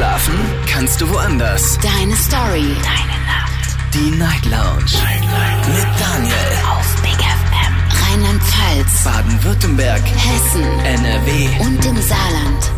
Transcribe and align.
Schlafen 0.00 0.34
kannst 0.66 0.98
du 1.02 1.10
woanders. 1.10 1.78
Deine 1.82 2.16
Story. 2.16 2.74
Deine 2.82 3.18
Nacht. 3.26 3.76
Die 3.92 4.10
Night 4.16 4.46
Lounge. 4.46 4.96
Night, 5.04 5.20
Night. 5.20 5.68
Mit 5.68 6.00
Daniel. 6.00 6.34
Auf 6.70 7.02
Big 7.02 7.20
FM. 7.20 7.74
Rheinland-Pfalz. 8.08 9.04
Baden-Württemberg. 9.04 10.00
Hessen. 10.00 10.62
NRW. 10.86 11.48
Und 11.66 11.84
im 11.84 11.96
Saarland. 11.98 12.72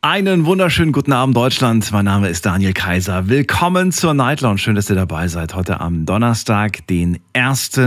Einen 0.00 0.44
wunderschönen 0.44 0.92
guten 0.92 1.12
Abend, 1.12 1.36
Deutschland. 1.36 1.90
Mein 1.90 2.04
Name 2.04 2.28
ist 2.28 2.46
Daniel 2.46 2.72
Kaiser. 2.72 3.26
Willkommen 3.26 3.90
zur 3.90 4.14
Night 4.14 4.42
Lounge. 4.42 4.58
Schön, 4.58 4.76
dass 4.76 4.88
ihr 4.88 4.94
dabei 4.94 5.26
seid. 5.26 5.56
Heute 5.56 5.80
am 5.80 6.06
Donnerstag, 6.06 6.86
den 6.86 7.18
1. 7.32 7.80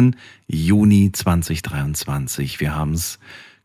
Juni 0.46 1.14
2023. 1.14 2.60
Wir 2.60 2.76
haben 2.76 2.96
es 2.96 3.18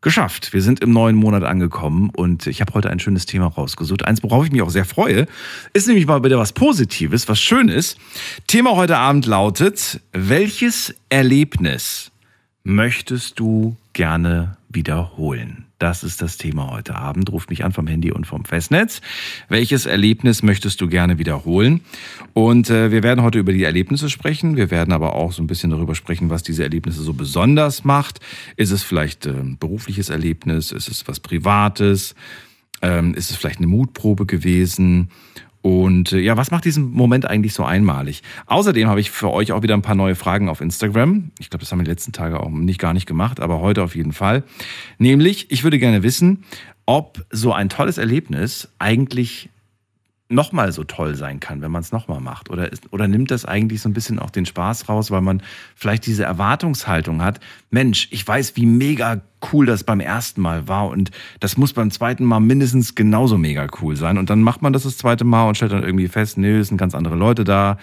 geschafft. 0.07 0.52
Wir 0.52 0.62
sind 0.62 0.79
im 0.84 0.93
neuen 0.93 1.16
Monat 1.16 1.43
angekommen 1.43 2.11
und 2.14 2.46
ich 2.46 2.61
habe 2.61 2.73
heute 2.75 2.91
ein 2.91 3.00
schönes 3.00 3.27
Thema 3.27 3.48
rausgesucht. 3.48 4.05
Eins, 4.05 4.23
worauf 4.23 4.45
ich 4.46 4.52
mich 4.52 4.62
auch 4.62 4.70
sehr 4.70 4.84
freue, 4.84 5.27
ist 5.73 5.88
nämlich 5.88 6.06
mal 6.06 6.23
wieder 6.23 6.38
was 6.38 6.52
Positives, 6.52 7.28
was 7.28 7.41
Schönes. 7.41 7.97
Thema 8.47 8.77
heute 8.77 8.98
Abend 8.98 9.27
lautet, 9.27 10.00
welches 10.12 10.95
Erlebnis 11.09 12.12
möchtest 12.62 13.41
du 13.41 13.77
gerne 13.95 14.56
wiederholen? 14.69 15.66
Das 15.79 16.03
ist 16.03 16.23
das 16.23 16.39
Thema 16.39 16.71
heute 16.71 16.95
Abend. 16.95 17.30
Ruf 17.30 17.48
mich 17.48 17.62
an 17.62 17.73
vom 17.73 17.87
Handy 17.87 18.11
und 18.11 18.27
vom 18.27 18.47
Festnetz. 18.47 19.03
Welches 19.51 19.84
Erlebnis 19.84 20.43
möchtest 20.43 20.80
du 20.80 20.89
gerne 20.89 21.19
wiederholen? 21.19 21.83
Und 22.33 22.71
äh, 22.71 22.91
wir 22.91 23.03
werden 23.03 23.23
heute 23.23 23.39
über 23.39 23.53
die 23.53 23.65
Erlebnisse 23.65 24.09
sprechen. 24.09 24.57
Wir 24.57 24.70
werden 24.70 24.93
aber 24.93 25.15
auch 25.15 25.33
so 25.33 25.43
ein 25.43 25.47
bisschen 25.47 25.70
darüber 25.70 25.95
sprechen, 25.95 26.31
was 26.31 26.43
diese 26.43 26.62
Erlebnisse 26.62 27.03
so 27.03 27.12
besonders 27.12 27.84
macht. 27.84 28.20
Ist 28.57 28.70
es 28.70 28.83
vielleicht 28.83 29.27
ein 29.27 29.53
äh, 29.53 29.57
berufliches 29.61 30.09
Erlebnis? 30.09 30.73
Ist 30.73 30.89
es 30.89 31.07
was 31.09 31.20
Privates? 31.20 32.15
Ähm, 32.81 33.12
ist 33.12 33.31
es 33.31 33.37
vielleicht 33.37 33.59
eine 33.59 33.67
Mutprobe 33.67 34.25
gewesen? 34.25 35.11
Und 35.66 36.12
äh, 36.12 36.20
ja, 36.20 36.37
was 36.37 36.52
macht 36.52 36.65
diesen 36.65 36.93
Moment 36.93 37.27
eigentlich 37.27 37.53
so 37.53 37.64
einmalig? 37.64 38.22
Außerdem 38.47 38.86
habe 38.86 39.00
ich 39.00 39.11
für 39.11 39.33
euch 39.33 39.50
auch 39.50 39.64
wieder 39.64 39.75
ein 39.75 39.83
paar 39.83 39.97
neue 39.97 40.14
Fragen 40.14 40.48
auf 40.48 40.61
Instagram. 40.61 41.33
Ich 41.41 41.50
glaube, 41.50 41.64
das 41.64 41.72
haben 41.72 41.81
wir 41.81 41.84
die 41.84 41.91
letzten 41.91 42.12
Tage 42.12 42.39
auch 42.39 42.50
nicht 42.50 42.78
gar 42.78 42.92
nicht 42.92 43.06
gemacht, 43.06 43.41
aber 43.41 43.59
heute 43.61 43.83
auf 43.83 43.97
jeden 43.97 44.12
Fall. 44.12 44.44
Nämlich, 44.98 45.50
ich 45.50 45.64
würde 45.64 45.81
gerne 45.81 46.05
wissen, 46.05 46.44
ob 46.87 47.27
so 47.33 47.53
ein 47.53 47.69
tolles 47.69 47.98
Erlebnis 47.98 48.69
eigentlich 48.78 49.50
nochmal 50.28 50.72
so 50.72 50.84
toll 50.84 51.14
sein 51.14 51.41
kann, 51.41 51.62
wenn 51.62 51.70
man 51.70 51.82
es 51.82 51.92
nochmal 51.92 52.20
macht? 52.20 52.50
Oder, 52.50 52.72
ist, 52.72 52.92
oder 52.92 53.08
nimmt 53.08 53.30
das 53.30 53.44
eigentlich 53.44 53.80
so 53.80 53.88
ein 53.88 53.92
bisschen 53.92 54.19
auch 54.19 54.30
den 54.30 54.46
Spaß 54.46 54.88
raus, 54.88 55.10
weil 55.10 55.20
man 55.20 55.42
vielleicht 55.74 56.06
diese 56.06 56.24
Erwartungshaltung 56.24 57.22
hat, 57.22 57.41
Mensch, 57.70 58.08
ich 58.10 58.27
weiß, 58.27 58.56
wie 58.56 58.66
mega 58.66 59.20
cool 59.52 59.66
das 59.66 59.84
beim 59.84 60.00
ersten 60.00 60.41
Mal 60.41 60.66
war 60.66 60.88
und 60.88 61.10
das 61.41 61.56
muss 61.56 61.72
beim 61.72 61.91
zweiten 61.91 62.24
Mal 62.24 62.41
mindestens 62.41 62.94
genauso 62.94 63.38
mega 63.38 63.66
cool 63.80 63.97
sein. 63.97 64.19
Und 64.19 64.30
dann 64.30 64.42
macht 64.42 64.62
man 64.62 64.72
das 64.72 64.82
das 64.82 64.98
zweite 64.98 65.24
Mal 65.24 65.48
und 65.48 65.56
stellt 65.56 65.72
dann 65.72 65.84
irgendwie 65.84 66.08
fest, 66.08 66.38
nö, 66.38 66.60
es 66.60 66.69
sind 66.69 66.78
ganz 66.78 66.94
andere 66.94 67.16
Leute 67.16 67.44
da 67.44 67.78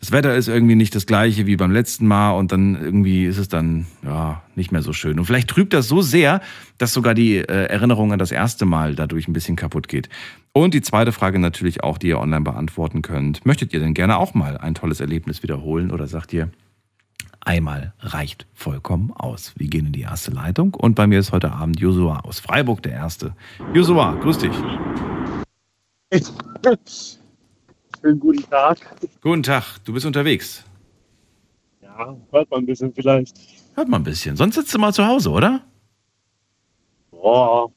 das 0.00 0.12
Wetter 0.12 0.34
ist 0.34 0.48
irgendwie 0.48 0.76
nicht 0.76 0.94
das 0.94 1.04
gleiche 1.04 1.46
wie 1.46 1.56
beim 1.56 1.70
letzten 1.70 2.06
Mal 2.06 2.32
und 2.32 2.52
dann 2.52 2.74
irgendwie 2.74 3.26
ist 3.26 3.36
es 3.36 3.48
dann 3.48 3.86
ja 4.02 4.42
nicht 4.54 4.72
mehr 4.72 4.80
so 4.80 4.94
schön. 4.94 5.18
Und 5.18 5.26
vielleicht 5.26 5.48
trübt 5.48 5.74
das 5.74 5.88
so 5.88 6.00
sehr, 6.00 6.40
dass 6.78 6.94
sogar 6.94 7.12
die 7.12 7.36
äh, 7.36 7.66
Erinnerung 7.66 8.12
an 8.12 8.18
das 8.18 8.32
erste 8.32 8.64
Mal 8.64 8.94
dadurch 8.94 9.28
ein 9.28 9.34
bisschen 9.34 9.56
kaputt 9.56 9.88
geht. 9.88 10.08
Und 10.52 10.74
die 10.74 10.82
zweite 10.82 11.12
Frage 11.12 11.38
natürlich 11.38 11.84
auch, 11.84 11.96
die 11.96 12.08
ihr 12.08 12.18
online 12.18 12.42
beantworten 12.42 13.02
könnt. 13.02 13.46
Möchtet 13.46 13.72
ihr 13.72 13.78
denn 13.78 13.94
gerne 13.94 14.18
auch 14.18 14.34
mal 14.34 14.58
ein 14.58 14.74
tolles 14.74 15.00
Erlebnis 15.00 15.44
wiederholen 15.44 15.92
oder 15.92 16.08
sagt 16.08 16.32
ihr, 16.32 16.50
einmal 17.40 17.94
reicht 18.00 18.46
vollkommen 18.52 19.12
aus? 19.12 19.52
Wir 19.56 19.68
gehen 19.68 19.86
in 19.86 19.92
die 19.92 20.00
erste 20.00 20.32
Leitung 20.32 20.74
und 20.74 20.96
bei 20.96 21.06
mir 21.06 21.20
ist 21.20 21.30
heute 21.30 21.52
Abend 21.52 21.78
Josua 21.78 22.20
aus 22.20 22.40
Freiburg 22.40 22.82
der 22.82 22.92
Erste. 22.92 23.36
Josua, 23.74 24.14
grüß 24.16 24.38
dich. 24.38 24.52
Schönen 28.00 28.18
guten 28.18 28.50
Tag. 28.50 28.78
Guten 29.20 29.44
Tag, 29.44 29.78
du 29.84 29.92
bist 29.92 30.04
unterwegs. 30.04 30.64
Ja, 31.80 32.16
hört 32.32 32.50
man 32.50 32.60
ein 32.60 32.66
bisschen 32.66 32.92
vielleicht. 32.92 33.36
Hört 33.76 33.88
man 33.88 34.00
ein 34.00 34.04
bisschen. 34.04 34.34
Sonst 34.36 34.56
sitzt 34.56 34.74
du 34.74 34.78
mal 34.80 34.92
zu 34.92 35.06
Hause, 35.06 35.30
oder? 35.30 35.60
Boah. 37.12 37.70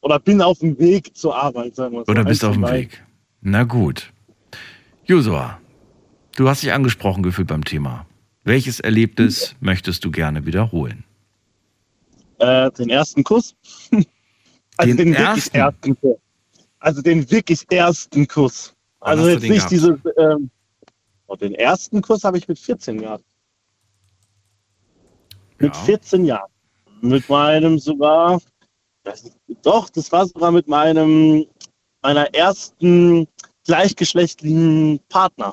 Oder 0.00 0.18
bin 0.18 0.40
auf 0.40 0.60
dem 0.60 0.78
Weg 0.78 1.16
zur 1.16 1.34
Arbeit, 1.36 1.74
sagen 1.74 1.94
wir 1.94 2.04
so. 2.04 2.12
Oder 2.12 2.24
bist 2.24 2.44
auf 2.44 2.54
dem 2.54 2.68
Weg. 2.68 3.04
Na 3.40 3.64
gut. 3.64 4.12
Josua, 5.04 5.58
du 6.36 6.48
hast 6.48 6.62
dich 6.62 6.72
angesprochen 6.72 7.22
gefühlt 7.22 7.48
beim 7.48 7.64
Thema. 7.64 8.06
Welches 8.44 8.80
Erlebnis 8.80 9.50
ja. 9.50 9.56
möchtest 9.60 10.04
du 10.04 10.10
gerne 10.10 10.46
wiederholen? 10.46 11.04
Äh, 12.38 12.70
den 12.72 12.90
ersten 12.90 13.24
Kuss. 13.24 13.54
also 14.76 14.94
den, 14.94 14.96
den 14.96 15.14
ersten? 15.14 15.56
ersten 15.56 16.00
Kuss. 16.00 16.16
Also 16.78 17.02
den 17.02 17.30
wirklich 17.30 17.66
ersten 17.70 18.28
Kuss. 18.28 18.74
Also 19.00 19.28
jetzt 19.28 19.42
nicht 19.42 19.70
diese. 19.70 20.00
Ähm, 20.16 20.50
oh, 21.26 21.36
den 21.36 21.54
ersten 21.54 22.02
Kurs 22.02 22.24
habe 22.24 22.38
ich 22.38 22.48
mit 22.48 22.58
14 22.58 23.00
gehabt. 23.00 23.24
Mit 25.58 25.74
ja. 25.74 25.82
14 25.82 26.24
Jahren. 26.24 26.50
Mit 27.00 27.28
meinem 27.28 27.78
sogar. 27.78 28.40
Das, 29.08 29.30
doch, 29.62 29.88
das 29.88 30.12
war 30.12 30.26
sogar 30.26 30.52
mit 30.52 30.68
meinem 30.68 31.46
meiner 32.02 32.32
ersten 32.34 33.26
gleichgeschlechtlichen 33.64 35.00
Partner. 35.08 35.52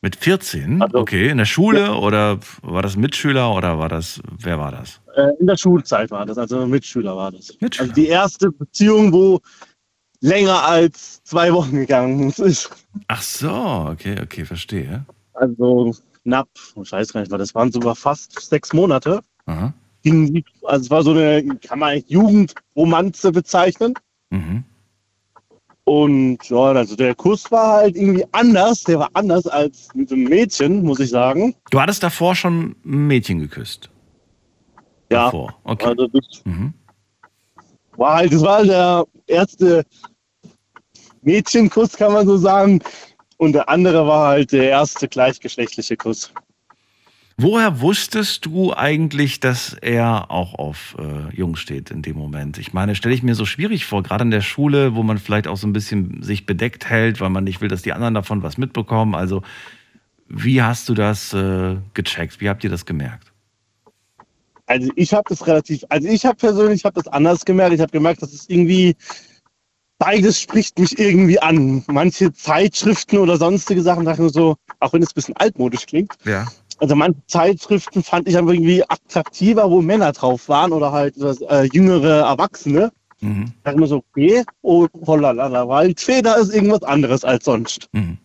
Mit 0.00 0.16
14? 0.16 0.82
Also, 0.82 0.98
okay, 0.98 1.30
in 1.30 1.38
der 1.38 1.46
Schule 1.46 1.80
ja. 1.80 1.94
oder 1.94 2.38
war 2.62 2.82
das 2.82 2.96
Mitschüler 2.96 3.54
oder 3.54 3.78
war 3.78 3.88
das, 3.88 4.20
wer 4.38 4.58
war 4.58 4.70
das? 4.70 5.00
Äh, 5.16 5.30
in 5.40 5.46
der 5.46 5.56
Schulzeit 5.56 6.10
war 6.10 6.26
das, 6.26 6.36
also 6.36 6.66
Mitschüler 6.66 7.16
war 7.16 7.32
das. 7.32 7.56
Mitschüler. 7.60 7.88
Also 7.88 7.94
die 8.00 8.08
erste 8.08 8.50
Beziehung, 8.52 9.12
wo 9.12 9.40
länger 10.20 10.62
als 10.62 11.22
zwei 11.24 11.52
Wochen 11.52 11.76
gegangen 11.76 12.28
ist. 12.30 12.70
Ach 13.08 13.22
so, 13.22 13.50
okay, 13.90 14.20
okay, 14.22 14.44
verstehe. 14.44 15.06
Also 15.32 15.94
knapp, 16.22 16.48
ich 16.82 16.92
weiß 16.92 17.12
gar 17.12 17.20
nicht, 17.20 17.32
weil 17.32 17.38
das 17.38 17.54
waren 17.54 17.72
sogar 17.72 17.96
fast 17.96 18.38
sechs 18.40 18.74
Monate. 18.74 19.22
Aha. 19.46 19.72
Also 20.04 20.84
es 20.84 20.90
war 20.90 21.02
so 21.02 21.12
eine, 21.12 21.56
kann 21.58 21.78
man 21.78 22.02
Jugendromanze 22.06 23.32
bezeichnen. 23.32 23.94
Mhm. 24.30 24.64
Und 25.84 26.38
ja, 26.48 26.72
also 26.72 26.96
der 26.96 27.14
Kuss 27.14 27.50
war 27.50 27.76
halt 27.76 27.96
irgendwie 27.96 28.24
anders, 28.32 28.84
der 28.84 29.00
war 29.00 29.10
anders 29.12 29.46
als 29.46 29.88
mit 29.94 30.10
einem 30.10 30.24
Mädchen, 30.24 30.82
muss 30.82 30.98
ich 30.98 31.10
sagen. 31.10 31.54
Du 31.70 31.80
hattest 31.80 32.02
davor 32.02 32.34
schon 32.34 32.74
ein 32.84 33.06
Mädchen 33.06 33.38
geküsst? 33.38 33.90
Ja. 35.10 35.26
Davor. 35.26 35.54
Okay. 35.64 35.86
Also 35.86 36.06
das 36.08 36.42
mhm. 36.44 36.72
war 37.96 38.14
halt, 38.16 38.32
das 38.32 38.42
war 38.42 38.64
der 38.64 39.04
erste 39.26 39.84
Mädchenkuss, 41.20 41.92
kann 41.92 42.14
man 42.14 42.26
so 42.26 42.38
sagen. 42.38 42.80
Und 43.36 43.52
der 43.52 43.68
andere 43.68 44.06
war 44.06 44.28
halt 44.28 44.52
der 44.52 44.70
erste 44.70 45.06
gleichgeschlechtliche 45.06 45.96
Kuss. 45.96 46.32
Woher 47.36 47.80
wusstest 47.80 48.46
du 48.46 48.74
eigentlich, 48.74 49.40
dass 49.40 49.76
er 49.80 50.30
auch 50.30 50.54
auf 50.54 50.96
äh, 51.00 51.34
Jungs 51.34 51.58
steht 51.58 51.90
in 51.90 52.00
dem 52.00 52.16
Moment? 52.16 52.58
Ich 52.58 52.72
meine, 52.72 52.94
stelle 52.94 53.14
ich 53.14 53.24
mir 53.24 53.34
so 53.34 53.44
schwierig 53.44 53.86
vor, 53.86 54.04
gerade 54.04 54.22
in 54.22 54.30
der 54.30 54.40
Schule, 54.40 54.94
wo 54.94 55.02
man 55.02 55.18
vielleicht 55.18 55.48
auch 55.48 55.56
so 55.56 55.66
ein 55.66 55.72
bisschen 55.72 56.22
sich 56.22 56.46
bedeckt 56.46 56.88
hält, 56.88 57.20
weil 57.20 57.30
man 57.30 57.42
nicht 57.42 57.60
will, 57.60 57.68
dass 57.68 57.82
die 57.82 57.92
anderen 57.92 58.14
davon 58.14 58.44
was 58.44 58.56
mitbekommen. 58.56 59.16
Also, 59.16 59.42
wie 60.28 60.62
hast 60.62 60.88
du 60.88 60.94
das 60.94 61.32
äh, 61.32 61.76
gecheckt? 61.92 62.40
Wie 62.40 62.48
habt 62.48 62.62
ihr 62.62 62.70
das 62.70 62.86
gemerkt? 62.86 63.32
Also, 64.66 64.90
ich 64.94 65.12
habe 65.12 65.24
das 65.28 65.44
relativ, 65.44 65.82
also 65.88 66.08
ich 66.08 66.24
habe 66.24 66.36
persönlich, 66.36 66.84
habe 66.84 66.94
das 66.94 67.08
anders 67.08 67.44
gemerkt. 67.44 67.74
Ich 67.74 67.80
habe 67.80 67.90
gemerkt, 67.90 68.22
dass 68.22 68.32
es 68.32 68.48
irgendwie 68.48 68.94
beides 69.98 70.40
spricht 70.40 70.78
mich 70.78 70.98
irgendwie 70.98 71.40
an. 71.40 71.82
Manche 71.86 72.32
Zeitschriften 72.32 73.18
oder 73.18 73.36
sonstige 73.36 73.82
Sachen 73.82 74.04
sagen 74.04 74.28
so, 74.28 74.56
auch 74.80 74.92
wenn 74.92 75.02
es 75.02 75.10
ein 75.10 75.14
bisschen 75.14 75.36
altmodisch 75.36 75.86
klingt. 75.86 76.12
Ja. 76.24 76.46
Also 76.78 76.94
manche 76.94 77.20
Zeitschriften 77.26 78.02
fand 78.02 78.28
ich 78.28 78.36
einfach 78.36 78.52
irgendwie 78.52 78.82
attraktiver, 78.88 79.70
wo 79.70 79.80
Männer 79.80 80.12
drauf 80.12 80.48
waren 80.48 80.72
oder 80.72 80.92
halt 80.92 81.14
äh, 81.18 81.64
jüngere 81.72 82.26
Erwachsene. 82.26 82.92
Mhm. 83.20 83.52
Da 83.62 83.72
ich 83.72 83.76
mir 83.78 83.86
so, 83.86 84.02
okay, 84.12 84.44
oh, 84.62 84.86
hollala, 85.06 85.68
Waldfeder 85.68 86.36
ist 86.36 86.52
irgendwas 86.52 86.82
anderes 86.82 87.24
als 87.24 87.44
sonst. 87.44 87.88
Mhm. 87.92 88.18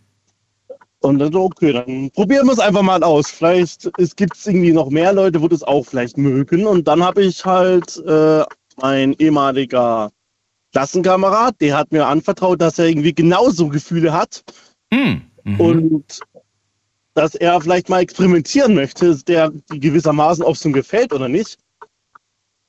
Und 1.01 1.19
dann 1.19 1.31
so, 1.31 1.44
okay, 1.44 1.72
dann 1.72 2.12
probieren 2.12 2.48
wir 2.48 2.54
es 2.54 2.60
einfach 2.60 2.81
mal 2.81 3.01
aus. 3.04 3.30
Vielleicht 3.30 3.90
gibt 4.18 4.36
es 4.36 4.48
irgendwie 4.48 4.74
noch 4.74 4.90
mehr 4.90 5.13
Leute, 5.13 5.42
wo 5.42 5.48
das 5.48 5.63
auch 5.63 5.86
vielleicht 5.86 6.18
mögen. 6.18 6.68
Und 6.68 6.88
dann 6.88 7.01
habe 7.01 7.24
ich 7.24 7.46
halt 7.46 7.98
äh, 8.06 8.44
mein 8.81 9.13
ehemaliger 9.13 10.12
Klassenkamerad, 10.74 11.56
der 11.62 11.78
hat 11.78 11.92
mir 11.92 12.06
anvertraut, 12.06 12.62
dass 12.62 12.80
er 12.80 12.88
irgendwie 12.88 13.13
genauso 13.13 13.69
Gefühle 13.69 14.13
hat. 14.13 14.44
Hm. 14.94 15.22
Mhm. 15.46 15.60
Und 15.60 16.19
dass 17.14 17.36
er 17.36 17.60
vielleicht 17.60 17.90
mal 17.90 18.02
experimentieren 18.02 18.76
möchte, 18.76 19.16
der 19.24 19.52
gewissermaßen, 19.70 20.44
ob 20.44 20.56
es 20.56 20.66
ihm 20.66 20.74
gefällt 20.74 21.14
oder 21.14 21.28
nicht. 21.28 21.58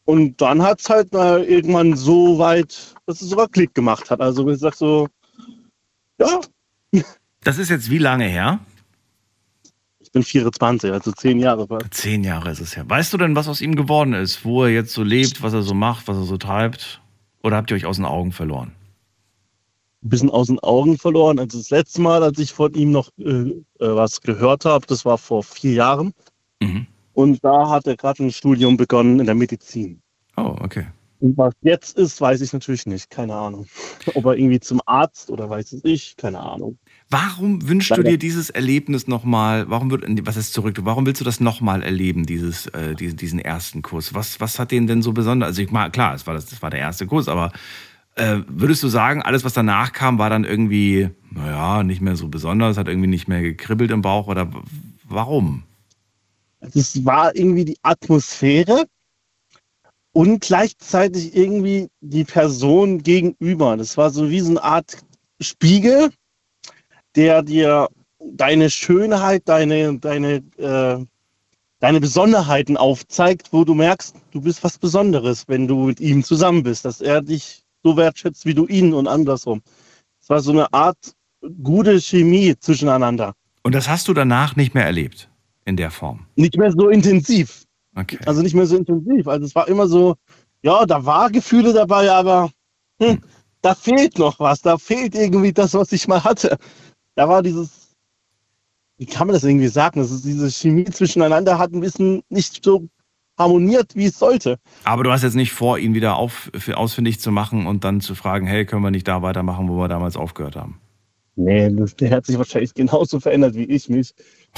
Und 0.04 0.40
dann 0.40 0.62
hat 0.62 0.80
es 0.80 0.88
halt 0.88 1.12
mal 1.12 1.44
irgendwann 1.44 1.96
so 1.96 2.38
weit, 2.38 2.94
dass 3.06 3.22
es 3.22 3.28
sogar 3.28 3.48
Klick 3.48 3.74
gemacht 3.74 4.10
hat. 4.10 4.20
Also 4.20 4.48
ich 4.48 4.58
sag 4.58 4.74
so, 4.74 5.08
ja. 6.18 6.40
Das 7.42 7.56
ist 7.56 7.70
jetzt 7.70 7.88
wie 7.88 7.98
lange 7.98 8.24
her? 8.24 8.60
Ich 10.00 10.12
bin 10.12 10.22
24, 10.22 10.92
also 10.92 11.12
zehn 11.12 11.38
Jahre. 11.38 11.66
Zehn 11.90 12.22
Jahre 12.24 12.50
ist 12.50 12.60
es 12.60 12.76
her. 12.76 12.84
Weißt 12.86 13.12
du 13.12 13.16
denn, 13.16 13.36
was 13.36 13.48
aus 13.48 13.60
ihm 13.60 13.76
geworden 13.76 14.12
ist? 14.12 14.44
Wo 14.44 14.64
er 14.64 14.70
jetzt 14.70 14.92
so 14.92 15.02
lebt, 15.02 15.40
was 15.42 15.54
er 15.54 15.62
so 15.62 15.72
macht, 15.72 16.08
was 16.08 16.16
er 16.16 16.24
so 16.24 16.36
treibt? 16.36 17.00
Oder 17.42 17.56
habt 17.56 17.70
ihr 17.70 17.76
euch 17.76 17.86
aus 17.86 17.96
den 17.96 18.04
Augen 18.04 18.32
verloren? 18.32 18.72
Ein 20.02 20.08
bisschen 20.08 20.30
aus 20.30 20.46
den 20.46 20.58
Augen 20.60 20.98
verloren. 20.98 21.38
Also 21.38 21.58
das 21.58 21.70
letzte 21.70 22.00
Mal, 22.00 22.22
als 22.22 22.38
ich 22.38 22.52
von 22.52 22.72
ihm 22.74 22.90
noch 22.90 23.10
äh, 23.18 23.22
äh 23.24 23.62
was 23.78 24.20
gehört 24.20 24.64
habe, 24.64 24.86
das 24.86 25.04
war 25.04 25.18
vor 25.18 25.42
vier 25.42 25.74
Jahren. 25.74 26.12
Mhm. 26.60 26.86
Und 27.12 27.44
da 27.44 27.68
hat 27.68 27.86
er 27.86 27.96
gerade 27.96 28.24
ein 28.24 28.30
Studium 28.30 28.76
begonnen 28.76 29.20
in 29.20 29.26
der 29.26 29.34
Medizin. 29.34 30.00
Oh, 30.36 30.56
okay. 30.60 30.86
Und 31.20 31.36
was 31.36 31.52
jetzt 31.60 31.98
ist, 31.98 32.18
weiß 32.18 32.40
ich 32.40 32.52
natürlich 32.54 32.86
nicht. 32.86 33.10
Keine 33.10 33.34
Ahnung. 33.34 33.66
Ob 34.14 34.24
er 34.24 34.34
irgendwie 34.36 34.60
zum 34.60 34.80
Arzt 34.86 35.30
oder 35.30 35.50
weiß 35.50 35.72
es 35.72 35.84
ich, 35.84 36.16
keine 36.16 36.40
Ahnung. 36.40 36.78
Warum 37.10 37.68
wünschst 37.68 37.90
Leider. 37.90 38.04
du 38.04 38.10
dir 38.10 38.18
dieses 38.18 38.48
Erlebnis 38.48 39.06
nochmal? 39.06 39.68
Warum 39.68 39.90
wird, 39.90 40.04
was 40.26 40.38
ist 40.38 40.54
zurück? 40.54 40.78
Warum 40.82 41.04
willst 41.04 41.20
du 41.20 41.24
das 41.24 41.40
nochmal 41.40 41.82
erleben, 41.82 42.24
dieses, 42.24 42.68
äh, 42.68 42.94
diesen, 42.94 43.18
diesen 43.18 43.38
ersten 43.38 43.82
Kurs? 43.82 44.14
Was, 44.14 44.40
was 44.40 44.58
hat 44.58 44.70
den 44.70 44.86
denn 44.86 45.02
so 45.02 45.12
besonders? 45.12 45.48
Also 45.48 45.62
ich 45.62 45.70
mal, 45.70 45.90
klar, 45.90 46.14
es 46.14 46.26
war 46.26 46.32
das, 46.32 46.46
das 46.46 46.62
war 46.62 46.70
der 46.70 46.80
erste 46.80 47.06
Kurs, 47.06 47.28
aber 47.28 47.52
äh, 48.16 48.38
würdest 48.48 48.82
du 48.82 48.88
sagen, 48.88 49.22
alles, 49.22 49.44
was 49.44 49.54
danach 49.54 49.92
kam, 49.92 50.18
war 50.18 50.30
dann 50.30 50.44
irgendwie, 50.44 51.10
naja, 51.30 51.82
nicht 51.82 52.00
mehr 52.00 52.16
so 52.16 52.28
besonders, 52.28 52.76
hat 52.76 52.88
irgendwie 52.88 53.08
nicht 53.08 53.28
mehr 53.28 53.42
gekribbelt 53.42 53.90
im 53.90 54.02
Bauch 54.02 54.26
oder 54.26 54.50
warum? 55.04 55.64
Es 56.60 57.04
war 57.04 57.34
irgendwie 57.34 57.64
die 57.64 57.78
Atmosphäre 57.82 58.84
und 60.12 60.40
gleichzeitig 60.42 61.34
irgendwie 61.34 61.88
die 62.00 62.24
Person 62.24 63.02
gegenüber. 63.02 63.76
Das 63.76 63.96
war 63.96 64.10
so 64.10 64.28
wie 64.28 64.40
so 64.40 64.50
eine 64.50 64.62
Art 64.62 64.98
Spiegel, 65.40 66.10
der 67.16 67.42
dir 67.42 67.88
deine 68.18 68.70
Schönheit, 68.70 69.42
deine, 69.46 69.98
deine, 69.98 70.42
äh, 70.58 71.04
deine 71.78 72.00
Besonderheiten 72.00 72.76
aufzeigt, 72.76 73.52
wo 73.52 73.64
du 73.64 73.74
merkst, 73.74 74.14
du 74.32 74.40
bist 74.42 74.62
was 74.62 74.78
Besonderes, 74.78 75.44
wenn 75.48 75.66
du 75.66 75.86
mit 75.86 76.00
ihm 76.00 76.22
zusammen 76.22 76.62
bist, 76.62 76.84
dass 76.84 77.00
er 77.00 77.22
dich 77.22 77.59
so 77.82 77.96
wertschätzt 77.96 78.44
wie 78.46 78.54
du 78.54 78.66
ihn 78.66 78.92
und 78.92 79.06
andersrum. 79.06 79.62
Es 80.20 80.28
war 80.28 80.40
so 80.40 80.52
eine 80.52 80.72
Art 80.72 80.98
gute 81.62 82.00
Chemie 82.00 82.54
zwischeneinander. 82.58 83.34
Und 83.62 83.74
das 83.74 83.88
hast 83.88 84.08
du 84.08 84.14
danach 84.14 84.56
nicht 84.56 84.74
mehr 84.74 84.84
erlebt 84.84 85.28
in 85.64 85.76
der 85.76 85.90
Form? 85.90 86.26
Nicht 86.36 86.56
mehr 86.56 86.72
so 86.72 86.88
intensiv. 86.88 87.64
Okay. 87.96 88.18
Also 88.26 88.42
nicht 88.42 88.54
mehr 88.54 88.66
so 88.66 88.76
intensiv. 88.76 89.26
Also 89.28 89.46
es 89.46 89.54
war 89.54 89.68
immer 89.68 89.86
so, 89.86 90.16
ja, 90.62 90.86
da 90.86 91.04
war 91.04 91.30
Gefühle 91.30 91.72
dabei, 91.72 92.10
aber 92.10 92.50
hm, 93.00 93.08
hm. 93.08 93.20
da 93.62 93.74
fehlt 93.74 94.18
noch 94.18 94.38
was. 94.40 94.62
Da 94.62 94.78
fehlt 94.78 95.14
irgendwie 95.14 95.52
das, 95.52 95.74
was 95.74 95.92
ich 95.92 96.06
mal 96.08 96.22
hatte. 96.22 96.58
Da 97.14 97.28
war 97.28 97.42
dieses, 97.42 97.94
wie 98.98 99.06
kann 99.06 99.26
man 99.26 99.34
das 99.34 99.44
irgendwie 99.44 99.68
sagen? 99.68 100.00
Das 100.00 100.10
ist 100.10 100.24
diese 100.24 100.50
Chemie 100.50 100.84
zwischeneinander 100.84 101.58
hat 101.58 101.72
ein 101.72 101.80
bisschen 101.80 102.22
nicht 102.28 102.64
so 102.64 102.88
harmoniert, 103.40 103.96
wie 103.96 104.06
es 104.06 104.18
sollte. 104.18 104.58
Aber 104.84 105.02
du 105.02 105.10
hast 105.10 105.22
jetzt 105.22 105.34
nicht 105.34 105.52
vor, 105.52 105.78
ihn 105.78 105.94
wieder 105.94 106.16
auf, 106.16 106.50
für, 106.54 106.76
ausfindig 106.76 107.20
zu 107.20 107.32
machen 107.32 107.66
und 107.66 107.82
dann 107.82 108.00
zu 108.00 108.14
fragen, 108.14 108.46
hey, 108.46 108.64
können 108.64 108.82
wir 108.82 108.90
nicht 108.90 109.08
da 109.08 109.22
weitermachen, 109.22 109.68
wo 109.68 109.78
wir 109.78 109.88
damals 109.88 110.16
aufgehört 110.16 110.56
haben? 110.56 110.78
Nee, 111.36 111.70
der 111.70 112.10
hat 112.10 112.26
sich 112.26 112.36
wahrscheinlich 112.36 112.74
genauso 112.74 113.18
verändert 113.18 113.54
wie 113.54 113.64
ich 113.64 113.88
mich. 113.88 114.12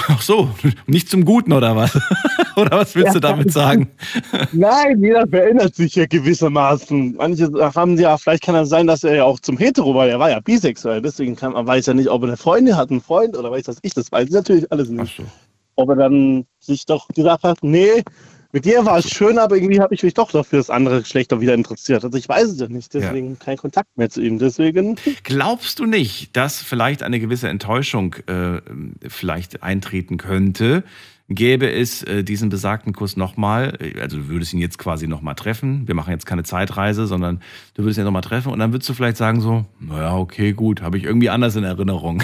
Ach 0.09 0.21
so, 0.21 0.49
nicht 0.87 1.09
zum 1.09 1.25
Guten 1.25 1.53
oder 1.53 1.77
was? 1.77 1.97
oder 2.57 2.73
was 2.73 2.95
willst 2.97 3.09
ja, 3.09 3.13
du 3.15 3.21
damit 3.21 3.53
sagen? 3.53 3.89
Nein, 4.53 5.01
jeder 5.03 5.27
verändert 5.29 5.77
sich 5.77 5.95
ja 5.95 6.07
gewissermaßen. 6.07 7.15
Manche 7.17 7.51
haben 7.75 7.97
ja, 7.99 8.17
vielleicht 8.17 8.43
kann 8.43 8.57
es 8.57 8.69
sein, 8.69 8.87
dass 8.87 9.05
er 9.05 9.15
ja 9.15 9.25
auch 9.25 9.39
zum 9.39 9.59
Hetero 9.59 9.95
war. 9.95 10.09
Er 10.09 10.19
war 10.19 10.31
ja 10.31 10.41
bisexuell, 10.41 11.03
deswegen 11.03 11.37
kann 11.37 11.53
man 11.53 11.67
weiß 11.67 11.87
ja 11.87 11.95
nicht, 11.95 12.09
ob 12.09 12.23
er 12.23 12.29
eine 12.29 12.37
Freundin 12.37 12.77
hat, 12.77 12.91
einen 12.91 13.01
Freund 13.01 13.37
oder 13.37 13.51
weiß 13.51 13.65
das 13.65 13.79
ich. 13.83 13.95
Das 13.95 14.11
weiß 14.11 14.27
ich 14.27 14.35
natürlich 14.35 14.71
alles 14.73 14.89
nicht. 14.89 15.17
So. 15.17 15.25
Ob 15.77 15.91
er 15.91 15.97
dann 15.97 16.47
sich 16.59 16.85
doch 16.87 17.07
gesagt 17.09 17.45
hat, 17.45 17.59
nee, 17.63 18.03
mit 18.53 18.67
dir 18.67 18.85
war 18.85 18.99
es 18.99 19.11
schön, 19.11 19.39
aber 19.39 19.57
irgendwie 19.57 19.81
habe 19.81 19.95
ich 19.95 20.03
mich 20.03 20.13
doch 20.13 20.31
für 20.31 20.57
das 20.57 20.69
andere 20.69 21.01
Geschlecht 21.01 21.39
wieder 21.41 21.55
interessiert. 21.55 22.05
Also 22.05 22.19
ich 22.19 22.29
weiß 22.29 22.51
es 22.51 22.61
ja 22.61 22.69
nicht, 22.69 22.93
deswegen 22.93 23.31
ja. 23.31 23.37
kein 23.37 23.57
Kontakt 23.57 23.97
mehr 23.97 24.11
zu 24.11 24.21
ihm. 24.21 24.39
Deswegen. 24.39 24.97
Glaubst 25.25 25.79
du 25.79 25.87
nicht, 25.87 26.37
dass 26.37 26.61
vielleicht 26.61 27.03
eine 27.03 27.19
gewisse 27.19 27.49
Enttäuschung 27.49 28.15
äh, 28.27 28.61
vielleicht 29.09 29.63
eintreten 29.63 30.19
könnte? 30.19 30.85
Gäbe 31.29 31.73
es 31.73 32.03
äh, 32.03 32.25
diesen 32.25 32.51
besagten 32.51 32.93
Kurs 32.93 33.17
nochmal, 33.17 33.79
also 33.99 34.19
du 34.19 34.29
würdest 34.29 34.53
ihn 34.53 34.59
jetzt 34.59 34.77
quasi 34.77 35.07
nochmal 35.07 35.35
treffen, 35.35 35.89
wir 35.89 35.95
machen 35.95 36.11
jetzt 36.11 36.27
keine 36.27 36.43
Zeitreise, 36.43 37.07
sondern 37.07 37.41
du 37.73 37.85
würdest 37.85 37.99
ihn 37.99 38.05
nochmal 38.05 38.23
treffen 38.23 38.53
und 38.53 38.59
dann 38.59 38.73
würdest 38.73 38.91
du 38.91 38.95
vielleicht 38.95 39.17
sagen 39.17 39.41
so, 39.41 39.65
naja, 39.81 40.15
okay, 40.15 40.53
gut, 40.53 40.83
habe 40.83 40.99
ich 40.99 41.05
irgendwie 41.05 41.31
anders 41.31 41.57
in 41.57 41.65
Erinnerung. 41.65 42.23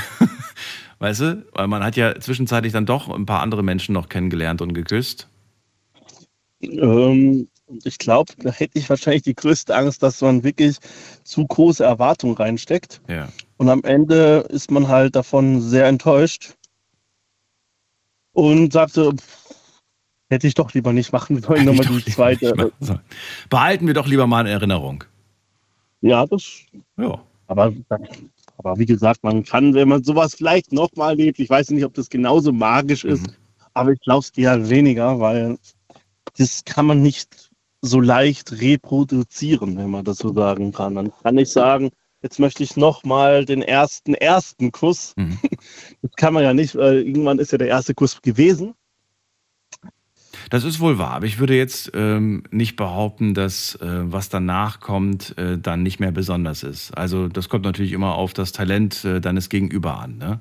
weißt 0.98 1.20
du? 1.20 1.46
Weil 1.52 1.68
man 1.68 1.82
hat 1.82 1.96
ja 1.96 2.20
zwischenzeitlich 2.20 2.72
dann 2.72 2.84
doch 2.84 3.08
ein 3.08 3.24
paar 3.24 3.40
andere 3.40 3.62
Menschen 3.62 3.94
noch 3.94 4.10
kennengelernt 4.10 4.60
und 4.60 4.74
geküsst. 4.74 5.28
Ähm, 6.60 7.48
ich 7.84 7.98
glaube, 7.98 8.32
da 8.38 8.50
hätte 8.50 8.78
ich 8.78 8.88
wahrscheinlich 8.88 9.22
die 9.22 9.34
größte 9.34 9.74
Angst, 9.76 10.02
dass 10.02 10.20
man 10.20 10.42
wirklich 10.42 10.78
zu 11.24 11.46
große 11.46 11.84
Erwartungen 11.84 12.34
reinsteckt. 12.34 13.00
Ja. 13.08 13.28
Und 13.58 13.68
am 13.68 13.82
Ende 13.84 14.46
ist 14.48 14.70
man 14.70 14.88
halt 14.88 15.16
davon 15.16 15.60
sehr 15.60 15.86
enttäuscht 15.86 16.54
und 18.32 18.72
sagte, 18.72 19.12
hätte 20.30 20.46
ich 20.46 20.54
doch 20.54 20.72
lieber 20.74 20.92
nicht 20.92 21.12
machen 21.12 21.40
sollen, 21.42 21.64
nochmal 21.64 21.86
die 21.86 22.10
zweite. 22.10 22.72
Behalten 23.50 23.86
wir 23.86 23.94
doch 23.94 24.06
lieber 24.06 24.26
mal 24.26 24.42
in 24.42 24.52
Erinnerung. 24.52 25.04
Ja, 26.00 26.26
das. 26.26 26.60
Ja. 26.96 27.20
Aber, 27.48 27.72
aber 28.58 28.78
wie 28.78 28.86
gesagt, 28.86 29.24
man 29.24 29.42
kann, 29.42 29.74
wenn 29.74 29.88
man 29.88 30.04
sowas 30.04 30.34
vielleicht 30.34 30.72
nochmal 30.72 31.16
lebt, 31.16 31.38
ich 31.38 31.48
weiß 31.48 31.70
nicht, 31.70 31.84
ob 31.84 31.94
das 31.94 32.10
genauso 32.10 32.52
magisch 32.52 33.04
ist, 33.04 33.26
mhm. 33.26 33.32
aber 33.72 33.92
ich 33.92 34.00
glaube 34.00 34.20
es 34.20 34.36
eher 34.36 34.68
weniger, 34.68 35.18
weil 35.18 35.56
das 36.38 36.64
kann 36.64 36.86
man 36.86 37.02
nicht 37.02 37.50
so 37.82 38.00
leicht 38.00 38.60
reproduzieren, 38.60 39.76
wenn 39.76 39.90
man 39.90 40.04
das 40.04 40.18
so 40.18 40.32
sagen 40.32 40.72
kann. 40.72 40.94
Dann 40.94 41.12
kann 41.22 41.38
ich 41.38 41.50
sagen, 41.50 41.90
jetzt 42.22 42.38
möchte 42.38 42.62
ich 42.62 42.76
nochmal 42.76 43.44
den 43.44 43.62
ersten, 43.62 44.14
ersten 44.14 44.72
Kuss. 44.72 45.14
Mhm. 45.16 45.38
Das 46.00 46.12
kann 46.16 46.32
man 46.32 46.44
ja 46.44 46.54
nicht, 46.54 46.76
weil 46.76 47.02
irgendwann 47.02 47.40
ist 47.40 47.50
ja 47.50 47.58
der 47.58 47.66
erste 47.66 47.92
Kuss 47.92 48.22
gewesen. 48.22 48.74
Das 50.50 50.62
ist 50.62 50.78
wohl 50.78 50.96
wahr, 50.98 51.10
aber 51.10 51.26
ich 51.26 51.40
würde 51.40 51.56
jetzt 51.56 51.90
ähm, 51.94 52.44
nicht 52.50 52.76
behaupten, 52.76 53.34
dass 53.34 53.74
äh, 53.76 54.12
was 54.12 54.28
danach 54.28 54.78
kommt, 54.78 55.36
äh, 55.36 55.58
dann 55.58 55.82
nicht 55.82 55.98
mehr 55.98 56.12
besonders 56.12 56.62
ist. 56.62 56.96
Also 56.96 57.28
das 57.28 57.48
kommt 57.48 57.64
natürlich 57.64 57.92
immer 57.92 58.14
auf 58.14 58.32
das 58.32 58.52
Talent 58.52 59.04
äh, 59.04 59.20
deines 59.20 59.48
Gegenüber 59.48 59.98
an. 59.98 60.18
Ne? 60.18 60.40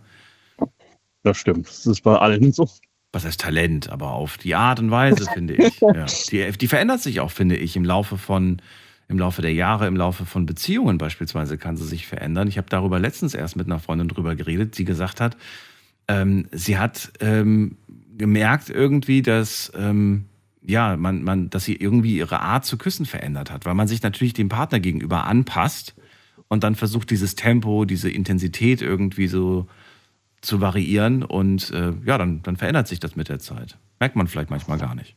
Das 1.23 1.37
stimmt, 1.37 1.67
das 1.67 1.85
ist 1.87 2.01
bei 2.01 2.15
allen 2.17 2.53
so 2.53 2.69
was 3.11 3.25
heißt 3.25 3.39
Talent, 3.39 3.89
aber 3.89 4.11
auf 4.11 4.37
die 4.37 4.55
Art 4.55 4.79
und 4.79 4.91
Weise, 4.91 5.25
finde 5.33 5.55
ich. 5.55 5.79
Ja. 5.79 6.05
Die, 6.31 6.51
die, 6.57 6.67
verändert 6.67 7.01
sich 7.01 7.19
auch, 7.19 7.31
finde 7.31 7.55
ich, 7.55 7.75
im 7.75 7.85
Laufe 7.85 8.17
von, 8.17 8.61
im 9.07 9.19
Laufe 9.19 9.41
der 9.41 9.53
Jahre, 9.53 9.87
im 9.87 9.95
Laufe 9.95 10.25
von 10.25 10.45
Beziehungen 10.45 10.97
beispielsweise 10.97 11.57
kann 11.57 11.77
sie 11.77 11.85
sich 11.87 12.07
verändern. 12.07 12.47
Ich 12.47 12.57
habe 12.57 12.69
darüber 12.69 12.99
letztens 12.99 13.33
erst 13.33 13.55
mit 13.55 13.67
einer 13.67 13.79
Freundin 13.79 14.07
drüber 14.07 14.35
geredet, 14.35 14.77
die 14.77 14.85
gesagt 14.85 15.21
hat, 15.21 15.37
ähm, 16.07 16.47
sie 16.51 16.77
hat 16.77 17.11
ähm, 17.19 17.77
gemerkt 18.17 18.69
irgendwie, 18.69 19.21
dass 19.21 19.71
ähm, 19.75 20.25
ja, 20.67 20.97
man, 20.97 21.23
man, 21.23 21.49
dass 21.49 21.63
sie 21.63 21.75
irgendwie 21.75 22.17
ihre 22.17 22.41
Art 22.41 22.65
zu 22.65 22.77
küssen 22.77 23.05
verändert 23.05 23.51
hat, 23.51 23.65
weil 23.65 23.73
man 23.73 23.87
sich 23.87 24.01
natürlich 24.01 24.33
dem 24.33 24.49
Partner 24.49 24.81
gegenüber 24.81 25.25
anpasst 25.25 25.95
und 26.49 26.63
dann 26.63 26.75
versucht, 26.75 27.09
dieses 27.09 27.35
Tempo, 27.35 27.85
diese 27.85 28.09
Intensität 28.09 28.81
irgendwie 28.81 29.27
so 29.27 29.67
zu 30.41 30.61
variieren 30.61 31.23
und 31.23 31.71
äh, 31.71 31.93
ja, 32.05 32.17
dann, 32.17 32.41
dann 32.43 32.57
verändert 32.57 32.87
sich 32.87 32.99
das 32.99 33.15
mit 33.15 33.29
der 33.29 33.39
Zeit. 33.39 33.77
Merkt 33.99 34.15
man 34.15 34.27
vielleicht 34.27 34.49
manchmal 34.49 34.77
gar 34.77 34.95
nicht. 34.95 35.15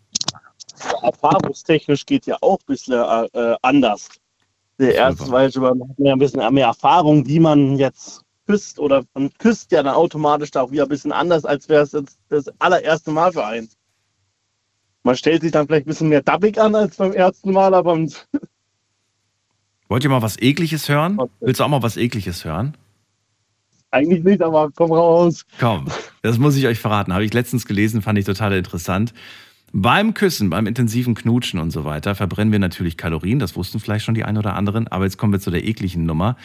Erfahrungstechnisch 1.02 2.06
geht 2.06 2.26
ja 2.26 2.36
auch 2.40 2.58
ein 2.60 2.66
bisschen 2.66 2.94
äh, 2.94 3.56
anders. 3.62 4.08
Der 4.78 4.94
erste, 4.94 5.30
weil 5.30 5.50
man 5.50 5.90
hat 5.90 5.98
ja 5.98 6.12
ein 6.12 6.18
bisschen 6.18 6.54
mehr 6.54 6.66
Erfahrung, 6.66 7.26
wie 7.26 7.38
man 7.38 7.76
jetzt 7.76 8.22
küsst 8.46 8.78
oder 8.78 9.04
man 9.14 9.30
küsst 9.38 9.70
ja 9.72 9.82
dann 9.82 9.94
automatisch 9.94 10.50
da 10.50 10.62
auch 10.62 10.70
wieder 10.70 10.84
ein 10.84 10.88
bisschen 10.88 11.12
anders, 11.12 11.44
als 11.44 11.68
wäre 11.68 11.82
es 11.82 11.92
jetzt 11.92 12.18
das 12.30 12.46
allererste 12.58 13.10
Mal 13.10 13.32
für 13.32 13.44
einen. 13.44 13.68
Man 15.02 15.16
stellt 15.16 15.42
sich 15.42 15.52
dann 15.52 15.66
vielleicht 15.66 15.86
ein 15.86 15.90
bisschen 15.90 16.08
mehr 16.08 16.22
dappig 16.22 16.58
an 16.58 16.74
als 16.74 16.96
beim 16.96 17.12
ersten 17.12 17.52
Mal, 17.52 17.74
aber. 17.74 18.06
Wollt 19.88 20.04
ihr 20.04 20.10
mal 20.10 20.22
was 20.22 20.40
Ekliges 20.40 20.88
hören? 20.88 21.18
Willst 21.40 21.60
du 21.60 21.64
auch 21.64 21.68
mal 21.68 21.82
was 21.82 21.96
Ekliges 21.96 22.44
hören? 22.44 22.76
Eigentlich 23.90 24.22
nicht, 24.22 24.42
aber 24.42 24.70
komm 24.74 24.92
raus. 24.92 25.44
Komm, 25.58 25.86
das 26.22 26.38
muss 26.38 26.56
ich 26.56 26.66
euch 26.66 26.78
verraten. 26.78 27.12
Habe 27.12 27.24
ich 27.24 27.32
letztens 27.32 27.66
gelesen, 27.66 28.02
fand 28.02 28.18
ich 28.18 28.24
total 28.24 28.52
interessant. 28.52 29.12
Beim 29.72 30.14
Küssen, 30.14 30.50
beim 30.50 30.66
intensiven 30.66 31.14
Knutschen 31.14 31.60
und 31.60 31.70
so 31.70 31.84
weiter 31.84 32.14
verbrennen 32.14 32.52
wir 32.52 32.58
natürlich 32.58 32.96
Kalorien. 32.96 33.38
Das 33.38 33.56
wussten 33.56 33.78
vielleicht 33.78 34.04
schon 34.04 34.14
die 34.14 34.24
einen 34.24 34.38
oder 34.38 34.54
anderen. 34.54 34.88
Aber 34.88 35.04
jetzt 35.04 35.16
kommen 35.16 35.32
wir 35.32 35.40
zu 35.40 35.50
der 35.50 35.64
ekligen 35.64 36.04
Nummer. 36.04 36.36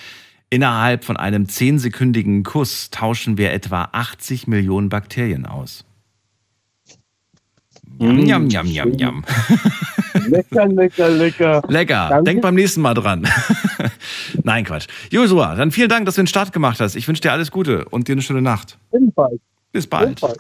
Innerhalb 0.52 1.04
von 1.04 1.18
einem 1.18 1.50
zehnsekündigen 1.50 2.44
Kuss 2.44 2.92
tauschen 2.92 3.38
wir 3.38 3.52
etwa 3.52 3.90
80 3.92 4.48
Millionen 4.48 4.90
Bakterien 4.90 5.46
aus. 5.46 5.86
Jam, 8.00 8.50
jam, 8.50 8.66
jam, 8.68 8.94
jam. 8.94 9.24
Lecker, 10.28 10.68
lecker, 10.68 11.10
lecker. 11.10 11.62
Lecker. 11.68 12.08
Danke. 12.10 12.24
Denk 12.24 12.42
beim 12.42 12.56
nächsten 12.56 12.82
Mal 12.82 12.94
dran. 12.94 13.28
Nein, 14.44 14.66
Quatsch. 14.66 14.88
Josua, 15.12 15.56
dann 15.56 15.72
vielen 15.72 15.90
Dank, 15.90 16.06
dass 16.06 16.16
du 16.16 16.22
den 16.22 16.28
Start 16.28 16.52
gemacht 16.52 16.80
hast. 16.80 16.96
Ich 16.96 17.08
wünsche 17.08 17.22
dir 17.22 17.32
alles 17.32 17.52
Gute 17.52 17.86
und 17.86 18.08
dir 18.08 18.14
eine 18.14 18.22
schöne 18.22 18.42
Nacht. 18.42 18.78
Ebenfalls. 18.94 19.40
Bis 19.72 19.88
bald. 19.88 20.10
Ebenfalls. 20.10 20.40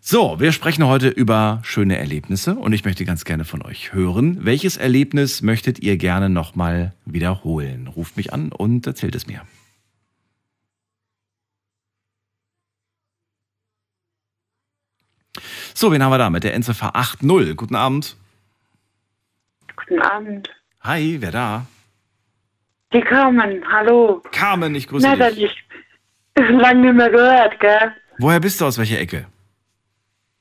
So, 0.00 0.40
wir 0.40 0.50
sprechen 0.50 0.84
heute 0.86 1.08
über 1.08 1.60
schöne 1.62 1.96
Erlebnisse 1.96 2.56
und 2.56 2.72
ich 2.72 2.84
möchte 2.84 3.04
ganz 3.04 3.24
gerne 3.24 3.44
von 3.44 3.62
euch 3.62 3.92
hören. 3.92 4.38
Welches 4.40 4.76
Erlebnis 4.76 5.42
möchtet 5.42 5.78
ihr 5.78 5.96
gerne 5.96 6.28
nochmal 6.28 6.92
wiederholen? 7.04 7.86
Ruft 7.86 8.16
mich 8.16 8.32
an 8.32 8.50
und 8.50 8.86
erzählt 8.86 9.14
es 9.14 9.28
mir. 9.28 9.42
So, 15.74 15.90
wen 15.92 16.02
haben 16.02 16.10
wir 16.12 16.18
da 16.18 16.30
mit 16.30 16.44
der 16.44 16.54
Endziffer 16.54 16.94
80? 16.94 17.56
Guten 17.56 17.74
Abend. 17.74 18.16
Guten 19.76 20.00
Abend. 20.00 20.50
Hi, 20.82 21.16
wer 21.20 21.30
da? 21.30 21.66
Die 22.92 23.00
Carmen, 23.00 23.64
hallo. 23.72 24.22
Carmen, 24.32 24.74
ich 24.74 24.86
grüße 24.86 25.06
Na, 25.16 25.30
dich. 25.30 25.44
ich 26.36 26.48
lange 26.50 26.80
nicht 26.80 26.94
mehr 26.94 27.10
gehört, 27.10 27.58
gell? 27.60 27.92
Woher 28.18 28.40
bist 28.40 28.60
du? 28.60 28.66
Aus 28.66 28.78
welcher 28.78 29.00
Ecke? 29.00 29.26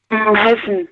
In 0.10 0.36
Hessen. 0.36 0.88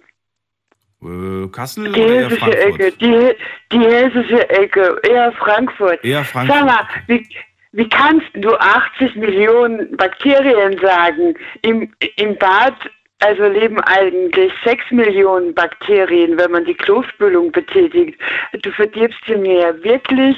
Äh, 1.01 1.47
Kassel 1.49 1.91
Die 1.91 2.01
oder 2.01 2.13
eher 2.13 2.29
Frankfurt? 2.29 2.55
Ecke. 2.55 2.91
Die, 2.93 3.35
die 3.73 3.85
hessische 3.85 4.49
Ecke. 4.49 5.01
Eher 5.03 5.31
Frankfurt. 5.33 6.03
Eher 6.03 6.23
Frankfurt. 6.23 6.57
Sag 6.59 6.65
mal, 6.65 6.87
wie, 7.07 7.27
wie 7.73 7.89
kannst 7.89 8.27
du 8.35 8.55
80 8.55 9.15
Millionen 9.15 9.95
Bakterien 9.97 10.79
sagen? 10.79 11.33
Im, 11.61 11.91
Im 12.15 12.37
Bad 12.37 12.75
also 13.19 13.43
leben 13.47 13.79
eigentlich 13.81 14.51
6 14.63 14.91
Millionen 14.91 15.53
Bakterien, 15.53 16.37
wenn 16.37 16.51
man 16.51 16.65
die 16.65 16.73
Klospülung 16.73 17.51
betätigt. 17.51 18.19
Du 18.61 18.71
verdirbst 18.71 19.19
dir 19.27 19.37
mir 19.37 19.59
ja 19.61 19.83
wirklich 19.83 20.37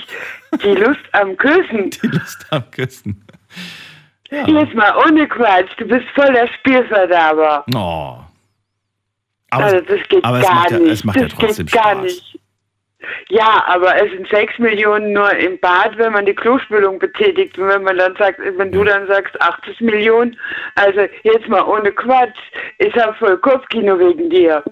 die 0.63 0.73
Lust 0.75 1.01
am 1.13 1.37
Küssen. 1.37 1.89
Die 1.91 2.07
Lust 2.07 2.45
am 2.51 2.69
Küssen. 2.71 3.25
Ja. 4.29 4.47
Jetzt 4.47 4.73
mal 4.73 4.93
ohne 5.05 5.27
Quatsch, 5.27 5.71
du 5.77 5.85
bist 5.85 6.05
voller 6.15 6.47
Spielverderber. 6.59 7.65
Oh. 7.75 8.17
Aber, 9.51 9.63
Also 9.65 9.81
das 9.81 9.99
geht 10.07 10.23
aber 10.23 10.39
es 10.39 10.45
gar 10.47 10.55
macht 10.55 10.71
ja, 10.71 10.79
nicht. 10.79 10.91
es 10.91 11.03
macht 11.03 11.15
ja 11.17 11.23
das 11.23 11.33
trotzdem 11.37 11.65
geht 11.65 11.75
gar 11.75 11.91
Spaß. 11.91 12.03
nicht. 12.03 12.39
Ja, 13.29 13.63
aber 13.67 13.95
es 14.03 14.11
sind 14.11 14.27
sechs 14.29 14.57
Millionen 14.59 15.13
nur 15.13 15.31
im 15.37 15.59
Bad, 15.59 15.97
wenn 15.97 16.13
man 16.13 16.25
die 16.25 16.33
Klospülung 16.35 16.99
betätigt. 16.99 17.57
Und 17.57 17.67
wenn 17.67 17.83
man 17.83 17.97
dann 17.97 18.15
sagt, 18.17 18.39
wenn 18.57 18.71
du 18.71 18.83
dann 18.83 19.07
sagst 19.07 19.39
80 19.41 19.81
Millionen, 19.81 20.37
also 20.75 21.01
jetzt 21.23 21.47
mal 21.47 21.63
ohne 21.63 21.91
Quatsch, 21.91 22.37
ich 22.77 22.93
habe 22.95 23.13
voll 23.15 23.37
Kopfkino 23.37 23.97
wegen 23.99 24.29
dir. 24.29 24.63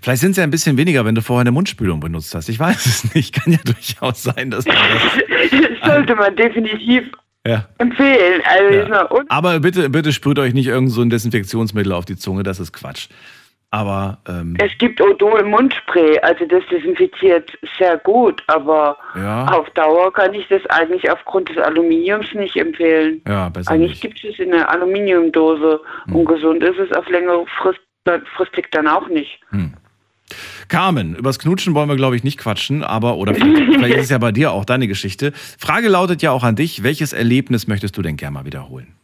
Vielleicht 0.00 0.20
sind 0.20 0.30
es 0.32 0.36
ja 0.36 0.44
ein 0.44 0.50
bisschen 0.50 0.76
weniger, 0.76 1.04
wenn 1.04 1.14
du 1.14 1.22
vorher 1.22 1.40
eine 1.40 1.50
Mundspülung 1.50 1.98
benutzt 2.00 2.34
hast. 2.34 2.48
Ich 2.48 2.58
weiß 2.58 2.86
es 2.86 3.14
nicht. 3.14 3.34
Kann 3.34 3.52
ja 3.52 3.58
durchaus 3.64 4.22
sein, 4.22 4.50
dass 4.50 4.64
man 4.64 4.76
das. 4.76 5.60
Das 5.80 5.90
sollte 5.90 6.14
man 6.14 6.36
definitiv 6.36 7.04
Ja. 7.46 7.68
empfehlen. 7.78 8.42
Also 8.44 8.92
ja. 8.92 9.08
Aber 9.28 9.58
bitte, 9.58 9.90
bitte 9.90 10.12
sprüht 10.12 10.38
euch 10.38 10.54
nicht 10.54 10.68
irgend 10.68 10.92
so 10.92 11.02
ein 11.02 11.10
Desinfektionsmittel 11.10 11.92
auf 11.92 12.04
die 12.04 12.16
Zunge. 12.16 12.44
Das 12.44 12.60
ist 12.60 12.72
Quatsch. 12.72 13.08
Aber 13.74 14.18
ähm, 14.28 14.54
Es 14.62 14.70
gibt 14.78 15.00
Odol 15.00 15.42
Mundspray, 15.44 16.18
also 16.20 16.44
das 16.44 16.62
desinfiziert 16.70 17.50
sehr 17.78 17.96
gut, 17.98 18.42
aber 18.46 18.98
Ja. 19.16 19.46
auf 19.46 19.68
Dauer 19.70 20.12
kann 20.12 20.34
ich 20.34 20.46
das 20.48 20.64
eigentlich 20.66 21.10
aufgrund 21.10 21.48
des 21.48 21.56
Aluminiums 21.56 22.26
nicht 22.34 22.54
empfehlen. 22.56 23.22
ja, 23.26 23.50
Eigentlich 23.66 24.00
gibt 24.02 24.22
es 24.22 24.38
in 24.38 24.52
einer 24.52 24.68
Aluminiumdose 24.70 25.80
Hm. 26.04 26.14
und 26.14 26.24
gesund 26.26 26.62
ist 26.62 26.78
es 26.78 26.92
auf 26.94 27.08
längere 27.08 27.46
Frist, 27.62 27.80
fristig 28.36 28.70
dann 28.72 28.86
auch 28.86 29.08
nicht. 29.08 29.40
Carmen, 30.68 31.16
übers 31.16 31.38
Knutschen 31.38 31.74
wollen 31.74 31.88
wir, 31.88 31.96
glaube 31.96 32.16
ich, 32.16 32.24
nicht 32.24 32.38
quatschen, 32.38 32.82
aber, 32.84 33.16
oder 33.16 33.34
vielleicht, 33.34 33.56
vielleicht 33.74 33.96
ist 33.96 34.04
es 34.04 34.10
ja 34.10 34.18
bei 34.18 34.32
dir 34.32 34.52
auch 34.52 34.64
deine 34.66 34.86
Geschichte. 34.86 35.32
Frage 35.58 35.88
lautet 35.88 36.20
ja 36.22 36.30
auch 36.30 36.44
an 36.44 36.56
dich, 36.56 36.82
welches 36.82 37.12
Erlebnis 37.14 37.66
möchtest 37.68 37.96
du 37.96 38.02
denn 38.02 38.16
gerne 38.16 38.34
mal 38.34 38.44
wiederholen? 38.44 38.94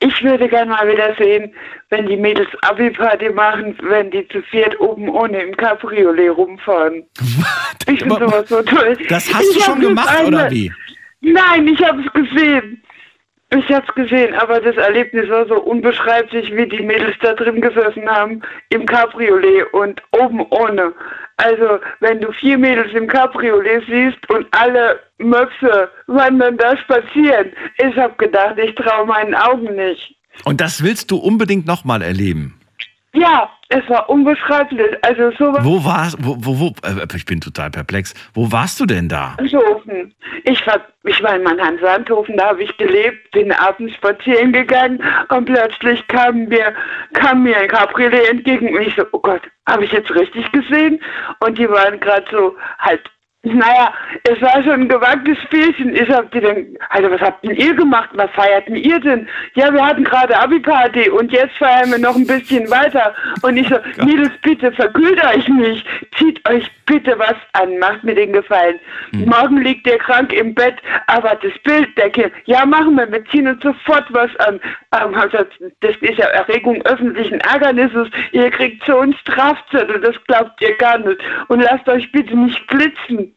Ich 0.00 0.22
würde 0.22 0.48
gerne 0.48 0.70
mal 0.72 0.86
wieder 0.88 1.14
sehen, 1.16 1.54
wenn 1.88 2.06
die 2.06 2.16
Mädels 2.16 2.48
Abi-Party 2.62 3.30
machen, 3.30 3.76
wenn 3.82 4.10
die 4.10 4.28
zu 4.28 4.42
viert 4.42 4.78
oben 4.78 5.08
ohne 5.08 5.40
im 5.42 5.56
Cabriolet 5.56 6.36
rumfahren. 6.36 7.04
Ich 7.88 8.00
finde 8.00 8.16
sowas 8.16 8.48
so 8.48 8.62
toll. 8.62 8.96
Das 9.08 9.32
hast 9.32 9.48
Ich 9.50 9.56
du 9.56 9.62
schon 9.62 9.80
gemacht, 9.80 10.08
oder 10.20 10.26
einmal- 10.26 10.50
wie? 10.50 10.70
Nein, 11.22 11.66
ich 11.68 11.82
habe 11.82 12.02
es 12.02 12.12
gesehen. 12.12 12.82
Ich 13.50 13.72
habe 13.72 13.86
es 13.88 13.94
gesehen, 13.94 14.34
aber 14.34 14.60
das 14.60 14.76
Erlebnis 14.76 15.30
war 15.30 15.46
so 15.46 15.54
unbeschreiblich, 15.62 16.54
wie 16.54 16.66
die 16.66 16.82
Mädels 16.82 17.16
da 17.22 17.32
drin 17.32 17.60
gesessen 17.60 18.06
haben, 18.08 18.42
im 18.70 18.84
Cabriolet 18.86 19.72
und 19.72 20.02
oben 20.12 20.40
ohne. 20.50 20.92
Also, 21.38 21.80
wenn 22.00 22.20
du 22.20 22.32
vier 22.32 22.56
Mädels 22.56 22.92
im 22.94 23.06
Cabriolet 23.06 23.84
siehst 23.86 24.30
und 24.30 24.46
alle 24.52 25.00
Möpse 25.18 25.90
wandern 26.06 26.56
da 26.56 26.76
spazieren, 26.78 27.52
ich 27.76 27.96
habe 27.96 28.14
gedacht, 28.16 28.56
ich 28.58 28.74
traue 28.74 29.06
meinen 29.06 29.34
Augen 29.34 29.76
nicht. 29.76 30.14
Und 30.44 30.60
das 30.60 30.82
willst 30.82 31.10
du 31.10 31.16
unbedingt 31.16 31.66
nochmal 31.66 32.02
erleben. 32.02 32.58
Ja, 33.12 33.50
es 33.68 33.88
war 33.88 34.08
unbeschreiblich. 34.08 34.96
Also 35.02 35.30
sowas 35.38 35.64
Wo 35.64 35.84
warst 35.84 36.16
wo, 36.20 36.36
wo, 36.38 36.60
wo, 36.60 36.66
äh, 36.86 37.06
ich 37.16 37.24
bin 37.24 37.40
total 37.40 37.70
perplex. 37.70 38.14
Wo 38.34 38.50
warst 38.50 38.78
du 38.80 38.86
denn 38.86 39.08
da? 39.08 39.36
Sandhofen. 39.38 40.14
Ich 40.44 40.66
war, 40.66 40.80
ich 41.04 41.22
war 41.22 41.36
in 41.36 41.42
Mannheim 41.42 41.78
Sandhofen, 41.80 42.36
da 42.36 42.48
habe 42.48 42.62
ich 42.62 42.76
gelebt, 42.76 43.30
bin 43.32 43.52
abends 43.52 43.94
spazieren 43.94 44.52
gegangen 44.52 45.02
und 45.28 45.44
plötzlich 45.46 46.06
kam 46.08 46.46
mir, 46.46 46.74
kam 47.14 47.42
mir 47.42 47.56
ein 47.56 47.68
Cabriolet 47.68 48.28
entgegen 48.30 48.74
und 48.74 48.82
ich 48.82 48.94
so, 48.94 49.04
oh 49.12 49.18
Gott, 49.18 49.42
habe 49.68 49.84
ich 49.84 49.92
jetzt 49.92 50.14
richtig 50.14 50.50
gesehen? 50.52 51.00
Und 51.40 51.58
die 51.58 51.68
waren 51.68 51.98
gerade 52.00 52.26
so 52.30 52.54
halt, 52.78 53.02
naja, 53.54 53.92
es 54.24 54.40
war 54.42 54.62
schon 54.62 54.82
ein 54.82 54.88
gewagtes 54.88 55.38
Spielchen. 55.42 55.94
Ich 55.94 56.08
hab 56.10 56.30
die 56.32 56.40
dann, 56.40 56.66
also 56.90 57.10
was 57.10 57.20
habt 57.20 57.44
denn 57.44 57.54
ihr 57.56 57.74
gemacht? 57.74 58.10
Was 58.14 58.30
feierten 58.32 58.74
ihr 58.74 58.98
denn? 58.98 59.28
Ja, 59.54 59.72
wir 59.72 59.84
hatten 59.84 60.04
gerade 60.04 60.36
Abi-Party 60.38 61.10
und 61.10 61.30
jetzt 61.30 61.56
feiern 61.56 61.90
wir 61.90 61.98
noch 61.98 62.16
ein 62.16 62.26
bisschen 62.26 62.68
weiter. 62.70 63.14
Und 63.42 63.56
ich 63.56 63.68
so, 63.68 63.76
Mädels, 64.04 64.32
bitte 64.42 64.72
verkühlt 64.72 65.22
euch 65.24 65.48
nicht. 65.48 65.86
Zieht 66.18 66.48
euch 66.48 66.70
bitte 66.86 67.18
was 67.18 67.36
an. 67.52 67.78
Macht 67.78 68.04
mir 68.04 68.14
den 68.14 68.32
Gefallen. 68.32 68.78
Morgen 69.12 69.60
liegt 69.60 69.86
ihr 69.86 69.98
krank 69.98 70.32
im 70.32 70.54
Bett, 70.54 70.76
aber 71.06 71.34
das 71.36 71.52
Bild 71.62 71.96
der 71.98 72.10
Kinder, 72.10 72.30
ja, 72.44 72.64
machen 72.64 72.96
wir, 72.96 73.10
wir 73.10 73.24
ziehen 73.26 73.48
uns 73.48 73.62
sofort 73.62 74.06
was 74.10 74.34
an. 74.36 74.60
Ähm, 74.92 75.12
gesagt, 75.12 75.58
das 75.80 75.96
ist 76.00 76.18
ja 76.18 76.26
Erregung 76.26 76.82
öffentlichen 76.82 77.40
Ärgernisses. 77.40 78.08
Ihr 78.32 78.50
kriegt 78.50 78.84
so 78.86 78.98
einen 78.98 79.14
Strafzettel, 79.14 80.00
das 80.00 80.16
glaubt 80.26 80.60
ihr 80.62 80.76
gar 80.76 80.98
nicht. 80.98 81.20
Und 81.48 81.60
lasst 81.60 81.88
euch 81.88 82.10
bitte 82.12 82.36
nicht 82.36 82.66
blitzen. 82.68 83.34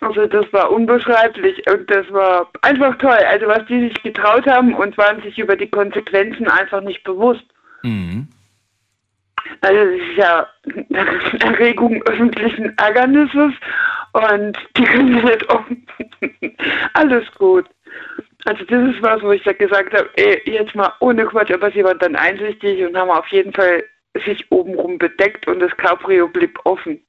Also 0.00 0.26
das 0.26 0.52
war 0.52 0.70
unbeschreiblich 0.70 1.62
und 1.70 1.90
das 1.90 2.10
war 2.12 2.50
einfach 2.62 2.96
toll. 2.98 3.18
Also 3.28 3.46
was 3.46 3.64
die 3.66 3.88
sich 3.88 4.02
getraut 4.02 4.46
haben 4.46 4.74
und 4.74 4.96
waren 4.98 5.22
sich 5.22 5.38
über 5.38 5.56
die 5.56 5.68
Konsequenzen 5.68 6.48
einfach 6.48 6.82
nicht 6.82 7.02
bewusst. 7.02 7.44
Mhm. 7.82 8.28
Also 9.60 9.84
das 9.84 9.94
ist 9.94 10.16
ja 10.16 10.46
Erregung 11.40 12.02
öffentlichen 12.04 12.76
Ärgernisses 12.78 13.52
und 14.12 14.58
die 14.76 14.84
können 14.84 15.14
wir 15.14 15.22
nicht 15.22 15.48
offen. 15.50 15.86
Alles 16.94 17.24
gut. 17.38 17.66
Also 18.44 18.64
das 18.64 18.94
ist 18.94 19.02
was, 19.02 19.22
wo 19.22 19.32
ich 19.32 19.42
gesagt 19.42 19.92
habe, 19.92 20.08
ey, 20.14 20.40
jetzt 20.46 20.74
mal 20.74 20.92
ohne 21.00 21.26
Quatsch, 21.26 21.50
aber 21.50 21.70
sie 21.72 21.82
waren 21.82 21.98
dann 21.98 22.14
einsichtig 22.14 22.84
und 22.86 22.96
haben 22.96 23.10
auf 23.10 23.26
jeden 23.28 23.52
Fall 23.52 23.82
sich 24.24 24.50
obenrum 24.50 24.98
bedeckt 24.98 25.48
und 25.48 25.60
das 25.60 25.76
Cabrio 25.76 26.28
blieb 26.28 26.58
offen. 26.64 27.00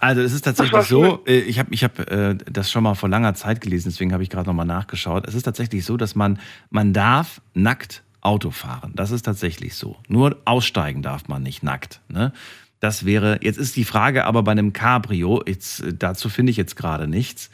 Also 0.00 0.22
es 0.22 0.32
ist 0.32 0.42
tatsächlich 0.42 0.82
so, 0.84 1.22
äh, 1.26 1.40
ich 1.40 1.58
habe 1.58 1.72
ich 1.72 1.84
hab, 1.84 1.98
äh, 2.10 2.34
das 2.50 2.70
schon 2.70 2.82
mal 2.82 2.94
vor 2.94 3.10
langer 3.10 3.34
Zeit 3.34 3.60
gelesen, 3.60 3.90
deswegen 3.90 4.14
habe 4.14 4.22
ich 4.22 4.30
gerade 4.30 4.48
nochmal 4.48 4.66
nachgeschaut. 4.66 5.28
Es 5.28 5.34
ist 5.34 5.42
tatsächlich 5.42 5.84
so, 5.84 5.98
dass 5.98 6.14
man, 6.14 6.38
man 6.70 6.94
darf 6.94 7.42
nackt 7.52 8.02
Auto 8.20 8.50
fahren. 8.50 8.92
Das 8.94 9.10
ist 9.10 9.22
tatsächlich 9.22 9.74
so. 9.74 9.96
Nur 10.08 10.36
aussteigen 10.44 11.02
darf 11.02 11.28
man 11.28 11.42
nicht 11.42 11.62
nackt. 11.62 12.00
Ne? 12.08 12.32
Das 12.80 13.04
wäre, 13.04 13.38
jetzt 13.42 13.58
ist 13.58 13.76
die 13.76 13.84
Frage 13.84 14.24
aber 14.24 14.42
bei 14.42 14.52
einem 14.52 14.72
Cabrio, 14.72 15.42
jetzt, 15.46 15.80
äh, 15.80 15.94
dazu 15.94 16.28
finde 16.28 16.50
ich 16.50 16.56
jetzt 16.56 16.76
gerade 16.76 17.06
nichts. 17.06 17.50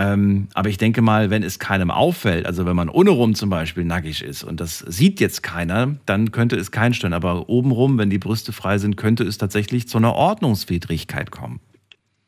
Ähm, 0.00 0.46
aber 0.54 0.68
ich 0.68 0.78
denke 0.78 1.02
mal, 1.02 1.28
wenn 1.28 1.42
es 1.42 1.58
keinem 1.58 1.90
auffällt, 1.90 2.46
also 2.46 2.64
wenn 2.66 2.76
man 2.76 2.88
ohne 2.88 3.10
rum 3.10 3.34
zum 3.34 3.50
Beispiel 3.50 3.84
nackig 3.84 4.22
ist 4.22 4.44
und 4.44 4.60
das 4.60 4.78
sieht 4.78 5.18
jetzt 5.18 5.42
keiner, 5.42 5.96
dann 6.06 6.30
könnte 6.30 6.54
es 6.54 6.70
keinen 6.70 6.94
stören. 6.94 7.14
Aber 7.14 7.48
obenrum, 7.48 7.98
wenn 7.98 8.08
die 8.08 8.18
Brüste 8.18 8.52
frei 8.52 8.78
sind, 8.78 8.96
könnte 8.96 9.24
es 9.24 9.38
tatsächlich 9.38 9.88
zu 9.88 9.98
einer 9.98 10.14
Ordnungswidrigkeit 10.14 11.32
kommen. 11.32 11.58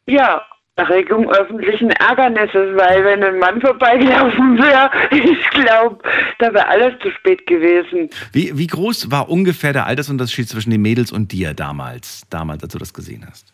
Ja, 0.09 0.43
Erregung 0.81 1.31
öffentlichen 1.31 1.91
Ärgernisses, 1.91 2.77
weil 2.77 3.05
wenn 3.05 3.23
ein 3.23 3.39
Mann 3.39 3.61
vorbeigelaufen 3.61 4.59
wäre, 4.59 4.91
ich 5.11 5.51
glaube, 5.51 5.99
da 6.39 6.53
wäre 6.55 6.67
alles 6.69 6.95
zu 7.03 7.11
spät 7.11 7.47
gewesen. 7.47 8.09
Wie, 8.33 8.57
wie 8.57 8.67
groß 8.67 9.11
war 9.11 9.29
ungefähr 9.29 9.73
der 9.73 9.87
Altersunterschied 9.87 10.49
zwischen 10.49 10.71
den 10.71 10.83
Mädels 10.83 11.13
und 11.13 11.33
dir 11.33 11.55
damals, 11.55 12.23
damals, 12.31 12.63
als 12.63 12.73
du 12.73 12.79
das 12.79 12.95
gesehen 12.95 13.25
hast? 13.29 13.53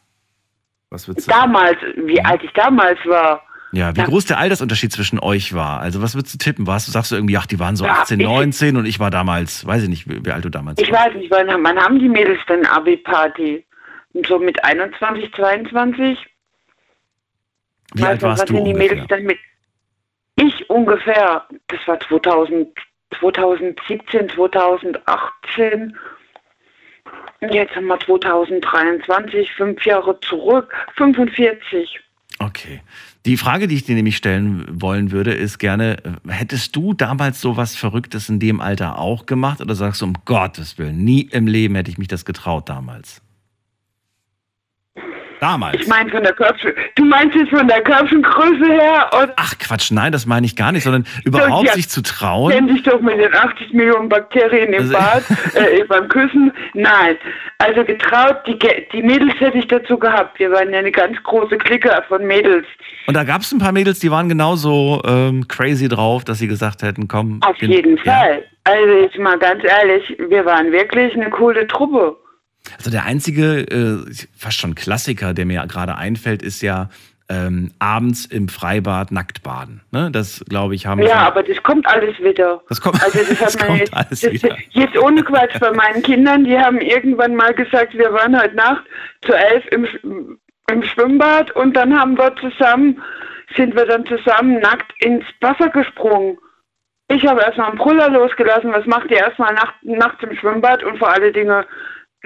Was 0.90 1.09
würdest 1.09 1.26
du 1.28 1.33
Damals, 1.33 1.78
wie 2.04 2.25
alt 2.25 2.42
ich 2.45 2.52
damals 2.52 2.99
war. 3.06 3.42
Ja, 3.73 3.95
wie 3.97 4.00
Ja. 4.00 4.06
groß 4.06 4.26
der 4.26 4.38
Altersunterschied 4.38 4.92
zwischen 4.92 5.18
euch 5.18 5.52
war. 5.52 5.80
Also 5.80 6.00
was 6.00 6.14
würdest 6.14 6.35
du 6.35 6.38
tippen? 6.38 6.64
Du, 6.64 6.71
sagst 6.78 7.11
du 7.11 7.16
irgendwie, 7.16 7.37
ach, 7.37 7.47
die 7.47 7.59
waren 7.59 7.75
so 7.75 7.85
Ja, 7.85 7.95
18, 8.02 8.21
ich- 8.21 8.26
19 8.26 8.76
und 8.76 8.87
ich 8.87 9.00
war 9.00 9.11
damals, 9.11 9.66
weiß 9.66 9.83
ich 9.83 9.88
nicht, 9.88 10.09
wie 10.09 10.25
wie 10.25 10.30
alt 10.30 10.45
du 10.45 10.49
damals 10.50 10.80
Ich 10.80 10.90
warst. 10.92 11.06
weiß 11.09 11.14
nicht, 11.16 11.30
wann, 11.33 11.49
wann 11.49 11.76
haben 11.78 11.99
die 11.99 12.09
Mädels 12.09 12.38
denn 12.49 12.64
Abi-Party? 12.64 13.66
So 14.28 14.38
mit 14.38 14.64
21, 14.64 15.30
22? 15.35 16.16
Wie 17.95 18.02
alt 18.02 18.11
Weiß 18.11 18.14
nicht, 18.14 18.23
warst 18.23 18.43
was 18.43 18.49
du 18.49 18.59
ungefähr? 18.59 19.37
Ich 20.38 20.71
ungefähr, 20.71 21.47
das 21.69 21.81
war 21.87 22.00
2000, 22.00 22.69
2017, 23.21 24.28
2018. 24.28 25.97
Und 27.40 27.55
Jetzt 27.55 27.75
haben 27.76 27.87
wir 27.87 27.99
2023, 28.00 29.52
fünf 29.52 29.85
Jahre 29.85 30.19
zurück, 30.21 30.75
45. 30.97 32.00
Okay. 32.38 32.83
Die 33.25 33.37
Frage, 33.37 33.66
die 33.66 33.76
ich 33.76 33.85
dir 33.85 33.95
nämlich 33.95 34.16
stellen 34.16 34.64
wollen 34.69 35.11
würde, 35.11 35.33
ist 35.33 35.59
gerne, 35.59 35.97
hättest 36.28 36.76
du 36.76 36.93
damals 36.93 37.40
so 37.40 37.57
was 37.57 37.75
Verrücktes 37.75 38.28
in 38.28 38.38
dem 38.38 38.61
Alter 38.61 38.99
auch 38.99 39.26
gemacht 39.26 39.61
oder 39.61 39.75
sagst 39.75 40.00
du, 40.00 40.07
um 40.07 40.14
Gottes 40.25 40.78
Willen, 40.78 41.02
nie 41.02 41.23
im 41.33 41.47
Leben 41.47 41.75
hätte 41.75 41.90
ich 41.90 41.99
mich 41.99 42.09
das 42.09 42.25
getraut 42.25 42.69
damals? 42.69 43.23
Damals. 45.40 45.81
Ich 45.81 45.87
meine 45.88 46.11
von 46.11 46.23
der 46.23 46.33
Köpfe. 46.33 46.75
Du 46.95 47.05
meinst 47.05 47.35
jetzt 47.37 47.50
von 47.50 47.66
der 47.69 47.83
Köpfengröße 47.83 48.66
her? 48.73 49.11
Oder? 49.12 49.33
Ach 49.37 49.55
Quatsch, 49.59 49.90
nein, 49.90 50.12
das 50.12 50.26
meine 50.26 50.47
ich 50.47 50.57
gar 50.57 50.73
nicht, 50.73 50.85
sondern 50.85 51.07
überhaupt 51.25 51.66
ja, 51.66 51.73
sich 51.73 51.88
zu 51.88 52.02
trauen. 52.02 52.52
Kenn 52.52 52.69
dich 52.69 52.83
doch 52.83 53.00
mit 53.00 53.19
den 53.19 53.35
80 53.35 53.73
Millionen 53.73 54.09
Bakterien 54.09 54.73
im 54.73 54.83
Also- 54.83 54.93
Bad, 54.95 55.25
äh, 55.55 55.85
beim 55.88 56.09
Küssen. 56.09 56.52
Nein. 56.75 57.16
Also 57.59 57.85
getraut, 57.85 58.37
die, 58.47 58.59
die 58.93 59.02
Mädels 59.02 59.33
hätte 59.38 59.59
ich 59.59 59.66
dazu 59.69 59.99
gehabt. 59.99 60.38
Wir 60.38 60.50
waren 60.50 60.73
ja 60.73 60.78
eine 60.78 60.93
ganz 60.93 61.23
große 61.23 61.57
Clique 61.59 61.90
von 62.09 62.25
Mädels. 62.26 62.66
Und 63.07 63.14
da 63.14 63.25
gab 63.25 63.43
es 63.43 63.52
ein 63.52 63.59
paar 63.59 63.73
Mädels, 63.73 63.99
die 64.00 64.11
waren 64.11 64.28
genauso 64.28 65.02
ähm, 65.07 65.47
crazy 65.49 65.88
drauf, 65.88 66.25
dass 66.25 66.38
sie 66.38 66.49
gesagt 66.49 66.83
hätten, 66.83 67.09
komm. 67.09 67.40
Auf 67.43 67.57
jeden 67.62 67.97
ja. 68.05 68.12
Fall. 68.12 68.45
Also 68.64 68.93
jetzt 69.00 69.16
mal 69.19 69.38
ganz 69.38 69.62
ehrlich, 69.64 70.16
wir 70.28 70.45
waren 70.45 70.73
wirklich 70.73 71.14
eine 71.14 71.31
coole 71.31 71.66
Truppe. 71.69 72.16
Also 72.78 72.90
der 72.90 73.04
einzige, 73.04 73.61
äh, 73.61 74.12
fast 74.37 74.58
schon 74.58 74.75
Klassiker, 74.75 75.35
der 75.35 75.46
mir 75.46 75.64
gerade 75.66 75.96
einfällt, 75.96 76.42
ist 76.42 76.62
ja 76.62 76.88
ähm, 77.28 77.73
abends 77.80 78.25
im 78.26 78.49
Freibad 78.49 79.11
nackt 79.11 79.42
baden. 79.42 79.80
Ne? 79.90 80.11
Das, 80.12 80.44
glaube 80.49 80.75
ich, 80.76 80.87
haben 80.87 81.02
Ja, 81.02 81.26
aber 81.26 81.42
das 81.42 81.61
kommt 81.62 81.87
alles 81.87 82.16
wieder. 82.20 82.62
Das 82.68 82.80
kommt- 82.80 83.02
also 83.02 83.18
das, 83.18 83.38
das 83.38 83.58
kommt 83.58 83.78
jetzt, 83.80 83.94
alles 83.94 84.20
das, 84.20 84.32
wieder. 84.32 84.56
Jetzt 84.70 84.96
ohne 84.96 85.23
Quatsch 85.25 85.58
bei 85.58 85.73
meinen 85.73 86.02
Kindern, 86.02 86.44
die 86.44 86.56
haben 86.58 86.80
irgendwann 86.80 87.35
mal 87.35 87.52
gesagt, 87.52 87.94
wir 87.94 88.12
waren 88.12 88.40
heute 88.40 88.54
Nacht 88.54 88.85
zu 89.23 89.32
elf 89.32 89.64
im, 89.73 90.38
im 90.70 90.82
Schwimmbad 90.85 91.50
und 91.52 91.75
dann 91.76 91.99
haben 91.99 92.16
wir 92.16 92.35
zusammen, 92.37 93.02
sind 93.56 93.75
wir 93.75 93.87
dann 93.87 94.06
zusammen 94.06 94.61
nackt 94.61 94.92
ins 95.02 95.25
Wasser 95.40 95.68
gesprungen. 95.70 96.38
Ich 97.08 97.25
habe 97.26 97.40
erstmal 97.40 97.68
einen 97.70 97.78
Brüller 97.78 98.08
losgelassen. 98.08 98.73
Was 98.73 98.87
macht 98.87 99.11
ihr 99.11 99.18
erstmal 99.18 99.54
nacht, 99.54 99.75
nachts 99.82 100.23
im 100.23 100.37
Schwimmbad 100.37 100.82
und 100.85 100.99
vor 100.99 101.12
alle 101.12 101.32
Dinge, 101.32 101.64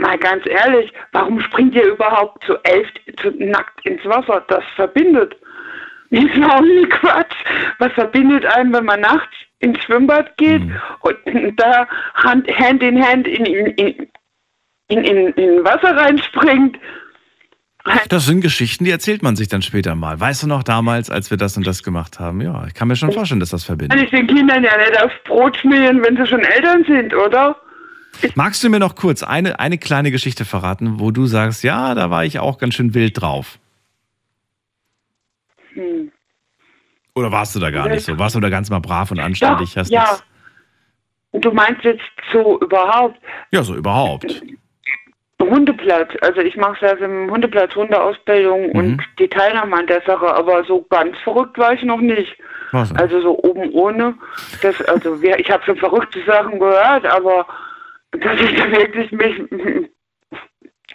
mal 0.01 0.19
ganz 0.19 0.45
ehrlich, 0.47 0.93
warum 1.13 1.41
springt 1.41 1.75
ihr 1.75 1.93
überhaupt 1.93 2.45
zu 2.45 2.57
elf 2.65 2.89
zu, 3.21 3.31
nackt 3.39 3.85
ins 3.87 4.05
Wasser? 4.05 4.45
Das 4.49 4.65
verbindet. 4.75 5.37
Jetzt 6.11 6.37
mal 6.37 6.61
ohne 6.61 6.89
Quatsch. 6.89 7.37
Was 7.79 7.93
verbindet 7.93 8.45
einen, 8.45 8.73
wenn 8.73 8.85
man 8.85 9.01
nachts 9.01 9.35
ins 9.61 9.83
Schwimmbad 9.85 10.37
geht 10.37 10.63
und 11.01 11.17
da 11.57 11.87
Hand, 12.15 12.49
Hand 12.59 12.83
in 12.83 13.05
Hand 13.05 13.29
in, 13.29 13.47
in, 13.47 13.67
in, 14.89 15.05
in, 15.05 15.27
in, 15.35 15.65
Wasser 15.65 15.97
reinspringt? 15.97 16.79
Das 18.09 18.27
sind 18.27 18.41
Geschichten, 18.43 18.85
die 18.85 18.91
erzählt 18.91 19.23
man 19.23 19.37
sich 19.37 19.49
dann 19.49 19.63
später 19.63 19.95
mal. 19.95 20.19
Weißt 20.19 20.43
du 20.43 20.47
noch 20.47 20.63
damals, 20.63 21.09
als 21.09 21.31
wir 21.31 21.39
das 21.39 21.57
und 21.57 21.67
das 21.67 21.83
gemacht 21.83 22.21
haben? 22.21 22.41
Ja, 22.41 22.65
ich 22.67 22.75
kann 22.75 22.89
mir 22.89 22.97
schon 22.97 23.13
vorstellen, 23.13 23.41
dass 23.41 23.51
das 23.51 23.67
Kann 23.67 23.79
verbindet. 23.79 24.03
ich 24.03 24.11
den 24.11 24.27
Kindern 24.27 24.65
ja 24.65 24.77
nicht 24.77 25.03
aufs 25.03 25.15
Brot 25.25 25.57
schmieren, 25.57 26.03
wenn 26.03 26.17
sie 26.17 26.27
schon 26.27 26.41
Eltern 26.41 26.85
sind, 26.85 27.15
oder? 27.15 27.57
Magst 28.35 28.63
du 28.65 28.69
mir 28.69 28.79
noch 28.79 28.95
kurz 28.97 29.23
eine, 29.23 29.59
eine 29.61 29.79
kleine 29.79 30.11
Geschichte 30.11 30.45
verraten, 30.45 31.01
wo 31.01 31.11
du 31.11 31.27
sagst, 31.27 31.63
ja, 31.65 31.95
da 31.95 32.11
war 32.11 32.25
ich 32.25 32.39
auch 32.39 32.59
ganz 32.59 32.75
schön 32.75 32.95
wild 32.95 33.21
drauf? 33.21 33.59
Hm. 35.75 36.11
Oder 37.15 37.33
warst 37.33 37.55
du 37.55 37.61
da 37.61 37.71
gar 37.71 37.89
nicht 37.89 38.05
so? 38.05 38.19
Warst 38.19 38.35
du 38.35 38.41
da 38.41 38.49
ganz 38.49 38.71
mal 38.71 38.79
brav 38.81 39.11
und 39.11 39.21
anständig? 39.21 39.75
Ja. 39.75 39.83
nix- 39.83 40.25
Du 41.33 41.53
meinst 41.53 41.85
jetzt 41.85 42.03
so 42.33 42.59
überhaupt? 42.61 43.17
ja, 43.53 43.63
so 43.63 43.75
überhaupt. 43.77 44.43
Hundeplatz. 45.41 46.11
Also 46.21 46.41
ich 46.43 46.57
mache 46.57 46.79
selbst 46.81 47.03
im 47.03 47.31
Hundeplatz 47.31 47.75
Hundeausbildung 47.75 48.69
Mhm. 48.71 48.77
und 48.77 49.03
die 49.19 49.29
Teilnahme 49.29 49.77
an 49.77 49.87
der 49.87 50.03
Sache, 50.03 50.27
aber 50.35 50.65
so 50.65 50.83
ganz 50.91 51.17
verrückt 51.25 51.57
war 51.59 51.73
ich 51.73 51.83
noch 51.83 52.01
nicht. 52.01 52.37
Also 52.73 53.21
so 53.21 53.39
oben 53.43 53.71
ohne. 53.73 54.15
Das, 54.63 54.81
also 54.83 55.21
ich 55.23 55.51
habe 55.51 55.65
schon 55.65 55.77
verrückte 55.77 56.23
Sachen 56.25 56.59
gehört, 56.61 57.05
aber 57.07 57.47
dass 58.13 58.41
ich 58.41 58.57
da 58.57 58.71
wirklich 58.71 59.13
mich 59.13 59.89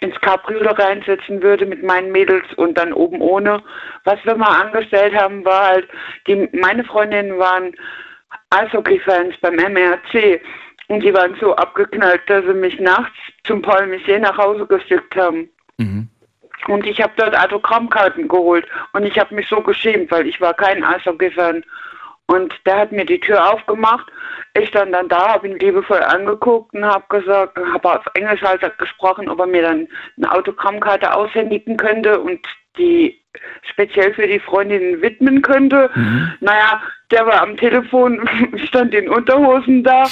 ins 0.00 0.20
Cabrio 0.20 0.70
reinsetzen 0.70 1.42
würde 1.42 1.64
mit 1.64 1.82
meinen 1.82 2.12
Mädels 2.12 2.44
und 2.56 2.76
dann 2.76 2.92
oben 2.92 3.20
ohne. 3.20 3.62
Was 4.04 4.22
wir 4.24 4.36
mal 4.36 4.62
angestellt 4.62 5.14
haben, 5.14 5.44
war 5.44 5.68
halt, 5.68 5.88
die, 6.26 6.48
meine 6.52 6.84
Freundinnen 6.84 7.38
waren 7.38 7.74
Eishockey-Fans 8.50 9.36
beim 9.40 9.54
MRC 9.54 10.40
und 10.88 11.02
die 11.02 11.14
waren 11.14 11.36
so 11.40 11.56
abgeknallt, 11.56 12.22
dass 12.26 12.44
sie 12.44 12.54
mich 12.54 12.78
nachts 12.78 13.16
zum 13.44 13.62
Paul 13.62 13.86
Michel 13.86 14.20
nach 14.20 14.36
Hause 14.36 14.66
geschickt 14.66 15.16
haben. 15.16 15.48
Mhm. 15.78 16.08
Und 16.68 16.86
ich 16.86 17.00
habe 17.00 17.12
dort 17.16 17.36
Autogrammkarten 17.36 18.28
geholt 18.28 18.66
und 18.92 19.04
ich 19.04 19.18
habe 19.18 19.34
mich 19.34 19.48
so 19.48 19.60
geschämt, 19.60 20.10
weil 20.10 20.26
ich 20.26 20.40
war 20.40 20.54
kein 20.54 20.84
Eishockey-Fan. 20.84 21.64
Und 22.26 22.52
der 22.66 22.78
hat 22.78 22.92
mir 22.92 23.04
die 23.04 23.20
Tür 23.20 23.52
aufgemacht. 23.52 24.06
Ich 24.54 24.68
stand 24.68 24.92
dann 24.92 25.08
da, 25.08 25.34
habe 25.34 25.48
ihn 25.48 25.58
liebevoll 25.58 26.02
angeguckt 26.02 26.74
und 26.74 26.84
habe 26.84 27.04
gesagt, 27.08 27.56
habe 27.56 28.00
auf 28.00 28.06
Englisch 28.14 28.42
halt 28.42 28.78
gesprochen, 28.78 29.28
ob 29.28 29.38
er 29.38 29.46
mir 29.46 29.62
dann 29.62 29.88
eine 30.16 30.32
Autogrammkarte 30.32 31.14
aushändigen 31.14 31.76
könnte 31.76 32.20
und 32.20 32.40
die 32.78 33.22
speziell 33.62 34.14
für 34.14 34.26
die 34.26 34.40
Freundinnen 34.40 35.02
widmen 35.02 35.42
könnte. 35.42 35.90
Naja, 36.40 36.82
der 37.10 37.26
war 37.26 37.42
am 37.42 37.56
Telefon, 37.56 38.28
stand 38.66 38.94
in 38.94 39.08
Unterhosen 39.08 39.84
da 39.84 40.04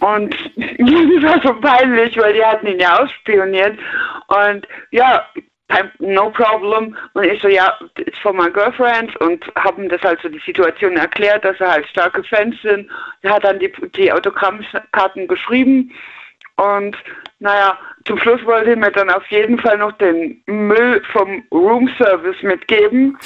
und 0.00 0.34
das 0.56 1.22
war 1.22 1.42
so 1.42 1.60
peinlich, 1.60 2.16
weil 2.16 2.34
die 2.34 2.44
hatten 2.44 2.66
ihn 2.66 2.80
ja 2.80 3.00
ausspioniert. 3.00 3.78
Und 4.28 4.66
ja, 4.90 5.26
no 5.98 6.30
problem. 6.30 6.96
Und 7.14 7.24
ich 7.24 7.40
so, 7.42 7.48
ja, 7.48 7.78
it's 7.98 8.18
for 8.18 8.32
my 8.32 8.50
girlfriends 8.50 9.14
und 9.16 9.44
haben 9.56 9.88
das 9.88 10.00
halt 10.02 10.20
so 10.22 10.28
die 10.28 10.42
Situation 10.44 10.96
erklärt, 10.96 11.44
dass 11.44 11.60
er 11.60 11.72
halt 11.72 11.88
starke 11.88 12.22
Fans 12.24 12.56
sind. 12.62 12.90
Er 13.22 13.34
hat 13.34 13.44
dann 13.44 13.58
die, 13.58 13.72
die 13.94 14.12
Autogrammkarten 14.12 15.28
geschrieben 15.28 15.92
und 16.56 16.96
naja, 17.40 17.78
zum 18.08 18.18
Schluss 18.18 18.42
wollte 18.46 18.70
er 18.70 18.76
mir 18.76 18.90
dann 18.90 19.10
auf 19.10 19.26
jeden 19.26 19.58
Fall 19.58 19.76
noch 19.76 19.92
den 19.98 20.42
Müll 20.46 21.02
vom 21.12 21.44
Roomservice 21.52 22.42
mitgeben. 22.42 23.18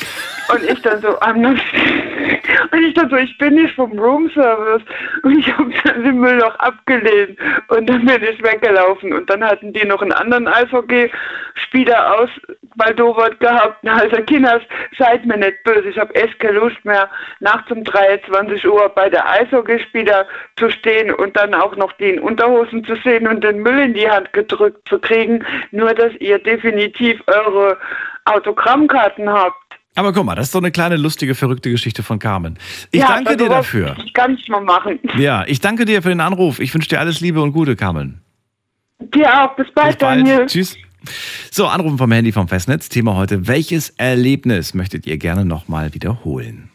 Und 0.52 0.64
ich 0.64 0.82
dann 0.82 1.00
so, 1.00 1.16
und 1.20 2.82
ich 2.82 2.94
dann 2.94 3.08
so, 3.08 3.16
ich 3.16 3.38
bin 3.38 3.54
nicht 3.54 3.74
vom 3.76 3.96
Roomservice. 3.96 4.82
Und 5.22 5.38
ich 5.38 5.56
habe 5.56 5.72
dann 5.84 6.02
den 6.02 6.18
Müll 6.18 6.36
noch 6.36 6.56
abgelehnt. 6.56 7.38
Und 7.68 7.88
dann 7.88 8.04
bin 8.04 8.22
ich 8.24 8.42
weggelaufen. 8.42 9.12
Und 9.12 9.30
dann 9.30 9.44
hatten 9.44 9.72
die 9.72 9.86
noch 9.86 10.02
einen 10.02 10.12
anderen 10.12 10.48
Eishockey-Spieler 10.48 12.18
aus 12.18 12.30
Waldowert 12.76 13.38
gehabt. 13.38 13.78
Na, 13.82 13.98
also 13.98 14.16
Kinders, 14.22 14.62
seid 14.98 15.24
mir 15.26 15.36
nicht 15.36 15.62
böse. 15.62 15.88
Ich 15.88 15.98
habe 15.98 16.14
echt 16.14 16.38
keine 16.40 16.58
Lust 16.58 16.84
mehr, 16.84 17.08
nachts 17.40 17.70
um 17.70 17.84
23 17.84 18.66
Uhr 18.66 18.88
bei 18.88 19.08
der 19.08 19.28
Eishockeyspieler 19.28 20.26
zu 20.56 20.70
stehen 20.70 21.12
und 21.12 21.36
dann 21.36 21.54
auch 21.54 21.76
noch 21.76 21.92
die 21.92 22.10
in 22.10 22.20
Unterhosen 22.20 22.84
zu 22.84 22.96
sehen 22.96 23.28
und 23.28 23.44
den 23.44 23.62
Müll 23.62 23.78
in 23.78 23.94
die 23.94 24.10
Hand 24.10 24.32
gedrückt 24.32 24.71
zu 24.88 24.98
kriegen. 24.98 25.44
Nur, 25.70 25.94
dass 25.94 26.12
ihr 26.20 26.38
definitiv 26.38 27.20
eure 27.26 27.76
Autogrammkarten 28.24 29.28
habt. 29.28 29.56
Aber 29.94 30.12
guck 30.12 30.24
mal, 30.24 30.34
das 30.34 30.46
ist 30.46 30.54
doch 30.54 30.60
eine 30.60 30.70
kleine, 30.72 30.96
lustige, 30.96 31.34
verrückte 31.34 31.70
Geschichte 31.70 32.02
von 32.02 32.18
Carmen. 32.18 32.58
Ich 32.92 33.00
Ja, 33.00 33.08
danke 33.08 33.36
dir 33.36 33.48
dafür. 33.48 33.94
Ich 34.04 34.14
kann 34.14 34.38
es 34.40 34.48
mal 34.48 34.62
machen. 34.62 34.98
Ja, 35.18 35.44
ich 35.46 35.60
danke 35.60 35.84
dir 35.84 36.00
für 36.02 36.08
den 36.08 36.20
Anruf. 36.20 36.60
Ich 36.60 36.72
wünsche 36.72 36.88
dir 36.88 36.98
alles 37.00 37.20
Liebe 37.20 37.42
und 37.42 37.52
Gute, 37.52 37.76
Carmen. 37.76 38.22
Dir 39.00 39.28
auch. 39.44 39.54
Bis 39.56 39.70
bald, 39.74 39.88
Bis 39.88 39.96
bald. 39.98 40.20
Daniel. 40.20 40.46
Tschüss. 40.46 40.76
So, 41.50 41.66
Anrufen 41.66 41.98
vom 41.98 42.10
Handy 42.12 42.32
vom 42.32 42.48
Festnetz. 42.48 42.88
Thema 42.88 43.16
heute, 43.16 43.48
welches 43.48 43.90
Erlebnis 43.90 44.72
möchtet 44.72 45.06
ihr 45.06 45.18
gerne 45.18 45.44
nochmal 45.44 45.92
wiederholen? 45.92 46.70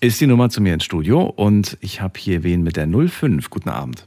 Ist 0.00 0.20
die 0.20 0.26
Nummer 0.26 0.48
zu 0.48 0.60
mir 0.60 0.74
ins 0.74 0.84
Studio 0.84 1.22
und 1.24 1.76
ich 1.80 2.00
habe 2.00 2.18
hier 2.18 2.42
wen 2.44 2.62
mit 2.62 2.76
der 2.76 2.86
05. 2.86 3.50
Guten 3.50 3.68
Abend. 3.68 4.06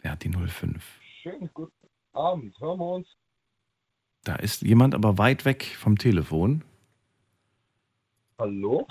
Wer 0.00 0.12
hat 0.12 0.22
die 0.22 0.30
05? 0.30 0.82
Schönen 1.22 1.50
guten 1.52 1.72
Abend. 2.12 2.58
Hören 2.60 2.78
wir 2.78 2.94
uns? 2.94 3.08
Da 4.24 4.36
ist 4.36 4.62
jemand 4.62 4.94
aber 4.94 5.18
weit 5.18 5.44
weg 5.44 5.64
vom 5.76 5.98
Telefon. 5.98 6.62
Hallo? 8.38 8.86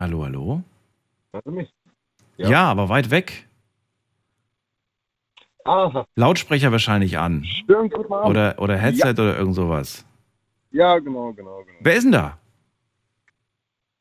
Hallo, 0.00 0.24
hallo? 0.24 0.62
Hört 1.32 1.46
ihr 1.46 1.52
mich? 1.52 1.72
Ja, 2.38 2.48
Ja. 2.50 2.64
aber 2.70 2.88
weit 2.88 3.10
weg. 3.10 3.48
Aha. 5.64 6.06
Lautsprecher 6.16 6.72
wahrscheinlich 6.72 7.18
an. 7.18 7.44
Schönen 7.44 7.88
guten 7.88 8.12
Abend. 8.12 8.30
Oder, 8.30 8.58
oder 8.58 8.76
Headset 8.76 9.12
oder 9.12 9.38
irgend 9.38 9.54
sowas. 9.54 10.04
Ja, 10.72 10.98
genau, 10.98 11.32
genau, 11.32 11.62
genau. 11.62 11.78
Wer 11.82 11.94
ist 11.94 12.02
denn 12.04 12.12
da? 12.12 12.38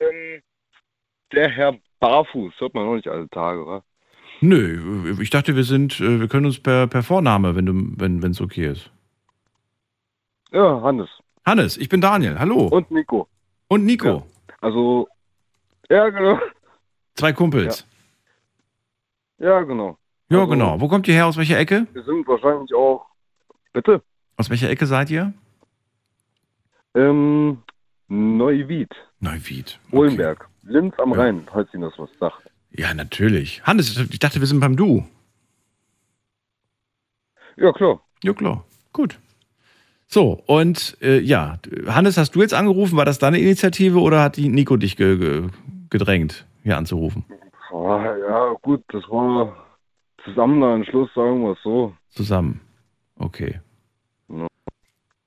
Ähm, 0.02 0.42
der 1.32 1.50
Herr 1.50 1.78
Barfuß, 2.00 2.54
hört 2.60 2.74
man 2.74 2.88
auch 2.88 2.96
nicht 2.96 3.08
alle 3.08 3.30
Tage, 3.30 3.64
oder? 3.64 3.84
Nö, 4.42 5.16
ich 5.22 5.30
dachte, 5.30 5.56
wir 5.56 5.64
sind, 5.64 6.00
äh, 6.00 6.20
wir 6.20 6.28
können 6.28 6.48
uns 6.48 6.60
per, 6.60 6.88
per 6.88 7.04
Vorname, 7.04 7.56
wenn 7.56 7.66
du, 7.68 7.74
wenn 7.98 8.24
es 8.32 8.42
okay 8.42 8.68
ist. 8.72 8.90
Ja, 10.52 10.82
Hannes. 10.82 11.10
Hannes, 11.46 11.78
ich 11.78 11.90
bin 11.90 12.02
Daniel. 12.02 12.40
Hallo. 12.40 12.68
Und 12.68 12.90
Nico. 12.92 13.28
Und 13.68 13.86
Nico. 13.86 14.26
Also, 14.60 15.08
ja, 15.90 16.10
genau. 16.10 16.40
Zwei 17.16 17.34
Kumpels. 17.34 17.88
Ja, 19.38 19.62
genau. 19.62 19.98
Ja, 20.30 20.40
Also- 20.40 20.52
genau. 20.52 20.82
Wo 20.82 20.88
kommt 20.88 21.08
ihr 21.08 21.14
her? 21.14 21.28
Aus 21.28 21.38
welcher 21.38 21.60
Ecke? 21.60 21.88
Wir 21.94 22.04
sind 22.04 22.28
wahrscheinlich 22.28 22.74
auch. 22.74 23.06
Bitte? 23.74 24.02
Aus 24.38 24.50
welcher 24.50 24.70
Ecke 24.70 24.86
seid 24.88 25.10
ihr? 25.12 25.34
Ähm, 26.96 27.62
Neuwied, 28.08 28.90
Neuwied. 29.22 29.80
Okay. 29.88 29.98
Ohlenberg, 29.98 30.48
Linz 30.64 30.94
am 31.00 31.12
Ja. 31.14 31.20
Rhein, 31.20 31.48
falls 31.52 31.74
Ihnen 31.74 31.84
das 31.84 31.94
was 31.98 32.10
sagt. 32.20 32.50
Ja, 32.72 32.94
natürlich. 32.94 33.64
Hannes, 33.64 33.98
ich 33.98 34.20
dachte, 34.20 34.40
wir 34.40 34.48
sind 34.48 34.60
beim 34.60 34.76
Du. 34.76 35.06
Ja, 37.58 37.72
klar. 37.72 38.02
Ja, 38.24 38.34
klar. 38.34 38.66
Gut. 38.94 39.20
So, 40.08 40.42
und 40.46 40.98
äh, 41.02 41.20
ja, 41.20 41.58
Hannes, 41.88 42.18
hast 42.18 42.36
du 42.36 42.42
jetzt 42.42 42.54
angerufen? 42.54 42.98
War 42.98 43.06
das 43.06 43.20
deine 43.20 43.40
Initiative 43.40 44.00
oder 44.00 44.22
hat 44.22 44.36
die 44.38 44.50
Nico 44.50 44.76
dich 44.76 44.98
ge 44.98 45.18
ge 45.18 45.50
gedrängt, 45.90 46.46
hier 46.64 46.78
anzurufen? 46.78 47.26
Ah, 47.72 48.16
ja, 48.18 48.54
gut, 48.62 48.84
das 48.90 49.04
war 49.04 49.56
zusammen 50.24 50.60
der 50.60 50.76
Entschluss, 50.76 51.10
sagen 51.14 51.42
wir 51.44 51.52
es 51.54 51.60
so. 51.64 51.94
Zusammen. 52.10 52.60
Okay. 53.16 53.60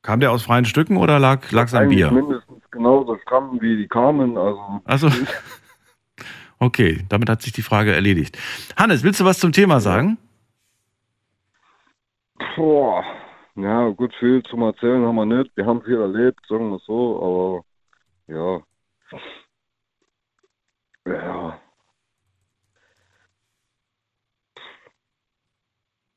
Kam 0.04 0.20
der 0.20 0.32
aus 0.32 0.42
freien 0.42 0.66
Stücken 0.66 0.98
oder 0.98 1.18
lag 1.18 1.50
es 1.50 1.74
am 1.74 1.88
Bier? 1.88 2.10
mindestens 2.10 2.62
genauso 2.70 3.16
stramm 3.22 3.58
wie 3.62 3.74
die 3.78 3.88
Carmen, 3.88 4.36
also. 4.36 4.82
Also, 4.84 5.08
okay, 6.58 7.06
damit 7.08 7.30
hat 7.30 7.40
sich 7.40 7.52
die 7.52 7.62
Frage 7.62 7.94
erledigt. 7.94 8.38
Hannes, 8.76 9.02
willst 9.02 9.20
du 9.20 9.24
was 9.24 9.38
zum 9.38 9.52
Thema 9.52 9.80
sagen? 9.80 10.18
Boah. 12.54 13.02
Ja, 13.56 13.88
gut, 13.88 14.12
viel 14.18 14.42
zum 14.42 14.60
Erzählen 14.62 15.06
haben 15.06 15.14
wir 15.14 15.24
nicht. 15.24 15.56
Wir 15.56 15.64
haben 15.64 15.82
viel 15.82 15.98
erlebt, 15.98 16.40
sagen 16.48 16.68
wir 16.68 16.80
so, 16.80 17.64
aber 18.28 18.34
ja. 18.34 18.60
Ja. 21.06 21.60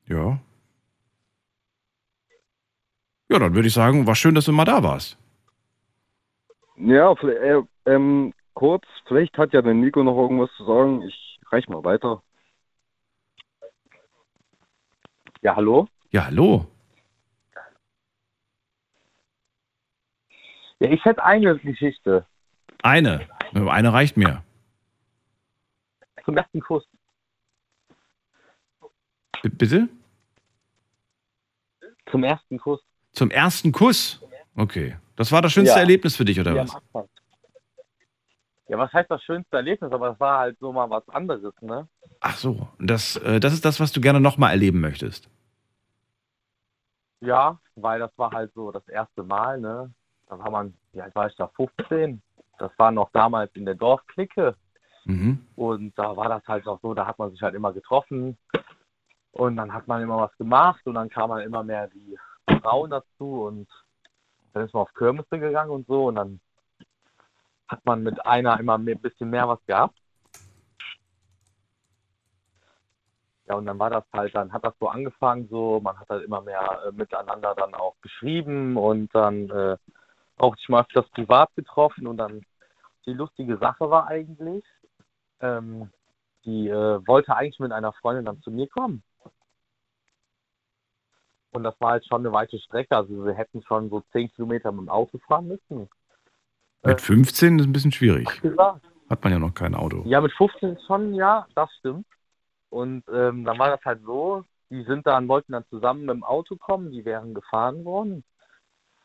Ja. 0.06 0.38
Ja, 3.28 3.38
dann 3.38 3.54
würde 3.54 3.68
ich 3.68 3.74
sagen, 3.74 4.06
war 4.06 4.14
schön, 4.14 4.34
dass 4.34 4.46
du 4.46 4.52
mal 4.52 4.64
da 4.64 4.82
warst. 4.82 5.18
Ja, 6.76 7.12
äh, 7.12 7.62
ähm, 7.86 8.32
kurz, 8.54 8.84
vielleicht 9.06 9.36
hat 9.36 9.52
ja 9.52 9.60
der 9.62 9.74
Nico 9.74 10.02
noch 10.02 10.16
irgendwas 10.16 10.50
zu 10.56 10.64
sagen. 10.64 11.02
Ich 11.02 11.40
reich 11.50 11.68
mal 11.68 11.84
weiter. 11.84 12.22
Ja, 15.42 15.56
hallo? 15.56 15.88
Ja, 16.10 16.26
hallo. 16.26 16.66
Ja, 20.80 20.90
ich 20.90 21.04
hätte 21.04 21.24
eine 21.24 21.58
Geschichte 21.58 22.24
Eine. 22.82 23.28
Eine 23.52 23.92
reicht 23.92 24.16
mir. 24.16 24.42
zum 26.24 26.36
ersten 26.36 26.60
Kuss. 26.60 26.86
B 29.42 29.48
bitte? 29.48 29.88
Zum 32.10 32.22
ersten 32.24 32.58
Kuss. 32.58 32.80
Zum 33.18 33.32
ersten 33.32 33.72
Kuss. 33.72 34.24
Okay. 34.54 34.96
Das 35.16 35.32
war 35.32 35.42
das 35.42 35.52
schönste 35.52 35.74
Ja. 35.74 35.80
Erlebnis 35.80 36.14
für 36.14 36.24
dich, 36.24 36.38
oder 36.38 36.54
Ja, 36.54 36.62
was? 36.92 37.04
Ja, 38.68 38.78
was 38.78 38.92
heißt 38.92 39.10
das 39.10 39.20
schönste 39.24 39.56
Erlebnis? 39.56 39.90
Aber 39.90 40.10
das 40.10 40.20
war 40.20 40.38
halt 40.38 40.56
so 40.60 40.72
mal 40.72 40.88
was 40.88 41.08
anderes, 41.08 41.52
ne? 41.60 41.88
Ach 42.20 42.36
so. 42.36 42.68
Das, 42.78 43.16
äh, 43.16 43.40
das 43.40 43.54
ist 43.54 43.64
das, 43.64 43.80
was 43.80 43.90
du 43.90 44.00
gerne 44.00 44.20
nochmal 44.20 44.52
erleben 44.52 44.78
möchtest. 44.80 45.28
Ja, 47.20 47.58
weil 47.74 47.98
das 47.98 48.12
war 48.16 48.30
halt 48.30 48.52
so 48.54 48.70
das 48.70 48.86
erste 48.86 49.24
Mal, 49.24 49.58
ne? 49.58 49.92
Da 50.28 50.38
war 50.38 50.50
man, 50.52 50.74
wie 50.92 51.02
alt 51.02 51.12
war 51.16 51.26
ich 51.26 51.34
da? 51.34 51.48
15. 51.48 52.22
Das 52.60 52.70
war 52.76 52.92
noch 52.92 53.10
damals 53.10 53.50
in 53.56 53.64
der 53.64 53.74
Dorfklicke. 53.74 54.54
Mhm. 55.06 55.44
Und 55.56 55.98
da 55.98 56.16
war 56.16 56.28
das 56.28 56.46
halt 56.46 56.68
auch 56.68 56.80
so, 56.82 56.94
da 56.94 57.04
hat 57.04 57.18
man 57.18 57.32
sich 57.32 57.42
halt 57.42 57.56
immer 57.56 57.72
getroffen. 57.72 58.38
Und 59.32 59.56
dann 59.56 59.72
hat 59.72 59.88
man 59.88 60.02
immer 60.02 60.18
was 60.18 60.36
gemacht 60.36 60.86
und 60.86 60.94
dann 60.94 61.08
kamen 61.08 61.32
halt 61.34 61.46
immer 61.46 61.64
mehr 61.64 61.88
die 61.88 62.16
Frauen 62.48 62.90
dazu 62.90 63.44
und 63.44 63.68
dann 64.52 64.64
ist 64.64 64.74
man 64.74 64.82
auf 64.82 64.94
Kirmesse 64.94 65.38
gegangen 65.38 65.70
und 65.70 65.86
so 65.86 66.06
und 66.06 66.16
dann 66.16 66.40
hat 67.68 67.84
man 67.84 68.02
mit 68.02 68.24
einer 68.24 68.58
immer 68.58 68.78
ein 68.78 68.84
bisschen 68.84 69.30
mehr 69.30 69.48
was 69.48 69.64
gehabt. 69.66 69.98
Ja, 73.46 73.54
und 73.54 73.64
dann 73.64 73.78
war 73.78 73.88
das 73.88 74.04
halt, 74.12 74.34
dann 74.34 74.52
hat 74.52 74.64
das 74.64 74.74
so 74.78 74.88
angefangen, 74.88 75.48
so, 75.48 75.80
man 75.80 75.98
hat 75.98 76.08
halt 76.10 76.24
immer 76.24 76.42
mehr 76.42 76.82
äh, 76.86 76.92
miteinander 76.92 77.54
dann 77.54 77.74
auch 77.74 77.94
geschrieben 78.02 78.76
und 78.76 79.14
dann 79.14 79.48
äh, 79.48 79.76
auch 80.36 80.54
sich 80.56 80.68
mal 80.68 80.82
öfters 80.82 81.08
privat 81.10 81.54
getroffen 81.54 82.06
und 82.06 82.18
dann 82.18 82.42
die 83.06 83.14
lustige 83.14 83.56
Sache 83.56 83.88
war 83.90 84.06
eigentlich, 84.06 84.64
ähm, 85.40 85.90
die 86.44 86.68
äh, 86.68 87.06
wollte 87.06 87.34
eigentlich 87.34 87.58
mit 87.58 87.72
einer 87.72 87.92
Freundin 87.94 88.26
dann 88.26 88.42
zu 88.42 88.50
mir 88.50 88.68
kommen. 88.68 89.02
Und 91.52 91.64
das 91.64 91.74
war 91.80 91.92
halt 91.92 92.06
schon 92.06 92.24
eine 92.24 92.32
weite 92.32 92.58
Strecke, 92.58 92.96
also 92.96 93.24
wir 93.24 93.34
hätten 93.34 93.62
schon 93.62 93.88
so 93.90 94.02
10 94.12 94.32
Kilometer 94.32 94.70
mit 94.70 94.82
dem 94.82 94.88
Auto 94.88 95.18
fahren 95.26 95.48
müssen. 95.48 95.88
Mit 96.84 97.00
15 97.00 97.58
ist 97.58 97.66
ein 97.66 97.72
bisschen 97.72 97.92
schwierig. 97.92 98.40
Gesagt. 98.40 98.86
Hat 99.08 99.24
man 99.24 99.32
ja 99.32 99.38
noch 99.38 99.54
kein 99.54 99.74
Auto. 99.74 100.02
Ja, 100.04 100.20
mit 100.20 100.32
15 100.32 100.78
schon, 100.86 101.14
ja, 101.14 101.46
das 101.54 101.70
stimmt. 101.78 102.06
Und 102.68 103.04
ähm, 103.08 103.44
dann 103.44 103.58
war 103.58 103.70
das 103.70 103.84
halt 103.84 104.02
so, 104.02 104.44
die 104.70 104.82
sind 104.84 105.06
dann, 105.06 105.28
wollten 105.28 105.52
dann 105.52 105.64
zusammen 105.70 106.02
mit 106.02 106.10
dem 106.10 106.24
Auto 106.24 106.56
kommen, 106.56 106.90
die 106.90 107.04
wären 107.04 107.32
gefahren 107.34 107.84
worden. 107.84 108.24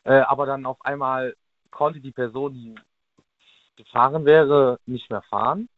Äh, 0.04 0.20
aber 0.20 0.44
dann 0.44 0.66
auf 0.66 0.84
einmal 0.84 1.34
konnte 1.70 2.00
die 2.00 2.12
Person, 2.12 2.52
die 2.52 2.74
gefahren 3.76 4.24
wäre, 4.26 4.78
nicht 4.86 5.08
mehr 5.10 5.22
fahren. 5.22 5.68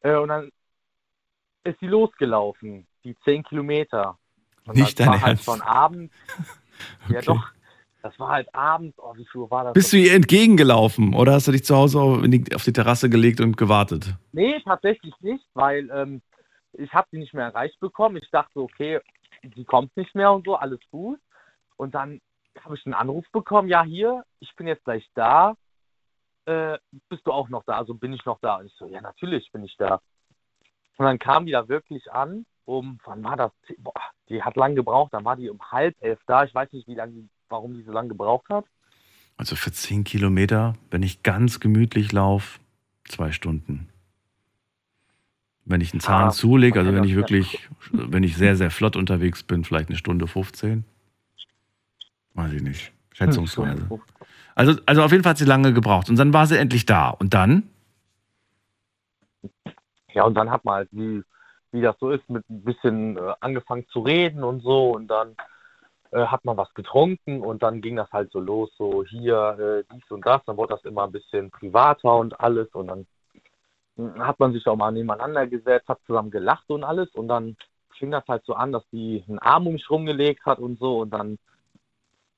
Äh, 0.00 0.16
und 0.16 0.28
dann 0.28 0.50
ist 1.64 1.78
sie 1.80 1.86
losgelaufen, 1.86 2.86
die 3.04 3.16
10 3.24 3.44
Kilometer. 3.44 4.18
Und 4.66 4.76
Nicht 4.76 4.98
das 4.98 5.06
dein 5.06 5.08
war 5.08 5.20
halt 5.20 5.28
Ernst? 5.30 5.44
schon 5.44 5.62
abends. 5.62 6.14
Ja 7.08 7.18
Okay. 7.18 7.26
doch, 7.26 7.48
das 8.02 8.18
war 8.18 8.28
halt 8.30 8.52
abends. 8.54 8.98
Oh, 8.98 9.14
wie 9.16 9.26
viel 9.26 9.42
war 9.50 9.64
das? 9.64 9.74
Bist 9.74 9.92
du 9.92 9.98
ihr 9.98 10.14
entgegengelaufen 10.14 11.14
oder 11.14 11.32
hast 11.34 11.46
du 11.46 11.52
dich 11.52 11.64
zu 11.64 11.76
Hause 11.76 12.00
auf 12.00 12.22
die, 12.22 12.44
auf 12.54 12.64
die 12.64 12.72
Terrasse 12.72 13.08
gelegt 13.08 13.40
und 13.40 13.56
gewartet? 13.56 14.16
Nee, 14.32 14.60
tatsächlich 14.64 15.14
nicht, 15.20 15.44
weil 15.54 15.88
ähm, 15.90 16.22
ich 16.72 16.92
habe 16.92 17.06
sie 17.12 17.18
nicht 17.18 17.34
mehr 17.34 17.44
erreicht 17.46 17.78
bekommen. 17.78 18.16
Ich 18.16 18.28
dachte, 18.30 18.60
okay, 18.60 19.00
sie 19.54 19.64
kommt 19.64 19.96
nicht 19.96 20.14
mehr 20.14 20.32
und 20.32 20.44
so, 20.44 20.56
alles 20.56 20.80
gut. 20.90 21.20
Und 21.76 21.94
dann 21.94 22.20
habe 22.64 22.74
ich 22.76 22.84
einen 22.86 22.94
Anruf 22.94 23.24
bekommen, 23.32 23.68
ja 23.68 23.84
hier, 23.84 24.24
ich 24.40 24.54
bin 24.56 24.66
jetzt 24.66 24.84
gleich 24.84 25.08
da. 25.14 25.54
Äh, 26.46 26.78
bist 27.08 27.26
du 27.26 27.32
auch 27.32 27.48
noch 27.48 27.62
da? 27.64 27.76
Also 27.78 27.94
bin 27.94 28.12
ich 28.12 28.24
noch 28.24 28.38
da? 28.40 28.56
Und 28.56 28.66
ich 28.66 28.74
so, 28.78 28.86
ja 28.86 29.00
natürlich 29.00 29.50
bin 29.52 29.64
ich 29.64 29.76
da. 29.76 30.00
Und 30.96 31.06
dann 31.06 31.18
kam 31.18 31.46
die 31.46 31.52
da 31.52 31.68
wirklich 31.68 32.10
an, 32.12 32.44
um, 32.64 32.98
wann 33.04 33.22
war 33.24 33.36
das? 33.36 33.52
Boah, 33.78 33.92
die 34.32 34.42
hat 34.42 34.56
lang 34.56 34.74
gebraucht, 34.74 35.12
dann 35.12 35.24
war 35.24 35.36
die 35.36 35.50
um 35.50 35.60
halb 35.70 35.94
elf 36.00 36.18
da. 36.26 36.44
Ich 36.44 36.54
weiß 36.54 36.72
nicht, 36.72 36.88
wie 36.88 36.94
lange, 36.94 37.28
warum 37.48 37.74
die 37.74 37.82
so 37.82 37.92
lange 37.92 38.08
gebraucht 38.08 38.48
hat. 38.48 38.64
Also 39.36 39.56
für 39.56 39.72
10 39.72 40.04
Kilometer, 40.04 40.74
wenn 40.90 41.02
ich 41.02 41.22
ganz 41.22 41.60
gemütlich 41.60 42.12
laufe, 42.12 42.60
zwei 43.04 43.32
Stunden. 43.32 43.88
Wenn 45.64 45.80
ich 45.80 45.92
einen 45.92 46.00
Zahn 46.00 46.28
Ah, 46.28 46.30
zulege, 46.30 46.80
also 46.80 46.92
wenn 46.92 47.04
ich 47.04 47.14
wirklich, 47.14 47.68
wenn 47.92 48.24
ich 48.24 48.36
sehr, 48.36 48.56
sehr 48.56 48.70
flott 48.70 48.96
unterwegs 48.96 49.42
bin, 49.42 49.64
vielleicht 49.64 49.88
eine 49.88 49.98
Stunde 49.98 50.26
15. 50.26 50.84
Weiß 52.34 52.52
ich 52.52 52.62
nicht. 52.62 52.92
Schätzungsweise. 53.12 53.88
Also, 54.54 54.80
also 54.86 55.02
auf 55.02 55.12
jeden 55.12 55.22
Fall 55.22 55.30
hat 55.30 55.38
sie 55.38 55.44
lange 55.44 55.72
gebraucht. 55.72 56.10
Und 56.10 56.16
dann 56.16 56.32
war 56.32 56.46
sie 56.46 56.58
endlich 56.58 56.84
da. 56.84 57.10
Und 57.10 57.32
dann? 57.34 57.64
Ja, 60.14 60.24
und 60.24 60.34
dann 60.34 60.50
hat 60.50 60.64
man 60.64 60.74
halt, 60.74 60.88
wie, 60.92 61.22
wie 61.72 61.80
das 61.80 61.98
so 61.98 62.10
ist, 62.10 62.28
mit 62.28 62.48
ein 62.48 62.62
bisschen 62.62 63.16
äh, 63.16 63.34
angefangen 63.40 63.86
zu 63.88 64.00
reden 64.00 64.44
und 64.44 64.62
so. 64.62 64.90
Und 64.90 65.08
dann 65.08 65.34
äh, 66.12 66.26
hat 66.26 66.44
man 66.44 66.56
was 66.56 66.72
getrunken 66.74 67.40
und 67.40 67.62
dann 67.62 67.80
ging 67.80 67.96
das 67.96 68.12
halt 68.12 68.30
so 68.30 68.38
los, 68.38 68.70
so 68.76 69.02
hier 69.04 69.84
äh, 69.90 69.94
dies 69.94 70.08
und 70.10 70.24
das. 70.26 70.42
Dann 70.44 70.58
wurde 70.58 70.74
das 70.74 70.84
immer 70.84 71.04
ein 71.04 71.12
bisschen 71.12 71.50
privater 71.50 72.14
und 72.16 72.38
alles. 72.38 72.68
Und 72.74 72.88
dann 72.88 73.06
mm, 73.96 74.20
hat 74.20 74.38
man 74.38 74.52
sich 74.52 74.66
auch 74.66 74.76
mal 74.76 74.92
nebeneinander 74.92 75.46
gesetzt, 75.46 75.88
hat 75.88 76.00
zusammen 76.06 76.30
gelacht 76.30 76.68
und 76.68 76.84
alles. 76.84 77.08
Und 77.14 77.28
dann 77.28 77.56
fing 77.98 78.10
das 78.10 78.24
halt 78.28 78.44
so 78.44 78.54
an, 78.54 78.72
dass 78.72 78.86
die 78.90 79.24
einen 79.26 79.38
Arm 79.38 79.66
um 79.66 79.72
mich 79.72 79.88
rumgelegt 79.88 80.44
hat 80.44 80.58
und 80.58 80.78
so. 80.78 81.00
Und 81.00 81.10
dann, 81.10 81.38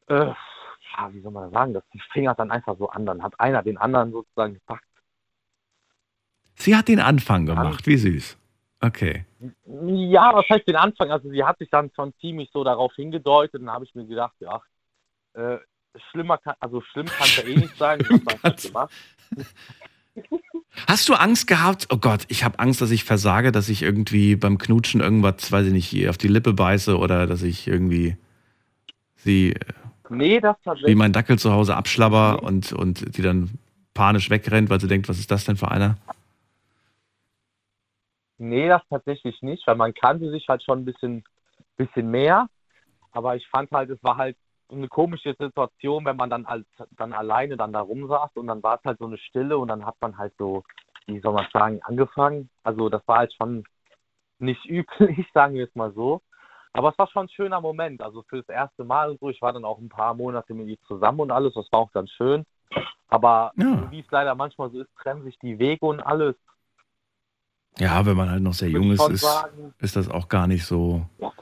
äh, 0.06 0.26
ja, 0.26 1.12
wie 1.12 1.20
soll 1.20 1.32
man 1.32 1.44
das 1.44 1.52
sagen, 1.52 1.74
das 1.74 1.84
fing 2.12 2.28
halt 2.28 2.38
dann 2.38 2.52
einfach 2.52 2.78
so 2.78 2.88
an. 2.88 3.04
Dann 3.06 3.24
hat 3.24 3.38
einer 3.40 3.64
den 3.64 3.78
anderen 3.78 4.12
sozusagen 4.12 4.54
gepackt. 4.54 4.84
Sie 6.54 6.76
hat 6.76 6.86
den 6.86 7.00
Anfang 7.00 7.46
gemacht. 7.46 7.84
Wie 7.88 7.96
süß. 7.96 8.38
Okay. 8.84 9.24
Ja, 9.66 10.34
was 10.34 10.44
heißt 10.50 10.68
den 10.68 10.76
Anfang? 10.76 11.10
Also 11.10 11.30
sie 11.30 11.42
hat 11.42 11.58
sich 11.58 11.70
dann 11.70 11.90
schon 11.96 12.12
ziemlich 12.20 12.50
so 12.52 12.64
darauf 12.64 12.94
hingedeutet 12.94 13.60
und 13.60 13.66
dann 13.66 13.74
habe 13.74 13.86
ich 13.86 13.94
mir 13.94 14.04
gedacht, 14.04 14.34
ja, 14.40 14.60
äh, 15.32 15.56
schlimmer 16.10 16.36
kann, 16.36 16.54
also 16.60 16.82
schlimm 16.82 17.06
kann 17.06 17.26
es 17.26 17.36
ja 17.36 17.44
eh 17.44 17.56
nicht 17.56 17.76
sein. 17.78 18.06
Hast 20.86 21.08
du 21.08 21.14
Angst 21.14 21.46
gehabt? 21.46 21.86
Oh 21.90 21.96
Gott, 21.96 22.26
ich 22.28 22.44
habe 22.44 22.58
Angst, 22.58 22.82
dass 22.82 22.90
ich 22.90 23.04
versage, 23.04 23.52
dass 23.52 23.70
ich 23.70 23.82
irgendwie 23.82 24.36
beim 24.36 24.58
Knutschen 24.58 25.00
irgendwas, 25.00 25.50
weiß 25.50 25.66
ich 25.66 25.72
nicht, 25.72 26.08
auf 26.08 26.18
die 26.18 26.28
Lippe 26.28 26.52
beiße 26.52 26.98
oder 26.98 27.26
dass 27.26 27.42
ich 27.42 27.66
irgendwie 27.66 28.18
sie 29.16 29.54
Nee, 30.10 30.40
das 30.40 30.56
wie 30.84 30.94
mein 30.94 31.14
Dackel 31.14 31.38
zu 31.38 31.52
Hause 31.52 31.74
abschlabber 31.74 32.42
und, 32.42 32.72
und 32.74 33.16
die 33.16 33.22
dann 33.22 33.50
panisch 33.94 34.28
wegrennt, 34.28 34.68
weil 34.68 34.80
sie 34.80 34.88
denkt, 34.88 35.08
was 35.08 35.18
ist 35.18 35.30
das 35.30 35.46
denn 35.46 35.56
für 35.56 35.70
einer? 35.70 35.96
Nee, 38.44 38.68
das 38.68 38.82
tatsächlich 38.90 39.40
nicht, 39.40 39.66
weil 39.66 39.76
man 39.76 39.94
kannte 39.94 40.30
sich 40.30 40.46
halt 40.48 40.62
schon 40.62 40.80
ein 40.80 40.84
bisschen, 40.84 41.24
bisschen 41.76 42.10
mehr. 42.10 42.48
Aber 43.12 43.36
ich 43.36 43.48
fand 43.48 43.70
halt, 43.70 43.88
es 43.88 44.02
war 44.02 44.18
halt 44.18 44.36
eine 44.70 44.88
komische 44.88 45.34
Situation, 45.38 46.04
wenn 46.04 46.16
man 46.16 46.28
dann 46.30 46.44
als 46.44 46.66
dann 46.90 47.12
alleine 47.12 47.56
dann 47.56 47.72
da 47.72 47.80
rumsaß 47.80 48.32
und 48.34 48.48
dann 48.48 48.62
war 48.62 48.76
es 48.76 48.84
halt 48.84 48.98
so 48.98 49.06
eine 49.06 49.18
Stille 49.18 49.56
und 49.56 49.68
dann 49.68 49.86
hat 49.86 49.96
man 50.00 50.18
halt 50.18 50.34
so, 50.36 50.62
wie 51.06 51.20
soll 51.20 51.32
man 51.32 51.46
sagen, 51.52 51.80
angefangen. 51.84 52.50
Also 52.64 52.88
das 52.90 53.06
war 53.06 53.18
halt 53.18 53.32
schon 53.34 53.64
nicht 54.38 54.64
üblich, 54.66 55.26
sagen 55.32 55.54
wir 55.54 55.64
es 55.64 55.74
mal 55.74 55.92
so. 55.92 56.20
Aber 56.74 56.90
es 56.90 56.98
war 56.98 57.06
schon 57.08 57.26
ein 57.26 57.30
schöner 57.30 57.60
Moment. 57.60 58.02
Also 58.02 58.22
fürs 58.22 58.48
erste 58.48 58.84
Mal 58.84 59.10
und 59.10 59.20
so. 59.20 59.30
Ich 59.30 59.40
war 59.40 59.52
dann 59.52 59.64
auch 59.64 59.78
ein 59.78 59.88
paar 59.88 60.12
Monate 60.12 60.52
mit 60.52 60.66
ihr 60.66 60.80
zusammen 60.88 61.20
und 61.20 61.30
alles. 61.30 61.54
Das 61.54 61.70
war 61.72 61.80
auch 61.80 61.92
ganz 61.92 62.10
schön. 62.10 62.44
Aber 63.08 63.52
Ja. 63.56 63.90
wie 63.90 64.00
es 64.00 64.10
leider 64.10 64.34
manchmal 64.34 64.70
so 64.70 64.80
ist, 64.80 64.94
trennen 64.96 65.22
sich 65.22 65.38
die 65.38 65.58
Wege 65.58 65.86
und 65.86 66.00
alles. 66.00 66.34
Ja, 67.78 68.06
wenn 68.06 68.16
man 68.16 68.30
halt 68.30 68.42
noch 68.42 68.54
sehr 68.54 68.68
jung 68.68 68.92
ist, 68.92 69.08
ist, 69.08 69.26
ist 69.80 69.96
das 69.96 70.08
auch 70.08 70.28
gar 70.28 70.46
nicht 70.46 70.64
so, 70.64 71.06
Ja 71.18 71.32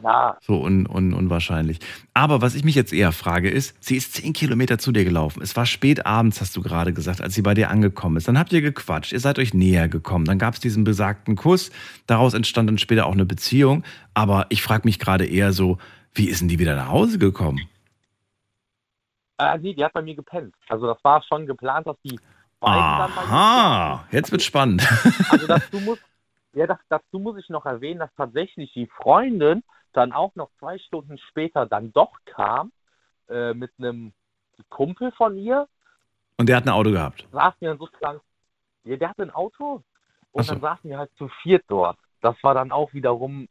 so 0.41 0.63
un, 0.63 0.87
un, 0.87 1.13
unwahrscheinlich. 1.13 1.79
Aber 2.15 2.41
was 2.41 2.55
ich 2.55 2.65
mich 2.65 2.75
jetzt 2.75 2.93
eher 2.93 3.13
frage, 3.13 3.51
ist, 3.51 3.77
sie 3.85 3.97
ist 3.97 4.15
zehn 4.15 4.33
Kilometer 4.33 4.79
zu 4.79 4.93
dir 4.93 5.05
gelaufen. 5.05 5.43
Es 5.43 5.55
war 5.57 5.67
spät 5.67 6.07
abends, 6.07 6.41
hast 6.41 6.57
du 6.57 6.63
gerade 6.63 6.95
gesagt, 6.95 7.21
als 7.21 7.35
sie 7.35 7.43
bei 7.43 7.53
dir 7.53 7.71
angekommen 7.71 8.17
ist. 8.17 8.29
Dann 8.29 8.39
habt 8.39 8.53
ihr 8.53 8.63
gequatscht, 8.63 9.13
ihr 9.13 9.21
seid 9.21 9.39
euch 9.39 9.53
näher 9.53 9.89
gekommen. 9.89 10.25
Dann 10.25 10.39
gab 10.39 10.55
es 10.55 10.61
diesen 10.61 10.85
besagten 10.85 11.37
Kuss. 11.37 11.71
Daraus 12.07 12.33
entstand 12.33 12.69
dann 12.69 12.79
später 12.79 13.07
auch 13.07 13.13
eine 13.13 13.27
Beziehung. 13.27 13.85
Aber 14.15 14.47
ich 14.49 14.63
frage 14.63 14.83
mich 14.87 14.99
gerade 14.99 15.27
eher 15.27 15.53
so, 15.53 15.79
wie 16.15 16.29
ist 16.29 16.41
denn 16.41 16.49
die 16.49 16.59
wieder 16.59 16.77
nach 16.77 16.89
Hause 16.89 17.19
gekommen? 17.19 17.61
Äh, 19.39 19.59
nee, 19.59 19.75
die 19.75 19.85
hat 19.85 19.93
bei 19.93 20.03
mir 20.03 20.15
gepennt. 20.15 20.55
Also 20.69 20.87
das 20.87 20.99
war 21.03 21.23
schon 21.23 21.47
geplant, 21.47 21.87
dass 21.87 21.97
die 22.05 22.19
beiden 22.61 22.99
dann 22.99 23.11
Aha, 23.19 24.05
jetzt 24.11 24.33
wird 24.33 24.43
spannend. 24.43 24.87
Also 25.31 25.47
dazu 25.47 25.81
muss, 25.81 25.99
ja, 26.55 26.67
das, 26.67 26.79
dazu 26.89 27.19
muss 27.19 27.39
ich 27.39 27.49
noch 27.49 27.67
erwähnen, 27.67 28.01
dass 28.01 28.11
tatsächlich 28.17 28.73
die 28.73 28.87
Freundin 28.87 29.63
dann 29.93 30.13
auch 30.13 30.35
noch 30.35 30.51
zwei 30.59 30.79
Stunden 30.79 31.19
später 31.29 31.67
dann 31.67 31.93
doch 31.93 32.13
kam 32.25 32.73
äh, 33.29 33.55
mit 33.55 33.71
einem 33.79 34.13
Kumpel 34.69 35.13
von 35.13 35.37
ihr, 35.37 35.67
Und 36.39 36.49
der 36.49 36.57
hat 36.57 36.65
ein 36.67 36.71
Auto 36.71 36.91
gehabt. 36.91 37.27
saßen 37.33 37.57
wir 37.61 37.71
dann 37.71 37.79
sozusagen, 37.79 38.21
ja, 38.85 38.97
der 38.97 39.11
hatte 39.11 39.23
ein 39.23 39.31
Auto 39.31 39.83
und 40.33 40.45
so. 40.45 40.53
dann 40.53 40.61
saßen 40.61 40.89
wir 40.91 40.99
halt 40.99 41.11
zu 41.19 41.29
viert 41.43 41.65
dort. 41.69 41.99
Das 42.21 42.37
war 42.43 42.55
dann 42.55 42.71
auch 42.73 42.93
wiederum, 42.95 43.49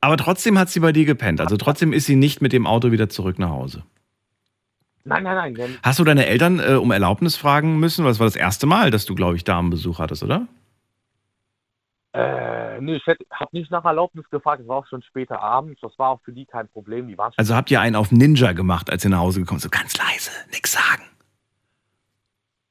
Aber 0.00 0.16
trotzdem 0.16 0.58
hat 0.58 0.68
sie 0.68 0.80
bei 0.80 0.92
dir 0.92 1.04
gepennt. 1.06 1.40
Also 1.40 1.56
trotzdem 1.56 1.92
ist 1.92 2.06
sie 2.06 2.16
nicht 2.16 2.40
mit 2.42 2.52
dem 2.52 2.66
Auto 2.66 2.90
wieder 2.92 3.08
zurück 3.08 3.38
nach 3.38 3.50
Hause. 3.50 3.82
nein, 5.04 5.22
nein, 5.24 5.52
nein, 5.54 5.78
Hast 5.82 5.98
du 5.98 6.04
deine 6.04 6.26
Eltern 6.26 6.60
äh, 6.60 6.74
um 6.74 6.90
Erlaubnis 6.90 7.36
fragen 7.36 7.78
müssen? 7.78 8.04
Das 8.04 8.18
war 8.18 8.26
das 8.26 8.36
erste 8.36 8.66
Mal, 8.66 8.90
dass 8.90 9.06
du, 9.06 9.14
glaube 9.14 9.36
ich, 9.36 9.44
Damenbesuch 9.44 9.98
hattest, 9.98 10.22
oder? 10.22 10.46
Äh, 12.12 12.80
nee, 12.80 12.96
ich 12.96 13.06
habe 13.06 13.50
nicht 13.52 13.70
nach 13.70 13.84
Erlaubnis 13.84 14.28
gefragt, 14.30 14.62
es 14.62 14.68
war 14.68 14.78
auch 14.78 14.86
schon 14.86 15.02
später 15.02 15.40
abends, 15.40 15.80
das 15.80 15.96
war 15.98 16.10
auch 16.10 16.20
für 16.22 16.32
die 16.32 16.44
kein 16.44 16.68
Problem, 16.68 17.06
die 17.08 17.16
waren 17.16 17.32
Also 17.36 17.54
habt 17.54 17.70
ihr 17.70 17.80
einen 17.80 17.96
auf 17.96 18.10
Ninja 18.10 18.52
gemacht, 18.52 18.90
als 18.90 19.04
ihr 19.04 19.10
nach 19.10 19.20
Hause 19.20 19.40
gekommen 19.40 19.60
seid? 19.60 19.72
So 19.72 19.78
ganz 19.78 19.96
leise, 19.96 20.30
nix 20.50 20.72
sagen. 20.72 21.04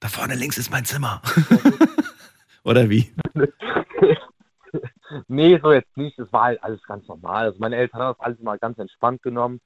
Da 0.02 0.08
vorne 0.08 0.36
links 0.36 0.58
ist 0.58 0.72
mein 0.72 0.86
Zimmer. 0.86 1.22
oder 2.64 2.90
wie? 2.90 3.12
Nee, 5.28 5.60
so 5.62 5.72
jetzt 5.72 5.96
nicht. 5.98 6.18
Es 6.20 6.32
war 6.32 6.44
halt 6.44 6.64
alles 6.64 6.82
ganz 6.84 7.08
normal. 7.08 7.46
Also 7.46 7.60
meine 7.60 7.76
Eltern 7.76 8.02
haben 8.02 8.16
das 8.18 8.26
alles 8.26 8.40
mal 8.42 8.58
ganz 8.60 8.78
entspannt 8.78 9.22
genommen. 9.24 9.60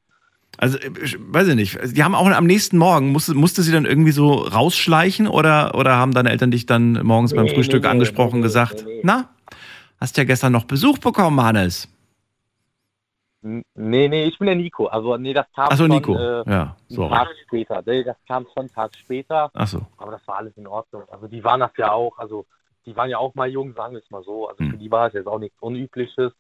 Also, 0.58 0.78
äh, 0.78 0.92
ich 1.04 1.18
weiß 1.20 1.48
ich 1.50 1.56
nicht. 1.56 1.98
Die 1.98 2.04
haben 2.04 2.16
auch 2.16 2.28
am 2.28 2.46
nächsten 2.46 2.78
Morgen, 2.78 3.12
musste, 3.12 3.34
musste 3.34 3.62
sie 3.62 3.72
dann 3.72 3.86
irgendwie 3.86 4.12
so 4.12 4.34
rausschleichen 4.34 5.28
oder, 5.28 5.76
oder 5.76 5.98
haben 5.98 6.14
deine 6.14 6.30
Eltern 6.30 6.52
dich 6.52 6.66
dann 6.66 6.94
morgens 7.04 7.34
beim 7.34 7.46
Nee, 7.46 7.56
Frühstück 7.56 7.84
nee, 7.84 7.90
angesprochen 7.90 8.38
nee, 8.40 8.44
gesagt, 8.44 8.86
na, 9.04 9.30
hast 10.04 10.18
ja 10.18 10.26
gestern 10.26 10.52
noch 10.52 10.66
Besuch 10.66 10.98
bekommen, 11.00 11.42
Hannes? 11.42 11.88
Nee, 13.42 13.63
nee, 14.08 14.26
ich 14.26 14.38
bin 14.38 14.48
der 14.48 14.56
Nico. 14.56 14.88
Also 14.88 15.18
nee, 15.18 15.34
das 15.34 15.46
kam 15.56 15.66
Achso, 15.68 15.84
schon 15.84 15.92
Nico. 15.92 16.16
äh, 16.16 16.44
ja, 16.50 16.62
einen 16.62 16.76
so. 16.88 17.10
Tag 17.10 17.28
später. 17.46 17.84
Nee, 17.86 18.04
das 18.04 18.18
kam 18.28 18.44
schon 18.54 18.62
einen 18.63 18.70
Tag 18.74 18.96
später. 18.96 19.50
Achso. 19.54 19.86
Aber 19.98 20.12
das 20.12 20.28
war 20.28 20.38
alles 20.38 20.56
in 20.58 20.68
Ordnung. 20.68 21.04
Also 21.10 21.28
die 21.28 21.44
waren 21.44 21.60
das 21.62 21.72
ja 21.78 21.92
auch. 21.92 22.18
Also 22.18 22.46
die 22.86 22.96
waren 22.96 23.10
ja 23.10 23.18
auch 23.18 23.34
mal 23.36 23.50
jung, 23.50 23.74
sagen 23.74 23.94
wir 23.94 24.02
es 24.02 24.12
mal 24.12 24.24
so. 24.24 24.48
Also 24.50 24.60
Hm. 24.60 24.72
für 24.72 24.78
die 24.78 24.92
war 24.92 25.08
es 25.08 25.13
jetzt 25.13 25.28
auch 25.28 25.39
nichts 25.39 25.58
Unübliches. 25.62 26.32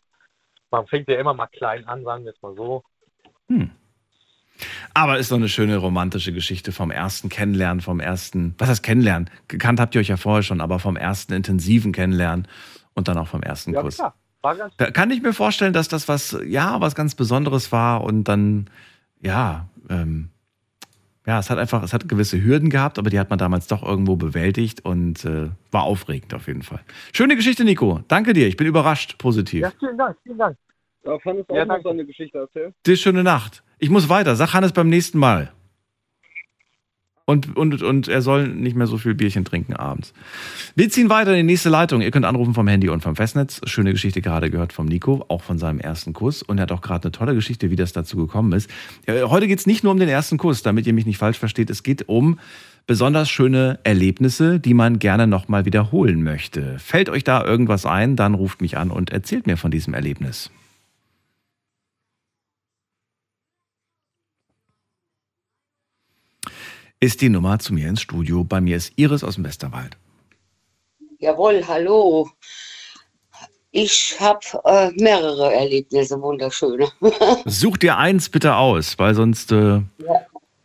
Man 0.71 0.85
fängt 0.87 1.07
ja 1.07 1.17
immer 1.19 1.33
mal 1.33 1.47
klein 1.47 1.85
an, 1.87 2.03
sagen 2.03 2.25
wir 2.25 2.31
es 2.33 2.41
mal 2.41 2.55
so. 2.55 2.83
Hm. 3.49 3.71
Aber 4.93 5.17
ist 5.17 5.31
doch 5.31 5.37
eine 5.37 5.49
schöne 5.49 5.77
romantische 5.77 6.31
Geschichte 6.31 6.71
vom 6.71 6.91
ersten 6.91 7.29
Kennenlernen, 7.29 7.81
vom 7.81 7.99
ersten, 7.99 8.55
was 8.57 8.69
heißt 8.69 8.83
Kennenlernen? 8.83 9.29
Gekannt 9.47 9.79
habt 9.79 9.95
ihr 9.95 10.01
euch 10.01 10.09
ja 10.09 10.17
vorher 10.17 10.43
schon, 10.43 10.61
aber 10.61 10.79
vom 10.79 10.95
ersten 10.95 11.33
intensiven 11.33 11.91
Kennenlernen 11.91 12.47
und 12.95 13.07
dann 13.07 13.17
auch 13.17 13.27
vom 13.27 13.41
ersten 13.43 13.73
Ja, 13.73 13.81
Kuss. 13.81 13.95
klar. 13.97 14.15
War 14.41 14.55
ganz 14.55 14.75
Da 14.77 14.91
kann 14.91 15.09
ich 15.11 15.21
mir 15.21 15.33
vorstellen, 15.33 15.73
dass 15.73 15.87
das 15.87 16.07
was, 16.07 16.37
ja, 16.45 16.81
was 16.81 16.95
ganz 16.95 17.15
Besonderes 17.15 17.71
war 17.71 18.03
und 18.03 18.25
dann, 18.25 18.69
ja, 19.21 19.67
ähm, 19.89 20.29
ja, 21.25 21.39
es 21.39 21.49
hat 21.49 21.57
einfach, 21.57 21.81
es 21.83 21.93
hat 21.93 22.09
gewisse 22.09 22.43
Hürden 22.43 22.69
gehabt, 22.69 22.99
aber 22.99 23.09
die 23.09 23.17
hat 23.17 23.29
man 23.29 23.39
damals 23.39 23.67
doch 23.67 23.81
irgendwo 23.81 24.17
bewältigt 24.17 24.83
und 24.83 25.23
äh, 25.23 25.49
war 25.71 25.83
aufregend 25.83 26.33
auf 26.33 26.47
jeden 26.47 26.63
Fall. 26.63 26.81
Schöne 27.13 27.37
Geschichte, 27.37 27.63
Nico. 27.63 28.01
Danke 28.09 28.33
dir. 28.33 28.47
Ich 28.47 28.57
bin 28.57 28.67
überrascht, 28.67 29.17
positiv. 29.17 29.61
Ja, 29.61 29.71
vielen 29.79 29.97
Dank, 29.97 30.17
vielen 30.23 30.37
Dank. 30.37 30.57
Darf 31.03 31.23
Hannes 31.23 31.45
auch 31.49 31.55
Ja, 31.55 31.63
noch 31.65 31.75
danke. 31.75 31.89
seine 31.89 32.05
Geschichte 32.05 32.37
erzählen? 32.37 32.73
Dir 32.85 32.97
schöne 32.97 33.23
Nacht. 33.23 33.63
Ich 33.79 33.89
muss 33.89 34.09
weiter. 34.09 34.35
Sag 34.35 34.53
Hannes 34.53 34.73
beim 34.73 34.89
nächsten 34.89 35.17
Mal. 35.17 35.51
Und, 37.25 37.55
und, 37.55 37.81
und 37.81 38.09
er 38.09 38.21
soll 38.21 38.49
nicht 38.49 38.75
mehr 38.75 38.85
so 38.85 38.97
viel 38.97 39.15
Bierchen 39.15 39.45
trinken 39.45 39.75
abends. 39.77 40.13
Wir 40.75 40.89
ziehen 40.89 41.09
weiter 41.09 41.31
in 41.31 41.47
die 41.47 41.53
nächste 41.53 41.69
Leitung. 41.69 42.01
Ihr 42.01 42.11
könnt 42.11 42.25
anrufen 42.25 42.53
vom 42.53 42.67
Handy 42.67 42.89
und 42.89 43.01
vom 43.01 43.15
Festnetz. 43.15 43.61
Schöne 43.65 43.93
Geschichte 43.93 44.21
gerade 44.21 44.49
gehört 44.49 44.73
vom 44.73 44.87
Nico, 44.87 45.23
auch 45.29 45.41
von 45.41 45.57
seinem 45.57 45.79
ersten 45.79 46.11
Kuss. 46.11 46.43
Und 46.43 46.57
er 46.57 46.63
hat 46.63 46.73
auch 46.73 46.81
gerade 46.81 47.05
eine 47.05 47.11
tolle 47.13 47.33
Geschichte, 47.33 47.71
wie 47.71 47.77
das 47.77 47.93
dazu 47.93 48.17
gekommen 48.17 48.51
ist. 48.51 48.69
Heute 49.07 49.47
geht 49.47 49.59
es 49.59 49.65
nicht 49.65 49.85
nur 49.85 49.93
um 49.93 49.99
den 49.99 50.09
ersten 50.09 50.37
Kuss, 50.37 50.63
damit 50.63 50.85
ihr 50.85 50.91
mich 50.91 51.05
nicht 51.05 51.17
falsch 51.17 51.39
versteht. 51.39 51.69
Es 51.69 51.81
geht 51.81 52.09
um 52.09 52.39
besonders 52.87 53.29
schöne 53.29 53.79
Erlebnisse, 53.85 54.59
die 54.59 54.73
man 54.73 54.99
gerne 54.99 55.25
nochmal 55.25 55.63
wiederholen 55.63 56.23
möchte. 56.23 56.77
Fällt 56.79 57.07
euch 57.07 57.23
da 57.23 57.45
irgendwas 57.45 57.85
ein, 57.85 58.17
dann 58.17 58.33
ruft 58.33 58.61
mich 58.61 58.77
an 58.77 58.91
und 58.91 59.11
erzählt 59.11 59.47
mir 59.47 59.55
von 59.55 59.71
diesem 59.71 59.93
Erlebnis. 59.93 60.51
Ist 67.03 67.19
die 67.21 67.27
Nummer 67.29 67.59
zu 67.59 67.73
mir 67.73 67.89
ins 67.89 68.01
Studio. 68.01 68.45
Bei 68.45 68.61
mir 68.61 68.77
ist 68.77 68.93
Iris 68.95 69.23
aus 69.25 69.35
dem 69.35 69.43
Westerwald. 69.43 69.97
Jawohl, 71.19 71.61
hallo. 71.67 72.29
Ich 73.71 74.15
habe 74.21 74.39
äh, 74.63 74.91
mehrere 75.01 75.53
Erlebnisse, 75.53 76.21
wunderschöne. 76.21 76.87
Such 77.45 77.77
dir 77.77 77.97
eins 77.97 78.29
bitte 78.29 78.55
aus, 78.55 78.97
weil 78.99 79.15
sonst, 79.15 79.51
äh, 79.51 79.81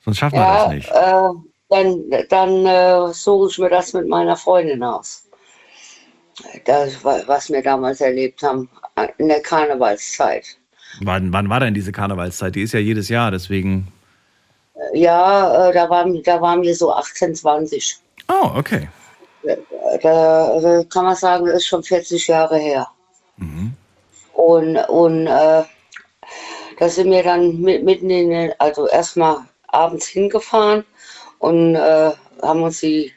sonst 0.05 0.19
schaffen 0.19 0.37
wir 0.37 0.43
ja, 0.43 0.65
das 0.65 0.75
nicht. 0.75 0.89
Äh, 0.91 1.29
dann 1.71 2.27
dann 2.29 2.67
äh, 2.67 3.13
suche 3.13 3.51
ich 3.51 3.59
mir 3.59 3.71
das 3.71 3.93
mit 3.93 4.09
meiner 4.09 4.37
Freundin 4.37 4.83
aus. 4.85 5.25
Das, 6.67 7.03
wa- 7.05 7.23
was 7.27 7.51
wir 7.51 7.63
damals 7.63 8.01
erlebt 8.01 8.43
haben, 8.45 8.69
äh, 8.95 9.09
in 9.19 9.27
der 9.29 9.41
Karnevalszeit. 9.43 10.57
Wann, 11.01 11.33
wann 11.33 11.49
war 11.49 11.59
denn 11.61 11.75
diese 11.75 11.91
Karnevalszeit? 11.93 12.55
Die 12.55 12.63
ist 12.63 12.73
ja 12.75 12.81
jedes 12.81 13.09
Jahr, 13.09 13.31
deswegen. 13.33 13.89
Äh, 14.79 14.99
Ja, 14.99 15.69
äh, 15.69 15.73
da, 15.73 15.89
waren, 15.89 16.23
da 16.23 16.41
waren 16.41 16.63
wir 16.63 16.75
so 16.75 16.93
18, 16.93 17.35
20. 17.35 17.99
Oh, 18.29 18.51
okay. 18.57 18.89
Da, 20.03 20.61
da 20.61 20.85
kann 20.85 21.05
man 21.05 21.17
sagen, 21.17 21.47
das 21.47 21.57
ist 21.57 21.67
schon 21.67 21.83
40 21.83 22.27
Jahre 22.27 22.59
her. 22.59 22.89
Mhm. 23.37 23.73
Und, 24.35 24.77
und 24.89 25.27
äh, 25.27 25.63
da 26.79 26.89
sind 26.89 27.11
wir 27.11 27.23
dann 27.23 27.61
mit, 27.61 27.85
mitten 27.85 28.11
in 28.11 28.31
den, 28.31 28.53
also 28.59 28.89
erstmal 28.89 29.39
abends 29.69 30.07
hingefahren 30.07 30.85
und 31.39 31.75
äh, 31.75 32.13
haben 32.43 32.63
uns 32.63 32.81
die 32.81 33.13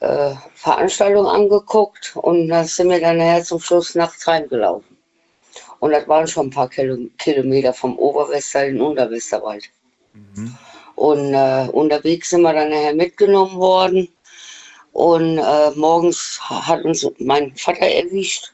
äh, 0.00 0.34
Veranstaltung 0.54 1.26
angeguckt 1.26 2.16
und 2.16 2.48
da 2.48 2.64
sind 2.64 2.90
wir 2.90 3.00
dann 3.00 3.18
nachher 3.18 3.44
zum 3.44 3.60
Schluss 3.60 3.94
nachts 3.94 4.26
heimgelaufen. 4.26 4.96
Und 5.80 5.90
das 5.90 6.06
waren 6.08 6.26
schon 6.26 6.46
ein 6.46 6.50
paar 6.50 6.68
Kilo, 6.68 6.96
Kilometer 7.18 7.72
vom 7.72 7.98
Oberwesterwald 7.98 8.70
in 8.70 8.76
den 8.76 8.86
Unterwesterwald. 8.86 9.64
Und 10.94 11.34
äh, 11.34 11.68
unterwegs 11.72 12.30
sind 12.30 12.42
wir 12.42 12.52
dann 12.52 12.70
nachher 12.70 12.94
mitgenommen 12.94 13.56
worden. 13.56 14.08
Und 14.92 15.38
äh, 15.38 15.70
morgens 15.74 16.38
hat 16.42 16.84
uns 16.84 17.08
mein 17.18 17.54
Vater 17.56 17.86
erwischt 17.86 18.52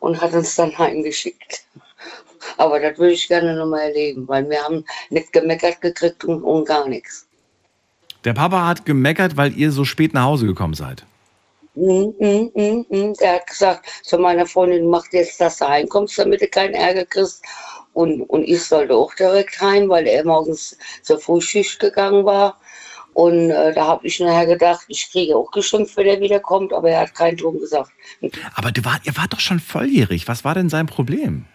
und 0.00 0.20
hat 0.20 0.32
uns 0.32 0.56
dann 0.56 0.76
heimgeschickt. 0.76 1.64
Aber 2.56 2.80
das 2.80 2.98
würde 2.98 3.14
ich 3.14 3.28
gerne 3.28 3.54
nochmal 3.54 3.88
erleben, 3.88 4.26
weil 4.28 4.48
wir 4.48 4.62
haben 4.62 4.84
nicht 5.10 5.32
gemeckert 5.32 5.80
gekriegt 5.80 6.24
und, 6.24 6.42
und 6.42 6.66
gar 6.66 6.88
nichts. 6.88 7.26
Der 8.24 8.32
Papa 8.32 8.66
hat 8.66 8.86
gemeckert, 8.86 9.36
weil 9.36 9.56
ihr 9.56 9.70
so 9.70 9.84
spät 9.84 10.14
nach 10.14 10.24
Hause 10.24 10.46
gekommen 10.46 10.74
seid. 10.74 11.04
Mm, 11.74 12.12
mm, 12.18 12.50
mm, 12.54 12.86
mm. 12.88 13.14
Der 13.20 13.34
hat 13.34 13.46
gesagt 13.48 13.86
zu 14.02 14.16
meiner 14.18 14.46
Freundin, 14.46 14.88
mach 14.88 15.04
jetzt, 15.10 15.40
dass 15.40 15.58
du 15.58 15.68
heimkommst, 15.68 16.18
damit 16.18 16.40
du 16.40 16.48
keinen 16.48 16.74
Ärger 16.74 17.04
kriegst. 17.04 17.42
Und, 17.94 18.22
und 18.22 18.42
ich 18.42 18.62
sollte 18.62 18.94
auch 18.94 19.14
direkt 19.14 19.60
heim, 19.60 19.88
weil 19.88 20.06
er 20.06 20.24
morgens 20.24 20.76
zur 21.02 21.18
Frühschicht 21.18 21.78
gegangen 21.78 22.24
war. 22.24 22.58
Und 23.14 23.50
äh, 23.50 23.72
da 23.72 23.86
habe 23.86 24.06
ich 24.06 24.18
nachher 24.18 24.46
gedacht, 24.46 24.84
ich 24.88 25.10
kriege 25.10 25.36
auch 25.36 25.50
geschimpft, 25.52 25.96
wenn 25.96 26.06
er 26.06 26.20
wiederkommt, 26.20 26.72
aber 26.72 26.90
er 26.90 27.02
hat 27.02 27.14
keinen 27.14 27.36
Ton 27.36 27.60
gesagt. 27.60 27.92
Aber 28.56 28.72
du 28.72 28.84
war, 28.84 28.98
ihr 29.04 29.16
wart 29.16 29.32
doch 29.32 29.40
schon 29.40 29.60
volljährig. 29.60 30.26
Was 30.26 30.44
war 30.44 30.54
denn 30.54 30.68
sein 30.68 30.86
Problem? 30.86 31.46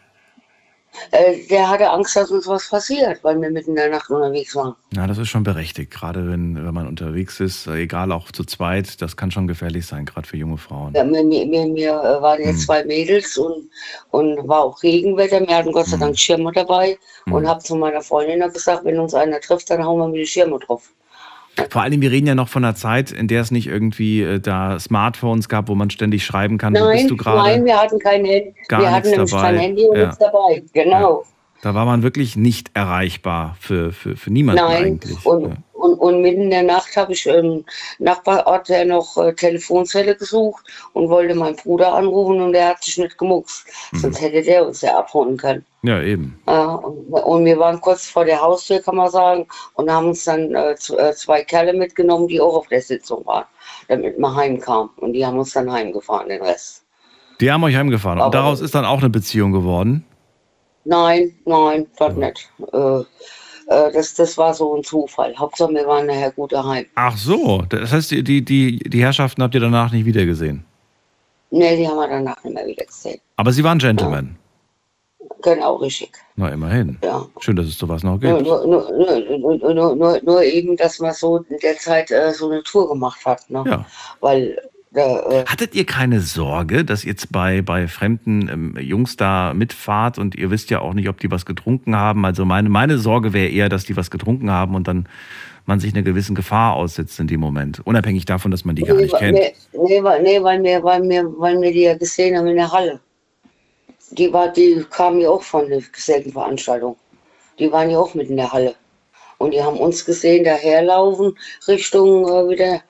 Äh, 1.12 1.46
der 1.50 1.70
hatte 1.70 1.90
Angst, 1.90 2.16
dass 2.16 2.32
uns 2.32 2.48
was 2.48 2.70
passiert, 2.70 3.24
weil 3.24 3.40
wir 3.42 3.50
mitten 3.50 3.72
in 3.72 3.76
der 3.76 3.90
Nacht 3.90 4.10
unterwegs 4.10 4.56
waren. 4.56 4.76
Ja, 4.94 5.08
das 5.08 5.18
ist 5.18 5.30
schon 5.30 5.44
berechtigt. 5.44 5.92
Gerade 5.92 6.30
wenn, 6.30 6.56
wenn 6.56 6.74
man 6.74 6.88
unterwegs 6.88 7.40
ist, 7.40 7.68
äh, 7.68 7.78
egal 7.82 8.12
auch 8.12 8.32
zu 8.32 8.44
zweit, 8.44 9.02
das 9.02 9.18
kann 9.18 9.32
schon 9.32 9.48
gefährlich 9.48 9.86
sein, 9.86 10.06
gerade 10.06 10.28
für 10.28 10.38
junge 10.38 10.58
Frauen. 10.58 10.94
Ja, 10.96 11.06
wir, 11.06 11.24
wir 11.24 11.92
äh, 11.92 12.22
waren 12.22 12.40
jetzt 12.40 12.60
Hm. 12.60 12.66
zwei 12.66 12.84
Mädels 12.86 13.38
und, 13.38 13.70
und 14.12 14.48
war 14.48 14.62
auch 14.62 14.82
Regenwetter. 14.84 15.40
Wir 15.48 15.56
hatten 15.56 15.72
Gott 15.72 15.86
sei 15.88 15.94
Hm. 15.94 16.00
Dank 16.02 16.20
Schirme 16.20 16.52
dabei 16.54 16.98
und 17.26 17.48
habe 17.48 17.64
zu 17.64 17.76
meiner 17.76 18.02
Freundin 18.02 18.40
gesagt, 18.52 18.84
wenn 18.86 19.00
uns 19.00 19.14
einer 19.14 19.40
trifft, 19.40 19.70
dann 19.70 19.84
hauen 19.84 20.00
wir 20.00 20.08
mit 20.08 20.22
die 20.22 20.26
Schirme 20.28 20.60
drauf. 20.60 20.92
Vor 21.70 21.82
allem, 21.82 22.02
wir 22.02 22.10
reden 22.12 22.26
ja 22.28 22.36
noch 22.36 22.48
von 22.48 22.64
einer 22.64 22.76
Zeit, 22.76 23.12
in 23.12 23.28
der 23.28 23.42
es 23.42 23.52
nicht 23.52 23.68
irgendwie 23.68 24.22
äh, 24.22 24.40
da 24.40 24.80
Smartphones 24.80 25.50
gab, 25.50 25.68
wo 25.68 25.76
man 25.76 25.90
ständig 25.90 26.26
schreiben 26.26 26.58
kann, 26.58 26.74
wo 26.74 26.80
Nein, 26.80 26.98
bist 26.98 27.10
du 27.12 27.18
gerade? 27.18 27.38
nein, 27.50 27.66
wir 27.66 27.78
hatten 27.78 28.00
kein 28.00 28.24
Handy. 28.26 28.54
Wir 28.70 28.92
hatten 28.92 29.10
nämlich 29.10 29.30
dabei. 29.32 29.42
kein 29.44 29.58
Handy 29.60 29.86
und 29.88 29.98
Ja. 29.98 30.06
nichts 30.06 30.18
dabei. 30.20 30.64
Genau. 30.74 31.24
Da 31.62 31.74
war 31.76 31.86
man 31.86 32.02
wirklich 32.04 32.38
nicht 32.38 32.72
erreichbar 32.74 33.58
für, 33.60 33.92
für, 33.92 34.16
für 34.16 34.32
niemanden 34.32 34.64
Nein, 34.64 34.84
eigentlich. 34.86 35.26
und, 35.26 35.42
Ja. 35.50 35.58
Und, 35.80 35.94
und 36.00 36.22
mitten 36.22 36.42
in 36.44 36.50
der 36.50 36.64
Nacht 36.64 36.96
habe 36.98 37.14
ich 37.14 37.26
im 37.26 37.66
Nachbarort 38.00 38.70
ja 38.70 38.86
noch 38.86 39.18
äh, 39.18 39.34
Telefonzelle 39.34 40.16
gesucht 40.16 40.64
und 40.94 41.10
wollte 41.10 41.36
meinen 41.36 41.56
Bruder 41.56 41.94
anrufen 41.94 42.42
und 42.42 42.54
der 42.54 42.70
hat 42.70 42.84
sich 42.84 42.98
nicht 42.98 43.18
gemuckst. 43.18 43.66
Mhm. 43.92 43.98
Sonst 44.00 44.22
hätte 44.22 44.42
der 44.42 44.66
uns 44.66 44.82
ja 44.82 44.98
abholen 44.98 45.38
können. 45.38 45.66
ja, 45.84 46.02
eben. 46.02 46.40
Ja, 46.48 46.66
und, 46.76 47.12
und 47.14 47.46
wir 47.46 47.58
waren 47.58 47.80
kurz 47.82 48.06
vor 48.08 48.26
der 48.26 48.42
Haustür, 48.42 48.80
kann 48.82 48.96
man 48.98 49.10
sagen, 49.10 49.48
und 49.76 49.90
haben 49.92 50.08
uns 50.08 50.24
dann 50.26 50.54
äh, 50.54 50.72
äh, 50.72 51.14
zwei 51.14 51.44
Kerle 51.44 51.74
mitgenommen, 51.74 52.28
die 52.28 52.40
auch 52.42 52.56
auf 52.56 52.68
der 52.68 52.82
Sitzung 52.82 53.26
waren, 53.26 53.46
damit 53.88 54.18
wir 54.18 54.36
heimkamen. 54.36 54.90
Und 54.98 55.14
die 55.14 55.26
haben 55.26 55.40
uns 55.40 55.54
dann 55.54 55.72
heimgefahren, 55.72 56.30
den 56.30 56.42
Rest. 56.42 56.84
Die 57.40 57.50
haben 57.52 57.64
euch 57.64 57.76
heimgefahren. 57.76 58.20
Und 58.20 58.26
Aber- 58.26 58.32
daraus 58.38 58.60
ist 58.60 58.76
dann 58.76 58.86
auch 58.86 59.00
eine 59.00 59.10
Beziehung 59.10 59.52
geworden. 59.54 60.06
Nein, 60.86 61.36
nein, 61.46 61.88
das 61.98 62.16
nicht. 62.16 62.50
Äh, 62.74 63.02
äh, 63.70 63.92
das, 63.92 64.16
das 64.16 64.38
war 64.38 64.54
so 64.54 64.76
ein 64.76 64.84
Zufall. 64.84 65.36
Hauptsache, 65.38 65.72
wir 65.74 65.86
waren 65.86 66.08
nachher 66.08 66.32
gut 66.32 66.52
daheim. 66.52 66.86
Ach 66.96 67.16
so, 67.16 67.64
das 67.70 67.92
heißt, 67.92 68.12
die, 68.12 68.24
die, 68.24 68.44
die, 68.44 68.80
die 68.80 69.02
Herrschaften 69.02 69.44
habt 69.44 69.54
ihr 69.54 69.62
danach 69.62 69.92
nicht 69.92 70.06
wiedergesehen. 70.06 70.66
Nee, 71.52 71.78
die 71.78 71.88
haben 71.88 71.98
wir 71.98 72.08
danach 72.08 72.44
nicht 72.44 72.54
mehr 72.54 72.66
wieder 72.66 72.86
gesehen. 72.86 73.20
Aber 73.36 73.52
sie 73.52 73.64
waren 73.64 73.78
Gentlemen. 73.78 74.38
Genau, 75.42 75.76
richtig. 75.76 76.12
Na, 76.36 76.50
immerhin. 76.50 76.98
Ja. 77.04 77.26
Schön, 77.40 77.56
dass 77.56 77.68
es 77.68 77.78
sowas 77.78 78.04
noch 78.04 78.20
gibt. 78.20 78.42
nur, 78.42 78.66
nur, 78.66 78.92
nur, 79.58 79.96
nur, 79.96 80.22
nur 80.22 80.44
eben, 80.44 80.76
dass 80.76 81.00
man 81.00 81.14
so 81.14 81.38
in 81.38 81.60
der 81.60 81.78
Zeit 81.78 82.12
äh, 82.12 82.34
so 82.34 82.50
eine 82.50 82.64
Tour 82.64 82.90
gemacht 82.90 83.24
hat. 83.26 83.50
Ne? 83.50 83.64
Ja. 83.68 83.86
Weil 84.20 84.60
äh, 84.94 85.46
Hattet 85.46 85.76
ihr 85.76 85.86
keine 85.86 86.20
Sorge, 86.22 86.84
dass 86.84 87.04
jetzt 87.04 87.32
bei, 87.32 87.62
bei 87.62 87.88
fremden 87.88 88.50
ähm, 88.50 88.78
Jungs 88.80 89.18
da 89.18 89.54
mitfahrt 89.54 90.18
und 90.18 90.36
ihr 90.36 90.50
wisst 90.50 90.70
ja 90.70 90.80
auch 90.80 90.94
nicht, 90.94 91.10
ob 91.10 91.20
die 91.20 91.30
was 91.30 91.46
getrunken 91.46 91.96
haben? 91.96 92.26
Also 92.26 92.46
meine, 92.46 92.70
meine 92.70 92.98
Sorge 92.98 93.34
wäre 93.34 93.50
eher, 93.50 93.70
dass 93.70 93.86
die 93.86 93.96
was 93.96 94.10
getrunken 94.10 94.50
haben 94.50 94.76
und 94.76 94.88
dann 94.88 95.08
man 95.66 95.80
sich 95.80 95.94
einer 95.94 96.02
gewissen 96.02 96.36
Gefahr 96.36 96.76
aussetzt 96.76 97.20
in 97.20 97.28
dem 97.28 97.40
Moment. 97.40 97.80
Unabhängig 97.86 98.26
davon, 98.26 98.50
dass 98.50 98.66
man 98.66 98.76
die 98.76 98.82
gar 98.82 98.96
nee, 98.96 99.04
nicht 99.04 99.14
weil- 99.14 99.20
kennt. 99.20 99.38
Nee, 99.38 99.54
nee, 99.74 100.04
weil, 100.04 100.24
nee 100.24 100.42
weil, 100.42 100.64
wir, 100.64 100.84
weil, 100.84 101.04
wir, 101.04 101.24
weil 101.38 101.62
wir 101.62 101.72
die 101.72 101.84
ja 101.84 101.96
gesehen 101.96 102.36
haben 102.36 102.48
in 102.48 102.56
der 102.56 102.72
Halle. 102.72 103.00
Die, 104.12 104.34
war, 104.34 104.52
die 104.52 104.84
kamen 104.90 105.22
ja 105.22 105.30
auch 105.30 105.44
von 105.44 105.70
der 105.70 105.82
Gesellenveranstaltung. 105.82 106.98
Die 107.60 107.72
waren 107.72 107.92
ja 107.92 108.00
auch 108.00 108.16
mit 108.16 108.30
in 108.30 108.38
der 108.38 108.52
Halle. 108.52 108.74
Und 109.38 109.54
die 109.54 109.62
haben 109.62 109.78
uns 109.78 110.04
gesehen, 110.04 110.44
daherlaufen, 110.44 111.38
Richtung 111.68 112.28
äh, 112.28 112.50
wieder 112.50 112.82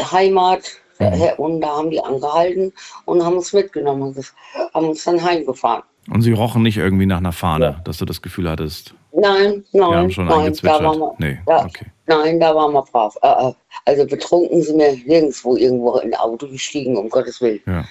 Heimat. 0.00 0.81
Mhm. 1.10 1.44
Und 1.44 1.60
da 1.60 1.68
haben 1.68 1.90
die 1.90 2.00
angehalten 2.00 2.72
und 3.04 3.24
haben 3.24 3.36
uns 3.36 3.52
mitgenommen, 3.52 4.14
haben 4.74 4.88
uns 4.88 5.04
dann 5.04 5.22
heimgefahren. 5.22 5.82
Und 6.10 6.22
sie 6.22 6.32
rochen 6.32 6.62
nicht 6.62 6.78
irgendwie 6.78 7.06
nach 7.06 7.18
einer 7.18 7.32
Fahne, 7.32 7.80
dass 7.84 7.98
du 7.98 8.04
das 8.04 8.20
Gefühl 8.22 8.50
hattest, 8.50 8.94
Nein, 9.14 9.62
wir 9.72 9.80
nein, 9.82 9.94
haben 9.94 10.10
schon 10.10 10.26
nein, 10.26 10.54
da 10.62 10.82
waren 10.82 10.98
wir, 10.98 11.14
Nee, 11.18 11.38
da, 11.44 11.66
okay. 11.66 11.86
nein, 12.06 12.40
da 12.40 12.54
waren 12.54 12.72
wir 12.72 12.82
brav. 12.82 13.14
Äh, 13.22 13.48
äh, 13.48 13.52
also 13.84 14.06
betrunken 14.06 14.62
sind 14.62 14.78
wir 14.78 14.96
nirgendwo 15.04 15.54
irgendwo 15.56 15.96
in 15.98 16.14
ein 16.14 16.18
Auto 16.18 16.48
gestiegen, 16.48 16.96
um 16.96 17.10
Gottes 17.10 17.40
Willen. 17.42 17.60
Ja. 17.66 17.84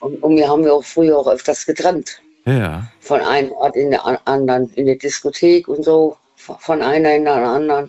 Und, 0.00 0.20
und 0.22 0.34
wir 0.36 0.48
haben 0.48 0.64
ja 0.64 0.72
auch 0.72 0.82
früher 0.82 1.16
auch 1.16 1.28
öfters 1.28 1.64
getrennt. 1.64 2.20
Ja, 2.46 2.52
ja. 2.58 2.86
Von 2.98 3.20
einem 3.20 3.52
Ort 3.52 3.76
in 3.76 3.92
den 3.92 4.00
an- 4.00 4.18
anderen, 4.24 4.68
in 4.74 4.86
der 4.86 4.96
Diskothek 4.96 5.68
und 5.68 5.84
so, 5.84 6.16
von 6.34 6.56
von 6.58 6.82
einer 6.82 7.14
in 7.14 7.26
den 7.26 7.34
anderen. 7.34 7.88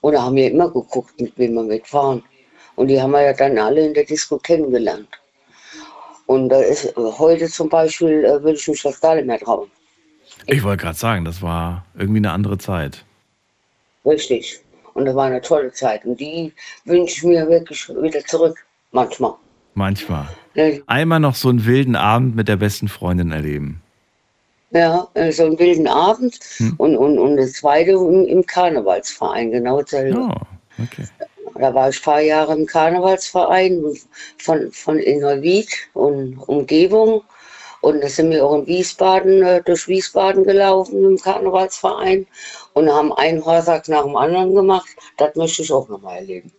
Und 0.00 0.14
da 0.14 0.22
haben 0.22 0.36
wir 0.36 0.50
immer 0.50 0.70
geguckt, 0.70 1.20
mit 1.20 1.36
wem 1.36 1.54
wir 1.54 1.64
mitfahren. 1.64 2.22
Und 2.78 2.86
die 2.86 3.02
haben 3.02 3.10
wir 3.10 3.22
ja 3.22 3.32
dann 3.32 3.58
alle 3.58 3.84
in 3.84 3.92
der 3.92 4.04
Disco 4.04 4.38
kennengelernt. 4.38 5.08
Und 6.26 6.48
da 6.48 6.60
ist, 6.60 6.94
heute 6.96 7.48
zum 7.48 7.68
Beispiel 7.68 8.24
äh, 8.24 8.40
würde 8.40 8.52
ich 8.52 8.68
mich 8.68 8.80
das 8.82 9.00
gar 9.00 9.16
nicht 9.16 9.26
mehr 9.26 9.40
trauen. 9.40 9.68
Ich 10.46 10.62
wollte 10.62 10.84
gerade 10.84 10.96
sagen, 10.96 11.24
das 11.24 11.42
war 11.42 11.84
irgendwie 11.98 12.18
eine 12.18 12.30
andere 12.30 12.56
Zeit. 12.56 13.04
Richtig. 14.06 14.60
Und 14.94 15.06
das 15.06 15.16
war 15.16 15.26
eine 15.26 15.40
tolle 15.40 15.72
Zeit. 15.72 16.04
Und 16.04 16.20
die 16.20 16.52
wünsche 16.84 17.16
ich 17.16 17.24
mir 17.24 17.48
wirklich 17.48 17.88
wieder 17.88 18.24
zurück. 18.24 18.64
Manchmal. 18.92 19.34
Manchmal. 19.74 20.28
Einmal 20.86 21.18
noch 21.18 21.34
so 21.34 21.48
einen 21.48 21.66
wilden 21.66 21.96
Abend 21.96 22.36
mit 22.36 22.46
der 22.46 22.58
besten 22.58 22.86
Freundin 22.86 23.32
erleben. 23.32 23.82
Ja, 24.70 25.08
äh, 25.14 25.32
so 25.32 25.46
einen 25.46 25.58
wilden 25.58 25.88
Abend. 25.88 26.38
Hm. 26.58 26.74
Und, 26.76 26.96
und, 26.96 27.18
und 27.18 27.38
das 27.38 27.54
zweite 27.54 27.90
im, 27.90 28.46
Karnevalsverein, 28.46 29.50
genau 29.50 29.80
dasselbe. 29.82 30.20
Ja, 30.20 30.40
okay. 30.80 31.08
Da 31.58 31.74
war 31.74 31.88
ich 31.88 31.98
ein 31.98 32.02
paar 32.02 32.20
Jahre 32.20 32.54
im 32.54 32.66
Karnevalsverein 32.66 33.82
von, 34.38 34.72
von 34.72 34.98
in 34.98 35.20
Neuwied 35.20 35.68
und 35.94 36.38
Umgebung. 36.48 37.22
Und 37.80 38.02
da 38.02 38.08
sind 38.08 38.30
wir 38.30 38.44
auch 38.44 38.58
in 38.58 38.66
Wiesbaden, 38.66 39.42
äh, 39.42 39.62
durch 39.62 39.86
Wiesbaden 39.86 40.44
gelaufen 40.44 41.04
im 41.04 41.16
Karnevalsverein 41.16 42.26
und 42.74 42.90
haben 42.90 43.12
einen 43.12 43.44
Horsack 43.44 43.88
nach 43.88 44.02
dem 44.02 44.16
anderen 44.16 44.54
gemacht. 44.54 44.88
Das 45.16 45.34
möchte 45.36 45.62
ich 45.62 45.72
auch 45.72 45.88
nochmal 45.88 46.18
erleben. 46.18 46.52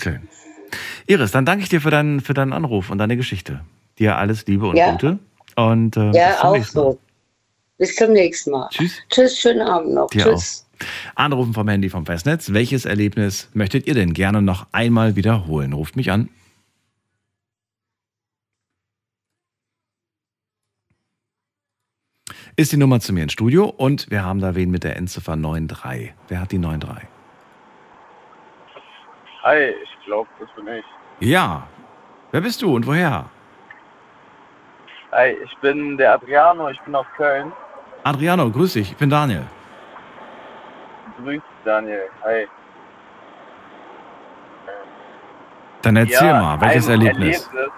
Schön. 0.00 0.28
Iris, 1.06 1.30
dann 1.30 1.46
danke 1.46 1.62
ich 1.62 1.68
dir 1.68 1.80
für 1.80 1.90
deinen, 1.90 2.20
für 2.20 2.34
deinen 2.34 2.52
Anruf 2.52 2.90
und 2.90 2.98
deine 2.98 3.16
Geschichte. 3.16 3.60
Dir 3.98 4.16
alles 4.16 4.46
Liebe 4.46 4.66
und 4.66 4.76
Ja. 4.76 4.90
Gute. 4.90 5.18
Und 5.54 5.96
äh, 5.96 6.10
Ja, 6.10 6.42
auch 6.42 6.64
so. 6.64 6.98
Bis 7.78 7.94
zum 7.94 8.12
nächsten 8.12 8.50
Mal. 8.50 8.68
Tschüss. 8.70 8.98
Tschüss, 9.10 9.38
schönen 9.38 9.62
Abend 9.62 9.94
noch. 9.94 10.08
Dir 10.08 10.24
Tschüss. 10.24 10.65
Anrufen 11.14 11.54
vom 11.54 11.68
Handy 11.68 11.88
vom 11.88 12.06
Festnetz. 12.06 12.52
Welches 12.52 12.84
Erlebnis 12.84 13.50
möchtet 13.54 13.86
ihr 13.86 13.94
denn 13.94 14.12
gerne 14.12 14.42
noch 14.42 14.66
einmal 14.72 15.16
wiederholen? 15.16 15.72
Ruft 15.72 15.96
mich 15.96 16.10
an. 16.10 16.28
Ist 22.58 22.72
die 22.72 22.78
Nummer 22.78 23.00
zu 23.00 23.12
mir 23.12 23.22
ins 23.22 23.34
Studio 23.34 23.66
und 23.66 24.10
wir 24.10 24.24
haben 24.24 24.40
da 24.40 24.54
wen 24.54 24.70
mit 24.70 24.82
der 24.82 24.96
Endziffer 24.96 25.36
93. 25.36 26.14
Wer 26.28 26.40
hat 26.40 26.52
die 26.52 26.58
93? 26.58 27.06
Hi, 29.42 29.74
ich 29.82 30.04
glaube, 30.06 30.28
das 30.40 30.48
bin 30.56 30.66
ich. 30.74 30.84
Ja. 31.20 31.68
Wer 32.32 32.40
bist 32.40 32.62
du 32.62 32.74
und 32.74 32.86
woher? 32.86 33.28
Hi, 35.12 35.36
ich 35.44 35.56
bin 35.58 35.96
der 35.98 36.14
Adriano, 36.14 36.68
ich 36.70 36.80
bin 36.80 36.94
aus 36.94 37.06
Köln. 37.16 37.52
Adriano, 38.04 38.50
grüß 38.50 38.72
dich. 38.72 38.90
Ich 38.90 38.96
bin 38.96 39.10
Daniel. 39.10 39.46
Grüß 41.22 41.42
Daniel. 41.64 42.08
Hi. 42.24 42.46
Dann 45.82 45.96
erzähl 45.96 46.32
mal, 46.32 46.60
welches 46.60 46.88
Erlebnis? 46.88 47.46
Erlebnis 47.46 47.72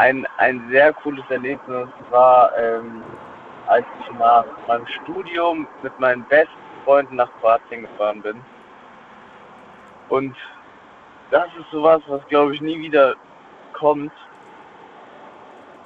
ein, 0.00 0.26
ein 0.38 0.66
sehr 0.70 0.92
cooles 0.94 1.24
Erlebnis 1.28 1.88
war, 2.10 2.56
ähm, 2.56 3.02
als 3.66 3.84
ich 4.00 4.18
nach 4.18 4.44
meinem 4.66 4.86
Studium 4.86 5.66
mit 5.82 5.98
meinen 6.00 6.24
besten 6.24 6.48
Freunden 6.84 7.16
nach 7.16 7.30
Kroatien 7.40 7.82
gefahren 7.82 8.22
bin. 8.22 8.40
Und 10.08 10.34
das 11.30 11.46
ist 11.58 11.70
sowas, 11.70 12.00
was 12.08 12.26
glaube 12.28 12.54
ich 12.54 12.60
nie 12.60 12.80
wieder 12.80 13.14
kommt, 13.74 14.12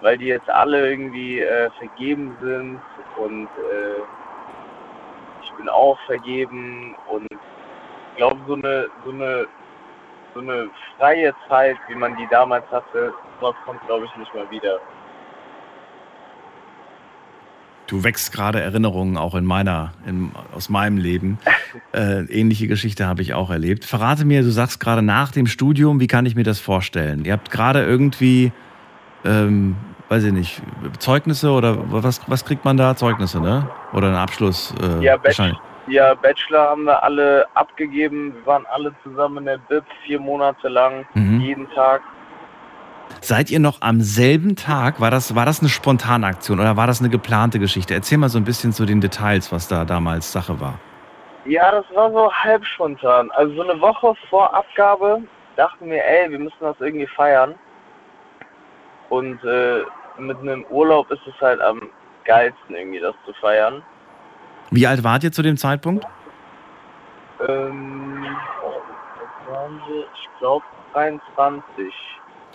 weil 0.01 0.17
die 0.17 0.27
jetzt 0.27 0.49
alle 0.49 0.91
irgendwie 0.91 1.41
äh, 1.41 1.71
vergeben 1.79 2.37
sind 2.41 2.81
und 3.17 3.45
äh, 3.45 4.01
bin 5.57 5.69
auch 5.69 5.99
vergeben 6.07 6.95
und 7.09 7.27
ich 7.31 8.17
glaube 8.17 8.41
so 8.47 8.55
eine 8.55 8.87
so 9.05 9.11
eine 9.11 9.47
so 10.35 10.41
eine 10.41 10.69
freie 10.99 11.33
Zeit, 11.49 11.77
wie 11.89 11.95
man 11.95 12.17
die 12.17 12.27
damals 12.31 12.65
hatte, 12.71 13.13
sowas 13.41 13.55
kommt 13.65 13.85
glaube 13.87 14.07
ich 14.07 14.17
nicht 14.17 14.35
mehr 14.35 14.51
wieder. 14.51 14.81
Du 17.87 18.03
wächst 18.03 18.33
gerade 18.33 18.61
Erinnerungen 18.61 19.17
auch 19.17 19.35
in 19.35 19.45
meiner, 19.45 19.93
in, 20.07 20.33
aus 20.55 20.69
meinem 20.69 20.97
Leben. 20.97 21.39
Äh, 21.93 22.25
ähnliche 22.25 22.67
Geschichte 22.69 23.07
habe 23.07 23.23
ich 23.23 23.35
auch 23.35 23.51
erlebt. 23.51 23.85
Verrate 23.85 24.25
mir, 24.25 24.43
du 24.43 24.51
sagst 24.51 24.81
gerade 24.81 25.03
nach 25.03 25.31
dem 25.31 25.47
Studium, 25.47 26.01
wie 26.01 26.07
kann 26.07 26.27
ich 26.27 26.35
mir 26.35 26.43
das 26.43 26.59
vorstellen? 26.59 27.25
Ihr 27.25 27.33
habt 27.33 27.51
gerade 27.53 27.85
irgendwie, 27.85 28.53
ähm, 29.25 29.77
weiß 30.15 30.25
ich 30.25 30.33
nicht, 30.33 30.63
Zeugnisse 31.01 31.51
oder 31.51 31.77
was, 31.91 32.21
was 32.29 32.45
kriegt 32.45 32.65
man 32.65 32.77
da? 32.77 32.95
Zeugnisse, 32.95 33.41
ne? 33.41 33.69
Oder 33.93 34.07
einen 34.09 34.17
Abschluss? 34.17 34.73
Äh, 34.81 35.05
Ja, 35.05 35.17
Bachelor. 35.17 35.61
Ja, 35.89 36.15
Bachelor 36.15 36.71
haben 36.71 36.85
wir 36.85 37.03
alle 37.03 37.47
abgegeben. 37.55 38.33
Wir 38.35 38.47
waren 38.47 38.65
alle 38.73 38.95
zusammen 39.03 39.39
in 39.39 39.45
der 39.47 39.59
BIP 39.59 39.85
vier 40.07 40.21
Monate 40.21 40.69
lang, 40.69 41.05
Mhm. 41.15 41.41
jeden 41.41 41.69
Tag. 41.73 42.01
Seid 43.21 43.51
ihr 43.51 43.59
noch 43.61 43.83
am 43.83 44.01
selben 44.01 44.55
Tag? 44.57 45.01
War 45.01 45.11
das, 45.11 45.35
war 45.35 45.45
das 45.47 45.61
eine 45.61 45.69
spontane 45.69 46.27
Aktion 46.27 46.61
oder 46.61 46.77
war 46.77 46.87
das 46.87 47.01
eine 47.01 47.11
geplante 47.11 47.59
Geschichte? 47.59 47.93
Erzähl 47.93 48.19
mal 48.19 48.29
so 48.29 48.39
ein 48.39 48.45
bisschen 48.45 48.73
zu 48.73 48.87
den 48.87 49.01
Details, 49.01 49.51
was 49.53 49.67
da 49.69 49.85
damals 49.85 50.31
Sache 50.33 50.59
war. 50.61 50.75
Ja, 51.45 51.71
das 51.73 51.85
war 51.95 52.11
so 52.13 52.33
halb 52.33 52.65
spontan. 52.65 53.31
Also 53.33 53.55
so 53.55 53.63
eine 53.69 53.79
Woche 53.81 54.15
vor 54.31 54.55
Abgabe 54.55 55.23
dachten 55.57 55.91
wir, 55.91 56.03
ey, 56.05 56.31
wir 56.31 56.39
müssen 56.39 56.57
das 56.61 56.77
irgendwie 56.81 57.07
feiern. 57.09 57.55
Und 59.11 59.43
äh, 59.45 59.83
mit 60.19 60.39
einem 60.39 60.65
Urlaub 60.71 61.11
ist 61.11 61.27
es 61.27 61.41
halt 61.41 61.61
am 61.61 61.89
geilsten 62.25 62.75
irgendwie, 62.75 63.01
das 63.01 63.15
zu 63.27 63.33
feiern. 63.35 63.83
Wie 64.71 64.87
alt 64.87 65.05
wart 65.05 65.25
ihr 65.25 65.33
zu 65.33 65.43
dem 65.43 65.57
Zeitpunkt? 65.57 66.05
Ähm, 67.47 68.25
was 68.25 69.55
waren 69.55 69.81
wir? 69.89 70.05
Ich 70.15 70.29
glaube 70.39 70.65
23. 70.93 71.93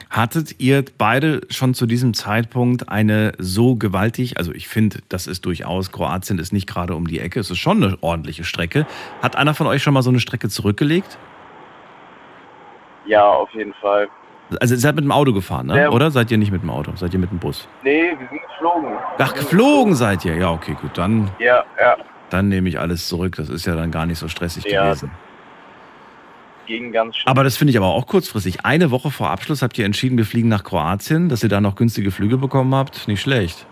Hattet 0.09 0.59
ihr 0.59 0.83
beide 0.97 1.41
schon 1.51 1.75
zu 1.75 1.85
diesem 1.85 2.15
Zeitpunkt 2.15 2.89
eine 2.89 3.33
so 3.37 3.75
gewaltig, 3.75 4.37
also 4.37 4.51
ich 4.51 4.67
finde, 4.67 4.99
das 5.07 5.27
ist 5.27 5.45
durchaus, 5.45 5.91
Kroatien 5.91 6.39
ist 6.39 6.51
nicht 6.51 6.67
gerade 6.67 6.95
um 6.95 7.05
die 7.05 7.19
Ecke, 7.19 7.39
es 7.39 7.51
ist 7.51 7.59
schon 7.59 7.83
eine 7.83 7.97
ordentliche 8.01 8.43
Strecke. 8.43 8.87
Hat 9.21 9.35
einer 9.35 9.53
von 9.53 9.67
euch 9.67 9.83
schon 9.83 9.93
mal 9.93 10.01
so 10.01 10.09
eine 10.09 10.19
Strecke 10.19 10.49
zurückgelegt? 10.49 11.19
Ja, 13.05 13.27
auf 13.27 13.53
jeden 13.53 13.73
Fall. 13.75 14.07
Also 14.59 14.73
ihr 14.73 14.79
seid 14.79 14.95
mit 14.95 15.03
dem 15.03 15.11
Auto 15.11 15.31
gefahren, 15.33 15.67
ne? 15.67 15.81
Ja. 15.83 15.89
oder? 15.89 16.09
Seid 16.11 16.31
ihr 16.31 16.37
nicht 16.37 16.51
mit 16.51 16.63
dem 16.63 16.69
Auto? 16.69 16.91
Seid 16.95 17.13
ihr 17.13 17.19
mit 17.19 17.29
dem 17.31 17.37
Bus? 17.39 17.67
Nee, 17.83 18.11
wir 18.17 18.27
sind 18.29 18.41
geflogen. 18.41 18.89
Ach, 19.17 19.33
geflogen 19.33 19.93
seid 19.95 20.25
ihr. 20.25 20.35
Ja, 20.35 20.51
okay, 20.51 20.75
gut. 20.81 20.97
Dann, 20.97 21.29
Ja, 21.39 21.63
ja. 21.79 21.97
dann 22.29 22.47
nehme 22.49 22.67
ich 22.69 22.79
alles 22.79 23.07
zurück. 23.07 23.35
Das 23.35 23.49
ist 23.49 23.65
ja 23.65 23.75
dann 23.75 23.91
gar 23.91 24.05
nicht 24.05 24.17
so 24.17 24.27
stressig 24.27 24.65
Ja. 24.65 24.85
gewesen. 24.85 25.11
Ging 26.65 26.91
ganz 26.91 27.15
schön. 27.17 27.27
Aber 27.27 27.43
das 27.43 27.57
finde 27.57 27.71
ich 27.71 27.77
aber 27.77 27.87
auch 27.87 28.05
kurzfristig. 28.07 28.63
Eine 28.65 28.91
Woche 28.91 29.09
vor 29.11 29.29
Abschluss 29.31 29.61
habt 29.61 29.77
ihr 29.77 29.85
entschieden, 29.85 30.17
wir 30.17 30.25
fliegen 30.25 30.49
nach 30.49 30.63
Kroatien, 30.63 31.27
dass 31.29 31.41
ihr 31.43 31.49
da 31.49 31.61
noch 31.61 31.75
günstige 31.75 32.11
Flüge 32.11 32.37
bekommen 32.37 32.73
habt. 32.75 33.07
Nicht 33.07 33.21
schlecht. 33.21 33.65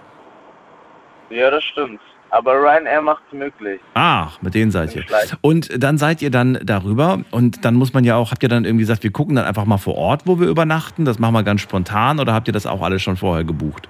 Ja, 1.29 1.51
das 1.51 1.63
stimmt. 1.63 1.99
Aber 2.29 2.53
Ryanair 2.53 3.01
macht's 3.01 3.31
möglich. 3.31 3.79
Ach, 3.93 4.41
mit 4.41 4.53
denen 4.53 4.69
seid 4.71 4.95
ihr. 4.95 5.05
Und 5.41 5.81
dann 5.81 5.97
seid 5.97 6.21
ihr 6.21 6.29
dann 6.29 6.59
darüber 6.63 7.19
und 7.31 7.63
dann 7.63 7.75
muss 7.75 7.93
man 7.93 8.03
ja 8.03 8.15
auch, 8.17 8.31
habt 8.31 8.43
ihr 8.43 8.49
dann 8.49 8.65
irgendwie 8.65 8.83
gesagt, 8.83 9.03
wir 9.03 9.11
gucken 9.11 9.35
dann 9.35 9.45
einfach 9.45 9.65
mal 9.65 9.77
vor 9.77 9.95
Ort, 9.95 10.23
wo 10.25 10.39
wir 10.39 10.47
übernachten? 10.47 11.05
Das 11.05 11.19
machen 11.19 11.33
wir 11.33 11.43
ganz 11.43 11.61
spontan 11.61 12.19
oder 12.19 12.33
habt 12.33 12.47
ihr 12.47 12.53
das 12.53 12.65
auch 12.65 12.81
alles 12.81 13.01
schon 13.01 13.15
vorher 13.15 13.45
gebucht? 13.45 13.87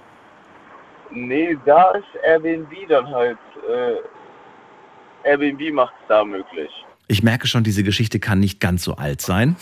Nee, 1.12 1.58
da 1.66 1.92
ist 1.92 2.06
Airbnb 2.24 2.70
dann 2.90 3.08
halt. 3.08 3.38
Äh, 5.24 5.28
Airbnb 5.30 5.74
macht's 5.74 5.98
da 6.08 6.24
möglich. 6.24 6.70
Ich 7.10 7.24
merke 7.24 7.48
schon, 7.48 7.64
diese 7.64 7.84
Geschichte 7.84 8.20
kann 8.20 8.40
nicht 8.40 8.60
ganz 8.60 8.84
so 8.84 8.96
alt 8.98 9.22
sein. 9.22 9.56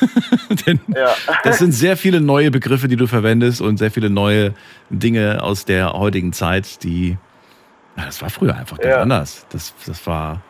Denn 0.66 0.78
Ja. 0.94 1.08
das 1.42 1.58
sind 1.58 1.72
sehr 1.72 1.96
viele 1.96 2.20
neue 2.20 2.50
Begriffe, 2.50 2.86
die 2.86 2.96
du 2.96 3.06
verwendest 3.06 3.62
und 3.62 3.78
sehr 3.78 3.90
viele 3.90 4.10
neue 4.10 4.52
Dinge 4.90 5.42
aus 5.42 5.64
der 5.64 5.92
heutigen 5.94 6.32
Zeit, 6.32 6.84
die. 6.84 7.16
Na, 7.96 8.06
das 8.06 8.22
war 8.22 8.30
früher 8.30 8.54
einfach 8.54 8.78
ganz 8.78 8.94
Ja. 8.94 9.02
anders. 9.02 9.46
Das, 9.50 9.74
das 9.86 10.06
war. 10.06 10.40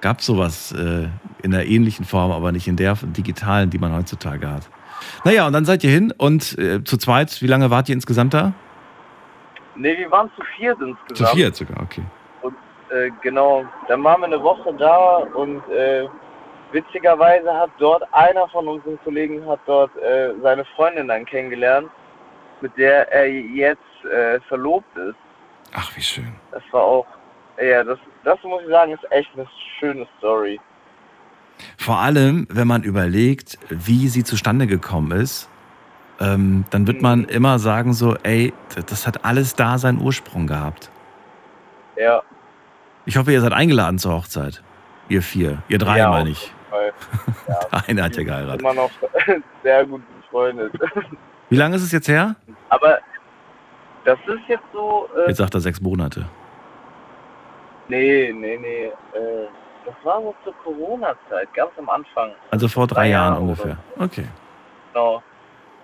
Gab 0.00 0.20
sowas 0.20 0.72
äh, 0.72 1.06
in 1.44 1.54
einer 1.54 1.64
ähnlichen 1.64 2.04
Form, 2.04 2.32
aber 2.32 2.50
nicht 2.50 2.66
in 2.66 2.74
der 2.74 2.96
digitalen, 3.00 3.70
die 3.70 3.78
man 3.78 3.94
heutzutage 3.94 4.50
hat. 4.50 4.68
Naja, 5.24 5.46
und 5.46 5.52
dann 5.52 5.64
seid 5.64 5.84
ihr 5.84 5.90
hin 5.90 6.12
und 6.18 6.58
äh, 6.58 6.82
zu 6.82 6.96
zweit, 6.96 7.40
wie 7.40 7.46
lange 7.46 7.70
wart 7.70 7.88
ihr 7.88 7.94
insgesamt 7.94 8.34
da? 8.34 8.52
Nee, 9.76 9.96
wir 9.96 10.10
waren 10.10 10.28
zu 10.36 10.42
viert 10.56 10.76
insgesamt. 10.80 11.16
Zu 11.30 11.36
viert 11.36 11.54
sogar, 11.54 11.80
okay. 11.82 12.02
Und 12.42 12.54
äh, 12.90 13.10
genau, 13.22 13.64
dann 13.86 14.02
waren 14.02 14.20
wir 14.22 14.26
eine 14.26 14.42
Woche 14.42 14.74
da 14.74 15.18
und 15.34 15.62
äh, 15.70 16.08
witzigerweise 16.72 17.54
hat 17.54 17.70
dort 17.78 18.02
einer 18.12 18.48
von 18.48 18.66
unseren 18.66 18.98
Kollegen 19.04 19.46
hat 19.48 19.60
dort 19.66 19.96
äh, 19.98 20.32
seine 20.42 20.64
Freundin 20.74 21.06
dann 21.08 21.24
kennengelernt, 21.24 21.88
mit 22.60 22.76
der 22.76 23.10
er 23.12 23.30
jetzt 23.30 23.80
äh, 24.12 24.40
verlobt 24.48 24.96
ist. 24.98 25.14
Ach, 25.72 25.94
wie 25.96 26.02
schön. 26.02 26.32
Das 26.50 26.62
war 26.72 26.82
auch, 26.82 27.06
ja, 27.60 27.82
das, 27.84 27.98
das 28.24 28.38
muss 28.44 28.62
ich 28.62 28.68
sagen, 28.68 28.92
ist 28.92 29.10
echt 29.10 29.30
eine 29.34 29.46
schöne 29.78 30.06
Story. 30.18 30.60
Vor 31.78 31.98
allem, 31.98 32.46
wenn 32.50 32.66
man 32.66 32.82
überlegt, 32.82 33.58
wie 33.68 34.08
sie 34.08 34.24
zustande 34.24 34.66
gekommen 34.66 35.12
ist, 35.12 35.48
ähm, 36.20 36.64
dann 36.70 36.86
wird 36.86 37.02
man 37.02 37.24
immer 37.24 37.58
sagen 37.58 37.92
so, 37.94 38.16
ey, 38.22 38.52
das 38.86 39.06
hat 39.06 39.24
alles 39.24 39.54
da 39.54 39.78
seinen 39.78 40.00
Ursprung 40.00 40.46
gehabt. 40.46 40.90
Ja, 41.96 42.22
Ich 43.04 43.16
hoffe, 43.16 43.32
ihr 43.32 43.40
seid 43.40 43.52
eingeladen 43.52 43.98
zur 43.98 44.12
Hochzeit. 44.14 44.62
Ihr 45.08 45.22
vier. 45.22 45.62
Ihr 45.68 45.78
drei, 45.78 45.98
Ja, 45.98 46.10
meine 46.10 46.30
ich. 46.30 46.52
weil 46.70 46.92
Der 47.72 47.88
eine 47.88 48.02
hat 48.04 48.16
ja 48.16 48.22
geheiratet. 48.24 48.60
immer 48.60 48.74
noch 48.74 48.90
sehr 49.62 49.84
gut 49.84 50.02
befreundet. 50.20 50.72
Wie 51.50 51.56
lange 51.56 51.76
ist 51.76 51.82
es 51.82 51.92
jetzt 51.92 52.08
her? 52.08 52.36
Aber 52.70 52.98
das 54.04 54.18
ist 54.26 54.48
jetzt 54.48 54.64
so, 54.72 55.08
äh, 55.16 55.28
Jetzt 55.28 55.38
sagt 55.38 55.54
er 55.54 55.60
sechs 55.60 55.80
Monate. 55.80 56.26
nee, 57.88 58.32
nee, 58.32 58.58
nee, 58.60 58.84
äh, 58.86 59.46
das 59.84 59.94
war 60.04 60.20
so 60.22 60.34
zur 60.44 60.54
Corona-Zeit, 60.64 61.52
ganz 61.54 61.70
am 61.76 61.88
Anfang. 61.90 62.30
Also 62.50 62.68
vor 62.68 62.86
drei, 62.86 62.94
Drei 63.02 63.10
Jahren 63.10 63.32
Jahre 63.32 63.40
ungefähr. 63.42 63.76
Okay. 63.98 64.26
Genau. 64.92 65.22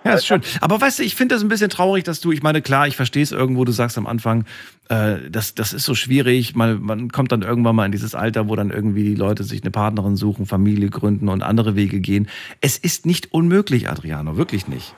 Ja, 0.05 0.13
ist 0.13 0.25
schön. 0.25 0.41
Aber 0.61 0.79
weißt 0.79 0.99
du, 0.99 1.03
ich 1.03 1.15
finde 1.15 1.35
das 1.35 1.43
ein 1.43 1.49
bisschen 1.49 1.69
traurig, 1.69 2.05
dass 2.05 2.21
du, 2.21 2.31
ich 2.31 2.41
meine, 2.41 2.61
klar, 2.61 2.87
ich 2.87 2.95
verstehe 2.95 3.21
es 3.21 3.33
irgendwo, 3.33 3.65
du 3.65 3.73
sagst 3.73 3.97
am 3.97 4.07
Anfang, 4.07 4.45
äh, 4.87 5.17
das, 5.29 5.55
das 5.55 5.73
ist 5.73 5.83
so 5.83 5.93
schwierig, 5.93 6.55
man, 6.55 6.81
man 6.81 7.11
kommt 7.11 7.33
dann 7.33 7.41
irgendwann 7.41 7.75
mal 7.75 7.85
in 7.85 7.91
dieses 7.91 8.15
Alter, 8.15 8.47
wo 8.47 8.55
dann 8.55 8.69
irgendwie 8.69 9.03
die 9.03 9.15
Leute 9.15 9.43
sich 9.43 9.61
eine 9.61 9.71
Partnerin 9.71 10.15
suchen, 10.15 10.45
Familie 10.45 10.89
gründen 10.89 11.27
und 11.27 11.43
andere 11.43 11.75
Wege 11.75 11.99
gehen. 11.99 12.29
Es 12.61 12.77
ist 12.77 13.05
nicht 13.05 13.33
unmöglich, 13.33 13.89
Adriano, 13.89 14.37
wirklich 14.37 14.69
nicht. 14.69 14.95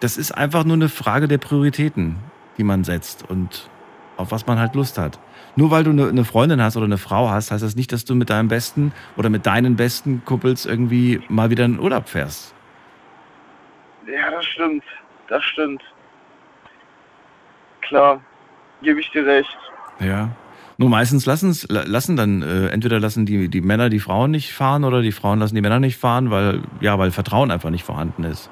Das 0.00 0.16
ist 0.16 0.32
einfach 0.32 0.64
nur 0.64 0.76
eine 0.76 0.88
Frage 0.88 1.28
der 1.28 1.38
Prioritäten, 1.38 2.16
die 2.58 2.64
man 2.64 2.84
setzt 2.84 3.28
und 3.28 3.70
auf 4.16 4.32
was 4.32 4.46
man 4.46 4.58
halt 4.58 4.74
Lust 4.74 4.98
hat. 4.98 5.18
Nur 5.56 5.70
weil 5.70 5.84
du 5.84 5.90
eine, 5.90 6.08
eine 6.08 6.24
Freundin 6.24 6.60
hast 6.60 6.76
oder 6.76 6.86
eine 6.86 6.98
Frau 6.98 7.30
hast, 7.30 7.50
heißt 7.50 7.62
das 7.62 7.76
nicht, 7.76 7.92
dass 7.92 8.04
du 8.04 8.14
mit 8.14 8.30
deinem 8.30 8.48
besten 8.48 8.92
oder 9.16 9.30
mit 9.30 9.46
deinen 9.46 9.76
besten 9.76 10.22
Kumpels 10.24 10.66
irgendwie 10.66 11.20
mal 11.28 11.50
wieder 11.50 11.64
in 11.64 11.78
Urlaub 11.78 12.08
fährst. 12.08 12.54
Ja, 14.06 14.30
das 14.30 14.44
stimmt. 14.44 14.82
Das 15.28 15.44
stimmt. 15.44 15.82
Klar, 17.82 18.20
gebe 18.82 19.00
ich 19.00 19.10
dir 19.10 19.24
recht. 19.24 19.56
Ja. 20.00 20.30
Nur 20.78 20.90
meistens 20.90 21.26
lassen's, 21.26 21.66
la- 21.68 21.84
lassen 21.84 22.16
dann, 22.16 22.42
äh, 22.42 22.68
entweder 22.68 23.00
lassen 23.00 23.26
die, 23.26 23.48
die 23.48 23.60
Männer 23.60 23.88
die 23.88 23.98
Frauen 23.98 24.30
nicht 24.30 24.52
fahren 24.52 24.84
oder 24.84 25.02
die 25.02 25.12
Frauen 25.12 25.40
lassen 25.40 25.54
die 25.56 25.60
Männer 25.60 25.80
nicht 25.80 25.96
fahren, 25.98 26.30
weil, 26.30 26.62
ja, 26.80 26.98
weil 26.98 27.10
Vertrauen 27.10 27.50
einfach 27.50 27.70
nicht 27.70 27.84
vorhanden 27.84 28.24
ist. 28.24 28.48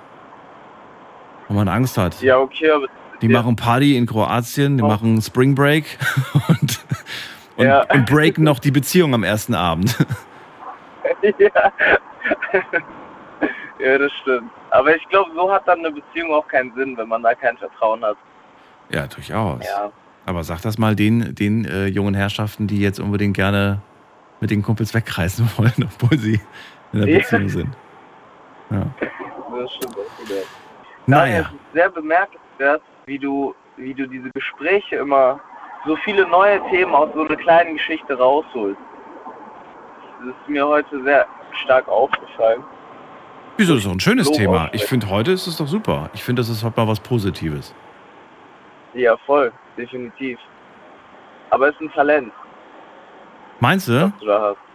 Und 1.48 1.54
man 1.56 1.68
Angst 1.68 1.96
hat. 1.98 2.20
Ja, 2.22 2.38
okay, 2.38 2.70
aber 2.70 2.88
Die 3.22 3.28
ja. 3.28 3.40
machen 3.42 3.56
Party 3.56 3.96
in 3.96 4.06
Kroatien, 4.06 4.76
die 4.76 4.82
Oh. 4.82 4.88
machen 4.88 5.20
Spring 5.22 5.54
Break 5.54 5.98
und, 6.48 6.80
und, 7.56 7.64
Ja. 7.66 7.82
und 7.90 8.06
breaken 8.06 8.44
noch 8.44 8.58
die 8.58 8.70
Beziehung 8.70 9.14
am 9.14 9.24
ersten 9.24 9.54
Abend. 9.54 9.96
ja. 11.22 11.72
ja, 13.78 13.98
das 13.98 14.12
stimmt. 14.22 14.50
Aber 14.70 14.94
ich 14.94 15.06
glaube, 15.08 15.30
so 15.34 15.50
hat 15.52 15.66
dann 15.66 15.78
eine 15.80 15.90
Beziehung 15.92 16.32
auch 16.32 16.46
keinen 16.48 16.74
Sinn, 16.74 16.96
wenn 16.96 17.08
man 17.08 17.22
da 17.22 17.34
kein 17.34 17.56
Vertrauen 17.56 18.04
hat. 18.04 18.16
Ja, 18.90 19.06
durchaus. 19.06 19.64
Ja. 19.64 19.90
Aber 20.26 20.42
sag 20.44 20.60
das 20.62 20.76
mal 20.78 20.96
den, 20.96 21.34
den 21.34 21.64
äh, 21.64 21.86
jungen 21.86 22.14
Herrschaften, 22.14 22.66
die 22.66 22.80
jetzt 22.80 22.98
unbedingt 23.00 23.36
gerne 23.36 23.80
mit 24.40 24.50
den 24.50 24.62
Kumpels 24.62 24.92
wegreisen 24.92 25.48
wollen, 25.56 25.72
obwohl 25.84 26.18
sie 26.18 26.40
in 26.92 27.00
der. 27.00 27.18
Beziehung 27.18 27.48
sind. 27.48 27.76
Ja. 28.70 28.86
Das 29.00 29.72
stimmt 29.74 29.94
auch 29.96 30.24
wieder. 30.24 30.40
Daher 31.06 31.26
Naja. 31.26 31.40
ist 31.40 31.46
es 31.46 31.72
sehr 31.72 31.90
bemerkenswert, 31.90 32.82
wie 33.06 33.18
du, 33.18 33.54
wie 33.76 33.94
du 33.94 34.06
diese 34.08 34.30
Gespräche 34.30 34.96
immer 34.96 35.38
so 35.86 35.96
viele 35.96 36.26
neue 36.26 36.60
Themen 36.70 36.92
aus 36.92 37.08
so 37.14 37.24
einer 37.24 37.36
kleinen 37.36 37.76
Geschichte 37.76 38.18
rausholst. 38.18 38.80
Das 40.18 40.28
ist 40.28 40.48
mir 40.48 40.66
heute 40.66 41.02
sehr 41.04 41.26
stark 41.62 41.86
aufgefallen. 41.86 42.64
Wieso, 43.56 43.74
das 43.74 43.82
ist 43.82 43.86
doch 43.86 43.94
ein 43.94 44.00
schönes 44.00 44.26
So 44.26 44.32
Thema. 44.34 44.68
Ich 44.72 44.84
finde, 44.84 45.08
heute 45.08 45.30
ist 45.30 45.46
es 45.46 45.56
doch 45.56 45.68
super. 45.68 46.10
Ich 46.14 46.24
finde, 46.24 46.40
das 46.40 46.48
ist 46.48 46.64
heute 46.64 46.78
mal 46.80 46.88
was 46.88 46.98
Positives. 46.98 47.74
Ja, 48.92 49.16
voll, 49.18 49.52
definitiv. 49.76 50.38
Aber 51.50 51.68
es 51.68 51.74
ist 51.76 51.82
ein 51.82 51.92
Talent, 51.92 52.32
Meinst 53.60 53.88
du, 53.88 53.92
was 53.92 54.20
du 54.20 54.26
da 54.26 54.40
hast. 54.42 54.65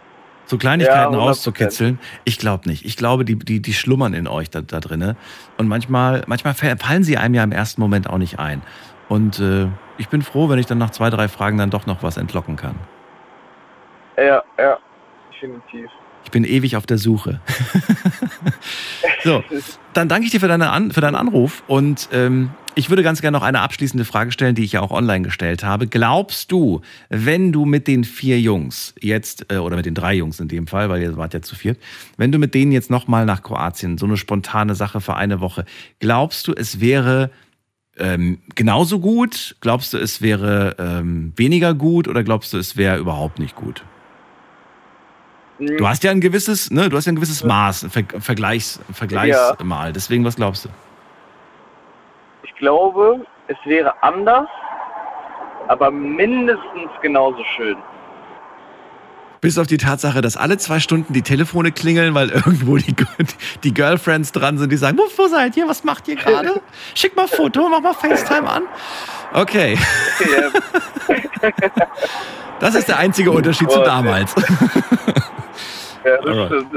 So 0.46 0.58
Kleinigkeiten 0.58 1.14
Ja, 1.14 1.18
100%. 1.18 1.22
rauszukitzeln? 1.22 1.98
Ich 2.24 2.38
glaube 2.38 2.68
nicht. 2.68 2.84
Ich 2.84 2.96
glaube, 2.96 3.24
die, 3.24 3.36
die, 3.36 3.60
die 3.60 3.74
schlummern 3.74 4.14
in 4.14 4.26
euch 4.26 4.50
da, 4.50 4.60
da 4.60 4.80
drinne. 4.80 5.16
Und 5.56 5.68
manchmal, 5.68 6.24
manchmal 6.26 6.54
fallen 6.54 7.04
sie 7.04 7.16
einem 7.16 7.34
ja 7.34 7.44
im 7.44 7.52
ersten 7.52 7.80
Moment 7.80 8.08
auch 8.08 8.18
nicht 8.18 8.38
ein. 8.38 8.62
Und 9.08 9.40
äh, 9.40 9.68
ich 9.98 10.08
bin 10.08 10.22
froh, 10.22 10.48
wenn 10.48 10.58
ich 10.58 10.66
dann 10.66 10.78
nach 10.78 10.90
zwei, 10.90 11.10
drei 11.10 11.28
Fragen 11.28 11.58
dann 11.58 11.70
doch 11.70 11.86
noch 11.86 12.02
was 12.02 12.16
entlocken 12.16 12.56
kann. 12.56 12.74
Ja, 14.16 14.42
ja, 14.58 14.78
definitiv. 15.32 15.90
Ich 16.24 16.30
bin 16.30 16.44
ewig 16.44 16.76
auf 16.76 16.86
der 16.86 16.98
Suche. 16.98 17.40
so, 19.24 19.42
dann 19.92 20.08
danke 20.08 20.26
ich 20.26 20.30
dir 20.30 20.40
für, 20.40 20.48
deine 20.48 20.70
An 20.70 20.92
für 20.92 21.00
deinen 21.00 21.16
Anruf 21.16 21.62
und 21.66 22.08
ähm, 22.12 22.50
Ich 22.74 22.88
würde 22.88 23.02
ganz 23.02 23.20
gerne 23.20 23.36
noch 23.36 23.44
eine 23.44 23.60
abschließende 23.60 24.06
Frage 24.06 24.32
stellen, 24.32 24.54
die 24.54 24.64
ich 24.64 24.72
ja 24.72 24.80
auch 24.80 24.92
online 24.92 25.24
gestellt 25.24 25.62
habe. 25.62 25.86
Glaubst 25.86 26.50
du, 26.50 26.80
wenn 27.10 27.52
du 27.52 27.66
mit 27.66 27.86
den 27.86 28.04
vier 28.04 28.40
Jungs 28.40 28.94
jetzt, 28.98 29.52
äh, 29.52 29.58
oder 29.58 29.76
mit 29.76 29.84
den 29.84 29.94
drei 29.94 30.14
Jungs 30.14 30.40
in 30.40 30.48
dem 30.48 30.66
Fall, 30.66 30.88
weil 30.88 31.02
ihr 31.02 31.16
wart 31.18 31.34
ja 31.34 31.42
zu 31.42 31.54
viert, 31.54 31.78
wenn 32.16 32.32
du 32.32 32.38
mit 32.38 32.54
denen 32.54 32.72
jetzt 32.72 32.90
nochmal 32.90 33.26
nach 33.26 33.42
Kroatien, 33.42 33.98
so 33.98 34.06
eine 34.06 34.16
spontane 34.16 34.74
Sache 34.74 35.02
für 35.02 35.16
eine 35.16 35.40
Woche, 35.40 35.66
glaubst 36.00 36.48
du, 36.48 36.54
es 36.54 36.80
wäre 36.80 37.30
ähm, 37.98 38.38
genauso 38.54 39.00
gut? 39.00 39.54
Glaubst 39.60 39.92
du, 39.92 39.98
es 39.98 40.22
wäre 40.22 40.76
ähm, 40.78 41.34
weniger 41.36 41.74
gut 41.74 42.08
oder 42.08 42.22
glaubst 42.22 42.54
du, 42.54 42.58
es 42.58 42.78
wäre 42.78 42.96
überhaupt 42.96 43.38
nicht 43.38 43.54
gut? 43.54 43.84
Du 45.58 45.86
hast 45.86 46.02
ja 46.04 46.10
ein 46.10 46.22
gewisses, 46.22 46.70
ne, 46.70 46.88
du 46.88 46.96
hast 46.96 47.04
ja 47.04 47.12
ein 47.12 47.16
gewisses 47.16 47.44
Maß, 47.44 47.86
Ver 47.90 48.04
Vergleichs, 48.18 48.80
Vergleichsmal. 48.92 49.88
Ja. 49.88 49.92
Deswegen, 49.92 50.24
was 50.24 50.36
glaubst 50.36 50.64
du? 50.64 50.70
Ich 52.62 52.64
glaube, 52.64 53.26
es 53.48 53.56
wäre 53.64 53.92
anders, 54.04 54.46
aber 55.66 55.90
mindestens 55.90 56.92
genauso 57.02 57.42
schön. 57.56 57.76
Bis 59.40 59.58
auf 59.58 59.66
die 59.66 59.78
Tatsache, 59.78 60.20
dass 60.20 60.36
alle 60.36 60.58
zwei 60.58 60.78
Stunden 60.78 61.12
die 61.12 61.22
Telefone 61.22 61.72
klingeln, 61.72 62.14
weil 62.14 62.30
irgendwo 62.30 62.76
die, 62.76 62.94
die 63.64 63.74
Girlfriends 63.74 64.30
dran 64.30 64.58
sind, 64.58 64.70
die 64.70 64.76
sagen, 64.76 64.96
wo, 64.96 65.02
wo 65.20 65.26
seid 65.26 65.56
ihr? 65.56 65.66
Was 65.66 65.82
macht 65.82 66.06
ihr 66.06 66.14
gerade? 66.14 66.62
Schick 66.94 67.16
mal 67.16 67.26
Foto, 67.26 67.68
mach 67.68 67.80
mal 67.80 67.94
FaceTime 67.94 68.48
an. 68.48 68.62
Okay. 69.32 69.76
Das 72.60 72.76
ist 72.76 72.86
der 72.86 72.98
einzige 72.98 73.32
Unterschied 73.32 73.68
zu 73.72 73.80
damals. 73.80 74.36
Ja, 76.04 76.16
das 76.18 76.46
stimmt. 76.46 76.68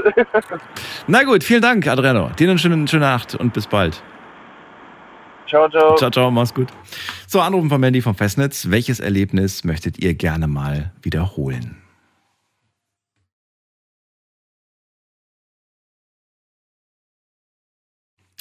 Na 1.05 1.21
gut, 1.21 1.43
vielen 1.43 1.61
Dank, 1.61 1.87
Adriano. 1.87 2.31
Dir 2.39 2.49
eine 2.49 2.57
schöne, 2.57 2.87
schöne 2.87 3.05
Nacht 3.05 3.35
und 3.35 3.53
bis 3.53 3.67
bald. 3.67 4.01
Ciao, 5.47 5.69
ciao. 5.69 5.95
Ciao, 5.95 6.09
ciao, 6.09 6.31
mach's 6.31 6.53
gut. 6.53 6.69
So, 7.27 7.39
Anrufen 7.39 7.69
von 7.69 7.79
Mandy 7.79 8.01
vom 8.01 8.15
Festnetz. 8.15 8.69
Welches 8.69 8.99
Erlebnis 8.99 9.63
möchtet 9.63 9.99
ihr 9.99 10.13
gerne 10.15 10.47
mal 10.47 10.91
wiederholen? 11.01 11.77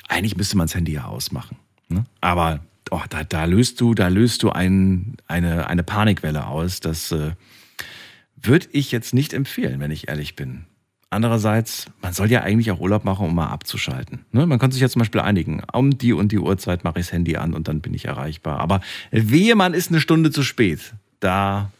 Eigentlich 0.09 0.37
müsste 0.37 0.57
man 0.57 0.67
das 0.67 0.75
Handy 0.75 0.93
ja 0.93 1.07
ausmachen. 1.07 1.57
Ne? 1.89 2.05
Aber 2.21 2.61
oh, 2.91 3.03
da, 3.11 3.25
da, 3.25 3.45
löst 3.45 3.81
du, 3.81 3.95
da 3.95 4.09
löst 4.09 4.43
du 4.43 4.51
ein, 4.51 5.17
eine, 5.27 5.69
eine 5.69 5.83
Panikwelle 5.83 6.47
aus. 6.47 6.81
Das 6.81 7.13
äh, 7.13 7.33
würde 8.37 8.69
ich 8.73 8.93
jetzt 8.93 9.13
nicht 9.13 9.33
empfehlen, 9.33 9.81
wenn 9.81 9.91
ich 9.91 10.09
ehrlich 10.09 10.37
bin. 10.37 10.67
Andererseits, 11.15 11.87
man 12.03 12.13
soll 12.13 12.31
ja 12.31 12.41
eigentlich 12.41 12.71
auch 12.73 12.81
Urlaub 12.81 13.05
machen, 13.05 13.27
um 13.27 13.35
mal 13.35 13.47
abzuschalten. 13.47 14.25
Ne? 14.33 14.47
Man 14.47 14.59
kann 14.59 14.73
sich 14.73 14.83
ja 14.83 14.89
zum 14.89 14.99
Beispiel 14.99 15.21
einigen, 15.21 15.63
um 15.73 15.97
die 15.97 16.13
und 16.13 16.33
die 16.33 16.39
Uhrzeit 16.39 16.83
mache 16.83 16.99
ich 16.99 17.07
das 17.07 17.13
Handy 17.13 17.37
an 17.37 17.55
und 17.55 17.69
dann 17.69 17.81
bin 17.81 17.95
ich 17.95 18.07
erreichbar. 18.07 18.59
Aber 18.59 18.81
wehe, 19.13 19.55
man 19.55 19.75
ist 19.75 19.91
eine 19.91 20.01
Stunde 20.01 20.31
zu 20.31 20.43
spät. 20.43 20.93
Da 21.21 21.71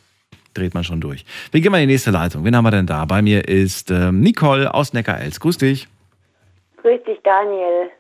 dreht 0.55 0.73
man 0.73 0.85
schon 0.85 1.01
durch. 1.01 1.25
Wir 1.51 1.61
gehen 1.61 1.73
mal 1.73 1.79
in 1.83 1.89
die 1.89 1.95
nächste 1.95 2.13
Leitung. 2.13 2.45
Wen 2.45 2.55
haben 2.55 2.65
wir 2.65 2.71
denn 2.71 2.87
da? 2.87 3.05
Bei 3.05 3.23
mir 3.23 3.49
ist 3.49 3.91
ähm, 3.91 4.21
Nicole 4.21 4.73
aus 4.73 4.93
Neckar-Elz. 4.93 5.41
Grüß 5.41 5.59
dich. 5.59 5.89
Grüß 6.77 7.03
dich, 7.05 7.19
Daniel. 7.25 7.91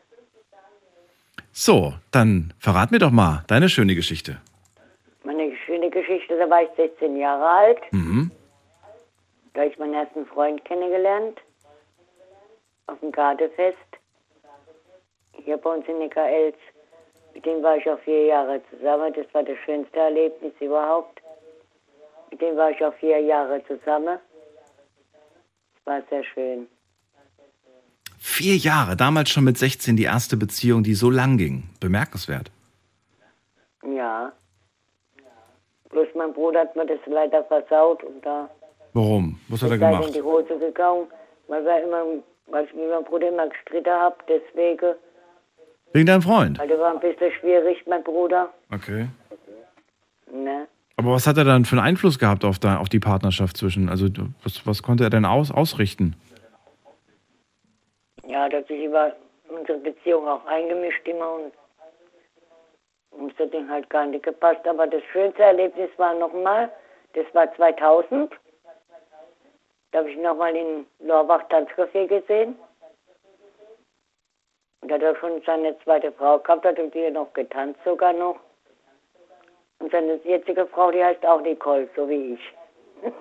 So, 1.52 1.94
dann 2.12 2.52
verrat 2.58 2.92
mir 2.92 3.00
doch 3.00 3.10
mal 3.10 3.44
deine 3.48 3.68
schöne 3.68 3.94
Geschichte. 3.94 4.38
Meine 5.24 5.50
schöne 5.66 5.90
Geschichte, 5.90 6.38
da 6.38 6.48
war 6.48 6.62
ich 6.62 6.68
16 6.76 7.16
Jahre 7.16 7.48
alt. 7.48 7.78
Mhm. 7.90 8.30
Da 9.54 9.60
habe 9.60 9.70
ich 9.70 9.78
meinen 9.78 9.94
ersten 9.94 10.26
Freund 10.26 10.64
kennengelernt. 10.64 11.40
Auf 12.86 12.98
dem 13.00 13.12
Gardefest. 13.12 13.78
Hier 15.32 15.56
bei 15.56 15.70
uns 15.74 15.86
in 15.88 15.98
Neckarelz. 15.98 16.56
Mit 17.32 17.46
dem 17.46 17.62
war 17.62 17.76
ich 17.76 17.88
auch 17.88 17.98
vier 18.00 18.26
Jahre 18.26 18.60
zusammen. 18.70 19.12
Das 19.14 19.32
war 19.32 19.42
das 19.42 19.56
schönste 19.64 19.98
Erlebnis 19.98 20.52
überhaupt. 20.60 21.20
Mit 22.30 22.40
dem 22.40 22.56
war 22.56 22.70
ich 22.70 22.84
auch 22.84 22.94
vier 22.94 23.20
Jahre 23.20 23.64
zusammen. 23.66 24.18
Das 25.74 25.86
war 25.86 26.02
sehr 26.10 26.24
schön. 26.24 26.68
Vier 28.18 28.56
Jahre, 28.56 28.96
damals 28.96 29.30
schon 29.30 29.44
mit 29.44 29.58
16 29.58 29.96
die 29.96 30.04
erste 30.04 30.36
Beziehung, 30.36 30.82
die 30.82 30.94
so 30.94 31.10
lang 31.10 31.36
ging. 31.36 31.64
Bemerkenswert. 31.78 32.50
Ja. 33.84 34.32
Bloß 35.90 36.08
mein 36.14 36.32
Bruder 36.32 36.60
hat 36.60 36.74
mir 36.74 36.86
das 36.86 36.98
leider 37.06 37.44
versaut 37.44 38.02
und 38.02 38.24
da 38.24 38.48
Warum? 38.94 39.40
Was 39.48 39.62
hat 39.62 39.70
er 39.70 39.78
gemacht? 39.78 39.94
Ich 39.94 39.98
bin 40.00 40.08
in 40.08 40.14
die 40.14 40.22
Hose 40.22 40.58
gegangen, 40.58 41.06
weil, 41.48 41.64
wir 41.64 41.82
immer, 41.82 42.04
weil 42.46 42.64
ich 42.64 42.74
mit 42.74 42.88
meinem 42.88 43.04
Bruder 43.04 43.28
immer 43.28 43.48
gestritten 43.48 43.92
habe, 43.92 44.16
deswegen. 44.28 44.94
Wegen 45.92 46.06
deinem 46.06 46.22
Freund? 46.22 46.58
Weil 46.58 46.68
der 46.68 46.78
war 46.78 46.92
ein 46.92 47.00
bisschen 47.00 47.32
schwierig, 47.40 47.84
mein 47.86 48.04
Bruder. 48.04 48.50
Okay. 48.72 49.08
Ne? 50.32 50.66
Aber 50.96 51.10
was 51.10 51.26
hat 51.26 51.36
er 51.36 51.44
dann 51.44 51.64
für 51.64 51.76
einen 51.76 51.86
Einfluss 51.86 52.20
gehabt 52.20 52.44
auf, 52.44 52.60
da, 52.60 52.78
auf 52.78 52.88
die 52.88 53.00
Partnerschaft 53.00 53.56
zwischen? 53.56 53.88
Also 53.88 54.06
was, 54.44 54.64
was 54.64 54.82
konnte 54.82 55.02
er 55.02 55.10
denn 55.10 55.24
aus, 55.24 55.50
ausrichten? 55.50 56.14
Ja, 58.28 58.48
der 58.48 58.60
hat 58.60 58.68
sich 58.68 58.84
über 58.84 59.12
unsere 59.48 59.78
Beziehung 59.78 60.26
auch 60.28 60.46
eingemischt 60.46 61.06
immer 61.06 61.34
und 61.34 61.52
uns 63.10 63.38
hat 63.38 63.52
den 63.52 63.68
halt 63.68 63.90
gar 63.90 64.06
nicht 64.06 64.24
gepasst. 64.24 64.66
Aber 64.68 64.86
das 64.86 65.02
schönste 65.12 65.42
Erlebnis 65.42 65.90
war 65.96 66.14
nochmal, 66.14 66.70
das 67.14 67.26
war 67.34 67.52
2000. 67.56 68.32
Da 69.94 70.00
habe 70.00 70.10
ich 70.10 70.18
nochmal 70.18 70.56
in 70.56 70.86
Lorbach 71.06 71.44
Tanzcafé 71.50 72.08
gesehen. 72.08 72.56
Und 74.80 74.90
da 74.90 74.96
hat 74.96 75.02
er 75.02 75.14
schon 75.14 75.40
seine 75.46 75.78
zweite 75.84 76.10
Frau 76.10 76.40
gehabt, 76.40 76.66
hat 76.66 76.80
und 76.80 76.92
die 76.92 77.08
noch 77.12 77.32
getanzt 77.32 77.78
sogar 77.84 78.12
noch. 78.12 78.40
Und 79.78 79.92
seine 79.92 80.18
jetzige 80.24 80.66
Frau, 80.66 80.90
die 80.90 81.02
heißt 81.02 81.24
auch 81.24 81.40
Nicole, 81.42 81.88
so 81.94 82.08
wie 82.08 82.34
ich. 82.34 82.40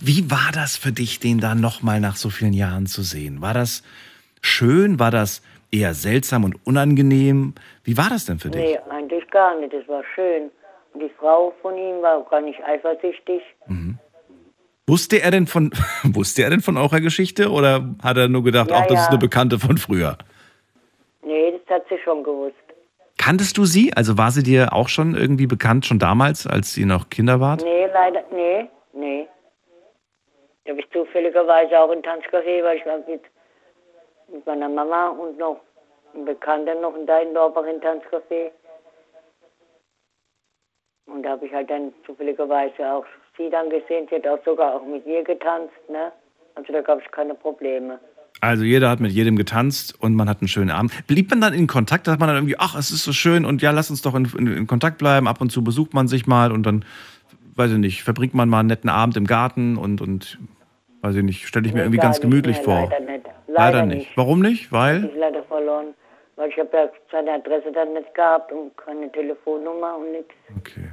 Wie 0.00 0.30
war 0.30 0.50
das 0.52 0.76
für 0.76 0.92
dich, 0.92 1.18
den 1.18 1.40
da 1.40 1.54
nochmal 1.54 1.98
nach 1.98 2.16
so 2.16 2.28
vielen 2.28 2.52
Jahren 2.52 2.86
zu 2.86 3.00
sehen? 3.00 3.40
War 3.40 3.54
das 3.54 3.82
schön? 4.42 4.98
War 4.98 5.10
das 5.10 5.42
eher 5.70 5.94
seltsam 5.94 6.44
und 6.44 6.56
unangenehm? 6.66 7.54
Wie 7.84 7.96
war 7.96 8.10
das 8.10 8.26
denn 8.26 8.38
für 8.38 8.50
dich? 8.50 8.60
Nee, 8.60 8.78
eigentlich 8.90 9.26
gar 9.30 9.58
nicht. 9.58 9.72
Es 9.72 9.88
war 9.88 10.04
schön. 10.14 10.50
Und 10.92 11.00
die 11.00 11.10
Frau 11.18 11.54
von 11.62 11.78
ihm 11.78 12.02
war 12.02 12.18
auch 12.18 12.28
gar 12.28 12.42
nicht 12.42 12.62
eifersüchtig. 12.62 13.40
Mhm. 13.66 13.98
Wusste 14.88 15.22
er 15.22 15.30
denn 15.30 15.46
von, 15.46 15.70
wusste 16.04 16.42
er 16.42 16.50
denn 16.50 16.60
von 16.60 16.76
eurer 16.76 17.00
Geschichte 17.00 17.50
oder 17.50 17.94
hat 18.02 18.16
er 18.16 18.28
nur 18.28 18.42
gedacht, 18.42 18.70
Ja, 18.70 18.78
ach, 18.80 18.86
das 18.86 18.94
ja. 18.96 19.02
ist 19.02 19.08
eine 19.10 19.18
Bekannte 19.18 19.58
von 19.58 19.78
früher? 19.78 20.18
Nee, 21.24 21.52
das 21.52 21.76
hat 21.76 21.84
sie 21.88 21.98
schon 22.04 22.22
gewusst. 22.24 22.56
Kanntest 23.16 23.56
du 23.56 23.64
sie? 23.64 23.92
Also 23.94 24.18
war 24.18 24.32
sie 24.32 24.42
dir 24.42 24.72
auch 24.72 24.88
schon 24.88 25.14
irgendwie 25.14 25.46
bekannt, 25.46 25.86
schon 25.86 26.00
damals, 26.00 26.46
als 26.46 26.72
sie 26.74 26.84
noch 26.84 27.08
Kinder 27.10 27.38
wart? 27.40 27.62
Nee, 27.62 27.86
leider, 27.86 28.24
nee, 28.32 28.68
nee. 28.92 29.28
Da 30.64 30.70
habe 30.72 30.80
ich 30.80 30.90
zufälligerweise 30.90 31.78
auch 31.78 31.92
in 31.92 32.02
Tanzcafé, 32.02 32.64
weil 32.64 32.78
ich 32.78 32.86
war 32.86 32.98
mit, 32.98 33.22
mit 34.32 34.44
meiner 34.46 34.68
Mama 34.68 35.08
und 35.10 35.38
noch 35.38 35.60
ein 36.14 36.24
Bekannter 36.24 36.74
noch 36.74 36.96
in 36.96 37.06
Deindorfer 37.06 37.64
in 37.66 37.80
Tanzcafé. 37.80 38.50
Und 41.06 41.22
da 41.22 41.30
habe 41.30 41.46
ich 41.46 41.52
halt 41.52 41.70
dann 41.70 41.92
zufälligerweise 42.06 42.92
auch 42.92 43.06
sie 43.36 43.50
dann 43.50 43.70
gesehen. 43.70 44.06
Sie 44.10 44.16
hat 44.16 44.26
auch 44.26 44.44
sogar 44.44 44.74
auch 44.74 44.86
mit 44.86 45.06
mir 45.06 45.22
getanzt, 45.24 45.72
ne? 45.88 46.12
Also 46.54 46.72
da 46.72 46.82
gab 46.82 47.00
es 47.04 47.10
keine 47.12 47.34
Probleme. 47.34 47.98
Also 48.40 48.64
jeder 48.64 48.90
hat 48.90 49.00
mit 49.00 49.12
jedem 49.12 49.36
getanzt 49.36 49.94
und 50.00 50.14
man 50.14 50.28
hat 50.28 50.40
einen 50.40 50.48
schönen 50.48 50.70
Abend. 50.70 51.06
Blieb 51.06 51.30
man 51.30 51.40
dann 51.40 51.54
in 51.54 51.66
Kontakt? 51.66 52.08
Hat 52.08 52.18
man 52.18 52.28
dann 52.28 52.36
irgendwie, 52.36 52.56
ach, 52.58 52.76
es 52.76 52.90
ist 52.90 53.04
so 53.04 53.12
schön 53.12 53.44
und 53.44 53.62
ja, 53.62 53.70
lass 53.70 53.90
uns 53.90 54.02
doch 54.02 54.14
in, 54.14 54.28
in, 54.36 54.46
in 54.48 54.66
Kontakt 54.66 54.98
bleiben. 54.98 55.28
Ab 55.28 55.40
und 55.40 55.50
zu 55.50 55.62
besucht 55.62 55.94
man 55.94 56.08
sich 56.08 56.26
mal 56.26 56.50
und 56.50 56.64
dann, 56.64 56.84
weiß 57.54 57.70
ich 57.72 57.78
nicht, 57.78 58.02
verbringt 58.02 58.34
man 58.34 58.48
mal 58.48 58.60
einen 58.60 58.68
netten 58.68 58.90
Abend 58.90 59.16
im 59.16 59.26
Garten 59.26 59.76
und, 59.76 60.00
und 60.00 60.38
weiß 61.02 61.14
ich 61.16 61.22
nicht, 61.22 61.46
stelle 61.46 61.66
ich 61.66 61.72
mir 61.72 61.80
Nee, 61.80 61.84
irgendwie 61.84 61.98
ganz 61.98 62.16
nicht 62.16 62.22
gemütlich 62.22 62.56
mehr, 62.56 62.64
vor. 62.64 62.90
Leider 62.90 63.00
nicht. 63.12 63.26
Leider 63.46 63.86
nicht. 63.86 64.16
Warum 64.16 64.40
nicht? 64.40 64.72
Weil? 64.72 65.04
ich 65.04 65.16
leider 65.16 65.42
verloren. 65.44 65.94
Weil 66.36 66.48
ich 66.48 66.58
habe 66.58 66.70
ja 66.72 66.88
seine 67.10 67.32
Adresse 67.32 67.70
dann 67.72 67.92
nicht 67.92 68.14
gehabt 68.14 68.50
und 68.50 68.76
keine 68.76 69.12
Telefonnummer 69.12 69.98
und 69.98 70.12
nichts. 70.12 70.34
Okay. 70.58 70.90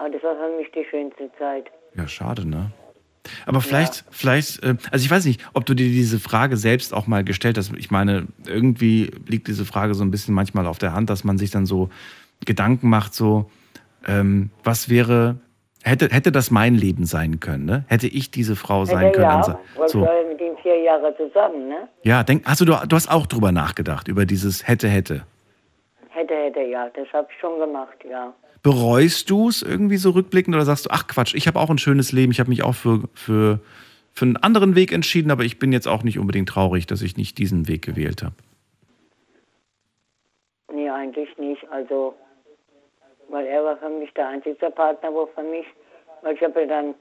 Aber 0.00 0.08
das 0.08 0.22
war 0.22 0.34
für 0.34 0.56
mich 0.56 0.70
die 0.72 0.84
schönste 0.90 1.30
Zeit. 1.38 1.66
Ja, 1.94 2.08
schade, 2.08 2.48
ne? 2.48 2.70
Aber 3.44 3.60
vielleicht, 3.60 4.04
vielleicht, 4.10 4.64
äh, 4.64 4.76
also 4.90 5.04
ich 5.04 5.10
weiß 5.10 5.26
nicht, 5.26 5.46
ob 5.52 5.66
du 5.66 5.74
dir 5.74 5.88
diese 5.88 6.18
Frage 6.18 6.56
selbst 6.56 6.94
auch 6.94 7.06
mal 7.06 7.22
gestellt 7.22 7.58
hast. 7.58 7.70
Ich 7.76 7.90
meine, 7.90 8.26
irgendwie 8.46 9.10
liegt 9.26 9.46
diese 9.46 9.66
Frage 9.66 9.92
so 9.92 10.02
ein 10.02 10.10
bisschen 10.10 10.34
manchmal 10.34 10.66
auf 10.66 10.78
der 10.78 10.94
Hand, 10.94 11.10
dass 11.10 11.22
man 11.22 11.36
sich 11.36 11.50
dann 11.50 11.66
so 11.66 11.90
Gedanken 12.46 12.88
macht, 12.88 13.12
so, 13.12 13.50
ähm, 14.08 14.48
was 14.64 14.88
wäre, 14.88 15.36
hätte, 15.82 16.08
hätte 16.08 16.32
das 16.32 16.50
mein 16.50 16.74
Leben 16.74 17.04
sein 17.04 17.38
können, 17.38 17.66
ne? 17.66 17.84
Hätte 17.88 18.06
ich 18.06 18.30
diese 18.30 18.56
Frau 18.56 18.86
sein 18.86 19.08
ja, 19.08 19.12
können? 19.12 19.24
ja, 19.24 19.60
weil 19.76 19.84
ich 19.84 19.92
so. 19.92 20.00
war 20.00 20.14
ja 20.18 20.26
mit 20.26 20.40
ihm 20.40 20.56
vier 20.62 20.80
Jahre 20.80 21.14
zusammen, 21.18 21.68
ne? 21.68 21.88
Ja, 22.04 22.22
denk, 22.22 22.46
hast 22.46 22.62
du, 22.62 22.64
du 22.64 22.74
hast 22.74 23.10
auch 23.10 23.26
drüber 23.26 23.52
nachgedacht, 23.52 24.08
über 24.08 24.24
dieses 24.24 24.66
hätte, 24.66 24.88
hätte. 24.88 25.26
Hätte, 26.08 26.34
hätte, 26.34 26.60
ja. 26.62 26.88
Das 26.94 27.06
habe 27.12 27.28
ich 27.30 27.38
schon 27.38 27.58
gemacht, 27.58 27.98
ja. 28.08 28.32
Bereust 28.62 29.30
du 29.30 29.48
es 29.48 29.62
irgendwie 29.62 29.96
so 29.96 30.10
rückblickend 30.10 30.54
oder 30.54 30.64
sagst 30.64 30.86
du, 30.86 30.90
ach 30.90 31.06
Quatsch, 31.06 31.34
ich 31.34 31.46
habe 31.46 31.58
auch 31.58 31.70
ein 31.70 31.78
schönes 31.78 32.12
Leben, 32.12 32.32
ich 32.32 32.40
habe 32.40 32.50
mich 32.50 32.62
auch 32.62 32.74
für, 32.74 33.08
für, 33.14 33.60
für 34.12 34.24
einen 34.24 34.36
anderen 34.36 34.74
Weg 34.74 34.92
entschieden, 34.92 35.30
aber 35.30 35.44
ich 35.44 35.58
bin 35.58 35.72
jetzt 35.72 35.88
auch 35.88 36.02
nicht 36.02 36.18
unbedingt 36.18 36.50
traurig, 36.50 36.86
dass 36.86 37.00
ich 37.00 37.16
nicht 37.16 37.38
diesen 37.38 37.68
Weg 37.68 37.82
gewählt 37.82 38.22
habe? 38.22 38.34
Also, 41.70 42.14
weil 43.28 43.46
er 43.46 43.64
war 43.64 43.76
für 43.78 43.88
mich 43.88 44.12
der 44.14 44.28
einzige 44.28 44.70
Partner, 44.70 45.12
wo 45.12 45.26
für 45.34 45.42
mich, 45.42 45.66
weil 46.22 46.34
ich 46.34 46.42
habe 46.42 46.60
ja 46.60 46.66
dann 46.66 46.94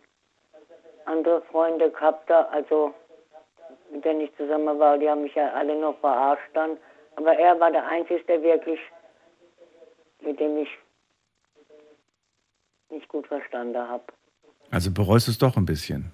andere 1.05 1.41
Freunde 1.51 1.89
gehabt, 1.89 2.30
also 2.32 2.93
mit 3.91 4.05
denen 4.05 4.22
ich 4.22 4.36
zusammen 4.38 4.80
war, 4.80 4.97
die 4.97 5.10
haben 5.10 5.24
mich 5.24 5.36
ja 5.36 5.51
alle 5.53 5.80
noch 5.80 5.99
verarscht 5.99 6.49
dann. 6.53 6.78
Aber 7.16 7.34
er 7.34 7.60
war 7.60 7.72
der 7.72 7.86
Einzige, 7.88 8.24
der 8.26 8.41
wirklich, 8.43 8.80
mit 10.22 10.39
dem 10.39 10.60
ich 10.60 10.70
nicht 12.92 13.08
gut 13.08 13.28
verstanden 13.28 13.78
habe. 13.78 14.04
Also 14.72 14.92
bereust 14.92 15.28
du 15.28 15.32
es 15.32 15.38
doch 15.38 15.58
ein 15.58 15.66
bisschen. 15.66 16.12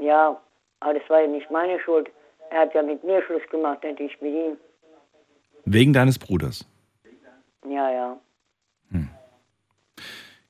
Ja, 0.00 0.40
aber 0.80 0.94
das 0.94 1.08
war 1.08 1.20
ja 1.20 1.26
nicht 1.26 1.50
meine 1.50 1.78
Schuld. 1.80 2.10
Er 2.50 2.60
hat 2.60 2.74
ja 2.74 2.82
mit 2.82 3.02
mir 3.04 3.22
Schluss 3.22 3.42
gemacht, 3.50 3.82
nicht 3.82 4.00
ich 4.00 4.20
mit 4.20 4.32
ihm. 4.32 4.56
Wegen 5.64 5.92
deines 5.92 6.18
Bruders. 6.18 6.66
Ja, 7.68 7.90
ja. 7.90 8.18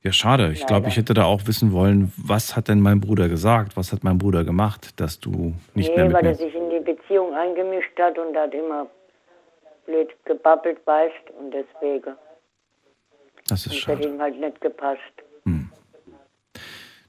Ja, 0.05 0.11
schade. 0.11 0.51
Ich 0.53 0.67
glaube, 0.67 0.87
ich 0.87 0.97
hätte 0.97 1.15
da 1.15 1.23
auch 1.23 1.47
wissen 1.47 1.71
wollen, 1.71 2.13
was 2.15 2.55
hat 2.55 2.67
denn 2.67 2.79
mein 2.79 3.01
Bruder 3.01 3.27
gesagt? 3.27 3.75
Was 3.75 3.91
hat 3.91 4.03
mein 4.03 4.19
Bruder 4.19 4.43
gemacht, 4.43 4.99
dass 4.99 5.19
du 5.19 5.55
nicht 5.73 5.89
nee, 5.89 5.95
mehr 5.95 6.05
mit 6.05 6.13
weil 6.13 6.25
er 6.27 6.35
sich 6.35 6.53
in 6.53 6.69
die 6.69 6.79
Beziehung 6.79 7.33
eingemischt 7.33 7.97
hat 7.99 8.15
und 8.19 8.37
hat 8.37 8.53
immer 8.53 8.85
blöd 9.87 10.09
gebabbelt, 10.25 10.77
weißt 10.85 11.31
und 11.39 11.51
deswegen. 11.51 12.13
Das 13.47 13.65
ist 13.65 13.73
und 13.73 13.79
schade. 13.79 13.97
hat 13.99 14.05
ihm 14.05 14.21
halt 14.21 14.39
nicht 14.39 14.61
gepasst. 14.61 15.01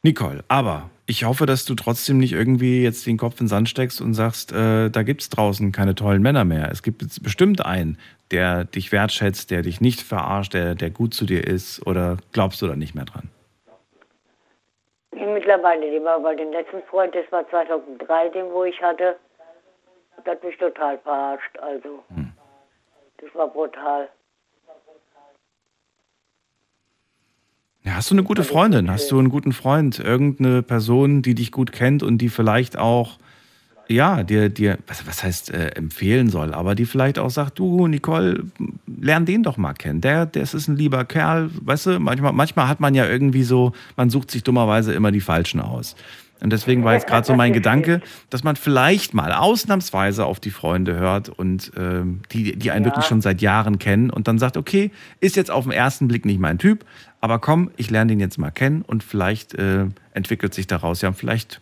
Nicole, 0.07 0.45
aber 0.47 0.89
ich 1.07 1.24
hoffe, 1.24 1.47
dass 1.47 1.64
du 1.64 1.74
trotzdem 1.74 2.18
nicht 2.18 2.32
irgendwie 2.32 2.80
jetzt 2.80 3.09
den 3.09 3.16
Kopf 3.16 3.41
in 3.41 3.47
den 3.47 3.49
Sand 3.49 3.68
steckst 3.68 4.01
und 4.01 4.14
sagst, 4.14 4.53
äh, 4.53 4.89
da 4.89 5.03
gibt 5.03 5.22
es 5.22 5.30
draußen 5.30 5.72
keine 5.72 5.97
tollen 5.97 6.22
Männer 6.22 6.45
mehr. 6.45 6.68
Es 6.70 6.84
gibt 6.84 7.03
jetzt 7.03 7.24
bestimmt 7.24 7.66
einen, 7.66 7.99
der 8.30 8.62
dich 8.62 8.93
wertschätzt, 8.93 9.51
der 9.51 9.62
dich 9.62 9.80
nicht 9.80 10.01
verarscht, 10.01 10.55
der, 10.55 10.76
der 10.76 10.91
gut 10.91 11.12
zu 11.12 11.26
dir 11.26 11.45
ist. 11.45 11.84
Oder 11.89 12.18
glaubst 12.32 12.62
du 12.62 12.68
da 12.68 12.76
nicht 12.76 12.95
mehr 12.95 13.05
dran? 13.05 13.30
Mittlerweile, 15.11 15.91
die 15.91 16.05
war 16.05 16.20
bei 16.20 16.37
dem 16.37 16.53
letzten 16.53 16.82
Freund, 16.84 17.12
das 17.12 17.24
war 17.32 17.49
2003, 17.51 18.28
den 18.28 18.53
wo 18.53 18.62
ich 18.62 18.80
hatte, 18.80 19.16
das 20.18 20.26
hat 20.26 20.45
mich 20.45 20.57
total 20.59 20.99
verarscht. 20.99 21.59
Also, 21.59 22.05
das 23.18 23.34
war 23.34 23.49
brutal. 23.49 24.09
Ja, 27.87 27.95
hast 27.95 28.11
du 28.11 28.14
eine 28.16 28.24
gute 28.24 28.43
Freundin? 28.43 28.91
Hast 28.91 29.12
du 29.12 29.18
einen 29.18 29.28
guten 29.28 29.53
Freund? 29.53 30.01
Irgendeine 30.01 30.62
Person, 30.62 31.22
die 31.22 31.37
dich 31.37 31.53
gut 31.53 31.70
kennt 31.70 32.03
und 32.03 32.18
die 32.18 32.28
vielleicht 32.30 32.76
auch, 32.76 33.18
ja, 33.87 34.24
dir, 34.24 34.49
dir 34.49 34.78
was, 34.89 35.07
was 35.07 35.22
heißt 35.22 35.55
äh, 35.55 35.68
empfehlen 35.68 36.28
soll, 36.28 36.53
aber 36.53 36.74
die 36.74 36.84
vielleicht 36.84 37.20
auch 37.20 37.30
sagt, 37.30 37.61
du, 37.61 37.87
Nicole, 37.87 38.43
lern 38.89 39.24
den 39.24 39.45
doch 39.45 39.57
mal 39.57 39.74
kennen. 39.74 40.01
Der, 40.01 40.26
der 40.26 40.43
ist 40.43 40.66
ein 40.66 40.74
lieber 40.76 41.05
Kerl, 41.05 41.49
weißt 41.62 41.87
du, 41.87 42.01
manchmal, 42.01 42.32
manchmal 42.32 42.66
hat 42.66 42.80
man 42.80 42.97
ja 42.97 43.07
irgendwie 43.07 43.45
so, 43.45 43.72
man 43.97 44.11
sucht 44.11 44.32
sich 44.32 44.43
dummerweise 44.43 44.93
immer 44.93 45.12
die 45.12 45.20
Falschen 45.20 45.61
aus. 45.61 45.95
Und 46.43 46.51
deswegen 46.53 46.84
war 46.84 46.93
jetzt 46.93 47.07
gerade 47.07 47.26
so 47.26 47.34
mein 47.34 47.55
Gedanke, 47.55 48.03
dass 48.28 48.45
man 48.45 48.57
vielleicht 48.57 49.14
mal 49.14 49.32
ausnahmsweise 49.32 50.26
auf 50.26 50.39
die 50.39 50.51
Freunde 50.51 50.95
hört 50.95 51.30
und 51.30 51.72
ähm, 51.78 52.20
die, 52.30 52.57
die 52.57 52.70
einen 52.72 52.84
Ja. 52.84 52.91
wirklich 52.91 53.07
schon 53.07 53.22
seit 53.22 53.41
Jahren 53.41 53.78
kennen 53.78 54.11
und 54.11 54.28
dann 54.28 54.39
sagt, 54.39 54.59
okay, 54.59 54.91
ist 55.20 55.37
jetzt 55.37 55.51
auf 55.51 55.64
den 55.64 55.72
ersten 55.72 56.09
Blick 56.09 56.26
nicht 56.26 56.39
mein 56.39 56.59
Typ, 56.59 56.84
aber 57.27 57.41
komm, 57.41 57.72
ich 57.77 57.91
lerne 57.91 58.12
den 58.12 58.20
jetzt 58.20 58.39
mal 58.39 58.53
kennen 58.53 58.85
und 58.87 59.03
vielleicht 59.03 59.53
äh, 59.55 59.87
entwickelt 60.14 60.55
sich 60.55 60.68
daraus 60.68 61.03
ja, 61.03 61.11
vielleicht 61.11 61.61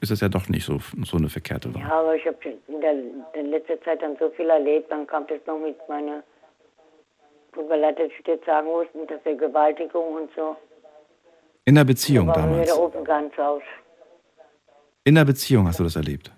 ist 0.00 0.10
es 0.10 0.22
ja 0.22 0.30
doch 0.30 0.48
nicht 0.48 0.64
so, 0.64 0.78
so 1.04 1.18
eine 1.18 1.28
verkehrte 1.28 1.74
Wahl. 1.74 1.82
Ja, 1.82 2.00
aber 2.00 2.16
ich 2.16 2.26
habe 2.26 2.38
in 2.66 2.80
der 2.80 2.92
in 3.34 3.50
letzter 3.50 3.78
Zeit 3.82 4.00
dann 4.00 4.16
so 4.18 4.30
viel 4.30 4.48
erlebt, 4.48 4.90
dann 4.90 5.06
kam 5.06 5.26
das 5.26 5.40
noch 5.46 5.58
mit 5.58 5.76
meiner, 5.90 6.22
tut 7.52 7.68
mir 7.68 7.76
leid, 7.76 7.98
dass 7.98 8.06
ich 8.06 8.24
das 8.24 8.38
sagen 8.46 8.68
muss, 8.68 8.86
mit 8.94 9.10
der 9.10 9.20
Vergewaltigung 9.20 10.14
und 10.14 10.30
so. 10.34 10.56
In 11.66 11.74
der 11.74 11.84
Beziehung 11.84 12.28
mir 12.28 12.32
damals. 12.32 12.72
der 12.72 12.80
Open 12.80 13.04
ganz 13.04 13.38
aus. 13.38 13.62
In 15.04 15.16
der 15.16 15.26
Beziehung 15.26 15.66
hast 15.66 15.80
du 15.80 15.84
das 15.84 15.96
erlebt. 15.96 16.32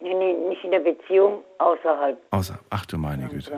Nee, 0.00 0.12
nee, 0.12 0.34
nicht 0.50 0.62
in 0.62 0.70
der 0.70 0.80
Beziehung, 0.80 1.42
außerhalb. 1.56 2.18
Außer, 2.30 2.58
ach 2.68 2.84
du 2.84 2.98
meine 2.98 3.26
Güte. 3.26 3.50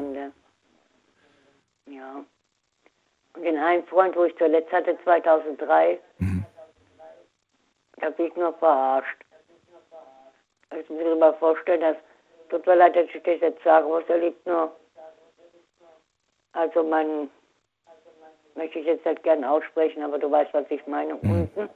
Ja. 1.87 2.25
Den 3.43 3.57
einen 3.57 3.85
Freund, 3.87 4.17
wo 4.17 4.25
ich 4.25 4.37
zuletzt 4.37 4.73
hatte, 4.73 4.99
2003, 5.05 5.99
da 8.01 8.11
bin 8.11 8.27
ich 8.27 8.37
nur 8.37 8.53
verarscht. 8.55 9.25
Also 10.71 10.83
Ich 10.83 10.91
muss 10.91 11.03
mir 11.05 11.17
mal 11.17 11.35
vorstellen, 11.35 11.81
dass, 11.81 11.97
tut 12.51 12.67
mir 12.67 12.75
leid, 12.75 12.97
dass 12.97 13.07
ich 13.15 13.23
das 13.23 13.41
jetzt 13.41 13.63
sage, 13.63 13.89
was 13.89 14.05
er 14.09 14.19
liebt 14.19 14.45
nur. 14.47 14.75
Also 16.53 16.83
mein, 16.83 17.31
möchte 18.57 18.81
ich 18.81 18.87
jetzt 18.87 19.07
nicht 19.07 19.23
gern 19.23 19.45
aussprechen, 19.45 20.03
aber 20.03 20.19
du 20.19 20.31
weißt, 20.31 20.53
was 20.53 20.67
ich 20.71 20.85
meine, 20.87 21.15
unten. 21.17 21.69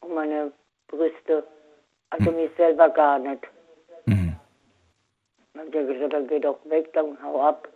Und 0.00 0.14
meine 0.14 0.52
Brüste, 0.88 1.44
also 2.10 2.30
mich 2.32 2.50
selber 2.56 2.90
gar 2.90 3.18
nicht. 3.18 3.42
Dann 5.54 5.66
hat 5.66 5.74
er 5.74 5.84
gesagt, 5.84 6.12
dann 6.12 6.26
geh 6.28 6.38
doch 6.38 6.58
weg, 6.64 6.92
dann 6.92 7.16
hau 7.22 7.40
ab. 7.40 7.68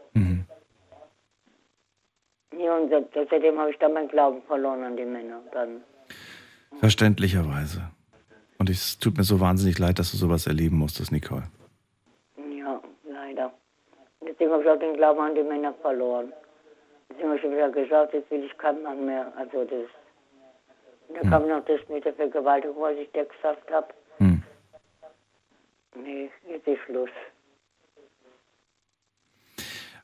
Ja, 2.59 2.77
und 2.77 2.91
seit- 2.91 3.29
seitdem 3.31 3.59
habe 3.59 3.71
ich 3.71 3.79
dann 3.79 3.93
meinen 3.93 4.09
Glauben 4.09 4.43
verloren 4.43 4.83
an 4.83 4.97
die 4.97 5.05
Männer. 5.05 5.41
Dann, 5.53 5.83
Verständlicherweise. 6.81 7.91
Und 8.59 8.69
es 8.69 8.99
tut 8.99 9.17
mir 9.17 9.23
so 9.25 9.41
wahnsinnig 9.41 9.79
leid, 9.79 9.99
dass 9.99 10.11
du 10.11 10.17
sowas 10.17 10.47
erleben 10.47 10.77
musstest, 10.79 11.13
Nicole. 11.13 11.45
ja, 12.37 12.81
leider. 13.09 13.53
Deswegen 14.21 14.51
habe 14.51 14.63
ich 14.65 14.69
auch 14.69 14.79
den 14.79 14.95
Glauben 14.95 15.21
an 15.21 15.35
die 15.35 15.43
Männer 15.43 15.73
verloren. 15.75 16.33
Deswegen 17.09 17.29
habe 17.29 17.39
ich 17.39 17.45
wieder 17.45 17.71
gesagt, 17.71 18.13
jetzt 18.15 18.31
will 18.31 18.45
ich 18.45 18.59
keinen 18.59 18.83
Mann 18.83 19.07
mehr. 19.07 19.33
Also 19.37 19.65
das. 19.65 19.89
Und 21.09 21.17
dann 21.17 21.31
kam 21.31 21.49
noch 21.49 21.65
das 21.65 21.81
mit 21.89 22.05
der 22.05 22.13
Vergewaltigung, 22.15 22.81
was 22.83 22.97
ich 22.97 23.11
dir 23.13 23.25
gesagt 23.25 23.71
habe. 23.71 23.87
Hm. 24.19 24.43
Nee, 25.95 26.31
jetzt 26.51 26.67
ist 26.67 26.81
Schluss. 26.87 27.11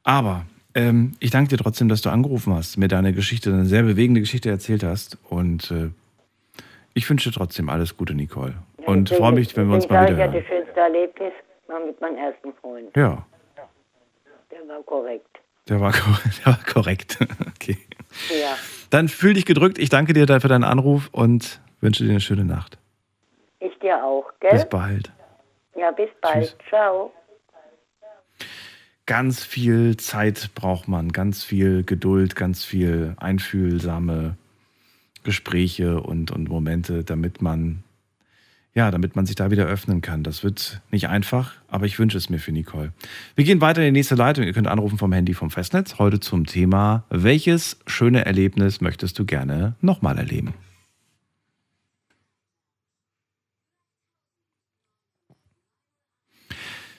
Aber 0.04 0.44
ähm, 0.74 1.16
ich 1.20 1.30
danke 1.30 1.50
dir 1.50 1.56
trotzdem, 1.62 1.88
dass 1.88 2.02
du 2.02 2.10
angerufen 2.10 2.54
hast, 2.54 2.76
mir 2.76 2.88
deine 2.88 3.12
Geschichte, 3.12 3.50
eine 3.50 3.64
sehr 3.64 3.82
bewegende 3.82 4.20
Geschichte 4.20 4.50
erzählt 4.50 4.82
hast. 4.82 5.18
Und 5.28 5.70
äh, 5.70 5.90
ich 6.94 7.08
wünsche 7.08 7.30
dir 7.30 7.34
trotzdem 7.36 7.68
alles 7.68 7.96
Gute, 7.96 8.14
Nicole. 8.14 8.54
Und 8.86 9.10
Deswegen- 9.10 9.22
freue 9.24 9.32
mich, 9.34 9.56
wenn 9.56 9.68
wir 9.68 9.74
uns 9.76 9.88
mal 9.88 10.02
wieder 10.08 10.12
ich 10.12 10.18
ja, 10.34 10.40
das 10.40 10.46
schönste 10.46 10.80
Erlebnis 10.80 11.32
war 11.68 11.80
mit 11.84 12.00
meinem 12.00 12.16
ersten 12.18 12.52
Freund. 12.60 12.94
Ja, 12.96 13.24
Der 14.50 14.68
war 14.68 14.82
korrekt. 14.82 15.38
der 15.68 15.80
war, 15.80 15.92
der 16.44 16.46
war 16.46 16.58
korrekt. 16.64 17.18
Okay. 17.56 17.78
Ja, 18.28 18.56
Dann 18.90 19.08
fühl 19.08 19.32
dich 19.34 19.46
gedrückt. 19.46 19.78
Ich 19.78 19.88
danke 19.88 20.12
dir 20.12 20.26
für 20.40 20.48
deinen 20.48 20.62
Anruf 20.64 21.08
und 21.12 21.60
wünsche 21.80 22.04
dir 22.04 22.10
eine 22.10 22.20
schöne 22.20 22.44
Nacht. 22.44 22.76
ich 23.58 23.76
dir 23.78 24.04
auch, 24.04 24.30
gell? 24.40 24.50
Bis 24.52 24.68
bald. 24.68 25.10
Ja, 25.76 25.90
bis 25.90 26.10
bald. 26.20 26.54
Ciao. 26.68 27.10
Ganz 29.06 29.44
viel 29.44 29.98
Zeit 29.98 30.50
braucht 30.54 30.88
man, 30.88 31.12
ganz 31.12 31.44
viel 31.44 31.82
Geduld, 31.82 32.36
ganz 32.36 32.64
viel 32.64 33.14
einfühlsame 33.18 34.36
Gespräche 35.24 36.00
und, 36.00 36.30
und 36.30 36.48
Momente, 36.48 37.04
damit 37.04 37.42
man, 37.42 37.82
ja, 38.74 38.90
damit 38.90 39.14
man 39.14 39.26
sich 39.26 39.36
da 39.36 39.50
wieder 39.50 39.66
öffnen 39.66 40.00
kann. 40.00 40.22
Das 40.22 40.42
wird 40.42 40.80
nicht 40.90 41.08
einfach, 41.08 41.52
aber 41.68 41.84
ich 41.84 41.98
wünsche 41.98 42.16
es 42.16 42.30
mir 42.30 42.38
für 42.38 42.52
Nicole. 42.52 42.92
Wir 43.36 43.44
gehen 43.44 43.60
weiter 43.60 43.82
in 43.82 43.92
die 43.92 43.98
nächste 43.98 44.14
Leitung. 44.14 44.44
Ihr 44.44 44.54
könnt 44.54 44.68
anrufen 44.68 44.96
vom 44.96 45.12
Handy 45.12 45.34
vom 45.34 45.50
Festnetz. 45.50 45.98
Heute 45.98 46.18
zum 46.20 46.46
Thema, 46.46 47.04
welches 47.10 47.78
schöne 47.86 48.24
Erlebnis 48.24 48.80
möchtest 48.80 49.18
du 49.18 49.26
gerne 49.26 49.74
nochmal 49.82 50.16
erleben? 50.16 50.54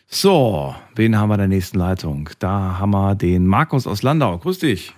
So, 0.08 0.76
wen 0.96 1.18
haben 1.18 1.30
wir 1.30 1.36
in 1.36 1.40
der 1.40 1.48
nächsten 1.48 1.80
Leitung? 1.80 2.30
Da 2.40 2.80
haben 2.80 2.92
wir 2.92 3.16
den 3.16 3.48
Markus 3.48 3.88
aus 3.88 4.04
Landau. 4.04 4.38
Grüß 4.38 4.60
dich. 4.60 4.94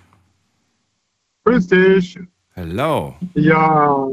Grüß 1.44 1.66
dich. 1.66 2.18
Hello. 2.52 3.14
Ja, 3.34 4.08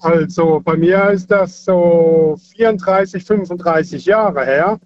also 0.00 0.60
bei 0.64 0.76
mir 0.76 1.10
ist 1.10 1.30
das 1.30 1.64
so 1.64 2.36
34, 2.54 3.24
35 3.24 4.06
Jahre 4.06 4.44
her. 4.44 4.80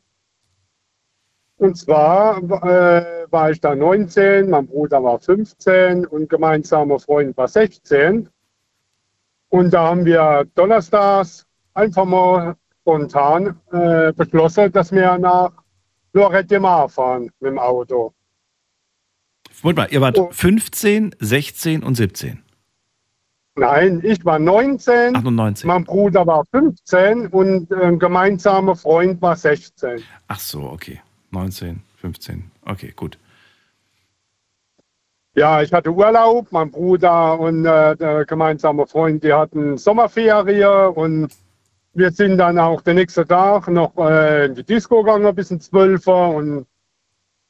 Und 1.57 1.77
zwar 1.77 2.39
äh, 2.39 3.27
war 3.31 3.51
ich 3.51 3.61
da 3.61 3.75
19, 3.75 4.51
mein 4.51 4.67
Bruder 4.67 5.03
war 5.03 5.19
15 5.21 6.05
und 6.07 6.29
gemeinsamer 6.29 6.99
Freund 6.99 7.37
war 7.37 7.49
16. 7.49 8.29
Und 9.49 9.71
da 9.73 9.89
haben 9.91 10.05
wir 10.05 10.45
donnerstags 10.57 11.47
einfach 11.73 12.05
mal 12.05 12.57
spontan 12.85 13.59
äh, 13.73 14.13
beschlossen, 14.13 14.71
dass 14.71 14.93
wir 14.93 15.17
nach 15.17 15.53
Lorette 16.13 16.49
de 16.49 16.59
Mar 16.59 16.89
fahren 16.91 17.31
mit 17.41 17.51
dem 17.51 17.59
Auto. 17.59 18.13
Moment 19.63 19.79
mal, 19.79 19.89
ihr 19.91 20.03
wart 20.03 20.19
15, 20.31 21.15
16 21.19 21.83
und 21.83 21.95
17. 21.95 22.43
Nein, 23.57 24.01
ich 24.05 24.23
war 24.25 24.39
19, 24.39 25.17
Ach, 25.17 25.23
nur 25.23 25.33
19. 25.33 25.67
mein 25.67 25.85
Bruder 25.85 26.27
war 26.27 26.45
15 26.51 27.29
und 27.29 27.73
ein 27.73 27.99
gemeinsamer 27.99 28.77
Freund 28.77 29.23
war 29.23 29.37
16. 29.37 30.03
Ach 30.29 30.41
so, 30.41 30.65
okay. 30.65 31.01
19, 31.31 31.81
15. 31.97 32.51
Okay, 32.67 32.93
gut. 32.95 33.19
Ja, 35.37 35.63
ich 35.63 35.73
hatte 35.73 35.91
Urlaub, 35.91 36.49
mein 36.51 36.71
Bruder 36.71 37.41
und 37.41 37.65
äh, 37.65 37.97
der 37.97 38.25
gemeinsame 38.27 38.87
Freund, 38.87 39.25
die 39.25 39.33
hatten 39.33 39.79
Sommerferien 39.79 40.89
und 40.89 41.33
wir 41.95 42.11
sind 42.11 42.39
dann 42.39 42.59
auch 42.59 42.81
den 42.81 42.97
nächsten 42.97 43.27
Tag 43.27 43.69
noch 43.69 43.97
äh, 43.99 44.47
in 44.47 44.55
die 44.55 44.65
Disco 44.65 45.03
gegangen 45.03 45.35
bis 45.35 45.51
um 45.51 45.61
12 45.61 46.07
Uhr 46.07 46.29
und, 46.35 46.67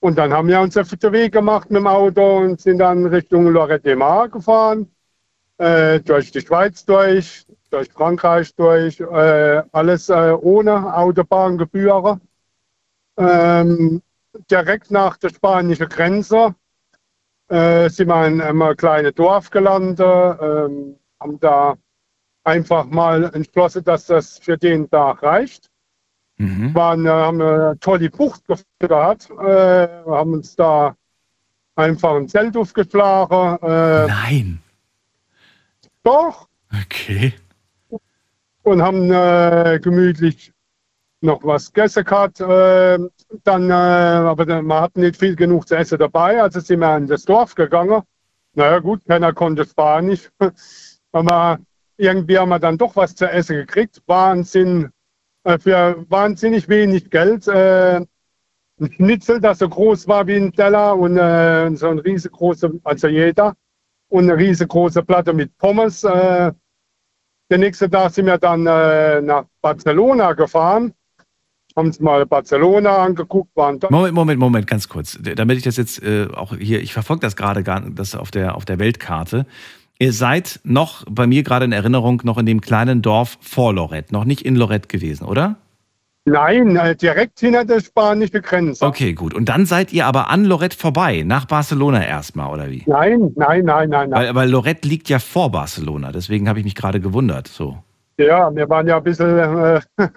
und 0.00 0.18
dann 0.18 0.32
haben 0.32 0.48
wir 0.48 0.60
uns 0.60 0.76
auf 0.76 0.90
den 0.90 1.12
Weg 1.12 1.32
gemacht 1.32 1.70
mit 1.70 1.80
dem 1.80 1.86
Auto 1.86 2.38
und 2.38 2.60
sind 2.60 2.78
dann 2.78 3.06
Richtung 3.06 3.46
Lorette 3.48 3.96
Mar 3.96 4.28
gefahren, 4.28 4.90
äh, 5.58 6.00
durch 6.00 6.30
die 6.30 6.42
Schweiz 6.42 6.84
durch, 6.84 7.46
durch 7.70 7.90
Frankreich 7.90 8.54
durch, 8.54 9.00
äh, 9.00 9.62
alles 9.72 10.08
äh, 10.10 10.32
ohne 10.40 10.94
Autobahngebühren. 10.94 12.20
Ähm, 13.16 14.02
direkt 14.50 14.90
nach 14.90 15.16
der 15.16 15.30
spanischen 15.30 15.88
Grenze 15.88 16.54
äh, 17.48 17.88
sind 17.88 18.08
wir 18.08 18.26
in 18.26 18.40
einem 18.40 18.76
kleinen 18.76 19.14
Dorf 19.14 19.50
gelandet, 19.50 20.00
ähm, 20.00 20.96
haben 21.20 21.40
da 21.40 21.76
einfach 22.44 22.84
mal 22.86 23.24
entschlossen, 23.34 23.84
dass 23.84 24.06
das 24.06 24.38
für 24.38 24.56
den 24.56 24.88
Tag 24.88 25.22
reicht. 25.22 25.70
Mhm. 26.36 26.74
Waren, 26.74 27.06
äh, 27.06 27.10
haben 27.10 27.40
eine 27.40 27.78
tolle 27.80 28.10
Bucht 28.10 28.42
gehabt, 28.78 29.30
äh, 29.30 29.88
haben 30.06 30.32
uns 30.34 30.56
da 30.56 30.96
einfach 31.76 32.16
ein 32.16 32.28
Zelt 32.28 32.56
aufgeschlagen. 32.56 33.58
Äh, 33.62 34.06
Nein. 34.06 34.62
Doch. 36.02 36.48
Okay. 36.82 37.34
Und 38.62 38.82
haben 38.82 39.10
äh, 39.10 39.78
gemütlich 39.80 40.52
noch 41.20 41.42
was 41.44 41.72
gegessen 41.72 42.04
gehabt. 42.04 42.40
Äh, 42.40 42.98
dann, 43.42 43.70
äh, 43.70 43.72
aber 43.72 44.44
dann, 44.46 44.66
man 44.66 44.82
hat 44.82 44.96
nicht 44.96 45.16
viel 45.16 45.36
genug 45.36 45.66
zu 45.68 45.76
essen 45.76 45.98
dabei, 45.98 46.42
also 46.42 46.60
sind 46.60 46.80
wir 46.80 46.96
in 46.96 47.06
das 47.06 47.24
Dorf 47.24 47.54
gegangen. 47.54 48.02
Naja 48.54 48.78
gut, 48.78 49.02
keiner 49.06 49.32
konnte 49.32 49.64
Spanisch. 49.64 50.30
aber 51.12 51.58
irgendwie 51.96 52.38
haben 52.38 52.48
wir 52.48 52.58
dann 52.58 52.78
doch 52.78 52.96
was 52.96 53.14
zu 53.14 53.30
essen 53.30 53.56
gekriegt. 53.56 54.02
Wahnsinn, 54.06 54.90
äh, 55.44 55.58
für 55.58 56.04
wahnsinnig 56.08 56.68
wenig 56.68 57.10
Geld. 57.10 57.46
Äh, 57.48 58.04
ein 58.80 58.92
Schnitzel, 58.92 59.40
das 59.40 59.60
so 59.60 59.68
groß 59.68 60.08
war 60.08 60.26
wie 60.26 60.36
ein 60.36 60.52
Teller 60.52 60.96
und 60.96 61.16
äh, 61.16 61.74
so 61.76 61.88
ein 61.88 61.98
riesengroße, 61.98 62.80
also 62.82 63.08
jeder, 63.08 63.54
und 64.08 64.24
eine 64.24 64.36
riesengroße 64.36 65.02
Platte 65.02 65.32
mit 65.32 65.56
Pommes. 65.58 66.02
Äh, 66.02 66.52
der 67.50 67.58
nächste 67.58 67.88
Tag 67.88 68.12
sind 68.12 68.26
wir 68.26 68.38
dann 68.38 68.66
äh, 68.66 69.20
nach 69.20 69.44
Barcelona 69.60 70.32
gefahren, 70.32 70.92
haben 71.76 71.86
uns 71.86 72.00
mal 72.00 72.26
Barcelona 72.26 72.96
angeguckt, 72.98 73.54
waren. 73.54 73.78
Moment, 73.90 74.14
Moment, 74.14 74.40
Moment, 74.40 74.66
ganz 74.66 74.88
kurz. 74.88 75.18
Damit 75.20 75.58
ich 75.58 75.62
das 75.62 75.76
jetzt 75.76 76.02
äh, 76.02 76.26
auch 76.34 76.56
hier, 76.56 76.80
ich 76.80 76.92
verfolge 76.92 77.20
das 77.20 77.36
gerade 77.36 77.62
das 77.92 78.14
auf 78.16 78.30
der, 78.30 78.56
auf 78.56 78.64
der 78.64 78.78
Weltkarte. 78.78 79.46
Ihr 79.98 80.12
seid 80.12 80.60
noch, 80.64 81.04
bei 81.08 81.26
mir 81.26 81.42
gerade 81.42 81.64
in 81.64 81.72
Erinnerung, 81.72 82.20
noch 82.24 82.38
in 82.38 82.46
dem 82.46 82.60
kleinen 82.60 83.00
Dorf 83.00 83.38
vor 83.40 83.72
Lorette, 83.72 84.12
noch 84.12 84.24
nicht 84.24 84.42
in 84.42 84.56
Lorette 84.56 84.88
gewesen, 84.88 85.24
oder? 85.24 85.56
Nein, 86.26 86.76
äh, 86.76 86.96
direkt 86.96 87.40
hinter 87.40 87.66
der 87.66 87.80
spanischen 87.80 88.40
Grenze. 88.40 88.84
Okay, 88.84 89.12
gut. 89.12 89.34
Und 89.34 89.48
dann 89.50 89.66
seid 89.66 89.92
ihr 89.92 90.06
aber 90.06 90.30
an 90.30 90.46
Lorette 90.46 90.76
vorbei, 90.76 91.22
nach 91.22 91.44
Barcelona 91.44 92.04
erstmal, 92.04 92.50
oder 92.50 92.70
wie? 92.70 92.82
Nein, 92.86 93.32
nein, 93.36 93.64
nein, 93.66 93.90
nein, 93.90 94.08
nein. 94.08 94.10
Weil, 94.10 94.34
weil 94.34 94.50
Lorette 94.50 94.88
liegt 94.88 95.10
ja 95.10 95.18
vor 95.18 95.50
Barcelona, 95.50 96.12
deswegen 96.12 96.48
habe 96.48 96.58
ich 96.58 96.64
mich 96.64 96.74
gerade 96.74 96.98
gewundert. 96.98 97.46
So. 97.46 97.76
Ja, 98.16 98.54
wir 98.54 98.68
waren 98.70 98.86
ja 98.86 98.96
ein 98.96 99.02
bisschen, 99.02 99.38
äh, 99.38 99.80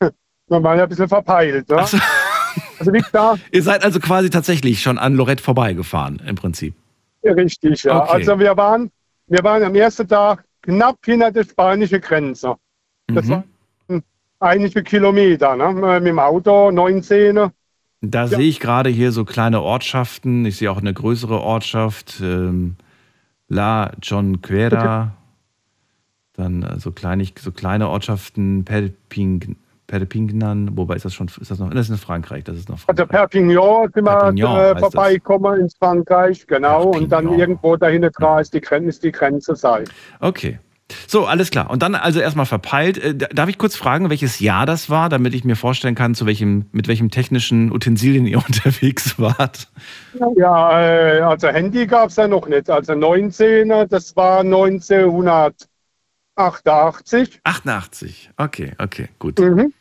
wir 0.00 0.12
waren 0.48 0.78
ja 0.78 0.84
ein 0.84 0.88
bisschen 0.88 1.08
verpeilt. 1.08 1.68
Ne? 1.68 1.86
So. 1.86 1.98
Also 2.78 2.90
liegt 2.90 3.14
da. 3.14 3.36
Ihr 3.52 3.62
seid 3.62 3.84
also 3.84 4.00
quasi 4.00 4.30
tatsächlich 4.30 4.80
schon 4.80 4.96
an 4.98 5.14
Lorette 5.14 5.42
vorbeigefahren, 5.42 6.22
im 6.26 6.34
Prinzip. 6.34 6.74
Richtig, 7.22 7.84
ja. 7.84 8.02
Okay. 8.02 8.12
Also 8.12 8.38
wir 8.38 8.56
waren, 8.56 8.90
wir 9.32 9.42
waren 9.42 9.62
am 9.62 9.74
ersten 9.74 10.06
Tag 10.06 10.44
knapp 10.60 10.98
hinter 11.04 11.32
der 11.32 11.44
spanischen 11.44 12.00
Grenze. 12.00 12.54
Das 13.06 13.26
Mhm. 13.26 13.30
waren 13.88 14.02
einige 14.40 14.82
Kilometer, 14.82 15.56
ne? 15.56 15.72
Mit 16.00 16.06
dem 16.06 16.18
Auto, 16.18 16.70
19. 16.70 17.50
Da 18.02 18.26
sehe 18.26 18.48
ich 18.48 18.60
gerade 18.60 18.90
hier 18.90 19.10
so 19.12 19.24
kleine 19.24 19.62
Ortschaften. 19.62 20.44
Ich 20.44 20.56
sehe 20.56 20.70
auch 20.70 20.78
eine 20.78 20.92
größere 20.92 21.40
Ortschaft. 21.40 22.20
Ähm, 22.20 22.76
La 23.48 23.92
Jonquera. 24.02 25.12
Dann 26.34 26.62
äh, 26.62 26.78
so, 26.78 26.90
kleinig, 26.90 27.34
so 27.38 27.52
kleine 27.52 27.88
Ortschaften. 27.88 28.64
Perpignan. 28.64 29.56
Perpignan. 29.98 30.70
Wobei 30.74 30.96
ist 30.96 31.04
das 31.04 31.12
schon, 31.12 31.26
ist 31.28 31.50
das 31.50 31.58
noch, 31.58 31.68
das 31.70 31.80
ist 31.80 31.90
in 31.90 31.98
Frankreich. 31.98 32.44
Das 32.44 32.56
ist 32.56 32.70
noch 32.70 32.78
Also 32.86 33.06
Perpignan 33.06 33.90
sind 33.94 34.04
wir 34.06 34.18
Perpignan 34.18 34.76
äh, 34.76 34.78
vorbeikommen 34.78 35.60
in 35.60 35.68
Frankreich, 35.68 36.46
genau. 36.46 36.84
Und 36.84 37.12
dann 37.12 37.24
Perpignan. 37.24 37.38
irgendwo 37.38 37.76
dahinter 37.76 38.08
dran 38.10 38.40
ist 38.40 38.54
die 38.54 38.62
Grenze, 38.62 38.88
ist 38.88 39.04
die 39.04 39.12
Grenze 39.12 39.54
sei. 39.54 39.84
Okay. 40.20 40.58
So, 41.06 41.26
alles 41.26 41.50
klar. 41.50 41.70
Und 41.70 41.82
dann 41.82 41.94
also 41.94 42.20
erstmal 42.20 42.46
verpeilt. 42.46 42.96
Äh, 42.98 43.14
Darf 43.14 43.50
ich 43.50 43.58
kurz 43.58 43.76
fragen, 43.76 44.08
welches 44.08 44.40
Jahr 44.40 44.64
das 44.64 44.88
war, 44.88 45.10
damit 45.10 45.34
ich 45.34 45.44
mir 45.44 45.56
vorstellen 45.56 45.94
kann, 45.94 46.14
zu 46.14 46.24
welchem, 46.24 46.70
mit 46.72 46.88
welchem 46.88 47.10
technischen 47.10 47.70
Utensilien 47.70 48.24
ihr 48.26 48.38
unterwegs 48.46 49.18
wart? 49.18 49.68
Ja, 50.36 50.80
äh, 50.80 51.20
also 51.20 51.48
Handy 51.48 51.86
gab 51.86 52.08
es 52.08 52.16
ja 52.16 52.26
noch 52.28 52.48
nicht. 52.48 52.70
Also 52.70 52.94
19, 52.94 53.68
das 53.90 54.16
war 54.16 54.40
1988. 54.40 57.40
88. 57.44 58.30
Okay, 58.38 58.72
okay, 58.78 59.08
gut. 59.18 59.38
Mhm. 59.38 59.74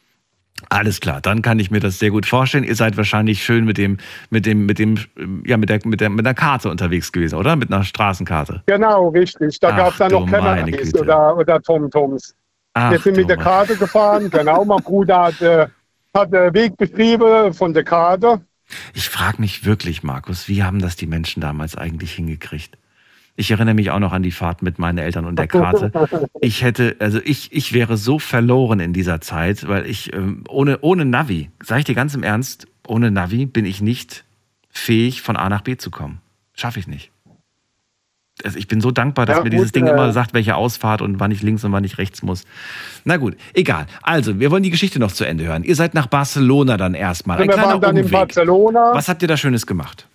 Alles 0.69 0.99
klar, 0.99 1.21
dann 1.21 1.41
kann 1.41 1.59
ich 1.59 1.71
mir 1.71 1.79
das 1.79 1.99
sehr 1.99 2.11
gut 2.11 2.25
vorstellen. 2.25 2.63
Ihr 2.63 2.75
seid 2.75 2.97
wahrscheinlich 2.97 3.43
schön 3.43 3.65
mit 3.65 3.77
dem, 3.77 3.97
mit 4.29 4.45
dem, 4.45 4.65
mit 4.65 4.79
dem, 4.79 4.97
ja, 5.45 5.57
mit 5.57 5.69
der, 5.69 5.79
mit 5.85 6.01
der, 6.01 6.09
mit 6.09 6.25
einer 6.25 6.33
Karte 6.33 6.69
unterwegs 6.69 7.11
gewesen, 7.11 7.35
oder? 7.35 7.55
Mit 7.55 7.71
einer 7.71 7.83
Straßenkarte. 7.83 8.63
Genau, 8.65 9.09
richtig. 9.09 9.59
Da 9.59 9.71
gab 9.71 9.91
es 9.91 9.97
dann 9.97 10.11
noch 10.11 10.29
keine 10.29 10.65
oder, 10.99 11.37
oder 11.37 11.61
TomToms. 11.61 12.35
Wir 12.73 12.99
sind 12.99 13.17
mit 13.17 13.29
der 13.29 13.37
Karte 13.37 13.75
gefahren, 13.75 14.29
genau. 14.29 14.63
Mein 14.63 14.81
Bruder 14.81 15.23
hat, 15.23 15.41
äh, 15.41 15.67
hat 16.13 16.31
den 16.31 16.53
Weg 16.53 16.77
beschrieben 16.77 17.53
von 17.53 17.73
der 17.73 17.83
Karte. 17.83 18.41
Ich 18.93 19.09
frage 19.09 19.41
mich 19.41 19.65
wirklich, 19.65 20.03
Markus, 20.03 20.47
wie 20.47 20.63
haben 20.63 20.79
das 20.79 20.95
die 20.95 21.07
Menschen 21.07 21.41
damals 21.41 21.75
eigentlich 21.75 22.13
hingekriegt? 22.13 22.77
Ich 23.35 23.49
erinnere 23.49 23.73
mich 23.73 23.91
auch 23.91 23.99
noch 23.99 24.11
an 24.13 24.23
die 24.23 24.31
Fahrt 24.31 24.61
mit 24.61 24.77
meinen 24.77 24.97
Eltern 24.97 25.25
und 25.25 25.37
der 25.37 25.47
Karte. 25.47 25.91
Ich 26.41 26.63
hätte, 26.63 26.95
also 26.99 27.19
ich, 27.23 27.53
ich 27.53 27.71
wäre 27.73 27.97
so 27.97 28.19
verloren 28.19 28.79
in 28.79 28.93
dieser 28.93 29.21
Zeit, 29.21 29.67
weil 29.67 29.85
ich 29.85 30.13
ähm, 30.13 30.43
ohne, 30.49 30.79
ohne 30.81 31.05
Navi, 31.05 31.49
sage 31.63 31.79
ich 31.79 31.85
dir 31.85 31.95
ganz 31.95 32.13
im 32.15 32.23
Ernst, 32.23 32.67
ohne 32.87 33.11
Navi 33.11 33.45
bin 33.45 33.65
ich 33.65 33.81
nicht 33.81 34.25
fähig, 34.69 35.21
von 35.21 35.37
A 35.37 35.49
nach 35.49 35.61
B 35.61 35.77
zu 35.77 35.91
kommen. 35.91 36.19
Schaffe 36.53 36.79
ich 36.79 36.87
nicht. 36.87 37.11
Also 38.43 38.57
ich 38.57 38.67
bin 38.67 38.81
so 38.81 38.91
dankbar, 38.91 39.25
dass 39.25 39.37
Ja, 39.37 39.43
mir 39.43 39.49
gut, 39.49 39.53
dieses 39.59 39.71
Ding 39.71 39.85
äh, 39.87 39.91
immer 39.91 40.11
sagt, 40.13 40.33
welche 40.33 40.55
Ausfahrt 40.55 41.01
und 41.01 41.19
wann 41.19 41.31
ich 41.31 41.41
links 41.43 41.63
und 41.63 41.71
wann 41.71 41.83
ich 41.83 41.97
rechts 41.97 42.23
muss. 42.23 42.45
Na 43.03 43.17
gut, 43.17 43.35
egal. 43.53 43.85
Also, 44.01 44.39
wir 44.39 44.51
wollen 44.51 44.63
die 44.63 44.69
Geschichte 44.71 44.99
noch 44.99 45.11
zu 45.11 45.25
Ende 45.25 45.45
hören. 45.45 45.63
Ihr 45.63 45.75
seid 45.75 45.93
nach 45.93 46.07
Barcelona 46.07 46.77
dann 46.77 46.93
erstmal. 46.93 47.37
Ein 47.37 47.47
wir 47.47 47.53
kleiner 47.53 47.69
waren 47.73 47.81
dann 47.81 47.97
in 47.97 48.05
Umweg. 48.05 48.19
Barcelona. 48.19 48.91
Was 48.93 49.09
habt 49.09 49.21
ihr 49.21 49.27
da 49.27 49.37
Schönes 49.37 49.67
gemacht? 49.67 50.07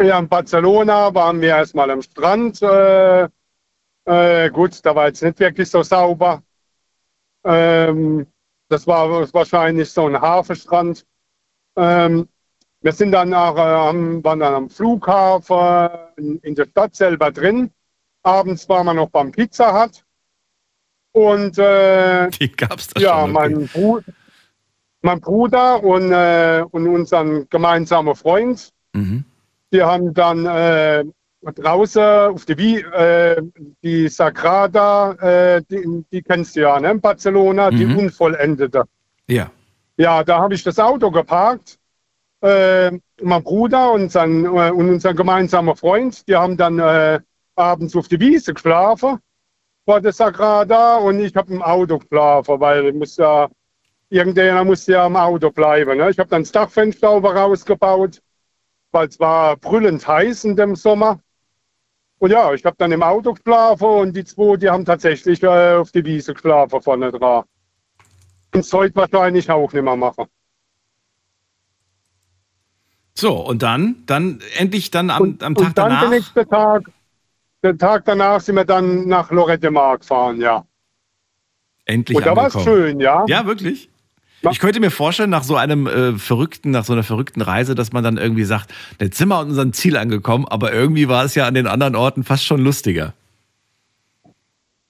Ja, 0.00 0.18
in 0.18 0.28
Barcelona 0.28 1.14
waren 1.14 1.40
wir 1.40 1.50
erstmal 1.50 1.90
am 1.90 2.00
Strand. 2.02 2.62
Äh, 2.62 3.28
äh, 4.06 4.50
gut, 4.50 4.84
da 4.84 4.94
war 4.94 5.08
jetzt 5.08 5.22
nicht 5.22 5.38
wirklich 5.38 5.68
so 5.70 5.82
sauber. 5.82 6.42
Ähm, 7.44 8.26
das 8.68 8.86
war 8.86 9.10
wahrscheinlich 9.34 9.90
so 9.90 10.06
ein 10.06 10.18
Hafenstrand. 10.20 11.04
Ähm, 11.76 12.28
wir 12.80 12.92
sind 12.92 13.12
dann 13.12 13.28
nach, 13.28 13.56
äh, 13.56 13.60
am- 13.60 14.24
waren 14.24 14.40
dann 14.40 14.54
am 14.54 14.70
Flughafen 14.70 15.90
in, 16.16 16.38
in 16.38 16.54
der 16.54 16.66
Stadt 16.66 16.94
selber 16.96 17.30
drin. 17.30 17.70
Abends 18.22 18.68
waren 18.68 18.86
wir 18.86 18.94
noch 18.94 19.10
beim 19.10 19.32
Pizza 19.32 19.82
Hut. 19.82 20.02
Und 21.12 21.58
äh, 21.58 22.30
Die 22.30 22.50
gab's 22.52 22.86
da 22.88 23.00
ja, 23.00 23.20
schon. 23.20 23.32
mein, 23.32 23.66
Bru 23.68 24.00
mein 25.02 25.20
Bruder 25.20 25.82
und, 25.82 26.12
äh, 26.12 26.64
und 26.70 26.86
unseren 26.88 27.48
gemeinsamen 27.50 28.14
Freund, 28.14 28.70
Mhm. 28.92 29.24
Die 29.72 29.82
haben 29.82 30.12
dann 30.14 30.46
äh, 30.46 31.04
draußen 31.42 32.02
auf 32.02 32.44
die, 32.44 32.58
Wie- 32.58 32.80
äh, 32.80 33.40
die 33.82 34.08
Sagrada, 34.08 35.12
äh, 35.12 35.62
die, 35.70 36.04
die 36.12 36.22
kennst 36.22 36.56
du 36.56 36.60
ja, 36.60 36.78
ne? 36.80 36.90
in 36.92 37.00
Barcelona, 37.00 37.70
die 37.70 37.86
Mhm. 37.86 37.98
unvollendete. 37.98 38.84
Ja. 39.28 39.50
Ja, 39.96 40.24
da 40.24 40.38
habe 40.40 40.54
ich 40.54 40.62
das 40.62 40.78
Auto 40.78 41.10
geparkt. 41.10 41.78
Äh, 42.42 42.92
mein 43.22 43.42
Bruder 43.42 43.92
und, 43.92 44.10
sein, 44.10 44.44
äh, 44.46 44.70
und 44.70 44.88
unser 44.88 45.12
gemeinsamer 45.12 45.76
Freund, 45.76 46.26
die 46.26 46.34
haben 46.34 46.56
dann 46.56 46.78
äh, 46.78 47.20
abends 47.54 47.94
auf 47.94 48.08
die 48.08 48.18
Wiese 48.18 48.54
geschlafen 48.54 49.18
vor 49.84 50.00
der 50.00 50.12
Sagrada 50.12 50.96
und 50.96 51.20
ich 51.20 51.34
habe 51.36 51.52
im 51.52 51.62
Auto 51.62 51.98
geschlafen, 51.98 52.58
weil 52.60 52.86
ich 52.86 52.94
muss 52.94 53.16
ja, 53.18 53.48
irgendjemand 54.08 54.66
muss 54.68 54.86
ja 54.86 55.06
im 55.06 55.16
Auto 55.16 55.50
bleiben. 55.50 55.98
Ne? 55.98 56.10
Ich 56.10 56.18
habe 56.18 56.30
dann 56.30 56.42
das 56.42 56.52
Dachfenster 56.52 57.08
rausgebaut, 57.08 58.20
weil 58.92 59.08
es 59.08 59.18
war 59.20 59.56
brüllend 59.56 60.06
heiß 60.06 60.44
in 60.44 60.56
dem 60.56 60.76
Sommer. 60.76 61.20
Und 62.18 62.30
ja, 62.30 62.52
ich 62.52 62.64
habe 62.64 62.76
dann 62.78 62.92
im 62.92 63.02
Auto 63.02 63.32
geschlafen 63.32 63.86
und 63.86 64.16
die 64.16 64.24
zwei, 64.24 64.56
die 64.56 64.68
haben 64.68 64.84
tatsächlich 64.84 65.42
äh, 65.42 65.74
auf 65.74 65.90
die 65.90 66.04
Wiese 66.04 66.34
geschlafen 66.34 66.82
vorne 66.82 67.10
dran. 67.10 67.44
Und 68.52 68.60
es 68.60 68.72
heute 68.72 68.94
wahrscheinlich 68.96 69.50
auch 69.50 69.72
nicht 69.72 69.82
mehr 69.82 69.96
machen. 69.96 70.26
So, 73.14 73.36
und 73.36 73.62
dann, 73.62 74.02
dann 74.06 74.40
endlich 74.56 74.90
dann 74.90 75.10
am, 75.10 75.22
am 75.22 75.38
Tag 75.38 75.48
und 75.48 75.58
dann 75.58 75.72
danach. 75.74 76.00
der 76.00 76.10
nächste 76.10 76.46
Tag, 76.46 76.90
den 77.62 77.78
Tag 77.78 78.04
danach 78.04 78.40
sind 78.40 78.56
wir 78.56 78.64
dann 78.64 79.08
nach 79.08 79.30
Lorette 79.30 79.70
Mar 79.70 79.98
gefahren, 79.98 80.40
ja. 80.40 80.64
Endlich 81.84 82.16
Und 82.16 82.26
da 82.26 82.36
war 82.36 82.46
es 82.46 82.62
schön, 82.62 83.00
ja. 83.00 83.24
Ja, 83.26 83.44
wirklich? 83.46 83.89
Ich 84.50 84.58
könnte 84.58 84.80
mir 84.80 84.90
vorstellen, 84.90 85.30
nach 85.30 85.42
so 85.42 85.56
einem 85.56 85.86
äh, 85.86 86.18
verrückten, 86.18 86.70
nach 86.70 86.84
so 86.84 86.94
einer 86.94 87.02
verrückten 87.02 87.42
Reise, 87.42 87.74
dass 87.74 87.92
man 87.92 88.02
dann 88.02 88.16
irgendwie 88.16 88.44
sagt, 88.44 88.72
jetzt 88.98 89.18
sind 89.18 89.28
wir 89.28 89.38
an 89.38 89.48
unserem 89.48 89.72
Ziel 89.74 89.96
angekommen, 89.96 90.46
aber 90.48 90.72
irgendwie 90.72 91.08
war 91.08 91.24
es 91.24 91.34
ja 91.34 91.46
an 91.46 91.54
den 91.54 91.66
anderen 91.66 91.94
Orten 91.94 92.24
fast 92.24 92.44
schon 92.46 92.60
lustiger. 92.60 93.12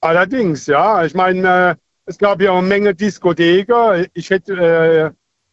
Allerdings, 0.01 0.67
ja. 0.67 1.05
Ich 1.05 1.15
meine, 1.15 1.71
äh, 1.71 1.75
es 2.07 2.17
gab 2.19 2.41
ja 2.41 2.53
eine 2.53 2.67
Menge 2.67 2.95
Diskotheken. 2.95 4.07
Ich 4.15 4.31
hätte 4.31 4.55
äh, 4.55 5.11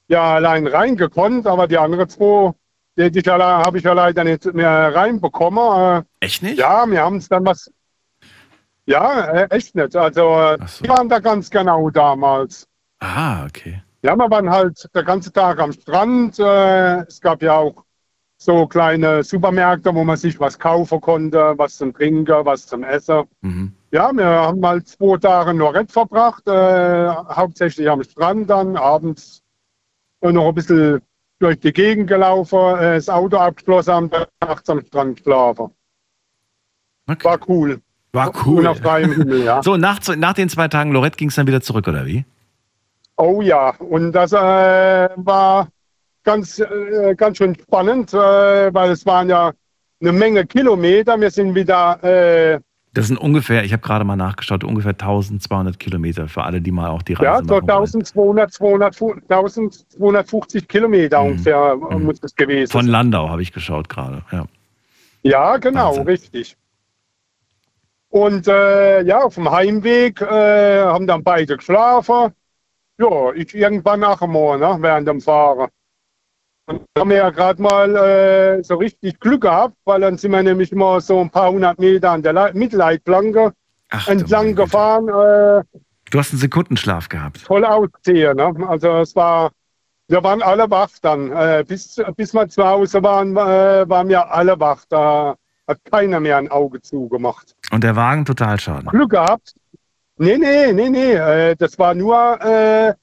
ja 0.07 0.35
allein 0.35 0.67
reingekonnt, 0.67 1.47
aber 1.47 1.67
die 1.67 1.77
anderen 1.77 2.07
zwei, 2.07 2.53
die, 2.97 3.11
die 3.11 3.29
habe 3.29 3.77
ich 3.77 3.83
ja 3.83 3.93
leider 3.93 4.23
nicht 4.23 4.45
mehr 4.53 4.93
reinbekommen. 4.93 6.03
Äh, 6.19 6.25
Echt 6.25 6.43
nicht? 6.43 6.57
Ja, 6.57 6.85
wir 6.85 7.01
haben 7.01 7.17
es 7.17 7.29
dann 7.29 7.45
was. 7.45 7.71
Ja, 8.85 9.25
äh, 9.25 9.47
echt 9.49 9.75
nicht. 9.75 9.95
Also, 9.95 10.21
äh, 10.21 10.57
wir 10.81 10.89
waren 10.89 11.09
da 11.09 11.19
ganz 11.19 11.49
genau 11.49 11.89
damals. 11.89 12.67
Ah, 12.99 13.45
okay. 13.45 13.81
Ja, 14.03 14.15
wir 14.15 14.29
waren 14.29 14.49
halt 14.49 14.87
den 14.95 15.05
ganzen 15.05 15.33
Tag 15.33 15.59
am 15.59 15.71
Strand. 15.71 16.39
Äh, 16.39 17.01
es 17.01 17.19
gab 17.19 17.41
ja 17.41 17.57
auch 17.57 17.83
so 18.37 18.67
kleine 18.67 19.23
Supermärkte, 19.23 19.93
wo 19.93 20.03
man 20.03 20.17
sich 20.17 20.39
was 20.39 20.59
kaufen 20.59 21.01
konnte, 21.01 21.55
was 21.57 21.77
zum 21.77 21.93
Trinken, 21.93 22.45
was 22.45 22.67
zum 22.67 22.83
Essen. 22.83 23.23
Mhm. 23.41 23.73
Ja, 23.91 24.11
wir 24.13 24.25
haben 24.25 24.59
mal 24.59 24.83
zwei 24.83 25.17
Tage 25.17 25.51
in 25.51 25.57
Lorette 25.57 25.91
verbracht, 25.91 26.47
äh, 26.47 27.07
hauptsächlich 27.07 27.89
am 27.89 28.03
Strand 28.03 28.49
dann, 28.49 28.77
abends 28.77 29.41
noch 30.21 30.49
ein 30.49 30.55
bisschen 30.55 31.01
durch 31.39 31.59
die 31.59 31.71
Gegend 31.71 32.07
gelaufen, 32.07 32.77
äh, 32.77 32.95
das 32.95 33.09
Auto 33.09 33.37
abgeschlossen 33.37 33.93
haben, 33.93 34.09
dann 34.09 34.25
nachts 34.41 34.69
am 34.69 34.81
Strand 34.85 35.17
geschlafen. 35.17 35.71
War 37.23 37.39
cool. 37.47 37.81
War 38.11 38.31
cool. 38.45 38.63
Himmel, 39.13 39.43
ja. 39.43 39.61
So, 39.63 39.77
nach, 39.77 39.99
nach 40.15 40.33
den 40.33 40.49
zwei 40.49 40.67
Tagen 40.67 40.91
Lorette 40.91 41.17
ging 41.17 41.29
es 41.29 41.35
dann 41.35 41.47
wieder 41.47 41.61
zurück, 41.61 41.87
oder 41.87 42.05
wie? 42.05 42.25
Oh 43.17 43.41
ja, 43.41 43.71
und 43.79 44.11
das 44.11 44.31
äh, 44.31 45.09
war 45.15 45.67
ganz, 46.23 46.59
äh, 46.59 47.15
ganz 47.15 47.37
schön 47.37 47.55
spannend, 47.55 48.13
äh, 48.13 48.73
weil 48.73 48.91
es 48.91 49.05
waren 49.05 49.27
ja 49.27 49.51
eine 49.99 50.11
Menge 50.11 50.45
Kilometer. 50.45 51.19
Wir 51.19 51.31
sind 51.31 51.55
wieder, 51.55 52.03
äh, 52.03 52.59
Das 52.93 53.07
sind 53.07 53.17
ungefähr, 53.17 53.63
ich 53.63 53.73
habe 53.73 53.81
gerade 53.81 54.05
mal 54.05 54.15
nachgeschaut, 54.15 54.63
ungefähr 54.63 54.91
1200 54.91 55.79
Kilometer 55.79 56.27
für 56.27 56.43
alle, 56.43 56.61
die 56.61 56.69
mal 56.71 56.89
auch 56.89 57.01
die 57.01 57.13
Reise 57.13 57.25
ja, 57.25 57.37
so 57.37 57.55
machen. 57.55 57.69
1200, 57.69 58.53
200, 58.53 59.01
1250 59.01 60.67
Kilometer 60.67 61.21
ungefähr 61.23 61.75
muss 61.75 62.19
es 62.21 62.35
gewesen 62.35 62.71
Von 62.71 62.85
Landau 62.85 63.29
habe 63.29 63.41
ich 63.41 63.51
geschaut 63.51 63.89
gerade. 63.89 64.21
Ja. 64.31 64.45
Ja, 65.23 65.57
genau, 65.57 66.01
richtig. 66.03 66.55
Und 68.09 68.47
äh, 68.47 69.01
ja, 69.03 69.23
auf 69.23 69.35
dem 69.35 69.49
Heimweg 69.49 70.21
äh, 70.21 70.79
haben 70.81 71.07
dann 71.07 71.23
beide 71.23 71.57
geschlafen. 71.57 72.31
Ja, 72.99 73.31
ich 73.33 73.53
irgendwann 73.53 73.99
mal, 73.99 74.57
ne, 74.57 74.77
während 74.79 75.07
dem 75.07 75.21
Fahren. 75.21 75.69
Und 76.69 76.81
dann 76.93 77.01
haben 77.01 77.09
wir 77.11 77.17
ja 77.17 77.29
gerade 77.29 77.61
mal 77.61 77.95
äh, 77.95 78.63
so 78.63 78.75
richtig 78.75 79.19
Glück 79.19 79.41
gehabt, 79.41 79.75
weil 79.85 80.01
dann 80.01 80.17
sind 80.17 80.31
wir 80.31 80.43
nämlich 80.43 80.71
mal 80.73 80.99
so 80.99 81.21
ein 81.21 81.29
paar 81.29 81.51
hundert 81.51 81.79
Meter 81.79 82.11
an 82.11 82.23
der 82.23 82.33
Le 82.33 82.51
Mittelleitplanke 82.53 83.53
entlang 84.07 84.55
gefahren. 84.55 85.07
Äh, 85.07 85.63
Du 86.09 86.19
hast 86.19 86.31
einen 86.31 86.39
Sekundenschlaf 86.39 87.09
gehabt. 87.09 87.39
voll 87.39 87.65
ausziehen. 87.65 88.37
Ne? 88.37 88.53
Also 88.69 88.97
es 88.99 89.13
war, 89.15 89.51
wir 90.07 90.23
waren 90.23 90.41
alle 90.41 90.69
wach 90.71 90.89
dann. 91.01 91.31
Äh, 91.33 91.65
bis, 91.67 92.01
bis 92.15 92.33
wir 92.33 92.47
zu 92.47 92.65
Hause 92.65 93.03
waren, 93.03 93.35
äh, 93.35 93.87
waren 93.89 94.07
wir 94.07 94.31
alle 94.31 94.57
wach. 94.59 94.85
Da 94.87 95.35
hat 95.67 95.79
keiner 95.91 96.21
mehr 96.21 96.37
ein 96.37 96.49
Auge 96.49 96.81
zugemacht. 96.81 97.55
Und 97.71 97.83
der 97.83 97.95
Wagen 97.97 98.23
Totalschaden. 98.23 98.87
Glück 98.87 99.11
gehabt. 99.11 99.53
Nee, 100.17 100.37
nee, 100.37 100.73
nee, 100.73 100.89
nee. 100.89 101.13
Äh, 101.13 101.55
das 101.55 101.77
war 101.77 101.93
nur, 101.93 102.41
äh, 102.41 102.93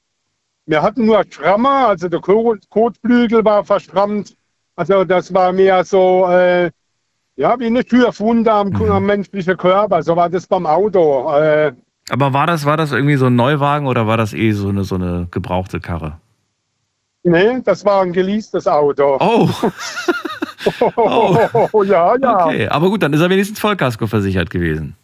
wir 0.66 0.82
hatten 0.82 1.06
nur 1.06 1.22
Schrammer, 1.30 1.88
also 1.88 2.08
der 2.08 2.20
Ko- 2.20 2.56
Kotflügel 2.70 3.44
war 3.44 3.64
verschrammt. 3.64 4.36
Also 4.76 5.04
das 5.04 5.32
war 5.32 5.52
mehr 5.52 5.84
so, 5.84 6.26
äh, 6.28 6.70
ja, 7.36 7.58
wie 7.58 7.66
eine 7.66 7.84
Türfunde 7.84 8.52
am, 8.52 8.68
Mhm. 8.70 8.90
am 8.90 9.06
menschlichen 9.06 9.56
Körper. 9.56 10.02
So 10.02 10.16
war 10.16 10.28
das 10.28 10.46
beim 10.46 10.66
Auto. 10.66 11.32
Äh, 11.36 11.72
Aber 12.10 12.32
war 12.32 12.46
das, 12.46 12.64
war 12.64 12.76
das 12.76 12.92
irgendwie 12.92 13.16
so 13.16 13.26
ein 13.26 13.36
Neuwagen 13.36 13.86
oder 13.86 14.06
war 14.06 14.16
das 14.16 14.32
eh 14.34 14.52
so 14.52 14.68
eine, 14.68 14.84
so 14.84 14.96
eine 14.96 15.28
gebrauchte 15.30 15.80
Karre? 15.80 16.18
nee, 17.26 17.60
das 17.64 17.84
war 17.86 18.02
ein 18.02 18.12
geleastes 18.12 18.66
Auto. 18.66 19.16
Oh. 19.20 19.48
oh. 20.96 21.82
ja, 21.84 22.16
ja. 22.16 22.46
Okay, 22.46 22.68
aber 22.68 22.88
gut, 22.88 23.02
dann 23.02 23.12
ist 23.12 23.20
er 23.20 23.30
wenigstens 23.30 23.60
Vollkasko 23.60 24.06
versichert 24.06 24.50
gewesen. 24.50 24.96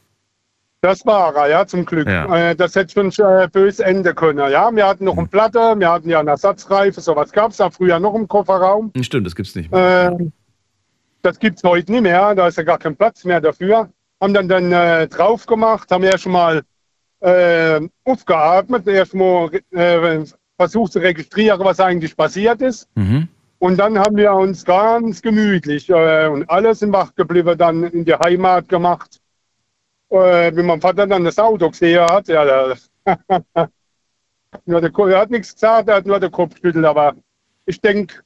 Das 0.83 1.05
war 1.05 1.37
er, 1.37 1.49
ja, 1.49 1.66
zum 1.66 1.85
Glück. 1.85 2.09
Ja. 2.09 2.51
Äh, 2.51 2.57
das 2.57 2.74
hätte 2.74 2.93
schon 2.93 3.12
äh, 3.24 3.49
bös 3.49 3.81
enden 3.81 4.14
können. 4.14 4.51
Ja, 4.51 4.74
wir 4.74 4.87
hatten 4.87 5.05
noch 5.05 5.18
eine 5.18 5.26
Platte, 5.26 5.74
wir 5.76 5.91
hatten 5.91 6.09
ja 6.09 6.20
eine 6.20 6.31
Ersatzreife, 6.31 7.01
sowas 7.01 7.33
gab 7.33 7.51
es 7.51 7.59
ja 7.59 7.70
früher 7.70 8.01
noch 8.01 8.14
im 8.14 8.26
Kofferraum. 8.26 8.91
Hm, 8.95 9.03
Stimmt, 9.03 9.26
das 9.26 9.35
gibt's 9.35 9.55
nicht 9.55 9.70
mehr. 9.70 10.16
Äh, 10.18 10.31
das 11.22 11.39
gibt 11.39 11.59
es 11.59 11.64
heute 11.64 11.93
nicht 11.93 12.03
mehr, 12.03 12.35
da 12.35 12.49
ist 12.49 12.57
ja 12.57 12.64
gar 12.64 12.78
kein 12.78 12.97
Platz 12.97 13.24
mehr 13.24 13.43
dafür. 13.43 13.91
Haben 14.22 14.33
dann, 14.33 14.49
dann 14.49 14.72
äh, 14.72 15.07
drauf 15.07 15.45
gemacht, 15.45 15.91
haben 15.91 16.03
erst 16.03 16.26
mal 16.26 16.62
äh, 17.20 17.81
aufgeatmet, 18.05 18.87
erst 18.89 19.14
mal 19.14 19.51
äh, 19.72 20.24
versucht 20.57 20.93
zu 20.93 20.99
registrieren, 20.99 21.61
was 21.62 21.78
eigentlich 21.78 22.16
passiert 22.16 22.62
ist. 22.62 22.89
Mhm. 22.95 23.28
Und 23.59 23.76
dann 23.76 23.99
haben 23.99 24.16
wir 24.16 24.33
uns 24.33 24.64
ganz 24.64 25.20
gemütlich 25.20 25.91
äh, 25.91 26.26
und 26.28 26.49
alle 26.49 26.74
sind 26.74 26.93
wach 26.93 27.14
geblieben, 27.14 27.59
dann 27.59 27.85
in 27.85 28.07
die 28.07 28.14
Heimat 28.14 28.68
gemacht. 28.70 29.19
Äh, 30.11 30.56
wie 30.56 30.62
mein 30.62 30.80
Vater 30.80 31.06
dann 31.06 31.24
das 31.24 31.38
Auto 31.38 31.70
gesehen 31.70 32.02
hat, 32.02 32.26
ja, 32.28 32.44
der, 32.44 32.76
nur 34.66 34.80
der, 34.80 34.90
er 34.92 35.20
hat 35.20 35.30
nichts 35.30 35.54
gesagt, 35.54 35.88
er 35.88 35.96
hat 35.96 36.06
nur 36.06 36.18
den 36.18 36.32
Kopf 36.32 36.54
geschüttelt, 36.54 36.84
aber 36.84 37.14
ich 37.66 37.80
denke, 37.80 38.16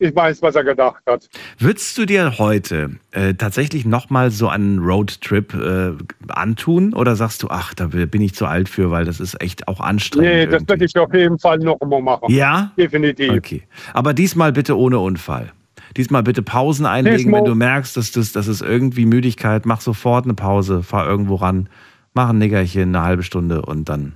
ich 0.00 0.16
weiß, 0.16 0.42
was 0.42 0.56
er 0.56 0.64
gedacht 0.64 1.02
hat. 1.06 1.28
Würdest 1.58 1.96
du 1.98 2.06
dir 2.06 2.38
heute 2.38 2.96
äh, 3.12 3.34
tatsächlich 3.34 3.84
nochmal 3.84 4.30
so 4.30 4.48
einen 4.48 4.78
Roadtrip 4.78 5.54
äh, 5.54 5.92
antun 6.28 6.94
oder 6.94 7.14
sagst 7.16 7.42
du, 7.42 7.48
ach, 7.50 7.74
da 7.74 7.86
bin 7.86 8.22
ich 8.22 8.34
zu 8.34 8.46
alt 8.46 8.68
für, 8.68 8.90
weil 8.90 9.04
das 9.04 9.20
ist 9.20 9.40
echt 9.40 9.68
auch 9.68 9.78
anstrengend? 9.78 10.30
Nee, 10.32 10.46
das 10.46 10.66
werde 10.66 10.84
ich 10.84 10.96
auf 10.96 11.12
jeden 11.12 11.38
Fall 11.38 11.58
noch 11.58 11.78
mal 11.80 12.00
machen. 12.00 12.32
Ja? 12.32 12.72
Definitiv. 12.78 13.30
Okay. 13.32 13.62
Aber 13.92 14.14
diesmal 14.14 14.52
bitte 14.52 14.76
ohne 14.76 14.98
Unfall. 14.98 15.52
Diesmal 15.96 16.22
bitte 16.22 16.42
Pausen 16.42 16.86
einlegen, 16.86 17.32
wenn 17.32 17.44
du 17.44 17.54
merkst, 17.54 17.96
dass 17.96 18.12
das, 18.12 18.32
das 18.32 18.46
ist 18.46 18.62
irgendwie 18.62 19.06
Müdigkeit. 19.06 19.66
Mach 19.66 19.80
sofort 19.80 20.24
eine 20.24 20.34
Pause, 20.34 20.82
fahr 20.82 21.06
irgendwo 21.06 21.36
ran, 21.36 21.68
mach 22.14 22.30
ein 22.30 22.38
Nickerchen, 22.38 22.94
eine 22.94 23.04
halbe 23.04 23.22
Stunde 23.22 23.62
und 23.62 23.88
dann. 23.88 24.14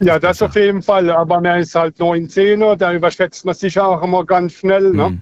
Ja, 0.00 0.18
das 0.18 0.40
auf 0.40 0.54
jeden 0.54 0.82
Fall, 0.82 1.10
aber 1.10 1.40
man 1.40 1.60
ist 1.60 1.74
halt 1.74 1.98
19, 1.98 2.60
da 2.78 2.92
überschätzt 2.92 3.44
man 3.44 3.54
sich 3.54 3.78
auch 3.78 4.02
immer 4.02 4.24
ganz 4.24 4.54
schnell. 4.54 4.92
Ne? 4.92 5.20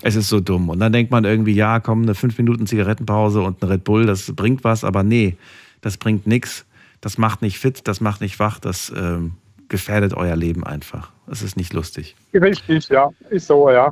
Es 0.00 0.14
ist 0.14 0.28
so 0.28 0.40
dumm. 0.40 0.68
Und 0.68 0.78
dann 0.78 0.92
denkt 0.92 1.10
man 1.10 1.24
irgendwie, 1.24 1.54
ja, 1.54 1.80
komm, 1.80 2.02
eine 2.02 2.14
5 2.14 2.38
Minuten 2.38 2.66
Zigarettenpause 2.66 3.42
und 3.42 3.62
ein 3.62 3.68
Red 3.68 3.84
Bull, 3.84 4.06
das 4.06 4.32
bringt 4.34 4.62
was, 4.64 4.84
aber 4.84 5.02
nee, 5.02 5.36
das 5.80 5.96
bringt 5.96 6.26
nichts. 6.26 6.64
Das 7.00 7.18
macht 7.18 7.42
nicht 7.42 7.58
fit, 7.58 7.88
das 7.88 8.00
macht 8.00 8.20
nicht 8.20 8.38
wach, 8.38 8.60
das 8.60 8.92
ähm, 8.96 9.32
gefährdet 9.72 10.14
euer 10.14 10.36
Leben 10.36 10.62
einfach. 10.64 11.10
Es 11.30 11.42
ist 11.42 11.56
nicht 11.56 11.72
lustig. 11.72 12.14
Richtig, 12.34 12.88
ja, 12.90 13.10
ist 13.30 13.46
so, 13.48 13.68
ja. 13.70 13.90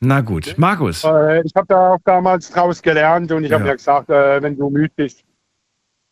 Na 0.00 0.20
gut, 0.20 0.54
Markus. 0.56 1.04
Äh, 1.04 1.42
ich 1.44 1.52
habe 1.54 1.66
da 1.68 1.90
auch 1.94 1.98
damals 2.04 2.50
draus 2.50 2.80
gelernt 2.80 3.30
und 3.32 3.44
ich 3.44 3.52
habe 3.52 3.64
Ja. 3.64 3.70
ja 3.70 3.74
gesagt, 3.76 4.08
äh, 4.10 4.42
wenn 4.42 4.56
du 4.56 4.70
müde 4.70 4.92
bist, 4.96 5.22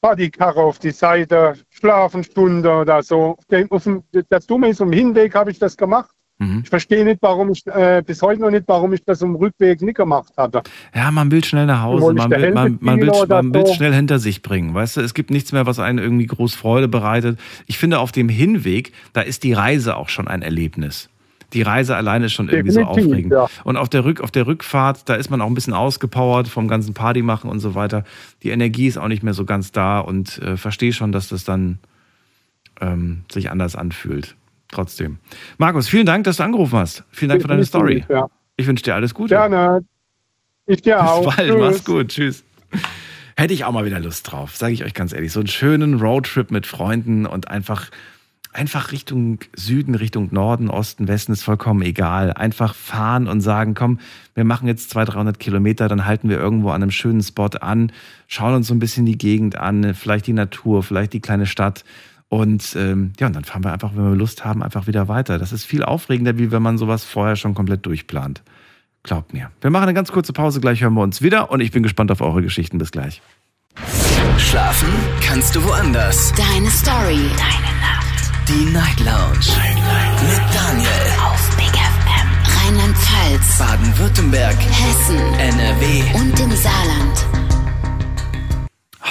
fahr 0.02 0.16
die 0.16 0.30
Karre 0.30 0.60
auf 0.62 0.78
die 0.78 0.90
Seite, 0.90 1.54
schlaf 1.70 2.14
eine 2.14 2.24
Stunde 2.24 2.70
oder 2.70 3.02
so. 3.02 3.36
Auf 3.38 3.44
dem- 3.46 3.70
auf 3.70 3.84
dem- 3.84 4.02
Das 4.28 4.46
Dumme 4.46 4.68
ist, 4.68 4.80
am 4.80 4.92
Hinweg 4.92 5.34
habe 5.34 5.50
ich 5.50 5.58
das 5.58 5.76
gemacht. 5.76 6.10
Mhm. 6.40 6.60
Ich 6.64 6.70
verstehe 6.70 7.04
nicht, 7.04 7.18
warum 7.20 7.52
ich, 7.52 7.66
äh, 7.66 8.02
bis 8.04 8.22
heute 8.22 8.40
noch 8.40 8.50
nicht, 8.50 8.64
warum 8.66 8.94
ich 8.94 9.04
das 9.04 9.22
am 9.22 9.34
Rückweg 9.34 9.82
nicht 9.82 9.96
gemacht 9.96 10.32
hatte. 10.38 10.62
Ja, 10.94 11.10
man 11.10 11.30
will 11.30 11.44
schnell 11.44 11.66
nach 11.66 11.82
Hause, 11.82 12.14
man 12.14 12.30
will, 12.30 12.52
man, 12.52 12.78
man 12.80 13.00
will, 13.00 13.12
man 13.28 13.54
will 13.54 13.66
so? 13.66 13.74
schnell 13.74 13.92
hinter 13.92 14.18
sich 14.18 14.40
bringen. 14.40 14.72
Weißt 14.72 14.96
du, 14.96 15.02
es 15.02 15.12
gibt 15.12 15.30
nichts 15.30 15.52
mehr, 15.52 15.66
was 15.66 15.78
einen 15.78 15.98
irgendwie 15.98 16.26
groß 16.26 16.54
Freude 16.54 16.88
bereitet. 16.88 17.38
Ich 17.66 17.76
finde, 17.76 17.98
auf 17.98 18.10
dem 18.10 18.30
Hinweg, 18.30 18.92
da 19.12 19.20
ist 19.20 19.44
die 19.44 19.52
Reise 19.52 19.96
auch 19.96 20.08
schon 20.08 20.28
ein 20.28 20.40
Erlebnis. 20.40 21.10
Die 21.52 21.62
Reise 21.62 21.94
alleine 21.96 22.26
ist 22.26 22.32
schon 22.32 22.48
irgendwie 22.48 22.70
so 22.70 22.80
Definitiv, 22.80 23.06
aufregend. 23.06 23.32
ja. 23.32 23.46
Und 23.64 23.76
auf 23.76 23.90
der, 23.90 24.04
Rück, 24.04 24.22
auf 24.22 24.30
der 24.30 24.46
Rückfahrt, 24.46 25.08
da 25.08 25.16
ist 25.16 25.30
man 25.30 25.42
auch 25.42 25.46
ein 25.46 25.54
bisschen 25.54 25.74
ausgepowert 25.74 26.48
vom 26.48 26.68
ganzen 26.68 26.94
Party 26.94 27.20
machen 27.22 27.50
und 27.50 27.58
so 27.58 27.74
weiter. 27.74 28.04
Die 28.44 28.50
Energie 28.50 28.86
ist 28.86 28.96
auch 28.96 29.08
nicht 29.08 29.22
mehr 29.22 29.34
so 29.34 29.44
ganz 29.44 29.72
da 29.72 29.98
und 29.98 30.38
äh, 30.38 30.56
verstehe 30.56 30.92
schon, 30.92 31.12
dass 31.12 31.28
das 31.28 31.44
dann 31.44 31.78
ähm, 32.80 33.24
sich 33.30 33.50
anders 33.50 33.76
anfühlt. 33.76 34.36
Trotzdem. 34.70 35.18
Markus, 35.58 35.88
vielen 35.88 36.06
Dank, 36.06 36.24
dass 36.24 36.36
du 36.36 36.44
angerufen 36.44 36.78
hast. 36.78 37.04
Vielen 37.10 37.30
Dank 37.30 37.42
für 37.42 37.48
deine 37.48 37.64
Story. 37.64 38.04
Ich 38.56 38.66
wünsche 38.66 38.84
dir 38.84 38.94
alles 38.94 39.14
Gute. 39.14 39.34
Gerne. 39.34 39.84
Ich 40.66 40.82
dir 40.82 41.02
auch. 41.04 41.24
Bis 41.26 41.36
bald, 41.36 41.48
Tschüss. 41.48 41.60
mach's 41.60 41.84
gut, 41.84 42.08
tschüss. 42.08 42.44
Hätte 43.36 43.54
ich 43.54 43.64
auch 43.64 43.72
mal 43.72 43.84
wieder 43.84 43.98
Lust 43.98 44.30
drauf, 44.30 44.56
sage 44.56 44.74
ich 44.74 44.84
euch 44.84 44.94
ganz 44.94 45.12
ehrlich. 45.12 45.32
So 45.32 45.40
einen 45.40 45.48
schönen 45.48 45.94
Roadtrip 46.00 46.50
mit 46.50 46.66
Freunden 46.66 47.26
und 47.26 47.48
einfach 47.48 47.90
einfach 48.52 48.92
Richtung 48.92 49.38
Süden, 49.54 49.94
Richtung 49.94 50.28
Norden, 50.32 50.70
Osten, 50.70 51.08
Westen 51.08 51.32
ist 51.32 51.42
vollkommen 51.42 51.82
egal. 51.82 52.32
Einfach 52.32 52.74
fahren 52.74 53.28
und 53.28 53.40
sagen, 53.40 53.74
komm, 53.74 53.98
wir 54.34 54.44
machen 54.44 54.66
jetzt 54.66 54.90
200, 54.90 55.14
300 55.14 55.38
Kilometer, 55.38 55.88
dann 55.88 56.04
halten 56.04 56.28
wir 56.28 56.38
irgendwo 56.38 56.70
an 56.70 56.82
einem 56.82 56.90
schönen 56.90 57.22
Spot 57.22 57.48
an, 57.60 57.92
schauen 58.26 58.54
uns 58.54 58.66
so 58.66 58.74
ein 58.74 58.78
bisschen 58.80 59.06
die 59.06 59.18
Gegend 59.18 59.56
an, 59.56 59.94
vielleicht 59.94 60.26
die 60.26 60.32
Natur, 60.32 60.82
vielleicht 60.82 61.12
die 61.12 61.20
kleine 61.20 61.46
Stadt. 61.46 61.84
Und 62.30 62.76
ähm, 62.76 63.12
ja, 63.18 63.26
und 63.26 63.34
dann 63.34 63.42
fahren 63.44 63.64
wir 63.64 63.72
einfach, 63.72 63.90
wenn 63.96 64.08
wir 64.08 64.16
Lust 64.16 64.44
haben, 64.44 64.62
einfach 64.62 64.86
wieder 64.86 65.08
weiter. 65.08 65.36
Das 65.38 65.52
ist 65.52 65.64
viel 65.64 65.82
aufregender, 65.82 66.38
wie 66.38 66.52
wenn 66.52 66.62
man 66.62 66.78
sowas 66.78 67.04
vorher 67.04 67.34
schon 67.34 67.54
komplett 67.54 67.84
durchplant. 67.84 68.42
Glaubt 69.02 69.32
mir. 69.34 69.50
Wir 69.60 69.70
machen 69.70 69.82
eine 69.84 69.94
ganz 69.94 70.12
kurze 70.12 70.32
Pause, 70.32 70.60
gleich 70.60 70.80
hören 70.80 70.94
wir 70.94 71.02
uns 71.02 71.22
wieder 71.22 71.50
und 71.50 71.60
ich 71.60 71.72
bin 71.72 71.82
gespannt 71.82 72.12
auf 72.12 72.20
eure 72.20 72.40
Geschichten. 72.40 72.78
Bis 72.78 72.92
gleich. 72.92 73.20
Schlafen 74.38 74.88
kannst 75.20 75.56
du 75.56 75.64
woanders. 75.64 76.32
Deine 76.34 76.70
Story. 76.70 77.18
Deine 77.36 77.80
Nacht. 77.80 78.30
Die 78.48 78.64
Night 78.72 79.00
Lounge. 79.00 79.46
Night, 79.58 79.76
Night. 79.76 80.22
Mit 80.22 80.54
Daniel. 80.54 80.88
Auf 81.24 81.56
Big 81.56 81.66
FM. 81.66 82.68
Rheinland-Pfalz. 82.68 83.58
Baden-Württemberg. 83.58 84.56
Hessen. 84.56 85.18
NRW. 85.34 86.02
Und 86.14 86.38
im 86.38 86.50
Saarland. 86.52 87.39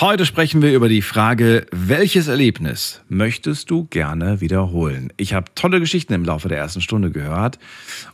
Heute 0.01 0.25
sprechen 0.25 0.61
wir 0.61 0.73
über 0.73 0.87
die 0.87 1.01
Frage, 1.01 1.65
welches 1.71 2.29
Erlebnis 2.29 3.01
möchtest 3.09 3.69
du 3.69 3.83
gerne 3.89 4.39
wiederholen? 4.39 5.11
Ich 5.17 5.33
habe 5.33 5.51
tolle 5.55 5.81
Geschichten 5.81 6.13
im 6.13 6.23
Laufe 6.23 6.47
der 6.47 6.57
ersten 6.57 6.79
Stunde 6.79 7.11
gehört 7.11 7.59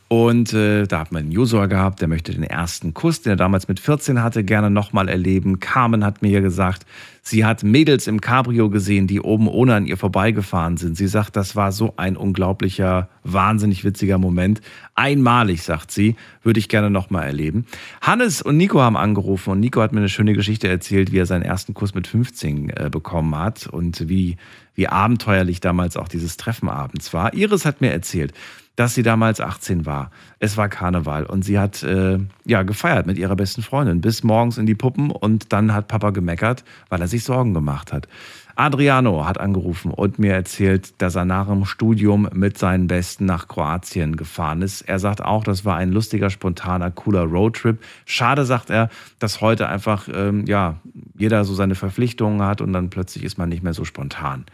und 0.07 0.51
äh, 0.51 0.87
da 0.87 1.01
hat 1.01 1.11
man 1.11 1.21
einen 1.21 1.31
Josua 1.31 1.67
gehabt, 1.67 2.01
der 2.01 2.07
möchte 2.07 2.31
den 2.31 2.41
ersten 2.41 2.95
Kuss, 2.95 3.21
den 3.21 3.33
er 3.33 3.35
damals 3.35 3.67
mit 3.67 3.79
14 3.79 4.23
hatte, 4.23 4.43
gerne 4.43 4.71
nochmal 4.71 5.09
erleben. 5.09 5.59
Carmen 5.59 6.03
hat 6.03 6.23
mir 6.23 6.41
gesagt, 6.41 6.87
sie 7.27 7.43
hat 7.43 7.63
Mädels 7.63 8.07
im 8.07 8.21
Cabrio 8.21 8.69
gesehen, 8.69 9.07
die 9.07 9.19
oben 9.19 9.47
ohne 9.47 9.73
an 9.75 9.85
ihr 9.85 9.97
vorbeigefahren 9.97 10.77
sind. 10.77 10.95
Sie 10.95 11.07
sagt, 11.07 11.35
das 11.35 11.55
war 11.55 11.71
so 11.71 11.93
ein 11.97 12.15
unglaublicher, 12.15 13.09
wahnsinnig 13.23 13.83
witziger 13.83 14.17
Moment. 14.17 14.61
Einmalig, 14.93 15.63
sagt 15.63 15.91
sie, 15.91 16.15
würde 16.43 16.59
ich 16.59 16.69
gerne 16.69 16.89
nochmal 16.89 17.25
erleben. 17.25 17.65
Hannes 17.99 18.41
und 18.41 18.57
Nico 18.57 18.79
haben 18.79 18.95
angerufen 18.95 19.51
und 19.51 19.59
Nico 19.59 19.81
hat 19.81 19.91
mir 19.91 19.99
eine 19.99 20.09
schöne 20.09 20.33
Geschichte 20.33 20.67
erzählt, 20.67 21.11
wie 21.11 21.17
er 21.17 21.25
seinen 21.25 21.41
ersten 21.41 21.73
Kuss 21.73 21.95
mit 21.95 22.05
15 22.07 22.69
äh, 22.69 22.89
bekommen 22.91 23.35
hat 23.35 23.65
und 23.67 24.07
wie, 24.07 24.37
wie 24.75 24.87
abenteuerlich 24.87 25.59
damals 25.59 25.97
auch 25.97 26.07
dieses 26.07 26.37
Treffen 26.37 26.69
abends 26.69 27.11
war. 27.11 27.33
Iris 27.33 27.65
hat 27.65 27.81
mir 27.81 27.91
erzählt, 27.91 28.33
dass 28.75 28.93
sie 28.93 29.03
damals 29.03 29.39
18 29.39 29.85
war. 29.85 30.11
Es 30.39 30.57
war 30.57 30.69
Karneval 30.69 31.25
und 31.25 31.43
sie 31.43 31.59
hat 31.59 31.83
äh, 31.83 32.19
ja 32.45 32.63
gefeiert 32.63 33.07
mit 33.07 33.17
ihrer 33.17 33.35
besten 33.35 33.61
Freundin 33.61 34.01
bis 34.01 34.23
morgens 34.23 34.57
in 34.57 34.65
die 34.65 34.75
Puppen 34.75 35.11
und 35.11 35.53
dann 35.53 35.73
hat 35.73 35.87
Papa 35.87 36.09
gemeckert, 36.09 36.63
weil 36.89 37.01
er 37.01 37.07
sich 37.07 37.23
Sorgen 37.23 37.53
gemacht 37.53 37.93
hat. 37.93 38.07
Adriano 38.55 39.25
hat 39.25 39.39
angerufen 39.39 39.91
und 39.91 40.17
mir 40.17 40.33
erzählt, 40.33 40.93
dass 41.01 41.15
er 41.15 41.25
nach 41.25 41.47
dem 41.47 41.65
Studium 41.65 42.29
mit 42.33 42.57
seinen 42.57 42.87
Besten 42.87 43.25
nach 43.25 43.47
Kroatien 43.47 44.15
gefahren 44.15 44.61
ist. 44.61 44.81
Er 44.81 44.99
sagt 44.99 45.21
auch, 45.23 45.43
das 45.43 45.65
war 45.65 45.75
ein 45.75 45.91
lustiger, 45.91 46.29
spontaner, 46.29 46.89
cooler 46.91 47.23
Roadtrip. 47.23 47.83
Schade, 48.05 48.45
sagt 48.45 48.69
er, 48.69 48.89
dass 49.19 49.41
heute 49.41 49.67
einfach 49.67 50.07
ähm, 50.13 50.45
ja 50.45 50.77
jeder 51.17 51.43
so 51.43 51.53
seine 51.53 51.75
Verpflichtungen 51.75 52.41
hat 52.41 52.61
und 52.61 52.71
dann 52.71 52.89
plötzlich 52.89 53.23
ist 53.23 53.37
man 53.37 53.49
nicht 53.49 53.63
mehr 53.63 53.73
so 53.73 53.83
spontan. 53.83 54.45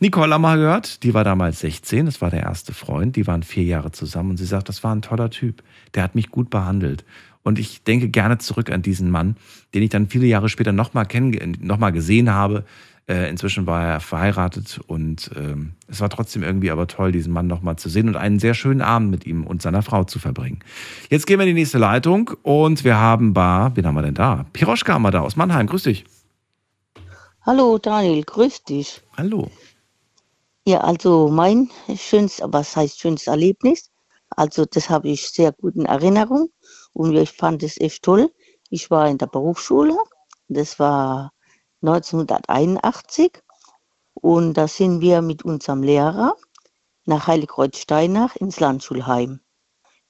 Nicole 0.00 0.34
haben 0.34 0.42
wir 0.42 0.56
gehört, 0.56 1.02
die 1.04 1.14
war 1.14 1.24
damals 1.24 1.60
16, 1.60 2.06
das 2.06 2.20
war 2.20 2.30
der 2.30 2.42
erste 2.42 2.74
Freund, 2.74 3.14
die 3.14 3.26
waren 3.26 3.42
vier 3.42 3.64
Jahre 3.64 3.92
zusammen 3.92 4.30
und 4.30 4.36
sie 4.36 4.46
sagt, 4.46 4.68
das 4.68 4.82
war 4.82 4.94
ein 4.94 5.02
toller 5.02 5.30
Typ, 5.30 5.62
der 5.94 6.02
hat 6.02 6.14
mich 6.14 6.30
gut 6.30 6.50
behandelt. 6.50 7.04
Und 7.44 7.58
ich 7.58 7.84
denke 7.84 8.08
gerne 8.08 8.38
zurück 8.38 8.72
an 8.72 8.80
diesen 8.80 9.10
Mann, 9.10 9.36
den 9.74 9.82
ich 9.82 9.90
dann 9.90 10.08
viele 10.08 10.26
Jahre 10.26 10.48
später 10.48 10.72
nochmal 10.72 11.06
noch 11.60 11.92
gesehen 11.92 12.32
habe, 12.32 12.64
äh, 13.06 13.28
inzwischen 13.28 13.66
war 13.66 13.84
er 13.84 14.00
verheiratet 14.00 14.80
und 14.86 15.30
ähm, 15.36 15.74
es 15.88 16.00
war 16.00 16.08
trotzdem 16.08 16.42
irgendwie 16.42 16.70
aber 16.70 16.86
toll, 16.86 17.12
diesen 17.12 17.32
Mann 17.32 17.46
nochmal 17.46 17.76
zu 17.76 17.88
sehen 17.88 18.08
und 18.08 18.16
einen 18.16 18.38
sehr 18.38 18.54
schönen 18.54 18.80
Abend 18.80 19.10
mit 19.10 19.26
ihm 19.26 19.46
und 19.46 19.60
seiner 19.60 19.82
Frau 19.82 20.04
zu 20.04 20.18
verbringen. 20.18 20.60
Jetzt 21.10 21.26
gehen 21.26 21.38
wir 21.38 21.46
in 21.46 21.54
die 21.54 21.60
nächste 21.60 21.78
Leitung 21.78 22.30
und 22.42 22.82
wir 22.84 22.96
haben 22.96 23.34
Bar, 23.34 23.76
wen 23.76 23.86
haben 23.86 23.94
wir 23.94 24.02
denn 24.02 24.14
da? 24.14 24.46
Piroschka 24.52 24.94
haben 24.94 25.02
wir 25.02 25.10
da 25.10 25.20
aus 25.20 25.36
Mannheim, 25.36 25.66
grüß 25.66 25.82
dich. 25.82 26.04
Hallo 27.42 27.76
Daniel, 27.76 28.22
grüß 28.24 28.64
dich. 28.64 29.02
Hallo. 29.18 29.50
Ja, 30.66 30.80
also 30.80 31.28
mein 31.28 31.68
schönstes, 31.94 32.42
was 32.48 32.74
heißt 32.74 32.98
schönstes 32.98 33.26
Erlebnis? 33.26 33.90
Also 34.30 34.64
das 34.64 34.88
habe 34.88 35.08
ich 35.08 35.28
sehr 35.28 35.52
gut 35.52 35.76
in 35.76 35.84
Erinnerung 35.84 36.48
und 36.94 37.14
ich 37.14 37.30
fand 37.30 37.62
es 37.62 37.78
echt 37.78 38.02
toll. 38.02 38.30
Ich 38.70 38.90
war 38.90 39.08
in 39.08 39.18
der 39.18 39.26
Berufsschule, 39.26 39.94
das 40.48 40.78
war 40.78 41.33
1981 41.86 43.42
und 44.14 44.54
da 44.54 44.66
sind 44.66 45.00
wir 45.00 45.20
mit 45.20 45.44
unserem 45.44 45.82
Lehrer 45.82 46.34
nach 47.04 47.26
Heiligkreuz-Steinach 47.26 48.36
ins 48.36 48.58
Landschulheim 48.58 49.40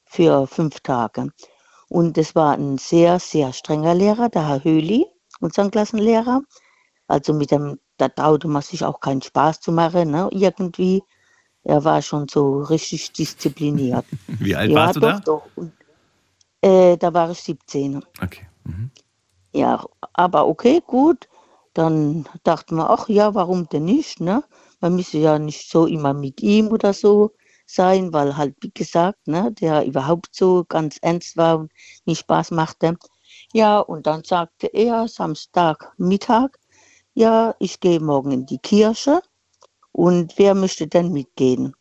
für 0.04 0.46
fünf 0.46 0.80
Tage. 0.80 1.30
Und 1.88 2.16
das 2.16 2.34
war 2.34 2.56
ein 2.56 2.78
sehr, 2.78 3.18
sehr 3.18 3.52
strenger 3.52 3.94
Lehrer, 3.94 4.28
der 4.28 4.48
Herr 4.48 4.64
Höhli, 4.64 5.06
unser 5.40 5.68
Klassenlehrer. 5.68 6.42
Also 7.08 7.32
mit 7.34 7.50
dem, 7.50 7.80
da 7.96 8.08
traute 8.08 8.46
man 8.46 8.62
sich 8.62 8.84
auch 8.84 9.00
keinen 9.00 9.22
Spaß 9.22 9.60
zu 9.60 9.72
machen, 9.72 10.12
ne, 10.12 10.28
irgendwie. 10.30 11.02
Er 11.64 11.82
war 11.82 12.02
schon 12.02 12.28
so 12.28 12.62
richtig 12.62 13.12
diszipliniert. 13.12 14.04
Wie 14.26 14.54
alt 14.54 14.70
ja, 14.70 14.76
warst 14.76 14.96
du 14.96 15.00
doch, 15.00 15.10
da? 15.10 15.18
Doch. 15.20 15.42
Und, 15.56 15.72
äh, 16.60 16.96
da 16.96 17.12
war 17.12 17.30
ich 17.30 17.40
17. 17.40 18.04
Okay. 18.22 18.46
Mhm. 18.64 18.90
Ja, 19.52 19.84
aber 20.12 20.46
okay, 20.46 20.82
gut. 20.86 21.28
Dann 21.74 22.28
dachten 22.44 22.76
wir, 22.76 22.88
ach 22.90 23.08
ja, 23.08 23.34
warum 23.34 23.68
denn 23.68 23.84
nicht? 23.84 24.20
Ne? 24.20 24.44
Man 24.80 24.96
müsse 24.96 25.18
ja 25.18 25.38
nicht 25.38 25.70
so 25.70 25.86
immer 25.86 26.14
mit 26.14 26.40
ihm 26.40 26.68
oder 26.68 26.92
so 26.92 27.32
sein, 27.66 28.12
weil 28.12 28.36
halt, 28.36 28.56
wie 28.60 28.70
gesagt, 28.70 29.26
ne, 29.26 29.52
der 29.52 29.84
überhaupt 29.84 30.34
so 30.34 30.64
ganz 30.68 30.98
ernst 31.02 31.36
war 31.36 31.58
und 31.60 31.72
nicht 32.04 32.20
Spaß 32.20 32.50
machte. 32.52 32.96
Ja, 33.52 33.80
und 33.80 34.06
dann 34.06 34.22
sagte 34.24 34.68
er 34.68 35.08
Samstagmittag, 35.08 36.58
ja, 37.14 37.54
ich 37.58 37.80
gehe 37.80 38.00
morgen 38.00 38.32
in 38.32 38.46
die 38.46 38.58
Kirche 38.58 39.22
und 39.92 40.34
wer 40.38 40.54
möchte 40.54 40.86
denn 40.86 41.12
mitgehen? 41.12 41.74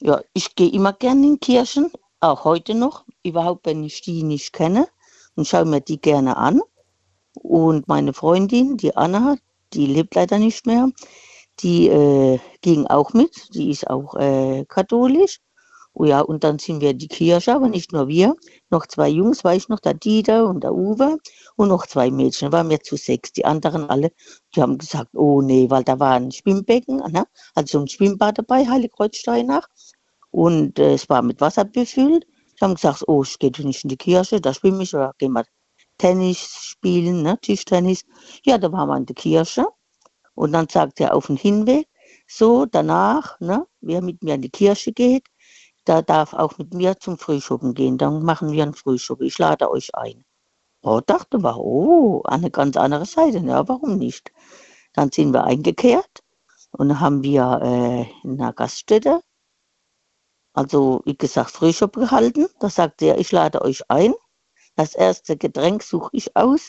Ja, 0.00 0.20
ich 0.34 0.54
gehe 0.54 0.70
immer 0.70 0.92
gerne 0.92 1.26
in 1.26 1.40
Kirchen, 1.40 1.90
auch 2.20 2.44
heute 2.44 2.74
noch, 2.74 3.04
überhaupt 3.22 3.66
wenn 3.66 3.82
ich 3.82 4.02
die 4.02 4.22
nicht 4.22 4.52
kenne 4.52 4.88
und 5.34 5.48
schaue 5.48 5.64
mir 5.64 5.80
die 5.80 6.00
gerne 6.00 6.36
an. 6.36 6.60
Und 7.42 7.88
meine 7.88 8.12
Freundin, 8.12 8.76
die 8.76 8.96
Anna, 8.96 9.36
die 9.72 9.86
lebt 9.86 10.14
leider 10.14 10.38
nicht 10.38 10.66
mehr, 10.66 10.90
die 11.60 11.88
äh, 11.88 12.38
ging 12.62 12.86
auch 12.86 13.12
mit, 13.12 13.54
die 13.54 13.70
ist 13.70 13.88
auch 13.88 14.14
äh, 14.16 14.64
katholisch. 14.68 15.40
Oh 15.94 16.04
ja, 16.04 16.20
und 16.20 16.44
dann 16.44 16.60
sind 16.60 16.80
wir 16.80 16.94
die 16.94 17.08
Kirche, 17.08 17.54
aber 17.54 17.68
nicht 17.68 17.92
nur 17.92 18.06
wir, 18.06 18.36
noch 18.70 18.86
zwei 18.86 19.08
Jungs, 19.08 19.42
war 19.42 19.54
ich 19.56 19.68
noch, 19.68 19.80
der 19.80 19.94
Dieter 19.94 20.46
und 20.46 20.62
der 20.62 20.72
Uwe 20.72 21.18
und 21.56 21.68
noch 21.68 21.86
zwei 21.88 22.10
Mädchen, 22.10 22.52
waren 22.52 22.70
wir 22.70 22.80
zu 22.80 22.96
sechs. 22.96 23.32
Die 23.32 23.44
anderen 23.44 23.90
alle, 23.90 24.12
die 24.54 24.62
haben 24.62 24.78
gesagt, 24.78 25.10
oh 25.14 25.42
nee, 25.42 25.68
weil 25.70 25.82
da 25.84 25.98
war 25.98 26.12
ein 26.14 26.30
Schwimmbecken, 26.30 26.98
ne? 27.10 27.24
also 27.54 27.80
ein 27.80 27.88
Schwimmbad 27.88 28.38
dabei, 28.38 28.64
Heiligkreuzsteinach. 28.66 29.66
Und 30.30 30.78
äh, 30.78 30.94
es 30.94 31.08
war 31.08 31.22
mit 31.22 31.40
Wasser 31.40 31.64
befüllt. 31.64 32.26
Die 32.60 32.64
haben 32.64 32.74
gesagt, 32.74 33.04
oh, 33.08 33.22
ich 33.24 33.38
gehe 33.38 33.50
nicht 33.58 33.84
in 33.84 33.88
die 33.88 33.96
Kirche, 33.96 34.40
da 34.40 34.54
schwimme 34.54 34.82
ich 34.84 34.94
oder 34.94 35.14
gehen 35.18 35.32
wir 35.32 35.44
Tennis 35.98 36.38
spielen, 36.62 37.22
ne, 37.22 37.38
Tischtennis. 37.40 38.04
Ja, 38.44 38.58
da 38.58 38.72
waren 38.72 38.88
wir 38.88 38.96
in 38.96 39.06
der 39.06 39.16
Kirche. 39.16 39.66
Und 40.34 40.52
dann 40.52 40.68
sagt 40.68 41.00
er 41.00 41.14
auf 41.14 41.26
den 41.26 41.36
Hinweg, 41.36 41.88
so 42.28 42.66
danach, 42.66 43.38
ne, 43.40 43.66
wer 43.80 44.02
mit 44.02 44.22
mir 44.22 44.34
in 44.34 44.42
die 44.42 44.50
Kirche 44.50 44.92
geht, 44.92 45.26
der 45.86 46.02
darf 46.02 46.34
auch 46.34 46.58
mit 46.58 46.74
mir 46.74 46.98
zum 47.00 47.18
Frühschoppen 47.18 47.74
gehen. 47.74 47.98
Dann 47.98 48.22
machen 48.22 48.52
wir 48.52 48.62
einen 48.62 48.74
Frühschoppen. 48.74 49.26
Ich 49.26 49.38
lade 49.38 49.70
euch 49.70 49.94
ein. 49.94 50.24
Oh, 50.82 51.00
dachte 51.04 51.42
wir, 51.42 51.56
oh, 51.58 52.22
eine 52.24 52.50
ganz 52.50 52.76
andere 52.76 53.06
Seite. 53.06 53.38
Ja, 53.38 53.66
warum 53.68 53.98
nicht? 53.98 54.32
Dann 54.92 55.10
sind 55.10 55.32
wir 55.32 55.44
eingekehrt 55.44 56.20
und 56.72 57.00
haben 57.00 57.22
wir 57.22 57.60
äh, 57.62 58.26
in 58.26 58.40
einer 58.40 58.52
Gaststätte, 58.52 59.20
also 60.52 61.02
wie 61.04 61.16
gesagt, 61.16 61.50
Frühschopp 61.50 61.94
gehalten. 61.94 62.48
Da 62.60 62.70
sagte 62.70 63.06
er, 63.06 63.18
ich 63.18 63.32
lade 63.32 63.62
euch 63.62 63.90
ein. 63.90 64.14
Das 64.78 64.94
erste 64.94 65.36
Getränk 65.36 65.82
suche 65.82 66.10
ich 66.12 66.36
aus, 66.36 66.68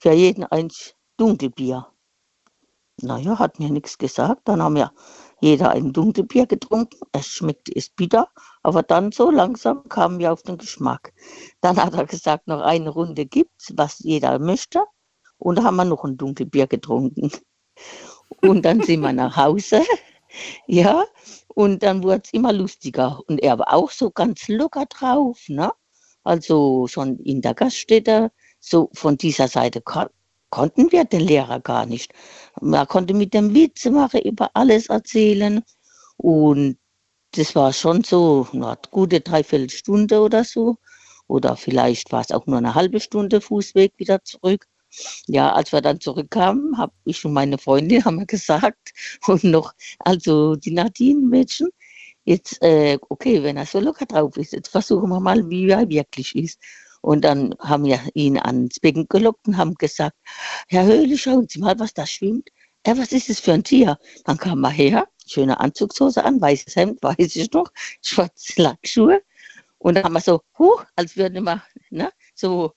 für 0.00 0.10
jeden 0.10 0.42
ein 0.42 0.72
Dunkelbier. 1.18 1.86
Naja, 3.00 3.38
hat 3.38 3.60
mir 3.60 3.70
nichts 3.70 3.96
gesagt. 3.96 4.48
Dann 4.48 4.60
haben 4.60 4.74
wir 4.74 4.92
jeder 5.40 5.70
ein 5.70 5.92
Dunkelbier 5.92 6.46
getrunken. 6.46 6.98
Es 7.12 7.28
schmeckte 7.28 7.70
es 7.76 7.90
bitter, 7.90 8.28
aber 8.64 8.82
dann 8.82 9.12
so 9.12 9.30
langsam 9.30 9.88
kamen 9.88 10.18
wir 10.18 10.32
auf 10.32 10.42
den 10.42 10.58
Geschmack. 10.58 11.12
Dann 11.60 11.76
hat 11.76 11.94
er 11.94 12.06
gesagt, 12.06 12.48
noch 12.48 12.60
eine 12.60 12.90
Runde 12.90 13.24
gibt's, 13.24 13.72
was 13.76 14.00
jeder 14.00 14.40
möchte. 14.40 14.82
Und 15.38 15.58
da 15.58 15.62
haben 15.62 15.76
wir 15.76 15.84
noch 15.84 16.02
ein 16.02 16.16
Dunkelbier 16.16 16.66
getrunken. 16.66 17.30
Und 18.42 18.64
dann 18.64 18.82
sind 18.82 19.00
wir 19.00 19.12
nach 19.12 19.36
Hause. 19.36 19.84
Ja, 20.66 21.04
und 21.54 21.84
dann 21.84 22.02
wurde 22.02 22.22
es 22.24 22.32
immer 22.32 22.52
lustiger. 22.52 23.20
Und 23.28 23.40
er 23.40 23.60
war 23.60 23.72
auch 23.72 23.92
so 23.92 24.10
ganz 24.10 24.48
locker 24.48 24.86
drauf, 24.86 25.38
ne? 25.46 25.72
Also 26.24 26.86
schon 26.88 27.18
in 27.20 27.40
der 27.42 27.54
Gaststätte, 27.54 28.32
so 28.60 28.90
von 28.94 29.16
dieser 29.16 29.48
Seite 29.48 29.80
kon 29.80 30.06
konnten 30.50 30.92
wir 30.92 31.04
den 31.04 31.20
Lehrer 31.22 31.58
gar 31.58 31.84
nicht. 31.84 32.12
Man 32.60 32.86
konnte 32.86 33.12
mit 33.12 33.34
dem 33.34 33.54
Witze 33.54 33.90
machen, 33.90 34.20
über 34.20 34.50
alles 34.54 34.86
erzählen. 34.86 35.62
Und 36.16 36.78
das 37.32 37.56
war 37.56 37.72
schon 37.72 38.04
so 38.04 38.46
eine 38.52 38.78
gute 38.92 39.20
Dreiviertelstunde 39.20 40.20
oder 40.20 40.44
so. 40.44 40.76
Oder 41.26 41.56
vielleicht 41.56 42.12
war 42.12 42.20
es 42.20 42.30
auch 42.30 42.46
nur 42.46 42.58
eine 42.58 42.76
halbe 42.76 43.00
Stunde 43.00 43.40
Fußweg 43.40 43.94
wieder 43.96 44.22
zurück. 44.22 44.66
Ja, 45.26 45.52
als 45.52 45.72
wir 45.72 45.80
dann 45.80 46.00
zurückkamen, 46.00 46.78
habe 46.78 46.92
ich 47.04 47.24
und 47.24 47.32
meine 47.32 47.58
Freundin 47.58 48.04
haben 48.04 48.20
wir 48.20 48.26
gesagt 48.26 48.92
und 49.26 49.42
noch, 49.44 49.72
also 49.98 50.54
die 50.54 50.70
Nadine-Mädchen, 50.72 51.68
jetzt, 52.24 52.62
äh, 52.62 52.98
okay, 53.08 53.42
wenn 53.42 53.56
er 53.56 53.66
so 53.66 53.80
locker 53.80 54.06
drauf 54.06 54.36
ist, 54.36 54.52
jetzt 54.52 54.68
versuchen 54.68 55.10
wir 55.10 55.20
mal, 55.20 55.48
wie 55.48 55.68
er 55.68 55.88
wirklich 55.88 56.34
ist. 56.34 56.60
Und 57.00 57.22
dann 57.22 57.54
haben 57.60 57.84
wir 57.84 58.00
ihn 58.14 58.38
ans 58.38 58.80
Becken 58.80 59.06
gelockt 59.08 59.46
und 59.46 59.56
haben 59.58 59.74
gesagt, 59.74 60.16
Herr 60.68 60.86
Höhle, 60.86 61.18
schauen 61.18 61.46
Sie 61.48 61.60
mal, 61.60 61.78
was 61.78 61.92
da 61.92 62.06
schwimmt. 62.06 62.48
Ja, 62.86 62.96
was 62.98 63.12
ist 63.12 63.28
das 63.28 63.40
für 63.40 63.52
ein 63.52 63.64
Tier? 63.64 63.98
Dann 64.24 64.38
kam 64.38 64.64
er 64.64 64.70
her, 64.70 65.08
schöne 65.26 65.60
Anzugshose 65.60 66.24
an, 66.24 66.40
weißes 66.40 66.76
Hemd, 66.76 67.02
weiß 67.02 67.36
ich 67.36 67.50
noch, 67.52 67.70
schwarze 68.02 68.62
Lackschuhe. 68.62 69.22
Und 69.78 69.96
dann 69.96 70.04
haben 70.04 70.14
wir 70.14 70.20
so, 70.20 70.40
huch, 70.58 70.84
als 70.96 71.16
würden 71.16 71.44
wir 71.44 71.62
ne, 71.90 72.10
so 72.34 72.72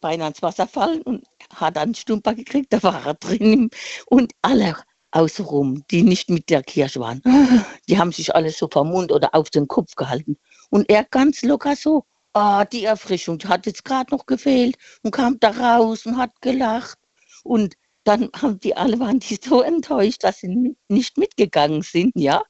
beinahe 0.00 0.28
ins 0.28 0.42
Wasser 0.42 0.66
fallen 0.66 1.02
und 1.02 1.24
hat 1.54 1.78
einen 1.78 1.94
Stumper 1.94 2.34
gekriegt, 2.34 2.72
da 2.72 2.82
war 2.82 3.06
er 3.06 3.14
drin. 3.14 3.70
Und 4.06 4.32
alle 4.42 4.76
außenrum, 5.12 5.84
die 5.90 6.02
nicht 6.02 6.30
mit 6.30 6.50
der 6.50 6.62
Kirche 6.62 7.00
waren, 7.00 7.22
die 7.88 7.98
haben 7.98 8.12
sich 8.12 8.34
alle 8.34 8.50
so 8.50 8.68
vom 8.70 8.90
Mund 8.90 9.12
oder 9.12 9.34
auf 9.34 9.50
den 9.50 9.68
Kopf 9.68 9.94
gehalten. 9.94 10.36
Und 10.70 10.88
er 10.88 11.04
ganz 11.04 11.42
locker 11.42 11.76
so, 11.76 12.04
ah, 12.32 12.64
die 12.64 12.84
Erfrischung, 12.84 13.38
die 13.38 13.48
hat 13.48 13.66
jetzt 13.66 13.84
gerade 13.84 14.14
noch 14.14 14.26
gefehlt 14.26 14.76
und 15.02 15.10
kam 15.12 15.38
da 15.40 15.50
raus 15.50 16.06
und 16.06 16.16
hat 16.16 16.30
gelacht. 16.40 16.98
Und 17.42 17.74
dann 18.04 18.30
haben 18.34 18.58
die 18.60 18.76
alle 18.76 18.98
waren 18.98 19.20
die 19.20 19.38
so 19.42 19.62
enttäuscht, 19.62 20.24
dass 20.24 20.38
sie 20.40 20.74
nicht 20.88 21.18
mitgegangen 21.18 21.82
sind, 21.82 22.12
ja. 22.16 22.42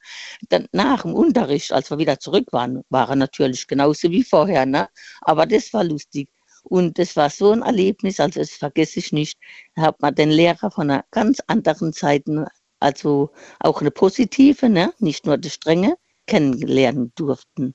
Dann 0.48 0.66
nach 0.72 1.02
dem 1.02 1.14
Unterricht, 1.14 1.72
als 1.72 1.90
wir 1.90 1.98
wieder 1.98 2.20
zurück 2.20 2.52
waren, 2.52 2.82
war 2.88 3.08
er 3.10 3.16
natürlich 3.16 3.66
genauso 3.66 4.10
wie 4.10 4.22
vorher, 4.22 4.66
ne? 4.66 4.88
Aber 5.22 5.46
das 5.46 5.72
war 5.72 5.84
lustig. 5.84 6.28
Und 6.64 6.98
das 6.98 7.16
war 7.16 7.30
so 7.30 7.52
ein 7.52 7.62
Erlebnis, 7.62 8.20
also 8.20 8.40
das 8.40 8.50
vergesse 8.50 8.98
ich 8.98 9.12
nicht. 9.12 9.38
Da 9.74 9.82
hat 9.82 10.00
man 10.02 10.14
den 10.14 10.30
Lehrer 10.30 10.70
von 10.70 10.90
einer 10.90 11.04
ganz 11.10 11.40
anderen 11.46 11.92
Seite, 11.92 12.46
also 12.78 13.30
auch 13.60 13.80
eine 13.80 13.90
positive, 13.90 14.68
ne? 14.68 14.92
nicht 14.98 15.26
nur 15.26 15.38
die 15.38 15.50
strenge, 15.50 15.96
kennenlernen 16.26 17.12
durften. 17.16 17.74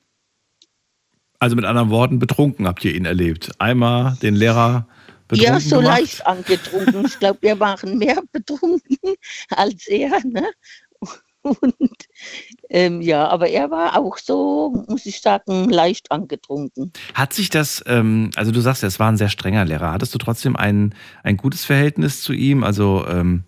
Also 1.39 1.55
mit 1.55 1.65
anderen 1.65 1.89
Worten, 1.89 2.19
betrunken 2.19 2.67
habt 2.67 2.85
ihr 2.85 2.95
ihn 2.95 3.05
erlebt. 3.05 3.51
Einmal 3.59 4.17
den 4.21 4.35
Lehrer 4.35 4.87
betrunken 5.27 5.53
Ja, 5.53 5.59
so 5.59 5.77
gemacht. 5.77 5.99
leicht 5.99 6.25
angetrunken. 6.25 7.05
Ich 7.05 7.19
glaube, 7.19 7.39
wir 7.41 7.59
waren 7.59 7.97
mehr 7.97 8.21
betrunken 8.31 8.97
als 9.49 9.87
er. 9.87 10.19
Ne? 10.25 10.49
Und 11.45 12.07
ähm, 12.69 13.01
ja, 13.01 13.27
aber 13.27 13.49
er 13.49 13.69
war 13.69 13.97
auch 13.99 14.17
so, 14.17 14.85
muss 14.87 15.05
ich 15.05 15.21
sagen, 15.21 15.69
leicht 15.69 16.11
angetrunken. 16.11 16.91
Hat 17.13 17.33
sich 17.33 17.49
das, 17.49 17.83
ähm, 17.85 18.31
also 18.35 18.51
du 18.51 18.61
sagst 18.61 18.81
ja, 18.81 18.87
es 18.87 18.99
war 18.99 19.11
ein 19.11 19.17
sehr 19.17 19.29
strenger 19.29 19.63
Lehrer. 19.63 19.91
Hattest 19.91 20.13
du 20.15 20.17
trotzdem 20.17 20.55
ein, 20.55 20.95
ein 21.23 21.37
gutes 21.37 21.63
Verhältnis 21.63 22.21
zu 22.21 22.33
ihm? 22.33 22.63
Also 22.63 23.05
ähm, 23.07 23.43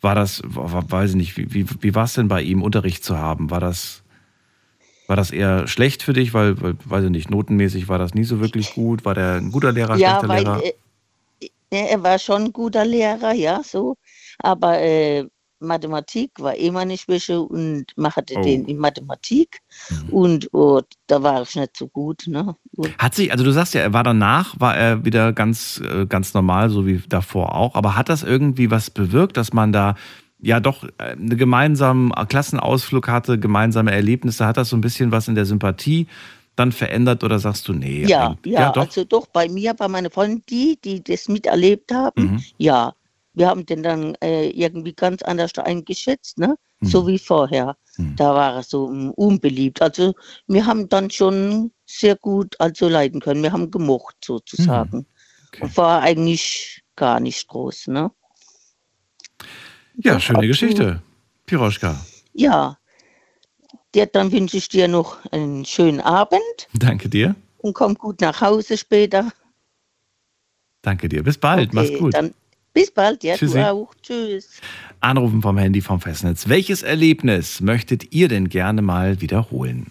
war 0.00 0.16
das, 0.16 0.42
war, 0.44 0.90
weiß 0.90 1.10
ich 1.10 1.16
nicht, 1.16 1.36
wie, 1.36 1.54
wie, 1.54 1.66
wie 1.80 1.94
war 1.94 2.04
es 2.04 2.14
denn 2.14 2.26
bei 2.26 2.42
ihm, 2.42 2.62
Unterricht 2.62 3.04
zu 3.04 3.16
haben? 3.16 3.50
War 3.50 3.60
das, 3.60 4.02
war 5.06 5.14
das 5.14 5.30
eher 5.30 5.68
schlecht 5.68 6.02
für 6.02 6.12
dich? 6.12 6.34
Weil, 6.34 6.60
weil, 6.60 6.74
weiß 6.84 7.04
ich 7.04 7.10
nicht, 7.10 7.30
notenmäßig 7.30 7.88
war 7.88 7.98
das 7.98 8.14
nie 8.14 8.24
so 8.24 8.40
wirklich 8.40 8.74
gut? 8.74 9.04
War 9.04 9.14
der 9.14 9.34
ein 9.34 9.52
guter 9.52 9.70
Lehrer, 9.70 9.96
ja, 9.96 10.18
schlechter 10.18 10.28
weil 10.28 10.42
Lehrer? 10.42 10.62
äh, 10.64 10.72
er 11.70 12.02
war 12.02 12.18
schon 12.18 12.46
ein 12.46 12.52
guter 12.52 12.84
Lehrer, 12.84 13.32
ja, 13.32 13.62
so. 13.62 13.96
Aber 14.38 14.80
äh, 14.80 15.26
Mathematik 15.60 16.32
war 16.38 16.54
immer 16.56 16.84
nicht 16.84 17.06
welche 17.08 17.40
und 17.40 17.86
man 17.96 18.12
hatte 18.12 18.34
Oh. 18.38 18.42
den 18.42 18.64
in 18.64 18.78
Mathematik 18.78 19.60
und 20.10 20.48
oh, 20.52 20.80
da 21.06 21.22
war 21.22 21.42
ich 21.42 21.54
nicht 21.54 21.76
so 21.76 21.86
gut. 21.88 22.24
Ne? 22.26 22.54
Und 22.76 22.96
Hat 22.98 23.14
sich, 23.14 23.30
also 23.32 23.44
du 23.44 23.52
sagst 23.52 23.74
ja, 23.74 23.80
er 23.82 23.92
war 23.92 24.04
danach, 24.04 24.58
war 24.58 24.76
er 24.76 25.04
wieder 25.04 25.32
ganz, 25.32 25.80
äh, 25.84 26.06
ganz 26.06 26.34
normal, 26.34 26.70
so 26.70 26.86
wie 26.86 27.02
davor 27.08 27.54
auch. 27.54 27.74
Aber 27.74 27.96
hat 27.96 28.08
das 28.08 28.22
irgendwie 28.22 28.70
was 28.70 28.90
bewirkt, 28.90 29.36
dass 29.36 29.52
man 29.52 29.72
da 29.72 29.94
ja 30.42 30.58
doch 30.60 30.84
äh, 30.84 31.12
einen 31.12 31.36
gemeinsamen 31.36 32.12
Klassenausflug 32.28 33.08
hatte, 33.08 33.38
gemeinsame 33.38 33.92
Erlebnisse? 33.92 34.46
Hat 34.46 34.56
das 34.56 34.70
so 34.70 34.76
ein 34.76 34.80
bisschen 34.80 35.12
was 35.12 35.28
in 35.28 35.34
der 35.34 35.44
Sympathie 35.46 36.06
dann 36.56 36.72
verändert 36.72 37.24
oder 37.24 37.38
sagst 37.38 37.68
du, 37.68 37.72
nee? 37.72 38.04
ja, 38.06 38.28
eigentlich- 38.30 38.52
ja, 38.54 38.72
doch. 38.72 38.82
also 38.86 39.04
doch, 39.04 39.26
bei 39.28 39.48
mir, 39.48 39.72
bei 39.72 39.88
meinen 39.88 40.10
Freunden, 40.10 40.42
die, 40.50 40.78
die 40.82 41.02
das 41.02 41.28
miterlebt 41.28 41.92
haben, 41.92 42.22
Mhm. 42.22 42.42
ja, 42.58 42.92
wir 43.32 43.48
haben 43.48 43.64
den 43.66 43.82
dann 43.82 44.14
äh, 44.16 44.48
irgendwie 44.50 44.92
ganz 44.92 45.22
anders 45.22 45.56
eingeschätzt, 45.58 46.38
ne? 46.38 46.56
Mhm. 46.80 46.86
so 46.86 47.06
wie 47.06 47.18
vorher. 47.18 47.76
Da 48.16 48.34
war 48.34 48.54
er 48.54 48.62
so 48.62 48.88
mm, 48.88 49.10
unbeliebt. 49.10 49.82
Also 49.82 50.14
wir 50.46 50.64
haben 50.64 50.88
dann 50.88 51.10
schon 51.10 51.72
sehr 51.86 52.16
gut 52.16 52.56
also 52.58 52.88
leiden 52.88 53.20
können. 53.20 53.42
Wir 53.42 53.52
haben 53.52 53.70
gemocht 53.70 54.16
sozusagen. 54.24 55.06
Und 55.60 55.76
war 55.76 56.00
eigentlich 56.00 56.82
gar 56.96 57.20
nicht 57.20 57.48
groß, 57.48 57.88
ne? 57.88 58.10
Ja, 59.96 60.18
schöne. 60.20 60.46
Geschichte. 60.46 61.02
Piroschka, 61.46 62.00
Ja. 62.32 62.78
Ja, 63.94 64.06
dann 64.06 64.30
wünsche 64.30 64.56
ich 64.56 64.68
dir 64.68 64.86
noch 64.86 65.18
einen 65.32 65.64
schönen 65.64 66.00
Abend 66.00 66.68
danke 66.72 67.08
dir. 67.08 67.34
und 67.58 67.74
komm 67.74 67.94
gut 67.96 68.20
nach 68.20 68.40
Hause 68.40 68.78
später. 68.78 69.32
Danke 70.82 71.08
dir. 71.08 71.24
Bis 71.24 71.38
bald. 71.38 71.74
Mach's 71.74 71.90
Okay, 71.90 71.98
gut. 71.98 72.14
Bis 72.72 72.90
bald, 72.90 73.24
ja, 73.24 73.36
Tschüssi. 73.36 73.54
du 73.54 73.70
auch. 73.70 73.94
Tschüss. 74.00 74.60
Anrufen 75.00 75.42
vom 75.42 75.58
Handy 75.58 75.80
vom 75.80 76.00
Festnetz. 76.00 76.48
Welches 76.48 76.82
Erlebnis 76.82 77.60
möchtet 77.60 78.12
ihr 78.12 78.28
denn 78.28 78.48
gerne 78.48 78.82
mal 78.82 79.20
wiederholen? 79.20 79.90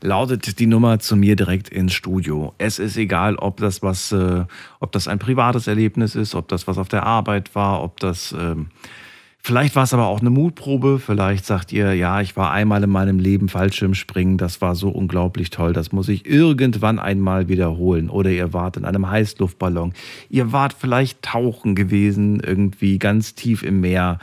Lautet 0.00 0.58
die 0.58 0.66
Nummer 0.66 0.98
zu 0.98 1.14
mir 1.14 1.36
direkt 1.36 1.68
ins 1.68 1.92
Studio. 1.92 2.54
Es 2.58 2.80
ist 2.80 2.96
egal, 2.96 3.36
ob 3.36 3.58
das 3.58 3.82
was, 3.82 4.10
äh, 4.10 4.44
ob 4.80 4.90
das 4.90 5.06
ein 5.06 5.20
privates 5.20 5.68
Erlebnis 5.68 6.16
ist, 6.16 6.34
ob 6.34 6.48
das 6.48 6.66
was 6.66 6.76
auf 6.78 6.88
der 6.88 7.04
Arbeit 7.04 7.54
war, 7.54 7.82
ob 7.82 8.00
das 8.00 8.32
ähm, 8.32 8.70
Vielleicht 9.44 9.74
war 9.74 9.82
es 9.82 9.92
aber 9.92 10.06
auch 10.06 10.20
eine 10.20 10.30
Mutprobe. 10.30 11.00
Vielleicht 11.00 11.44
sagt 11.44 11.72
ihr, 11.72 11.94
ja, 11.94 12.20
ich 12.20 12.36
war 12.36 12.52
einmal 12.52 12.84
in 12.84 12.90
meinem 12.90 13.18
Leben 13.18 13.48
Fallschirmspringen. 13.48 14.38
Das 14.38 14.60
war 14.60 14.76
so 14.76 14.88
unglaublich 14.88 15.50
toll. 15.50 15.72
Das 15.72 15.90
muss 15.90 16.08
ich 16.08 16.26
irgendwann 16.26 17.00
einmal 17.00 17.48
wiederholen. 17.48 18.08
Oder 18.08 18.30
ihr 18.30 18.52
wart 18.52 18.76
in 18.76 18.84
einem 18.84 19.10
Heißluftballon. 19.10 19.94
Ihr 20.30 20.52
wart 20.52 20.74
vielleicht 20.78 21.22
tauchen 21.22 21.74
gewesen, 21.74 22.38
irgendwie 22.38 23.00
ganz 23.00 23.34
tief 23.34 23.64
im 23.64 23.80
Meer. 23.80 24.20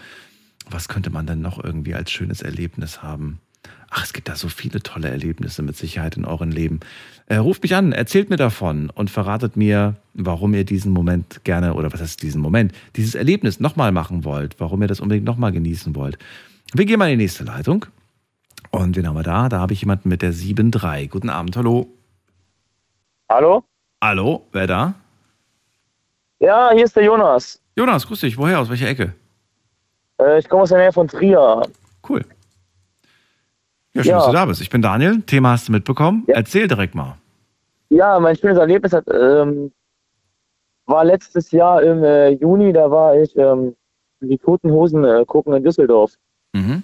Was 0.69 0.87
könnte 0.87 1.09
man 1.09 1.27
denn 1.27 1.41
noch 1.41 1.61
irgendwie 1.61 1.95
als 1.95 2.11
schönes 2.11 2.41
Erlebnis 2.41 3.03
haben? 3.03 3.39
Ach, 3.89 4.05
es 4.05 4.13
gibt 4.13 4.29
da 4.29 4.37
so 4.37 4.47
viele 4.47 4.81
tolle 4.81 5.09
Erlebnisse 5.09 5.63
mit 5.63 5.75
Sicherheit 5.75 6.15
in 6.15 6.23
eurem 6.23 6.51
Leben. 6.51 6.79
Äh, 7.29 7.37
ruft 7.37 7.61
mich 7.61 7.75
an, 7.75 7.91
erzählt 7.91 8.31
mir 8.31 8.37
davon 8.37 8.89
und 8.89 9.11
verratet 9.11 9.55
mir, 9.55 9.95
warum 10.15 10.55
ihr 10.55 10.65
diesen 10.65 10.91
Moment 10.91 11.43
gerne, 11.43 11.75
oder 11.75 11.93
was 11.93 12.01
heißt 12.01 12.23
diesen 12.23 12.41
Moment, 12.41 12.73
dieses 12.95 13.13
Erlebnis 13.13 13.59
nochmal 13.59 13.91
machen 13.91 14.25
wollt, 14.25 14.59
warum 14.59 14.81
ihr 14.81 14.87
das 14.87 14.99
unbedingt 14.99 15.27
nochmal 15.27 15.51
genießen 15.51 15.95
wollt. 15.95 16.17
Wir 16.73 16.85
gehen 16.85 16.97
mal 16.97 17.05
in 17.11 17.19
die 17.19 17.25
nächste 17.25 17.43
Leitung. 17.43 17.85
Und 18.71 18.95
wen 18.95 19.07
haben 19.07 19.15
wir 19.15 19.23
da? 19.23 19.47
Da 19.47 19.59
habe 19.59 19.73
ich 19.73 19.81
jemanden 19.81 20.09
mit 20.09 20.23
der 20.23 20.33
7.3. 20.33 21.07
Guten 21.07 21.29
Abend, 21.29 21.55
hallo. 21.55 21.87
Hallo? 23.29 23.63
Hallo, 24.01 24.47
wer 24.51 24.65
da? 24.65 24.95
Ja, 26.39 26.71
hier 26.73 26.85
ist 26.85 26.95
der 26.95 27.03
Jonas. 27.03 27.61
Jonas, 27.75 28.07
grüß 28.07 28.21
dich. 28.21 28.37
Woher? 28.39 28.59
Aus 28.59 28.69
welcher 28.69 28.87
Ecke? 28.87 29.13
Äh, 30.19 30.39
ich 30.39 30.49
komme 30.49 30.63
aus 30.63 30.69
der 30.69 30.79
Nähe 30.79 30.91
von 30.91 31.07
Trier. 31.07 31.61
Cool. 32.07 32.25
Ja, 33.93 34.03
schön, 34.03 34.11
Ja. 34.11 34.17
dass 34.17 34.27
du 34.27 34.33
da 34.33 34.45
bist. 34.45 34.61
Ich 34.61 34.69
bin 34.69 34.81
Daniel. 34.81 35.21
Thema 35.23 35.51
hast 35.51 35.67
du 35.67 35.71
mitbekommen. 35.71 36.23
Erzähl 36.27 36.67
direkt 36.67 36.95
mal. 36.95 37.17
Ja, 37.89 38.19
mein 38.19 38.35
schönes 38.35 38.57
Erlebnis 38.59 38.93
hat, 38.93 39.05
ähm, 39.11 39.71
war 40.85 41.03
letztes 41.03 41.51
Jahr 41.51 41.81
im 41.81 42.03
äh, 42.03 42.29
Juni, 42.29 42.71
da 42.71 42.89
war 42.91 43.15
ich 43.17 43.35
ähm, 43.35 43.75
die 44.21 44.37
Toten 44.37 44.71
Hosen 44.71 45.03
äh, 45.03 45.25
gucken 45.25 45.53
in 45.53 45.63
Düsseldorf. 45.63 46.13
Mhm. 46.53 46.83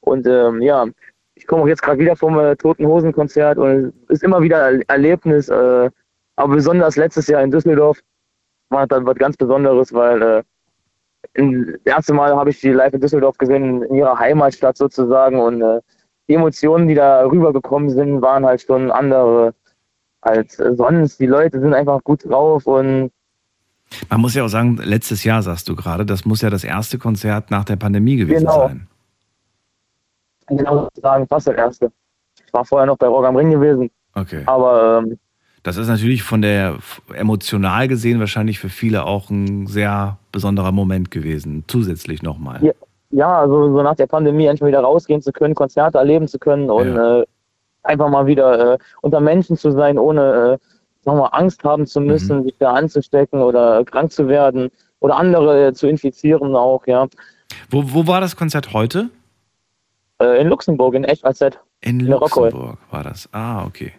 Und 0.00 0.26
ähm, 0.26 0.60
ja, 0.60 0.86
ich 1.34 1.46
komme 1.46 1.62
auch 1.62 1.66
jetzt 1.68 1.82
gerade 1.82 1.98
wieder 1.98 2.14
vom 2.14 2.38
äh, 2.38 2.56
Toten 2.56 2.86
Hosen 2.86 3.12
Konzert 3.12 3.56
und 3.58 3.94
es 4.08 4.16
ist 4.16 4.22
immer 4.22 4.42
wieder 4.42 4.66
ein 4.66 4.82
Erlebnis, 4.82 5.48
äh, 5.48 5.90
aber 6.36 6.54
besonders 6.54 6.96
letztes 6.96 7.26
Jahr 7.26 7.42
in 7.42 7.50
Düsseldorf 7.50 8.00
war 8.68 8.86
dann 8.86 9.06
was 9.06 9.16
ganz 9.16 9.36
Besonderes, 9.36 9.92
weil 9.94 10.20
äh, 10.22 10.42
das 11.34 11.80
erste 11.84 12.14
Mal 12.14 12.34
habe 12.36 12.50
ich 12.50 12.60
die 12.60 12.70
live 12.70 12.94
in 12.94 13.00
Düsseldorf 13.00 13.36
gesehen, 13.38 13.82
in 13.82 13.94
ihrer 13.96 14.18
Heimatstadt 14.18 14.76
sozusagen 14.76 15.40
und 15.40 15.62
äh, 15.62 15.80
die 16.28 16.34
Emotionen, 16.34 16.88
die 16.88 16.94
da 16.94 17.24
rübergekommen 17.26 17.90
sind, 17.90 18.22
waren 18.22 18.46
halt 18.46 18.62
schon 18.62 18.90
andere 18.90 19.54
als 20.22 20.56
sonst. 20.56 21.18
Die 21.20 21.26
Leute 21.26 21.60
sind 21.60 21.74
einfach 21.74 22.02
gut 22.02 22.24
drauf 22.24 22.66
und 22.66 23.10
Man 24.08 24.20
muss 24.20 24.34
ja 24.34 24.44
auch 24.44 24.48
sagen, 24.48 24.76
letztes 24.82 25.22
Jahr 25.24 25.42
sagst 25.42 25.68
du 25.68 25.76
gerade, 25.76 26.06
das 26.06 26.24
muss 26.24 26.40
ja 26.40 26.48
das 26.50 26.64
erste 26.64 26.98
Konzert 26.98 27.50
nach 27.50 27.64
der 27.64 27.76
Pandemie 27.76 28.16
gewesen 28.16 28.46
Genau. 28.46 28.68
sein. 28.68 28.88
genau 30.46 30.88
sagen, 30.94 31.26
fast 31.28 31.48
das 31.48 31.56
erste. 31.56 31.92
Ich 32.46 32.52
war 32.52 32.64
vorher 32.64 32.86
noch 32.86 32.96
bei 32.96 33.06
Rock 33.06 33.24
am 33.26 33.36
Ring 33.36 33.50
gewesen. 33.50 33.90
Okay. 34.14 34.42
Aber 34.46 35.02
ähm, 35.04 35.18
Das 35.62 35.76
ist 35.76 35.88
natürlich 35.88 36.22
von 36.22 36.40
der 36.42 36.76
emotional 37.14 37.88
gesehen 37.88 38.20
wahrscheinlich 38.20 38.58
für 38.58 38.68
viele 38.68 39.04
auch 39.04 39.28
ein 39.30 39.66
sehr 39.66 40.18
besonderer 40.34 40.72
Moment 40.72 41.10
gewesen, 41.12 41.64
zusätzlich 41.68 42.22
nochmal. 42.22 42.62
Ja, 42.62 42.72
ja, 43.10 43.38
also 43.38 43.72
so 43.72 43.82
nach 43.82 43.94
der 43.94 44.08
Pandemie 44.08 44.46
endlich 44.46 44.66
wieder 44.66 44.80
rausgehen 44.80 45.22
zu 45.22 45.30
können, 45.30 45.54
Konzerte 45.54 45.98
erleben 45.98 46.26
zu 46.26 46.38
können 46.38 46.68
und 46.68 46.96
ja. 46.96 47.20
äh, 47.20 47.24
einfach 47.84 48.10
mal 48.10 48.26
wieder 48.26 48.74
äh, 48.74 48.78
unter 49.02 49.20
Menschen 49.20 49.56
zu 49.56 49.70
sein, 49.70 49.96
ohne 49.98 50.58
äh, 50.60 51.06
wir, 51.06 51.34
Angst 51.34 51.62
haben 51.62 51.86
zu 51.86 52.00
müssen, 52.00 52.38
mhm. 52.38 52.44
sich 52.44 52.54
da 52.58 52.72
anzustecken 52.72 53.40
oder 53.40 53.84
krank 53.84 54.10
zu 54.10 54.26
werden 54.26 54.70
oder 54.98 55.16
andere 55.16 55.72
zu 55.74 55.86
infizieren 55.86 56.56
auch, 56.56 56.84
ja. 56.86 57.06
Wo, 57.70 57.84
wo 57.94 58.06
war 58.08 58.20
das 58.20 58.34
Konzert 58.34 58.72
heute? 58.72 59.10
Äh, 60.20 60.40
in 60.40 60.48
Luxemburg, 60.48 60.94
in 60.94 61.04
Echt 61.04 61.24
AZ. 61.24 61.40
In, 61.82 62.00
in 62.00 62.06
Luxemburg 62.06 62.78
war 62.90 63.04
das. 63.04 63.28
Ah, 63.32 63.64
okay. 63.64 63.92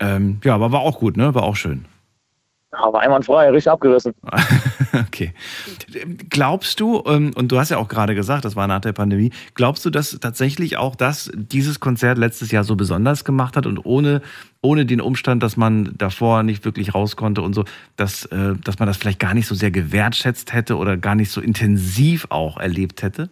Ähm, 0.00 0.40
ja, 0.42 0.56
aber 0.56 0.72
war 0.72 0.80
auch 0.80 0.98
gut, 0.98 1.16
ne? 1.16 1.34
War 1.36 1.44
auch 1.44 1.54
schön. 1.54 1.84
Aber 2.72 3.00
einwandfrei, 3.00 3.50
richtig 3.50 3.70
abgerissen. 3.70 4.14
okay. 5.06 5.34
Glaubst 6.30 6.80
du, 6.80 7.02
ähm, 7.06 7.32
und 7.34 7.52
du 7.52 7.58
hast 7.58 7.68
ja 7.68 7.76
auch 7.76 7.88
gerade 7.88 8.14
gesagt, 8.14 8.46
das 8.46 8.56
war 8.56 8.66
nach 8.66 8.80
der 8.80 8.94
Pandemie, 8.94 9.30
glaubst 9.54 9.84
du, 9.84 9.90
dass 9.90 10.18
tatsächlich 10.20 10.78
auch 10.78 10.96
das 10.96 11.30
dieses 11.34 11.80
Konzert 11.80 12.16
letztes 12.16 12.50
Jahr 12.50 12.64
so 12.64 12.74
besonders 12.74 13.24
gemacht 13.24 13.56
hat 13.58 13.66
und 13.66 13.84
ohne, 13.84 14.22
ohne 14.62 14.86
den 14.86 15.02
Umstand, 15.02 15.42
dass 15.42 15.58
man 15.58 15.92
davor 15.98 16.42
nicht 16.42 16.64
wirklich 16.64 16.94
raus 16.94 17.14
konnte 17.16 17.42
und 17.42 17.52
so, 17.52 17.64
dass, 17.96 18.24
äh, 18.26 18.54
dass 18.64 18.78
man 18.78 18.86
das 18.86 18.96
vielleicht 18.96 19.20
gar 19.20 19.34
nicht 19.34 19.46
so 19.46 19.54
sehr 19.54 19.70
gewertschätzt 19.70 20.54
hätte 20.54 20.76
oder 20.76 20.96
gar 20.96 21.14
nicht 21.14 21.30
so 21.30 21.42
intensiv 21.42 22.26
auch 22.30 22.56
erlebt 22.56 23.02
hätte? 23.02 23.28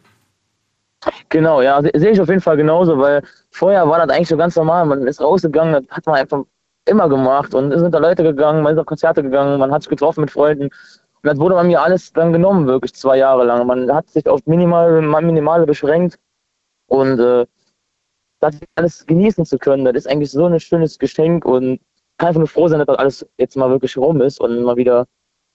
Genau, 1.30 1.62
ja, 1.62 1.80
sehe 1.80 2.10
ich 2.10 2.20
auf 2.20 2.28
jeden 2.28 2.42
Fall 2.42 2.58
genauso, 2.58 2.98
weil 2.98 3.22
vorher 3.50 3.88
war 3.88 4.04
das 4.04 4.14
eigentlich 4.14 4.28
so 4.28 4.36
ganz 4.36 4.54
normal. 4.54 4.84
Man 4.84 5.06
ist 5.06 5.22
rausgegangen, 5.22 5.86
hat 5.88 6.04
man 6.04 6.16
einfach 6.16 6.44
immer 6.86 7.08
gemacht 7.08 7.54
und 7.54 7.70
sind 7.72 7.94
da 7.94 7.98
Leute 7.98 8.22
gegangen, 8.22 8.62
man 8.62 8.74
ist 8.74 8.80
auf 8.80 8.86
Konzerte 8.86 9.22
gegangen, 9.22 9.58
man 9.58 9.72
hat 9.72 9.82
sich 9.82 9.90
getroffen 9.90 10.22
mit 10.22 10.30
Freunden. 10.30 10.64
Und 10.64 10.72
das 11.22 11.38
wurde 11.38 11.54
bei 11.54 11.64
mir 11.64 11.82
alles 11.82 12.12
dann 12.12 12.32
genommen, 12.32 12.66
wirklich 12.66 12.94
zwei 12.94 13.18
Jahre 13.18 13.44
lang. 13.44 13.66
Man 13.66 13.92
hat 13.92 14.08
sich 14.08 14.26
auf 14.26 14.40
minimal, 14.46 15.02
Minimale 15.02 15.66
beschränkt 15.66 16.18
und 16.86 17.18
äh, 17.20 17.46
das 18.40 18.58
alles 18.74 19.06
genießen 19.06 19.44
zu 19.44 19.58
können, 19.58 19.84
das 19.84 19.94
ist 19.94 20.08
eigentlich 20.08 20.30
so 20.30 20.46
ein 20.46 20.58
schönes 20.58 20.98
Geschenk 20.98 21.44
und 21.44 21.78
kann 22.16 22.28
einfach 22.28 22.40
nur 22.40 22.48
froh 22.48 22.68
sein, 22.68 22.78
dass 22.78 22.86
das 22.86 22.98
alles 22.98 23.26
jetzt 23.38 23.56
mal 23.56 23.70
wirklich 23.70 23.96
rum 23.96 24.20
ist 24.22 24.40
und 24.40 24.62
man 24.62 24.76
wieder 24.76 25.06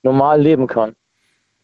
normal 0.03 0.41
leben 0.41 0.67
kann. 0.67 0.95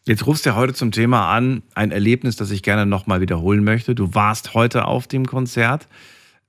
Jetzt 0.04 0.26
rufst 0.26 0.44
du 0.44 0.50
ja 0.50 0.56
heute 0.56 0.74
zum 0.74 0.90
Thema 0.90 1.30
an, 1.30 1.62
ein 1.76 1.92
Erlebnis, 1.92 2.34
das 2.34 2.50
ich 2.50 2.64
gerne 2.64 2.86
nochmal 2.86 3.20
wiederholen 3.20 3.62
möchte. 3.62 3.94
Du 3.94 4.14
warst 4.16 4.54
heute 4.54 4.86
auf 4.86 5.06
dem 5.06 5.26
Konzert. 5.26 5.86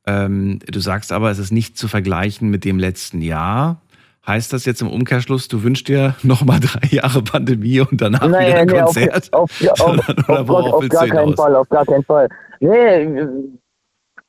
Ähm, 0.06 0.60
du 0.60 0.80
sagst 0.80 1.12
aber, 1.12 1.32
es 1.32 1.40
ist 1.40 1.52
nicht 1.52 1.78
zu 1.78 1.88
vergleichen 1.88 2.50
mit 2.50 2.66
dem 2.66 2.80
letzten 2.80 3.22
Jahr. 3.22 3.82
Heißt 4.26 4.54
das 4.54 4.66
jetzt 4.66 4.82
im 4.82 4.90
Umkehrschluss, 4.90 5.48
du 5.48 5.64
wünschst 5.64 5.88
dir 5.88 6.16
nochmal 6.24 6.60
drei 6.60 6.88
Jahre 6.96 7.22
Pandemie 7.22 7.82
und 7.82 8.02
danach 8.02 8.28
nee, 8.28 8.48
wieder 8.48 8.60
ein 8.60 8.68
nee, 8.68 8.80
Konzert? 8.80 9.34
Auf, 9.34 9.52
auf, 9.62 10.10
auf, 10.10 10.30
auf, 10.30 10.48
Gott, 10.48 10.74
auf 10.74 10.90
gar 10.90 11.08
keinen 11.08 11.36
Fall, 11.36 11.56
auf 11.56 11.70
gar 11.70 11.86
keinen 11.86 12.04
Fall. 12.04 12.30
Nee, 12.60 13.26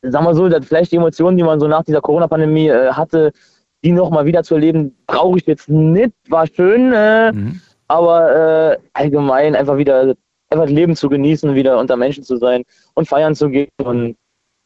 sag 0.03 0.23
mal 0.23 0.35
so, 0.35 0.49
vielleicht 0.63 0.93
die 0.93 0.97
Emotionen, 0.97 1.37
die 1.37 1.45
man 1.45 1.61
so 1.61 1.69
nach 1.69 1.85
dieser 1.85 2.01
Corona-Pandemie 2.01 2.69
äh, 2.69 2.93
hatte, 2.93 3.33
die 3.85 3.93
nochmal 3.93 4.27
wieder 4.27 4.43
zu 4.43 4.55
erleben, 4.55 4.97
brauche 5.07 5.39
ich 5.39 5.47
jetzt 5.47 5.69
nicht. 5.69 6.13
War 6.29 6.47
schön, 6.47 6.93
äh, 6.93 7.33
mhm. 7.33 7.61
aber 7.89 8.73
äh, 8.73 8.79
allgemein 8.95 9.55
einfach 9.55 9.77
wieder 9.77 10.15
einfach 10.51 10.67
das 10.67 10.75
Leben 10.75 10.97
zu 10.97 11.09
genießen, 11.09 11.55
wieder 11.55 11.79
unter 11.79 11.97
Menschen 11.97 12.25
zu 12.25 12.37
sein 12.37 12.63
und 12.95 13.09
feiern 13.09 13.35
zu 13.35 13.49
gehen 13.49 13.69
und 13.83 14.17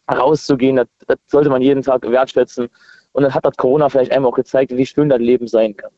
rauszugehen, 0.09 0.77
das, 0.77 0.87
das 1.07 1.19
sollte 1.27 1.51
man 1.51 1.63
jeden 1.63 1.83
Tag 1.83 2.03
wertschätzen. 2.03 2.69
Und 3.13 3.23
dann 3.23 3.35
hat 3.35 3.45
das 3.45 3.57
Corona 3.57 3.89
vielleicht 3.89 4.13
einmal 4.13 4.31
auch 4.31 4.37
gezeigt, 4.37 4.77
wie 4.77 4.87
schön 4.87 5.09
das 5.09 5.19
Leben 5.19 5.47
sein 5.47 5.77
kann. 5.77 5.91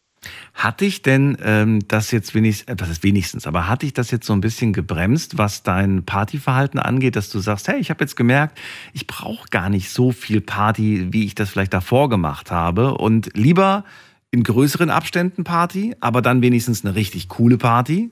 Hat 0.53 0.83
dich 0.83 1.01
denn 1.01 1.39
ähm, 1.43 1.81
das 1.89 2.11
jetzt 2.11 2.35
wenigstens, 2.35 2.69
äh, 2.69 2.77
das 2.77 2.91
ist 2.91 3.03
wenigstens, 3.03 3.47
aber 3.47 3.69
hat 3.69 3.83
dich 3.83 3.95
das 3.95 4.11
jetzt 4.11 4.27
so 4.27 4.35
ein 4.35 4.43
bisschen 4.43 4.73
gebremst, 4.73 5.39
was 5.39 5.63
dein 5.63 6.05
Partyverhalten 6.05 6.79
angeht, 6.79 7.17
dass 7.17 7.31
du 7.31 7.39
sagst, 7.39 7.69
hey, 7.69 7.81
ich 7.81 7.89
habe 7.89 8.05
jetzt 8.05 8.17
gemerkt, 8.17 8.59
ich 8.93 9.07
brauche 9.07 9.49
gar 9.49 9.71
nicht 9.71 9.91
so 9.91 10.13
viel 10.13 10.41
Party, 10.43 11.09
wie 11.11 11.25
ich 11.25 11.35
das 11.35 11.49
vielleicht 11.49 11.73
davor 11.73 12.11
gemacht 12.11 12.51
habe 12.51 12.95
und 12.95 13.31
lieber 13.35 13.85
in 14.31 14.43
größeren 14.43 14.91
Abständen 14.91 15.45
Party, 15.45 15.97
aber 16.01 16.21
dann 16.21 16.43
wenigstens 16.43 16.85
eine 16.85 16.95
richtig 16.95 17.29
coole 17.29 17.57
Party 17.57 18.11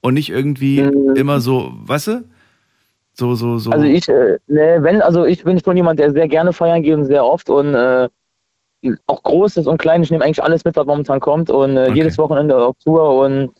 und 0.00 0.14
nicht 0.14 0.30
irgendwie 0.30 0.82
mhm. 0.82 1.14
immer 1.14 1.40
so, 1.40 1.72
weißt 1.74 2.08
du, 2.08 2.24
so, 3.14 3.34
so, 3.34 3.58
so. 3.58 3.70
Also 3.70 3.86
ich, 3.86 4.08
äh, 4.08 4.38
ne, 4.48 4.78
wenn, 4.80 5.00
also 5.00 5.24
ich 5.24 5.44
bin 5.44 5.58
schon 5.62 5.76
jemand, 5.76 5.98
der 5.98 6.12
sehr 6.12 6.28
gerne 6.28 6.52
feiern 6.52 6.82
geht 6.82 6.94
und 6.94 7.04
sehr 7.04 7.24
oft 7.24 7.48
und 7.48 7.74
äh, 7.74 8.08
auch 9.06 9.22
Großes 9.22 9.66
und 9.66 9.78
Kleines, 9.78 10.08
ich 10.08 10.10
nehme 10.10 10.24
eigentlich 10.24 10.42
alles 10.42 10.64
mit, 10.64 10.76
was 10.76 10.86
momentan 10.86 11.20
kommt 11.20 11.50
und 11.50 11.76
äh, 11.76 11.84
okay. 11.84 11.94
jedes 11.94 12.18
Wochenende 12.18 12.56
auf 12.56 12.76
Tour 12.82 13.24
und 13.24 13.50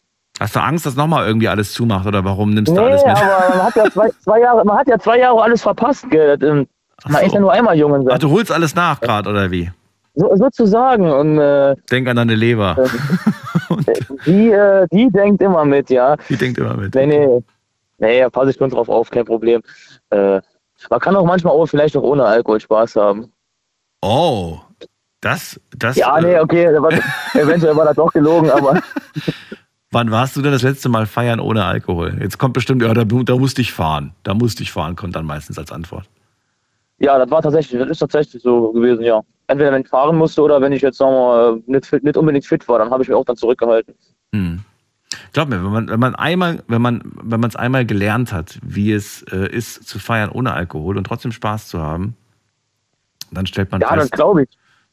Hast 0.41 0.57
du 0.57 0.61
Angst, 0.61 0.85
dass 0.85 0.97
nochmal 0.97 1.29
irgendwie 1.29 1.47
alles 1.47 1.73
zumacht 1.73 2.07
oder 2.07 2.25
warum 2.25 2.55
nimmst 2.55 2.73
nee, 2.73 2.79
du 2.79 2.85
alles 2.85 3.05
mit? 3.05 3.17
aber 3.17 3.57
man 3.57 3.67
hat 3.67 3.77
ja 3.77 3.85
zwei, 3.85 4.11
zwei, 4.21 4.41
Jahre, 4.41 4.65
man 4.65 4.79
hat 4.79 4.89
ja 4.89 4.99
zwei 4.99 5.21
Jahre 5.21 5.41
alles 5.41 5.63
verpasst. 5.63 6.11
Gell? 6.11 6.37
Man 6.39 6.67
so. 7.07 7.19
ist 7.19 7.35
ja 7.35 7.41
nur 7.41 7.53
einmal 7.53 7.79
jung 7.79 8.09
Ach, 8.11 8.19
du 8.19 8.31
holst 8.31 8.51
alles 8.51 8.75
nach 8.75 9.01
gerade 9.01 9.31
oder 9.31 9.53
wie? 9.53 9.71
So, 10.17 10.35
sozusagen. 10.35 11.09
Und, 11.09 11.39
äh, 11.39 11.77
Denk 11.91 12.09
an 12.09 12.17
deine 12.17 12.35
Leber. 12.35 12.77
die, 14.27 14.51
äh, 14.51 14.87
die 14.93 15.09
denkt 15.11 15.41
immer 15.41 15.65
mit, 15.65 15.91
ja. 15.91 16.17
Die 16.29 16.37
denkt 16.37 16.59
immer 16.59 16.77
mit. 16.77 16.95
Nee, 16.97 17.07
nee. 17.07 17.43
Nee, 17.99 18.21
da 18.21 18.31
passe 18.31 18.51
ich 18.51 18.57
schon 18.57 18.71
drauf 18.71 18.89
auf, 18.89 19.11
kein 19.11 19.25
Problem. 19.25 19.63
Äh, 20.11 20.41
man 20.91 21.01
kann 21.01 21.17
auch 21.17 21.25
manchmal 21.25 21.53
auch 21.53 21.67
vielleicht 21.67 21.97
auch 21.97 22.03
ohne 22.03 22.25
Alkohol 22.25 22.61
Spaß 22.61 22.97
haben. 22.97 23.33
Oh, 24.03 24.59
das, 25.21 25.59
das. 25.77 25.97
Ja, 25.97 26.21
nee, 26.21 26.39
okay, 26.39 26.67
war, 26.81 26.93
eventuell 27.35 27.77
war 27.77 27.87
das 27.87 27.97
doch 27.97 28.13
gelogen, 28.13 28.51
aber. 28.51 28.83
Wann 29.91 30.11
warst 30.11 30.37
du 30.37 30.43
denn 30.43 30.53
das 30.53 30.63
letzte 30.63 30.89
Mal 30.89 31.07
feiern 31.07 31.41
ohne 31.41 31.65
Alkohol? 31.65 32.19
Jetzt 32.21 32.39
kommt 32.39 32.55
bestimmt, 32.55 32.83
ja, 32.83 32.93
da, 32.93 33.05
da 33.05 33.37
musste 33.37 33.63
ich 33.63 33.73
fahren. 33.73 34.13
Da 34.25 34.35
musste 34.35 34.63
ich 34.63 34.73
fahren, 34.73 34.97
kommt 34.97 35.15
dann 35.15 35.25
meistens 35.25 35.57
als 35.57 35.71
Antwort. 35.71 36.09
Ja, 36.99 37.19
das 37.19 37.31
war 37.31 37.43
tatsächlich, 37.43 37.81
das 37.81 37.91
ist 37.91 37.99
tatsächlich 38.01 38.43
so 38.43 38.73
gewesen, 38.73 39.05
ja. 39.05 39.23
Entweder 39.47 39.73
wenn 39.73 39.83
ich 39.83 39.89
fahren 39.89 40.17
musste 40.17 40.43
oder 40.43 40.61
wenn 40.61 40.73
ich 40.73 40.83
jetzt 40.83 40.99
sagen 40.99 41.13
wir, 41.13 41.63
nicht, 41.67 41.93
nicht 42.03 42.17
unbedingt 42.17 42.45
fit 42.45 42.67
war, 42.69 42.79
dann 42.79 42.91
habe 42.91 43.03
ich 43.03 43.09
mich 43.09 43.17
auch 43.17 43.25
dann 43.25 43.37
zurückgehalten. 43.37 43.95
Hm. 44.35 44.61
Glaub 45.35 45.49
mir, 45.49 45.65
wenn 45.65 45.73
man, 45.73 45.89
wenn 45.89 45.99
man 45.99 46.15
einmal, 46.15 46.63
wenn 46.69 46.81
man, 46.81 47.03
wenn 47.21 47.41
man 47.41 47.51
es 47.51 47.57
einmal 47.57 47.85
gelernt 47.85 48.33
hat, 48.33 48.61
wie 48.63 48.93
es 48.93 49.23
äh, 49.25 49.49
ist 49.51 49.83
zu 49.87 49.99
feiern 49.99 50.31
ohne 50.31 50.55
Alkohol 50.55 50.97
und 50.97 51.05
trotzdem 51.05 51.33
Spaß 51.33 51.67
zu 51.67 51.83
haben, 51.83 52.17
dann 53.33 53.45
stellt 53.45 53.73
man 53.73 53.81
ja, 53.81 53.89
fest. 53.89 53.97
Ja, 53.97 54.03
das 54.03 54.11
glaube 54.13 54.45
ich. 54.45 54.49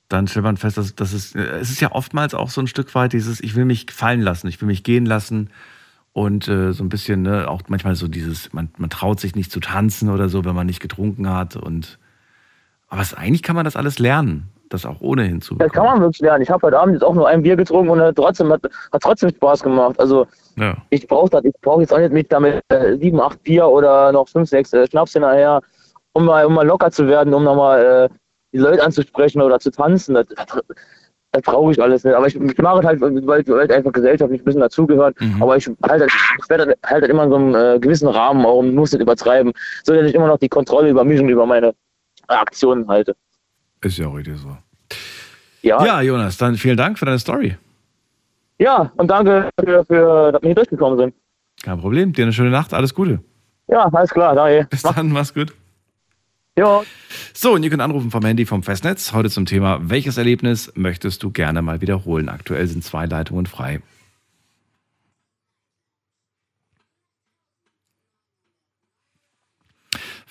Dann 0.09 0.27
stellt 0.27 0.43
man 0.43 0.57
fest, 0.57 0.77
dass, 0.77 0.95
dass 0.95 1.13
es, 1.13 1.35
es 1.35 1.69
ist 1.69 1.79
ja 1.79 1.91
oftmals 1.91 2.33
auch 2.33 2.49
so 2.49 2.59
ein 2.59 2.65
Stück 2.65 2.93
weit 2.95 3.13
dieses, 3.13 3.39
ich 3.39 3.55
will 3.55 3.65
mich 3.65 3.85
fallen 3.91 4.19
lassen, 4.19 4.47
ich 4.47 4.59
will 4.59 4.67
mich 4.67 4.83
gehen 4.83 5.05
lassen 5.05 5.51
und 6.11 6.47
äh, 6.47 6.73
so 6.73 6.83
ein 6.83 6.89
bisschen, 6.89 7.21
ne, 7.21 7.47
auch 7.47 7.61
manchmal 7.67 7.93
so 7.93 8.07
dieses, 8.07 8.51
man, 8.51 8.69
man 8.77 8.89
traut 8.89 9.19
sich 9.19 9.35
nicht 9.35 9.51
zu 9.51 9.59
tanzen 9.59 10.09
oder 10.09 10.27
so, 10.27 10.43
wenn 10.43 10.55
man 10.55 10.65
nicht 10.65 10.81
getrunken 10.81 11.29
hat 11.29 11.55
und 11.55 11.99
aber 12.87 13.01
es, 13.01 13.13
eigentlich 13.13 13.43
kann 13.43 13.55
man 13.55 13.63
das 13.63 13.75
alles 13.75 13.99
lernen 13.99 14.50
das 14.73 14.85
auch 14.85 15.01
ohnehin 15.01 15.41
zu 15.41 15.55
Das 15.55 15.71
kann 15.71 15.85
man 15.85 16.01
wirklich 16.01 16.21
lernen. 16.21 16.41
Ich 16.41 16.49
habe 16.49 16.67
heute 16.67 16.79
Abend 16.79 16.93
jetzt 16.93 17.03
auch 17.03 17.13
nur 17.13 17.27
ein 17.27 17.43
Bier 17.43 17.55
getrunken 17.55 17.89
und 17.89 18.15
trotzdem, 18.15 18.51
hat, 18.51 18.61
hat 18.63 19.01
trotzdem 19.01 19.29
Spaß 19.29 19.63
gemacht. 19.63 19.99
Also 19.99 20.25
ja. 20.55 20.75
ich 20.89 21.07
brauche 21.07 21.29
das, 21.29 21.43
ich 21.43 21.53
brauche 21.61 21.81
jetzt 21.81 21.93
auch 21.93 21.99
nicht 21.99 22.13
mit 22.13 22.31
damit 22.31 22.61
äh, 22.69 22.97
sieben, 22.97 23.19
acht 23.19 23.41
Bier 23.43 23.67
oder 23.67 24.11
noch 24.11 24.29
fünf, 24.29 24.49
sechs 24.49 24.73
äh, 24.73 24.87
Schnaps 24.87 25.13
hinterher, 25.13 25.61
um 26.13 26.25
mal, 26.25 26.45
um 26.45 26.53
mal 26.53 26.65
locker 26.65 26.91
zu 26.91 27.07
werden, 27.07 27.33
um 27.33 27.43
nochmal 27.43 28.09
äh, 28.09 28.15
die 28.53 28.59
Leute 28.59 28.83
anzusprechen 28.83 29.41
oder 29.41 29.59
zu 29.59 29.71
tanzen. 29.71 30.15
Das, 30.15 30.25
das, 30.27 30.61
das 31.33 31.41
brauche 31.43 31.71
ich 31.71 31.81
alles 31.81 32.03
nicht. 32.03 32.13
Aber 32.13 32.27
ich, 32.27 32.35
ich 32.35 32.57
mache 32.57 32.79
es 32.79 32.85
halt, 32.85 33.01
weil, 33.01 33.45
weil 33.47 33.71
einfach 33.71 33.91
gesellschaftlich 33.93 34.41
ein 34.41 34.45
bisschen 34.45 34.61
dazugehört. 34.61 35.19
Mhm. 35.19 35.41
Aber 35.41 35.55
ich 35.55 35.69
halte 35.87 36.07
ich 36.07 36.49
werde 36.49 36.75
halt 36.85 37.05
immer 37.05 37.23
in 37.23 37.29
so 37.29 37.35
einem 37.35 37.55
äh, 37.55 37.79
gewissen 37.79 38.07
Rahmen 38.07 38.45
auch 38.45 38.57
und 38.57 38.75
muss 38.75 38.91
nicht 38.91 39.01
übertreiben, 39.01 39.53
so 39.83 39.93
dass 39.93 40.05
ich 40.05 40.15
immer 40.15 40.27
noch 40.27 40.39
die 40.39 40.49
Kontrolle 40.49 40.89
über 40.89 41.03
mich 41.03 41.19
und 41.21 41.29
über 41.29 41.45
meine 41.45 41.73
Aktionen 42.27 42.87
halte. 42.87 43.15
Ist 43.81 43.97
ja 43.97 44.07
auch 44.07 44.15
richtig 44.15 44.37
so. 44.37 44.57
Ja. 45.61 45.83
ja, 45.85 46.01
Jonas, 46.01 46.37
dann 46.37 46.55
vielen 46.55 46.77
Dank 46.77 46.97
für 46.97 47.05
deine 47.05 47.19
Story. 47.19 47.55
Ja, 48.57 48.91
und 48.97 49.07
danke, 49.09 49.49
für, 49.59 49.85
für 49.85 50.31
dass 50.31 50.41
wir 50.41 50.49
hier 50.49 50.55
durchgekommen 50.55 50.97
sind. 50.99 51.13
Kein 51.63 51.79
Problem. 51.79 52.13
Dir 52.13 52.23
eine 52.23 52.33
schöne 52.33 52.49
Nacht. 52.49 52.73
Alles 52.73 52.93
Gute. 52.93 53.19
Ja, 53.67 53.87
alles 53.91 54.11
klar. 54.11 54.35
Danke. 54.35 54.67
Bis 54.69 54.81
dann. 54.81 55.11
Mach's 55.11 55.33
gut. 55.33 55.53
Ja. 56.57 56.81
So, 57.33 57.53
und 57.53 57.63
ihr 57.63 57.69
könnt 57.69 57.81
anrufen 57.81 58.11
vom 58.11 58.25
Handy 58.25 58.45
vom 58.45 58.61
Festnetz. 58.61 59.13
Heute 59.13 59.29
zum 59.29 59.45
Thema, 59.45 59.79
welches 59.81 60.17
Erlebnis 60.17 60.71
möchtest 60.75 61.23
du 61.23 61.31
gerne 61.31 61.61
mal 61.61 61.81
wiederholen? 61.81 62.29
Aktuell 62.29 62.67
sind 62.67 62.83
zwei 62.83 63.05
Leitungen 63.05 63.45
frei. 63.45 63.81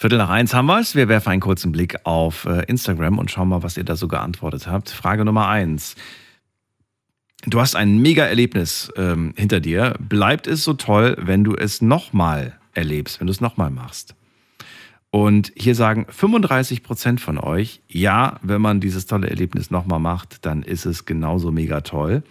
Viertel 0.00 0.16
nach 0.16 0.30
eins 0.30 0.54
haben 0.54 0.64
wir 0.64 0.78
es. 0.78 0.94
Wir 0.94 1.08
werfen 1.08 1.28
einen 1.28 1.42
kurzen 1.42 1.72
Blick 1.72 2.06
auf 2.06 2.46
äh, 2.46 2.64
Instagram 2.64 3.18
und 3.18 3.30
schauen 3.30 3.50
mal, 3.50 3.62
was 3.62 3.76
ihr 3.76 3.84
da 3.84 3.96
so 3.96 4.08
geantwortet 4.08 4.66
habt. 4.66 4.88
Frage 4.88 5.26
Nummer 5.26 5.48
eins. 5.48 5.94
Du 7.44 7.60
hast 7.60 7.76
ein 7.76 7.98
Mega-Erlebnis 7.98 8.90
ähm, 8.96 9.34
hinter 9.36 9.60
dir. 9.60 9.96
Bleibt 9.98 10.46
es 10.46 10.64
so 10.64 10.72
toll, 10.72 11.18
wenn 11.20 11.44
du 11.44 11.54
es 11.54 11.82
nochmal 11.82 12.58
erlebst, 12.72 13.20
wenn 13.20 13.26
du 13.26 13.30
es 13.30 13.42
nochmal 13.42 13.70
machst? 13.70 14.14
Und 15.10 15.52
hier 15.54 15.74
sagen 15.74 16.06
35 16.08 16.82
Prozent 16.82 17.20
von 17.20 17.36
euch, 17.36 17.82
ja, 17.86 18.38
wenn 18.40 18.62
man 18.62 18.80
dieses 18.80 19.04
tolle 19.04 19.28
Erlebnis 19.28 19.70
nochmal 19.70 20.00
macht, 20.00 20.46
dann 20.46 20.62
ist 20.62 20.86
es 20.86 21.04
genauso 21.04 21.52
mega 21.52 21.82
toll. 21.82 22.22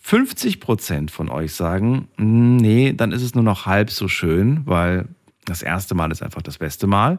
50 0.00 0.60
Prozent 0.60 1.10
von 1.10 1.28
euch 1.28 1.54
sagen, 1.54 2.06
nee, 2.18 2.92
dann 2.92 3.10
ist 3.10 3.22
es 3.22 3.34
nur 3.34 3.42
noch 3.42 3.66
halb 3.66 3.90
so 3.90 4.06
schön, 4.06 4.62
weil 4.64 5.08
das 5.46 5.62
erste 5.62 5.94
Mal 5.94 6.12
ist 6.12 6.22
einfach 6.22 6.42
das 6.42 6.58
beste 6.58 6.86
Mal. 6.86 7.18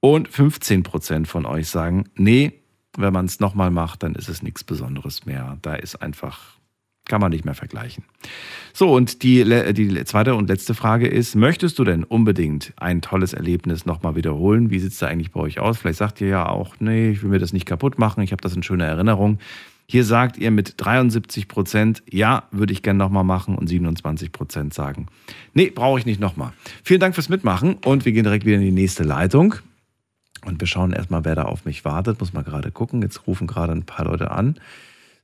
Und 0.00 0.28
15 0.28 0.82
Prozent 0.82 1.28
von 1.28 1.46
euch 1.46 1.68
sagen, 1.68 2.04
nee, 2.14 2.52
wenn 2.96 3.12
man 3.12 3.26
es 3.26 3.40
nochmal 3.40 3.70
macht, 3.70 4.02
dann 4.02 4.14
ist 4.14 4.28
es 4.28 4.42
nichts 4.42 4.64
Besonderes 4.64 5.24
mehr. 5.26 5.58
Da 5.62 5.74
ist 5.74 5.96
einfach, 6.02 6.58
kann 7.06 7.20
man 7.20 7.30
nicht 7.30 7.44
mehr 7.44 7.54
vergleichen. 7.54 8.04
So, 8.72 8.92
und 8.92 9.22
die, 9.22 9.44
die 9.72 10.04
zweite 10.04 10.34
und 10.34 10.48
letzte 10.48 10.74
Frage 10.74 11.08
ist, 11.08 11.34
möchtest 11.34 11.78
du 11.78 11.84
denn 11.84 12.04
unbedingt 12.04 12.72
ein 12.76 13.00
tolles 13.00 13.32
Erlebnis 13.32 13.86
nochmal 13.86 14.16
wiederholen? 14.16 14.70
Wie 14.70 14.78
sieht 14.78 14.92
es 14.92 14.98
da 14.98 15.06
eigentlich 15.06 15.32
bei 15.32 15.40
euch 15.40 15.58
aus? 15.60 15.78
Vielleicht 15.78 15.98
sagt 15.98 16.20
ihr 16.20 16.28
ja 16.28 16.48
auch, 16.48 16.76
nee, 16.80 17.10
ich 17.10 17.22
will 17.22 17.30
mir 17.30 17.38
das 17.38 17.52
nicht 17.52 17.66
kaputt 17.66 17.98
machen, 17.98 18.22
ich 18.22 18.32
habe 18.32 18.42
das 18.42 18.54
in 18.54 18.62
schöner 18.62 18.86
Erinnerung. 18.86 19.38
Hier 19.92 20.06
sagt 20.06 20.38
ihr 20.38 20.50
mit 20.50 20.76
73 20.78 21.48
Prozent, 21.48 22.02
ja, 22.10 22.44
würde 22.50 22.72
ich 22.72 22.80
gerne 22.80 22.98
nochmal 22.98 23.24
machen 23.24 23.56
und 23.56 23.66
27 23.66 24.32
Prozent 24.32 24.72
sagen, 24.72 25.08
nee, 25.52 25.68
brauche 25.68 25.98
ich 25.98 26.06
nicht 26.06 26.18
nochmal. 26.18 26.54
Vielen 26.82 26.98
Dank 26.98 27.14
fürs 27.14 27.28
Mitmachen 27.28 27.74
und 27.74 28.06
wir 28.06 28.12
gehen 28.12 28.24
direkt 28.24 28.46
wieder 28.46 28.56
in 28.56 28.62
die 28.62 28.70
nächste 28.70 29.02
Leitung. 29.02 29.56
Und 30.46 30.60
wir 30.60 30.66
schauen 30.66 30.94
erstmal, 30.94 31.26
wer 31.26 31.34
da 31.34 31.42
auf 31.42 31.66
mich 31.66 31.84
wartet. 31.84 32.18
Muss 32.20 32.32
mal 32.32 32.42
gerade 32.42 32.70
gucken. 32.70 33.02
Jetzt 33.02 33.26
rufen 33.26 33.46
gerade 33.46 33.74
ein 33.74 33.84
paar 33.84 34.06
Leute 34.06 34.30
an. 34.30 34.58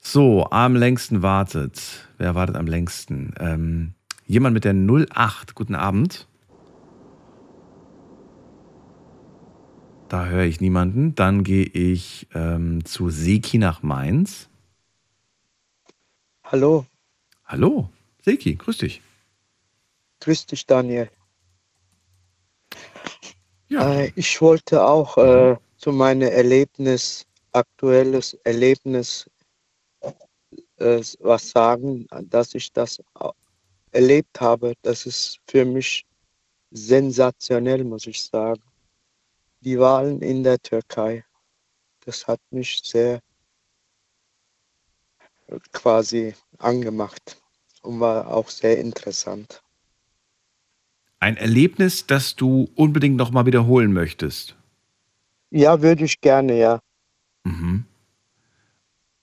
So, 0.01 0.51
am 0.51 0.77
längsten 0.77 1.23
wartet. 1.23 2.07
Wer 2.19 2.35
wartet 2.35 2.57
am 2.57 2.67
längsten? 2.67 3.33
Ähm, 3.41 3.95
jemand 4.27 4.53
mit 4.53 4.67
der 4.67 4.75
08. 4.75 5.55
Guten 5.55 5.77
Abend. 5.77 6.29
Da 10.11 10.27
höre 10.27 10.45
ich 10.45 10.61
niemanden. 10.61 11.15
Dann 11.15 11.43
gehe 11.43 11.65
ich 11.65 12.29
ähm, 12.35 12.85
zu 12.85 13.09
Seki 13.09 13.57
nach 13.57 13.83
Mainz. 13.83 14.48
Hallo. 16.51 16.87
Hallo, 17.45 17.91
Seki, 18.25 18.55
grüß 18.55 18.79
dich. 18.79 19.03
Grüß 20.21 20.47
dich, 20.47 20.65
Daniel. 20.65 21.11
Ja. 23.69 24.01
Äh, 24.01 24.13
ich 24.17 24.41
wollte 24.41 24.83
auch 24.83 25.19
äh, 25.19 25.59
zu 25.77 25.93
meinem 25.93 26.31
Erlebnis, 26.31 27.27
aktuelles 27.53 28.33
Erlebnis, 28.45 29.29
äh, 30.79 31.03
was 31.21 31.51
sagen, 31.51 32.07
dass 32.31 32.55
ich 32.55 32.73
das 32.73 32.99
erlebt 33.91 34.41
habe. 34.41 34.73
Das 34.81 35.05
ist 35.05 35.41
für 35.49 35.67
mich 35.67 36.07
sensationell, 36.71 37.85
muss 37.85 38.07
ich 38.07 38.23
sagen. 38.23 38.63
Die 39.61 39.79
Wahlen 39.79 40.23
in 40.23 40.43
der 40.43 40.59
Türkei, 40.61 41.27
das 42.07 42.27
hat 42.27 42.41
mich 42.51 42.81
sehr 42.83 43.21
quasi 45.73 46.35
angemacht 46.59 47.37
und 47.83 48.01
war 48.01 48.29
auch 48.29 48.49
sehr 48.49 48.79
interessant. 48.79 49.63
Ein 51.21 51.37
Erlebnis, 51.37 52.07
das 52.07 52.37
du 52.37 52.69
unbedingt 52.77 53.17
nochmal 53.17 53.47
wiederholen 53.47 53.93
möchtest? 53.93 54.57
Ja, 55.51 55.83
würde 55.83 56.05
ich 56.05 56.21
gerne, 56.21 56.59
ja. 56.59 56.81
Mhm. 57.45 57.85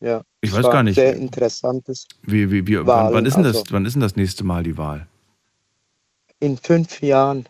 Ja. 0.02 0.24
Ich 0.42 0.52
weiß 0.52 0.64
gar 0.64 0.84
nicht. 0.84 0.96
Sehr 0.96 1.16
interessantes. 1.16 2.06
Wie, 2.24 2.52
wie, 2.52 2.68
wie, 2.68 2.78
wann, 2.86 3.14
wann, 3.14 3.26
ist 3.26 3.36
denn 3.36 3.44
das, 3.44 3.58
also 3.58 3.66
wann 3.72 3.86
ist 3.86 3.94
denn 3.94 4.02
das 4.02 4.16
nächste 4.16 4.44
Mal 4.44 4.64
die 4.64 4.78
Wahl? 4.78 5.08
In 6.40 6.58
fünf 6.58 7.02
Jahren. 7.02 7.48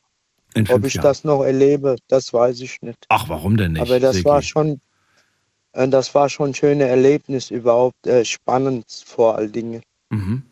In 0.54 0.66
fünf 0.66 0.80
Ob 0.80 0.86
ich 0.86 0.94
Jahren. 0.94 1.04
das 1.04 1.24
noch 1.24 1.44
erlebe, 1.44 1.98
das 2.08 2.32
weiß 2.32 2.62
ich 2.62 2.82
nicht. 2.82 3.06
Ach, 3.10 3.28
warum 3.28 3.58
denn 3.58 3.74
nicht? 3.74 3.82
Aber 3.82 4.00
das 4.00 4.18
Seki? 4.18 4.26
war 4.26 4.42
schon, 4.42 4.80
das 5.76 6.16
war 6.16 6.30
schon 6.30 6.52
ein 6.52 6.54
schönes 6.54 6.88
Erlebnis 6.88 7.52
überhaupt, 7.52 8.08
äh, 8.08 8.24
spannend 8.26 8.86
vor 9.06 9.36
allen 9.36 9.52
Dingen. 9.52 9.82
Mhm. 10.10 10.44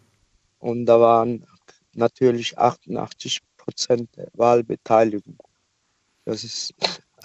Und 0.59 0.85
da 0.85 0.99
waren 0.99 1.45
natürlich 1.93 2.57
88 2.57 3.39
Prozent 3.57 4.09
Wahlbeteiligung. 4.33 5.37
Das 6.25 6.43
ist 6.43 6.73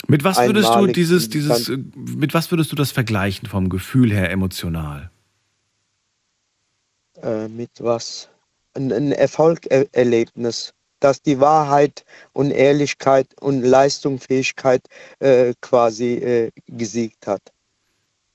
Mit 0.06 0.22
was 0.24 0.38
würdest 0.38 0.74
du 0.74 0.86
dieses, 0.86 1.28
dieses, 1.28 1.68
äh, 1.68 1.78
mit 1.96 2.34
was 2.34 2.50
würdest 2.50 2.70
du 2.72 2.76
das 2.76 2.92
vergleichen 2.92 3.48
vom 3.48 3.68
Gefühl 3.68 4.12
her 4.12 4.30
emotional? 4.30 5.10
äh, 7.22 7.48
mit 7.48 7.70
was? 7.78 8.28
Ein, 8.74 8.92
ein 8.92 9.12
Erfolgserlebnis, 9.12 10.72
dass 11.00 11.22
die 11.22 11.40
Wahrheit 11.40 12.04
und 12.32 12.50
Ehrlichkeit 12.50 13.28
und 13.40 13.62
Leistungsfähigkeit 13.62 14.82
äh, 15.20 15.54
quasi 15.60 16.14
äh, 16.14 16.50
gesiegt 16.66 17.26
hat. 17.26 17.42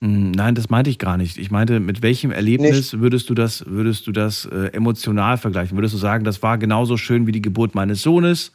Hm, 0.04 0.32
Nein, 0.32 0.54
das 0.54 0.70
meinte 0.70 0.90
ich 0.90 1.00
gar 1.00 1.16
nicht. 1.16 1.38
Ich 1.38 1.50
meinte, 1.50 1.80
mit 1.80 2.02
welchem 2.02 2.32
Erlebnis 2.32 3.00
würdest 3.00 3.30
du 3.30 3.34
das, 3.34 3.66
würdest 3.66 4.06
du 4.06 4.12
das 4.12 4.44
äh, 4.46 4.68
emotional 4.74 5.38
vergleichen? 5.38 5.78
Würdest 5.78 5.94
du 5.94 5.98
sagen, 5.98 6.26
das 6.26 6.44
war 6.44 6.58
genauso 6.58 6.98
schön 6.98 7.26
wie 7.26 7.32
die 7.32 7.42
Geburt 7.42 7.74
meines 7.74 8.02
Sohnes? 8.02 8.52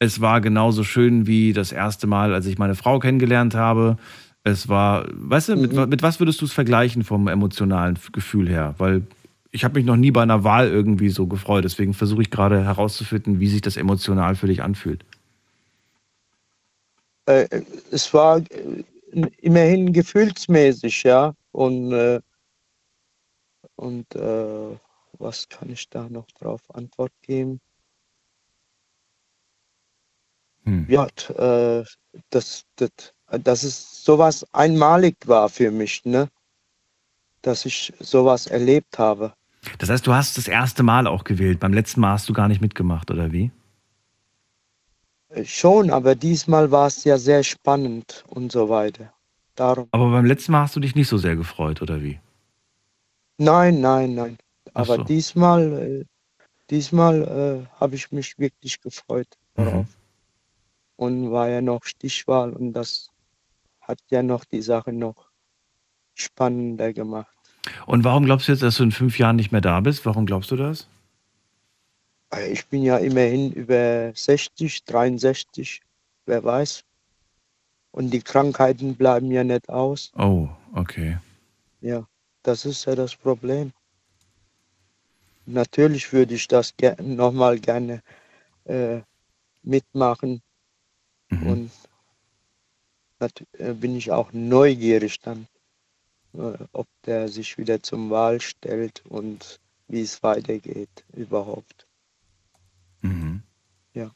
Es 0.00 0.20
war 0.20 0.40
genauso 0.40 0.82
schön 0.82 1.28
wie 1.28 1.52
das 1.52 1.70
erste 1.70 2.08
Mal, 2.08 2.34
als 2.34 2.46
ich 2.46 2.58
meine 2.58 2.74
Frau 2.74 2.98
kennengelernt 2.98 3.54
habe. 3.54 3.98
Es 4.42 4.68
war, 4.68 5.06
weißt 5.12 5.50
du, 5.50 5.56
mit, 5.56 5.72
Mhm. 5.72 5.76
wa- 5.76 5.86
mit 5.86 6.02
was 6.02 6.18
würdest 6.18 6.40
du 6.40 6.44
es 6.44 6.52
vergleichen 6.52 7.04
vom 7.04 7.28
emotionalen 7.28 7.96
Gefühl 8.12 8.48
her? 8.48 8.74
Weil 8.78 9.02
ich 9.52 9.62
habe 9.62 9.74
mich 9.78 9.86
noch 9.86 9.96
nie 9.96 10.10
bei 10.10 10.22
einer 10.24 10.42
Wahl 10.42 10.66
irgendwie 10.66 11.08
so 11.10 11.28
gefreut. 11.28 11.62
Deswegen 11.64 11.94
versuche 11.94 12.22
ich 12.22 12.30
gerade 12.30 12.64
herauszufinden, 12.64 13.38
wie 13.38 13.46
sich 13.46 13.60
das 13.62 13.76
emotional 13.76 14.34
für 14.34 14.48
dich 14.48 14.60
anfühlt. 14.60 15.04
Äh, 17.26 17.46
es 17.92 18.12
war 18.12 18.42
immerhin 19.38 19.92
gefühlsmäßig, 19.92 21.02
ja. 21.04 21.34
Und, 21.52 21.92
äh, 21.92 22.20
und 23.76 24.14
äh, 24.14 24.78
was 25.18 25.48
kann 25.48 25.70
ich 25.70 25.88
da 25.88 26.08
noch 26.08 26.26
drauf 26.32 26.60
Antwort 26.74 27.12
geben? 27.22 27.60
Hm. 30.64 30.86
Ja, 30.88 31.06
äh, 31.28 31.84
dass, 32.30 32.64
dass, 32.76 33.14
dass 33.42 33.62
es 33.62 34.04
sowas 34.04 34.46
einmalig 34.52 35.16
war 35.26 35.48
für 35.48 35.70
mich, 35.70 36.04
ne? 36.04 36.28
Dass 37.42 37.66
ich 37.66 37.92
sowas 38.00 38.46
erlebt 38.46 38.98
habe. 38.98 39.34
Das 39.78 39.90
heißt, 39.90 40.06
du 40.06 40.14
hast 40.14 40.38
das 40.38 40.48
erste 40.48 40.82
Mal 40.82 41.06
auch 41.06 41.24
gewählt. 41.24 41.60
Beim 41.60 41.72
letzten 41.72 42.00
Mal 42.00 42.12
hast 42.12 42.28
du 42.28 42.32
gar 42.32 42.48
nicht 42.48 42.60
mitgemacht, 42.60 43.10
oder 43.10 43.32
wie? 43.32 43.50
Schon, 45.42 45.90
aber 45.90 46.14
diesmal 46.14 46.70
war 46.70 46.86
es 46.86 47.02
ja 47.04 47.18
sehr 47.18 47.42
spannend 47.42 48.24
und 48.28 48.52
so 48.52 48.68
weiter. 48.68 49.12
Darum. 49.56 49.88
Aber 49.90 50.10
beim 50.10 50.24
letzten 50.24 50.52
Mal 50.52 50.62
hast 50.62 50.76
du 50.76 50.80
dich 50.80 50.94
nicht 50.94 51.08
so 51.08 51.18
sehr 51.18 51.36
gefreut, 51.36 51.82
oder 51.82 52.02
wie? 52.02 52.18
Nein, 53.38 53.80
nein, 53.80 54.14
nein. 54.14 54.38
Aber 54.74 54.96
so. 54.96 55.04
diesmal, 55.04 55.72
äh, 55.72 56.04
diesmal 56.70 57.22
äh, 57.22 57.80
habe 57.80 57.94
ich 57.94 58.12
mich 58.12 58.38
wirklich 58.38 58.80
gefreut 58.80 59.28
darauf. 59.54 59.86
Und 60.96 61.32
war 61.32 61.48
ja 61.48 61.60
noch 61.60 61.84
Stichwahl 61.84 62.52
und 62.52 62.72
das 62.72 63.10
hat 63.80 63.98
ja 64.10 64.22
noch 64.22 64.44
die 64.44 64.62
Sache 64.62 64.92
noch 64.92 65.30
spannender 66.14 66.92
gemacht. 66.92 67.34
Und 67.86 68.04
warum 68.04 68.24
glaubst 68.24 68.48
du 68.48 68.52
jetzt, 68.52 68.62
dass 68.62 68.76
du 68.76 68.84
in 68.84 68.92
fünf 68.92 69.18
Jahren 69.18 69.36
nicht 69.36 69.52
mehr 69.52 69.60
da 69.60 69.80
bist? 69.80 70.06
Warum 70.06 70.26
glaubst 70.26 70.50
du 70.50 70.56
das? 70.56 70.88
Äh, 72.36 72.52
Ich 72.52 72.66
bin 72.66 72.82
ja 72.82 72.98
immerhin 72.98 73.52
über 73.52 74.12
60, 74.14 74.84
63, 74.84 75.80
wer 76.26 76.42
weiß. 76.44 76.84
Und 77.92 78.10
die 78.10 78.22
Krankheiten 78.22 78.96
bleiben 78.96 79.30
ja 79.30 79.44
nicht 79.44 79.68
aus. 79.68 80.10
Oh, 80.16 80.48
okay. 80.74 81.18
Ja, 81.80 82.06
das 82.42 82.64
ist 82.64 82.84
ja 82.86 82.94
das 82.94 83.14
Problem. 83.14 83.72
Natürlich 85.46 86.12
würde 86.12 86.34
ich 86.34 86.48
das 86.48 86.76
ger 86.76 87.00
nochmal 87.02 87.58
gerne 87.60 88.02
äh, 88.64 89.00
mitmachen. 89.62 90.42
Und 91.48 91.70
nat- 93.20 93.44
äh, 93.58 93.74
bin 93.74 93.96
ich 93.96 94.10
auch 94.10 94.32
neugierig 94.32 95.20
dann, 95.20 95.46
äh, 96.34 96.54
ob 96.72 96.86
der 97.06 97.28
sich 97.28 97.58
wieder 97.58 97.82
zum 97.82 98.10
Wahl 98.10 98.40
stellt 98.40 99.02
und 99.08 99.60
wie 99.88 100.00
es 100.02 100.22
weitergeht 100.22 101.04
überhaupt. 101.14 101.86
Ja. 103.94 104.10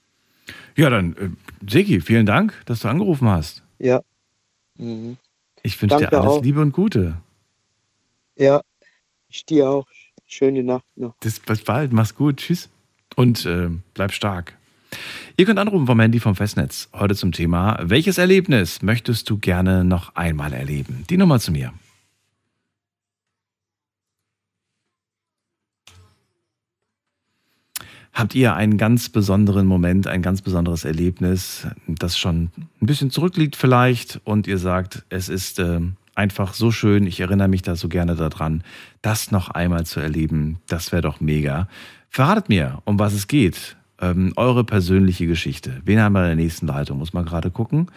Ja, 0.77 0.91
dann, 0.91 1.17
äh, 1.17 1.31
Seki, 1.69 2.01
vielen 2.01 2.27
Dank, 2.27 2.55
dass 2.67 2.81
du 2.81 2.89
angerufen 2.89 3.29
hast. 3.29 3.63
Ja. 3.79 4.03
Mhm. 4.77 5.17
Ich 5.63 5.81
wünsche 5.81 5.99
dir 5.99 6.13
alles 6.13 6.31
auch. 6.31 6.43
Liebe 6.43 6.61
und 6.61 6.73
Gute. 6.73 7.17
Ja, 8.37 8.63
ich 9.29 9.45
dir 9.45 9.69
auch. 9.69 9.87
Schöne 10.27 10.63
Nacht 10.63 10.85
noch. 10.95 11.17
Bis, 11.19 11.41
bis 11.41 11.65
bald, 11.65 11.93
mach's 11.93 12.15
gut, 12.15 12.37
tschüss. 12.37 12.69
Und 13.17 13.47
äh, 13.47 13.71
bleib 13.95 14.13
stark. 14.13 14.57
Ihr 15.37 15.47
könnt 15.47 15.59
anrufen 15.59 15.87
vom 15.87 16.01
Handy 16.01 16.21
vom 16.21 16.35
Festnetz. 16.35 16.89
Heute 16.93 17.15
zum 17.15 17.33
Thema, 17.33 17.79
welches 17.83 18.19
Erlebnis 18.19 18.83
möchtest 18.83 19.29
du 19.31 19.39
gerne 19.39 19.85
noch 19.85 20.15
einmal 20.17 20.53
erleben? 20.53 21.05
Die 21.09 21.17
Nummer 21.17 21.41
zu 21.41 21.53
mir. 21.53 21.73
Habt 28.19 28.35
ihr 28.35 28.57
einen 28.57 28.79
ganz 28.79 29.11
besonderen 29.11 29.65
Moment, 29.65 30.09
ein 30.09 30.23
ganz 30.23 30.43
besonderes 30.43 30.85
Erlebnis, 30.85 31.69
das 31.87 32.19
schon 32.19 32.51
ein 32.83 32.87
bisschen 32.87 33.13
zurückliegt 33.13 33.55
vielleicht 33.55 34.21
und 34.25 34.49
ihr 34.49 34.59
sagt, 34.59 35.05
es 35.09 35.29
ist 35.29 35.61
äh, 35.61 35.79
einfach 36.17 36.53
so 36.53 36.73
schön, 36.73 37.07
ich 37.07 37.21
erinnere 37.21 37.47
mich 37.47 37.63
da 37.63 37.77
so 37.77 37.87
gerne 37.87 38.17
daran, 38.17 38.65
das 39.03 39.31
noch 39.31 39.51
einmal 39.51 39.87
zu 39.87 40.01
erleben, 40.01 40.59
das 40.67 40.91
wäre 40.91 41.01
doch 41.01 41.21
mega. 41.21 41.69
Verratet 42.11 42.49
mir, 42.49 42.83
um 42.87 42.99
was 42.99 43.13
es 43.13 43.29
geht, 43.29 43.77
ähm, 44.01 44.33
eure 44.35 44.65
persönliche 44.65 45.29
Geschichte. 45.29 45.81
Wen 45.85 46.01
haben 46.01 46.15
wir 46.15 46.23
in 46.23 46.37
der 46.37 46.45
nächsten 46.45 46.67
Leitung? 46.67 46.99
Muss 46.99 47.13
man 47.13 47.25
gerade 47.25 47.53
gucken. 47.53 47.89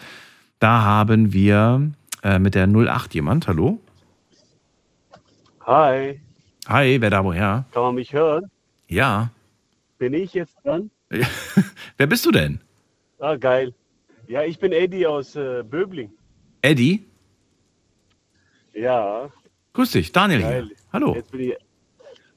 Da 0.60 0.84
haben 0.84 1.34
wir 1.34 1.93
äh, 2.22 2.38
mit 2.38 2.53
der 2.53 2.68
08 2.68 3.15
jemand. 3.15 3.48
Hallo? 3.48 3.80
Hi, 5.65 6.19
Hi, 6.68 7.02
wer 7.02 7.10
da 7.10 7.23
woher? 7.23 7.65
kann 7.72 7.81
man 7.81 7.95
mich 7.95 8.14
hören? 8.14 8.52
Ja. 8.88 9.31
Bin 10.02 10.15
ich 10.15 10.34
jetzt 10.34 10.56
dran? 10.65 10.90
wer 11.98 12.07
bist 12.07 12.26
du 12.26 12.32
denn? 12.32 12.60
Ah, 13.19 13.36
geil. 13.36 13.72
Ja, 14.28 14.41
ich 14.44 14.57
bin 14.57 14.72
Eddie 14.72 15.06
aus 15.06 15.36
äh, 15.36 15.61
Böbling. 15.61 16.11
Eddie? 16.64 17.06
Ja. 18.73 19.30
Grüß 19.73 19.91
dich, 19.91 20.11
Daniel 20.11 20.40
hier. 20.40 20.49
Geil. 20.49 20.72
Hallo. 20.91 21.14
Jetzt 21.14 21.32
bin 21.32 21.41
ich. 21.41 21.56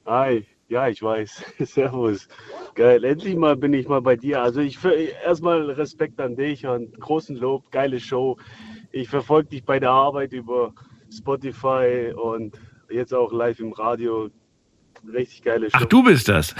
Hi. 0.05 0.45
Ja, 0.67 0.89
ich 0.89 1.01
weiß. 1.01 1.43
Servus. 1.61 2.27
Geil. 2.75 3.03
Endlich 3.03 3.35
mal 3.35 3.55
bin 3.55 3.73
ich 3.73 3.87
mal 3.87 4.01
bei 4.03 4.15
dir. 4.15 4.43
Also 4.43 4.61
ich 4.61 4.77
erstmal 5.25 5.71
Respekt 5.71 6.21
an 6.21 6.35
dich 6.35 6.67
und 6.67 6.99
großen 6.99 7.35
Lob, 7.35 7.71
geile 7.71 7.99
Show. 7.99 8.37
Ich 8.91 9.09
verfolge 9.09 9.49
dich 9.49 9.65
bei 9.65 9.79
der 9.79 9.89
Arbeit 9.89 10.33
über 10.33 10.71
Spotify 11.11 12.13
und 12.15 12.59
jetzt 12.91 13.11
auch 13.11 13.33
live 13.33 13.59
im 13.59 13.73
Radio. 13.73 14.29
Richtig 15.13 15.43
geile 15.43 15.69
Show. 15.69 15.77
Ach, 15.79 15.85
du 15.85 16.03
bist 16.03 16.27
das. 16.27 16.55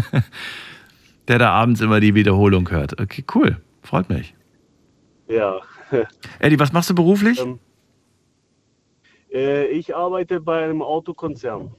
der 1.28 1.38
da 1.38 1.50
abends 1.50 1.80
immer 1.80 2.00
die 2.00 2.14
Wiederholung 2.14 2.70
hört. 2.70 3.00
Okay, 3.00 3.24
cool. 3.34 3.60
Freut 3.82 4.08
mich. 4.08 4.34
Ja. 5.28 5.60
Eddie, 6.38 6.58
was 6.58 6.72
machst 6.72 6.90
du 6.90 6.94
beruflich? 6.94 7.40
Ähm, 7.40 7.58
äh, 9.32 9.66
ich 9.66 9.94
arbeite 9.94 10.40
bei 10.40 10.64
einem 10.64 10.82
Autokonzern. 10.82 11.74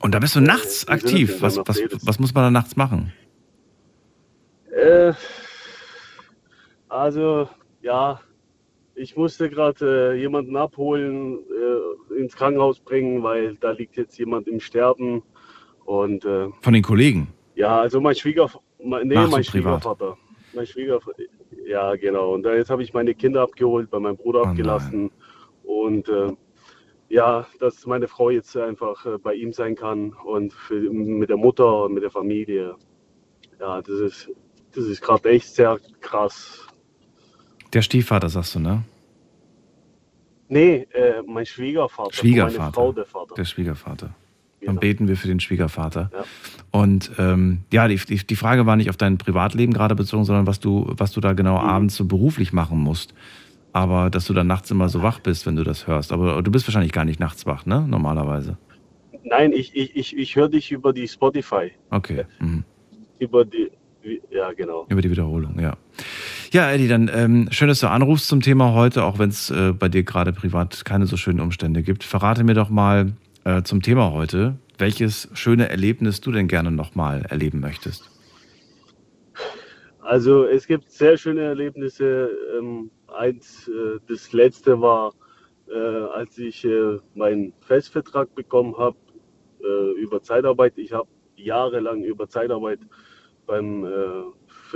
Und 0.00 0.14
da 0.14 0.18
bist 0.18 0.36
du 0.36 0.40
nachts 0.40 0.86
wir 0.86 0.98
sind 0.98 1.06
aktiv. 1.06 1.42
Was, 1.42 1.56
was, 1.56 1.80
was 2.02 2.18
muss 2.18 2.34
man 2.34 2.44
da 2.44 2.50
nachts 2.50 2.76
machen? 2.76 3.12
Äh, 4.70 5.12
also, 6.88 7.48
ja, 7.80 8.20
ich 8.96 9.16
musste 9.16 9.50
gerade 9.50 10.14
äh, 10.14 10.18
jemanden 10.18 10.56
abholen, 10.56 11.38
äh, 11.38 12.18
ins 12.18 12.34
Krankenhaus 12.34 12.80
bringen, 12.80 13.22
weil 13.22 13.56
da 13.56 13.70
liegt 13.70 13.96
jetzt 13.96 14.18
jemand 14.18 14.48
im 14.48 14.58
Sterben. 14.58 15.22
Und 15.84 16.24
äh, 16.24 16.48
Von 16.62 16.72
den 16.72 16.82
Kollegen. 16.82 17.28
ja, 17.54 17.78
also 17.78 18.00
mein 18.00 18.16
Schwiegervater, 18.16 18.64
mein, 18.82 19.06
nee, 19.06 19.14
Ach 19.16 19.26
so, 19.26 19.30
mein. 19.30 19.44
Schwiegervater. 19.44 20.16
Mein 20.54 20.66
Schwiegervater, 20.66 21.22
ja, 21.66 21.94
genau. 21.96 22.34
Und 22.34 22.46
jetzt 22.46 22.70
habe 22.70 22.82
ich 22.82 22.94
meine 22.94 23.14
Kinder 23.14 23.42
abgeholt, 23.42 23.90
bei 23.90 24.00
meinem 24.00 24.16
Bruder 24.16 24.40
Oh 24.40 24.44
abgelassen. 24.46 25.10
Und 25.62 26.08
äh, 26.08 26.32
ja, 27.08 27.46
dass 27.60 27.86
meine 27.86 28.08
Frau 28.08 28.30
jetzt 28.30 28.56
einfach 28.56 29.04
äh, 29.04 29.18
bei 29.18 29.34
ihm 29.34 29.52
sein 29.52 29.76
kann 29.76 30.12
und 30.24 30.52
für, 30.52 30.74
mit 30.90 31.28
der 31.28 31.36
Mutter 31.36 31.84
und 31.84 31.94
mit 31.94 32.02
der 32.02 32.10
Familie. 32.10 32.74
Ja, 33.60 33.82
das 33.82 34.00
ist, 34.00 34.30
das 34.72 34.84
ist 34.86 35.02
gerade 35.02 35.28
echt 35.28 35.54
sehr 35.54 35.78
krass. 36.00 36.65
Der 37.76 37.82
Stiefvater, 37.82 38.30
sagst 38.30 38.54
du, 38.54 38.58
ne? 38.58 38.84
Nee, 40.48 40.86
äh, 40.94 41.20
mein 41.26 41.44
Schwiegervater. 41.44 42.10
Schwiegervater. 42.10 42.58
Meine 42.58 42.72
Frau, 42.72 42.92
der 42.92 43.04
Vater. 43.04 43.34
Der 43.34 43.44
Schwiegervater. 43.44 44.14
Genau. 44.60 44.72
Dann 44.72 44.80
beten 44.80 45.08
wir 45.08 45.16
für 45.18 45.28
den 45.28 45.40
Schwiegervater. 45.40 46.10
Ja. 46.10 46.24
Und 46.70 47.10
ähm, 47.18 47.64
ja, 47.70 47.86
die, 47.86 47.96
die, 47.96 48.26
die 48.26 48.34
Frage 48.36 48.64
war 48.64 48.76
nicht 48.76 48.88
auf 48.88 48.96
dein 48.96 49.18
Privatleben 49.18 49.74
gerade 49.74 49.94
bezogen, 49.94 50.24
sondern 50.24 50.46
was 50.46 50.58
du, 50.58 50.86
was 50.96 51.12
du 51.12 51.20
da 51.20 51.34
genau 51.34 51.60
Mhm. 51.60 51.68
abends 51.68 51.96
so 51.96 52.06
beruflich 52.06 52.54
machen 52.54 52.78
musst. 52.78 53.12
Aber 53.74 54.08
dass 54.08 54.24
du 54.24 54.32
dann 54.32 54.46
nachts 54.46 54.70
immer 54.70 54.88
so 54.88 55.02
wach 55.02 55.20
bist, 55.20 55.44
wenn 55.44 55.56
du 55.56 55.62
das 55.62 55.86
hörst. 55.86 56.12
Aber 56.12 56.42
du 56.42 56.50
bist 56.50 56.66
wahrscheinlich 56.66 56.92
gar 56.92 57.04
nicht 57.04 57.20
nachts 57.20 57.44
wach, 57.44 57.66
ne? 57.66 57.84
Normalerweise. 57.86 58.56
Nein, 59.22 59.52
ich, 59.52 59.76
ich, 59.76 59.94
ich, 59.94 60.16
ich 60.16 60.34
höre 60.34 60.48
dich 60.48 60.72
über 60.72 60.94
die 60.94 61.06
Spotify. 61.06 61.72
Okay. 61.90 62.24
Mhm. 62.38 62.64
Über 63.18 63.44
die, 63.44 63.70
ja, 64.30 64.50
genau. 64.52 64.86
Über 64.88 65.02
die 65.02 65.10
Wiederholung, 65.10 65.60
ja. 65.60 65.76
Ja, 66.56 66.72
Eddie, 66.72 66.88
dann 66.88 67.10
ähm, 67.12 67.48
schön, 67.50 67.68
dass 67.68 67.80
du 67.80 67.90
anrufst 67.90 68.28
zum 68.28 68.40
Thema 68.40 68.72
heute, 68.72 69.04
auch 69.04 69.18
wenn 69.18 69.28
es 69.28 69.50
äh, 69.50 69.74
bei 69.78 69.90
dir 69.90 70.04
gerade 70.04 70.32
privat 70.32 70.86
keine 70.86 71.04
so 71.04 71.18
schönen 71.18 71.40
Umstände 71.40 71.82
gibt. 71.82 72.02
Verrate 72.02 72.44
mir 72.44 72.54
doch 72.54 72.70
mal 72.70 73.12
äh, 73.44 73.60
zum 73.62 73.82
Thema 73.82 74.12
heute, 74.12 74.56
welches 74.78 75.28
schöne 75.34 75.68
Erlebnis 75.68 76.22
du 76.22 76.32
denn 76.32 76.48
gerne 76.48 76.70
nochmal 76.70 77.26
erleben 77.28 77.60
möchtest. 77.60 78.10
Also 80.00 80.46
es 80.46 80.66
gibt 80.66 80.90
sehr 80.90 81.18
schöne 81.18 81.42
Erlebnisse. 81.42 82.30
Ähm, 82.56 82.90
eins, 83.14 83.68
äh, 83.68 83.98
das 84.08 84.32
letzte 84.32 84.80
war, 84.80 85.12
äh, 85.68 85.76
als 85.76 86.38
ich 86.38 86.64
äh, 86.64 86.96
meinen 87.14 87.52
Festvertrag 87.60 88.34
bekommen 88.34 88.74
habe 88.78 88.96
äh, 89.62 90.00
über 90.00 90.22
Zeitarbeit. 90.22 90.72
Ich 90.78 90.94
habe 90.94 91.08
jahrelang 91.36 92.02
über 92.02 92.30
Zeitarbeit 92.30 92.78
beim 93.46 93.84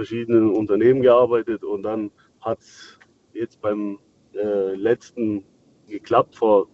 verschiedenen 0.01 0.48
Unternehmen 0.55 1.02
gearbeitet 1.02 1.62
und 1.62 1.82
dann 1.82 2.10
hat 2.40 2.60
es 2.60 2.98
jetzt 3.35 3.60
beim 3.60 3.98
äh, 4.32 4.74
letzten 4.74 5.44
geklappt 5.89 6.36
vor 6.36 6.68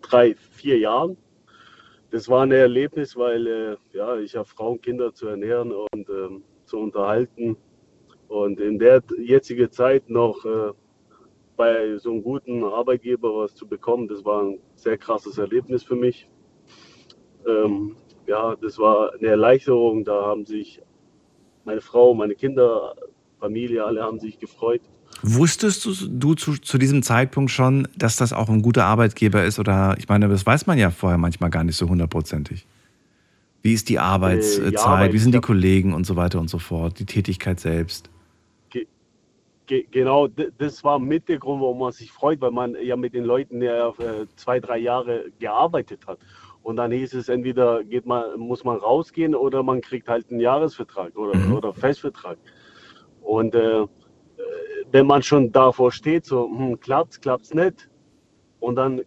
drei, 0.00 0.34
vier 0.34 0.78
Jahren. 0.78 1.18
Das 2.10 2.26
war 2.30 2.44
ein 2.44 2.52
Erlebnis, 2.52 3.16
weil 3.16 3.46
äh, 3.46 3.76
ja, 3.92 4.16
ich 4.16 4.34
habe 4.34 4.48
Frauen, 4.48 4.80
Kinder 4.80 5.12
zu 5.12 5.26
ernähren 5.28 5.72
und 5.72 6.08
ähm, 6.08 6.42
zu 6.64 6.78
unterhalten. 6.78 7.58
Und 8.28 8.60
in 8.60 8.78
der 8.78 9.02
jetzigen 9.18 9.70
Zeit 9.70 10.08
noch 10.08 10.42
äh, 10.46 10.72
bei 11.54 11.98
so 11.98 12.12
einem 12.12 12.22
guten 12.22 12.64
Arbeitgeber 12.64 13.36
was 13.36 13.54
zu 13.54 13.68
bekommen, 13.68 14.08
das 14.08 14.24
war 14.24 14.42
ein 14.42 14.58
sehr 14.74 14.96
krasses 14.96 15.36
Erlebnis 15.36 15.82
für 15.82 15.96
mich. 15.96 16.30
Ähm, 17.46 17.96
ja, 18.26 18.56
das 18.56 18.78
war 18.78 19.12
eine 19.12 19.28
Erleichterung. 19.28 20.02
Da 20.04 20.24
haben 20.24 20.46
sich 20.46 20.80
meine 21.68 21.82
Frau, 21.82 22.14
meine 22.14 22.34
Kinder, 22.34 22.94
Familie, 23.38 23.84
alle 23.84 24.02
haben 24.02 24.18
sich 24.18 24.38
gefreut. 24.38 24.80
Wusstest 25.22 25.84
du, 25.84 25.92
du 26.08 26.34
zu, 26.34 26.56
zu 26.58 26.78
diesem 26.78 27.02
Zeitpunkt 27.02 27.50
schon, 27.50 27.86
dass 27.96 28.16
das 28.16 28.32
auch 28.32 28.48
ein 28.48 28.62
guter 28.62 28.86
Arbeitgeber 28.86 29.44
ist? 29.44 29.58
Oder 29.58 29.94
ich 29.98 30.08
meine, 30.08 30.28
das 30.28 30.46
weiß 30.46 30.66
man 30.66 30.78
ja 30.78 30.90
vorher 30.90 31.18
manchmal 31.18 31.50
gar 31.50 31.64
nicht 31.64 31.76
so 31.76 31.88
hundertprozentig. 31.88 32.66
Wie 33.62 33.74
ist 33.74 33.88
die 33.88 33.98
Arbeitszeit? 33.98 34.72
ja, 34.72 34.84
aber 34.84 35.12
Wie 35.12 35.18
sind 35.18 35.34
die 35.34 35.40
Kollegen 35.40 35.92
und 35.92 36.06
so 36.06 36.16
weiter 36.16 36.40
und 36.40 36.48
so 36.48 36.58
fort? 36.58 36.98
Die 37.00 37.04
Tätigkeit 37.04 37.60
selbst? 37.60 38.08
Ge 38.70 38.86
ge 39.66 39.84
genau, 39.90 40.28
das 40.28 40.84
war 40.84 40.98
mit 40.98 41.28
der 41.28 41.38
Grund, 41.38 41.60
warum 41.60 41.80
man 41.80 41.92
sich 41.92 42.10
freut, 42.12 42.40
weil 42.40 42.52
man 42.52 42.76
ja 42.82 42.96
mit 42.96 43.12
den 43.12 43.24
Leuten 43.24 43.60
ja 43.60 43.88
äh, 43.88 44.26
zwei, 44.36 44.60
drei 44.60 44.78
Jahre 44.78 45.26
gearbeitet 45.38 46.06
hat. 46.06 46.18
Und 46.68 46.76
dann 46.76 46.92
hieß 46.92 47.14
es, 47.14 47.30
entweder 47.30 47.82
geht 47.82 48.04
man, 48.04 48.38
muss 48.38 48.62
man 48.62 48.76
rausgehen 48.76 49.34
oder 49.34 49.62
man 49.62 49.80
kriegt 49.80 50.06
halt 50.06 50.30
einen 50.30 50.38
Jahresvertrag 50.38 51.16
oder, 51.16 51.32
oder 51.56 51.72
Festvertrag. 51.72 52.36
Und 53.22 53.54
äh, 53.54 53.80
äh, 53.80 53.86
wenn 54.92 55.06
man 55.06 55.22
schon 55.22 55.50
davor 55.50 55.92
steht, 55.92 56.26
so 56.26 56.46
hm, 56.46 56.78
klappt's, 56.78 57.22
klappt's 57.22 57.54
nicht, 57.54 57.88
und 58.60 58.76
dann 58.76 58.98
äh, 58.98 59.04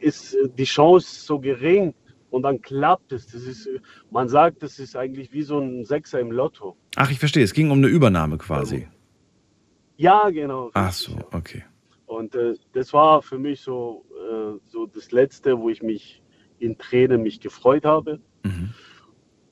ist 0.00 0.36
die 0.58 0.64
Chance 0.64 1.24
so 1.24 1.40
gering 1.40 1.94
und 2.28 2.42
dann 2.42 2.60
klappt 2.60 3.12
es. 3.12 3.28
Das 3.28 3.44
ist, 3.44 3.66
man 4.10 4.28
sagt, 4.28 4.62
das 4.62 4.78
ist 4.78 4.94
eigentlich 4.94 5.32
wie 5.32 5.44
so 5.44 5.58
ein 5.58 5.86
Sechser 5.86 6.20
im 6.20 6.30
Lotto. 6.30 6.76
Ach, 6.96 7.10
ich 7.10 7.18
verstehe. 7.18 7.44
Es 7.44 7.54
ging 7.54 7.70
um 7.70 7.78
eine 7.78 7.88
Übernahme 7.88 8.36
quasi. 8.36 8.88
Ja, 9.96 10.28
genau. 10.28 10.70
Ach 10.74 10.92
so, 10.92 11.16
okay. 11.32 11.64
Und 12.04 12.34
äh, 12.34 12.56
das 12.74 12.92
war 12.92 13.22
für 13.22 13.38
mich 13.38 13.62
so, 13.62 14.04
äh, 14.10 14.58
so 14.66 14.84
das 14.84 15.12
Letzte, 15.12 15.58
wo 15.58 15.70
ich 15.70 15.82
mich 15.82 16.21
in 16.62 16.78
Tränen 16.78 17.22
mich 17.22 17.40
gefreut 17.40 17.84
habe. 17.84 18.20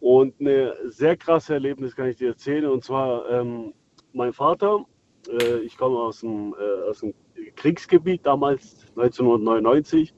Und 0.01 0.41
ein 0.41 0.73
sehr 0.89 1.17
krasses 1.17 1.51
Erlebnis 1.51 1.95
kann 1.95 2.09
ich 2.09 2.17
dir 2.17 2.29
erzählen. 2.29 2.67
Und 2.67 2.85
zwar 2.85 3.29
ähm, 3.29 3.75
mein 4.13 4.33
Vater, 4.33 4.85
äh, 5.29 5.59
ich 5.59 5.77
komme 5.77 5.99
aus 5.99 6.21
dem, 6.21 6.55
äh, 6.55 6.89
aus 6.89 7.01
dem 7.01 7.15
Kriegsgebiet 7.57 8.25
damals, 8.25 8.87
1999. 8.97 10.15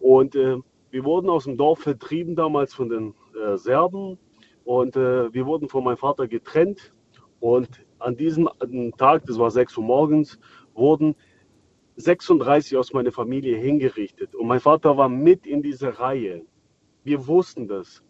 Und 0.00 0.34
äh, 0.34 0.58
wir 0.90 1.04
wurden 1.04 1.30
aus 1.30 1.44
dem 1.44 1.56
Dorf 1.56 1.80
vertrieben 1.80 2.36
damals 2.36 2.74
von 2.74 2.88
den 2.88 3.14
äh, 3.34 3.56
Serben. 3.56 4.18
Und 4.64 4.96
äh, 4.96 5.32
wir 5.32 5.46
wurden 5.46 5.68
von 5.68 5.84
meinem 5.84 5.96
Vater 5.96 6.26
getrennt. 6.28 6.92
Und 7.40 7.68
an 7.98 8.16
diesem 8.16 8.48
Tag, 8.98 9.24
das 9.26 9.38
war 9.38 9.50
6 9.50 9.78
Uhr 9.78 9.84
morgens, 9.84 10.38
wurden 10.74 11.14
36 11.96 12.76
aus 12.76 12.92
meiner 12.92 13.12
Familie 13.12 13.56
hingerichtet. 13.56 14.34
Und 14.34 14.46
mein 14.48 14.60
Vater 14.60 14.96
war 14.96 15.08
mit 15.08 15.46
in 15.46 15.62
dieser 15.62 15.98
Reihe. 15.98 16.42
Wir 17.04 17.26
wussten 17.26 17.68
das. 17.68 18.02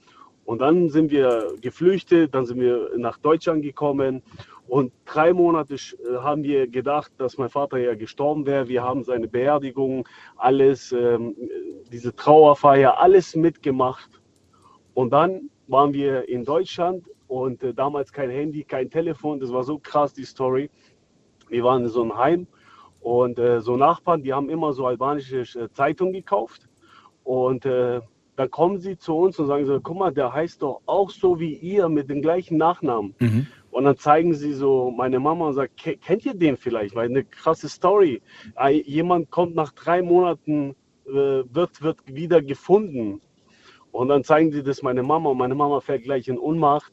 Und 0.45 0.61
dann 0.61 0.91
sind 0.91 1.11
wir 1.11 1.55
geflüchtet, 1.61 2.35
dann 2.35 2.45
sind 2.45 2.61
wir 2.61 2.91
nach 2.97 3.19
Deutschland 3.19 3.63
gekommen. 3.63 4.23
Und 4.67 4.93
drei 5.05 5.33
Monate 5.33 5.75
äh, 5.75 6.17
haben 6.19 6.43
wir 6.43 6.67
gedacht, 6.69 7.13
dass 7.19 7.39
mein 7.39 7.51
Vater 7.51 7.79
ja 7.79 7.95
gestorben 7.95 8.47
wäre. 8.47 8.69
Wir 8.69 8.83
haben 8.83 9.05
seine 9.05 9.29
Beerdigung, 9.29 10.09
alles, 10.37 10.93
ähm, 10.93 11.35
diese 11.91 12.15
Trauerfeier, 12.15 12.99
alles 12.99 13.37
mitgemacht. 13.37 14.09
Und 14.95 15.13
dann 15.13 15.51
waren 15.67 15.93
wir 15.93 16.29
in 16.29 16.45
Deutschland 16.45 17.05
und 17.27 17.63
äh, 17.63 17.75
damals 17.75 18.13
kein 18.13 18.31
Handy, 18.31 18.65
kein 18.65 18.91
Telefon. 18.91 19.41
Das 19.41 19.53
war 19.53 19.65
so 19.65 19.79
krass, 19.79 20.13
die 20.13 20.25
Story. 20.25 20.71
Wir 21.49 21.65
waren 21.65 21.83
in 21.83 21.89
so 21.89 22.03
einem 22.03 22.17
Heim 22.17 22.47
und 23.05 23.39
äh, 23.39 23.61
so 23.61 23.77
Nachbarn, 23.77 24.23
die 24.23 24.33
haben 24.33 24.49
immer 24.49 24.73
so 24.73 24.87
albanische 24.87 25.41
äh, 25.41 25.69
Zeitungen 25.75 26.15
gekauft. 26.15 26.69
Und 27.23 27.67
äh, 27.67 28.01
dann 28.37 28.51
kommen 28.51 28.79
sie 28.81 28.97
zu 28.97 29.15
uns 29.15 29.39
und 29.39 29.47
sagen 29.47 29.67
so, 29.67 29.79
guck 29.79 29.99
mal, 29.99 30.11
der 30.13 30.33
heißt 30.33 30.63
doch 30.63 30.81
auch 30.87 31.11
so 31.11 31.39
wie 31.39 31.55
ihr 31.55 31.89
mit 31.91 32.09
dem 32.09 32.23
gleichen 32.23 32.57
Nachnamen. 32.57 33.15
Mhm. 33.21 33.47
Und 33.71 33.85
dann 33.85 33.97
zeigen 33.99 34.33
sie 34.35 34.55
so 34.55 34.91
meine 34.91 35.21
Mama 35.21 35.49
und 35.49 35.55
sagt, 35.55 35.77
"Ke- 35.77 35.97
kennt 35.99 36.25
ihr 36.25 36.35
den 36.35 36.57
vielleicht? 36.57 36.95
Weil 36.95 37.09
eine 37.11 37.25
krasse 37.25 37.69
Story. 37.69 38.23
Jemand 38.87 39.31
kommt 39.31 39.55
nach 39.55 39.73
drei 39.73 40.01
Monaten, 40.01 40.75
äh, 41.07 41.11
wird, 41.13 41.83
wird 41.83 41.99
wieder 42.07 42.41
gefunden. 42.41 43.21
Und 43.93 44.09
dann 44.09 44.25
zeigen 44.25 44.51
sie 44.51 44.63
das 44.63 44.83
meine 44.83 45.03
Mama 45.03 45.29
und 45.31 45.39
meine 45.39 45.55
Mama 45.55 45.81
fällt 45.81 46.05
gleich 46.05 46.27
in 46.29 46.39
Ohnmacht. 46.39 46.93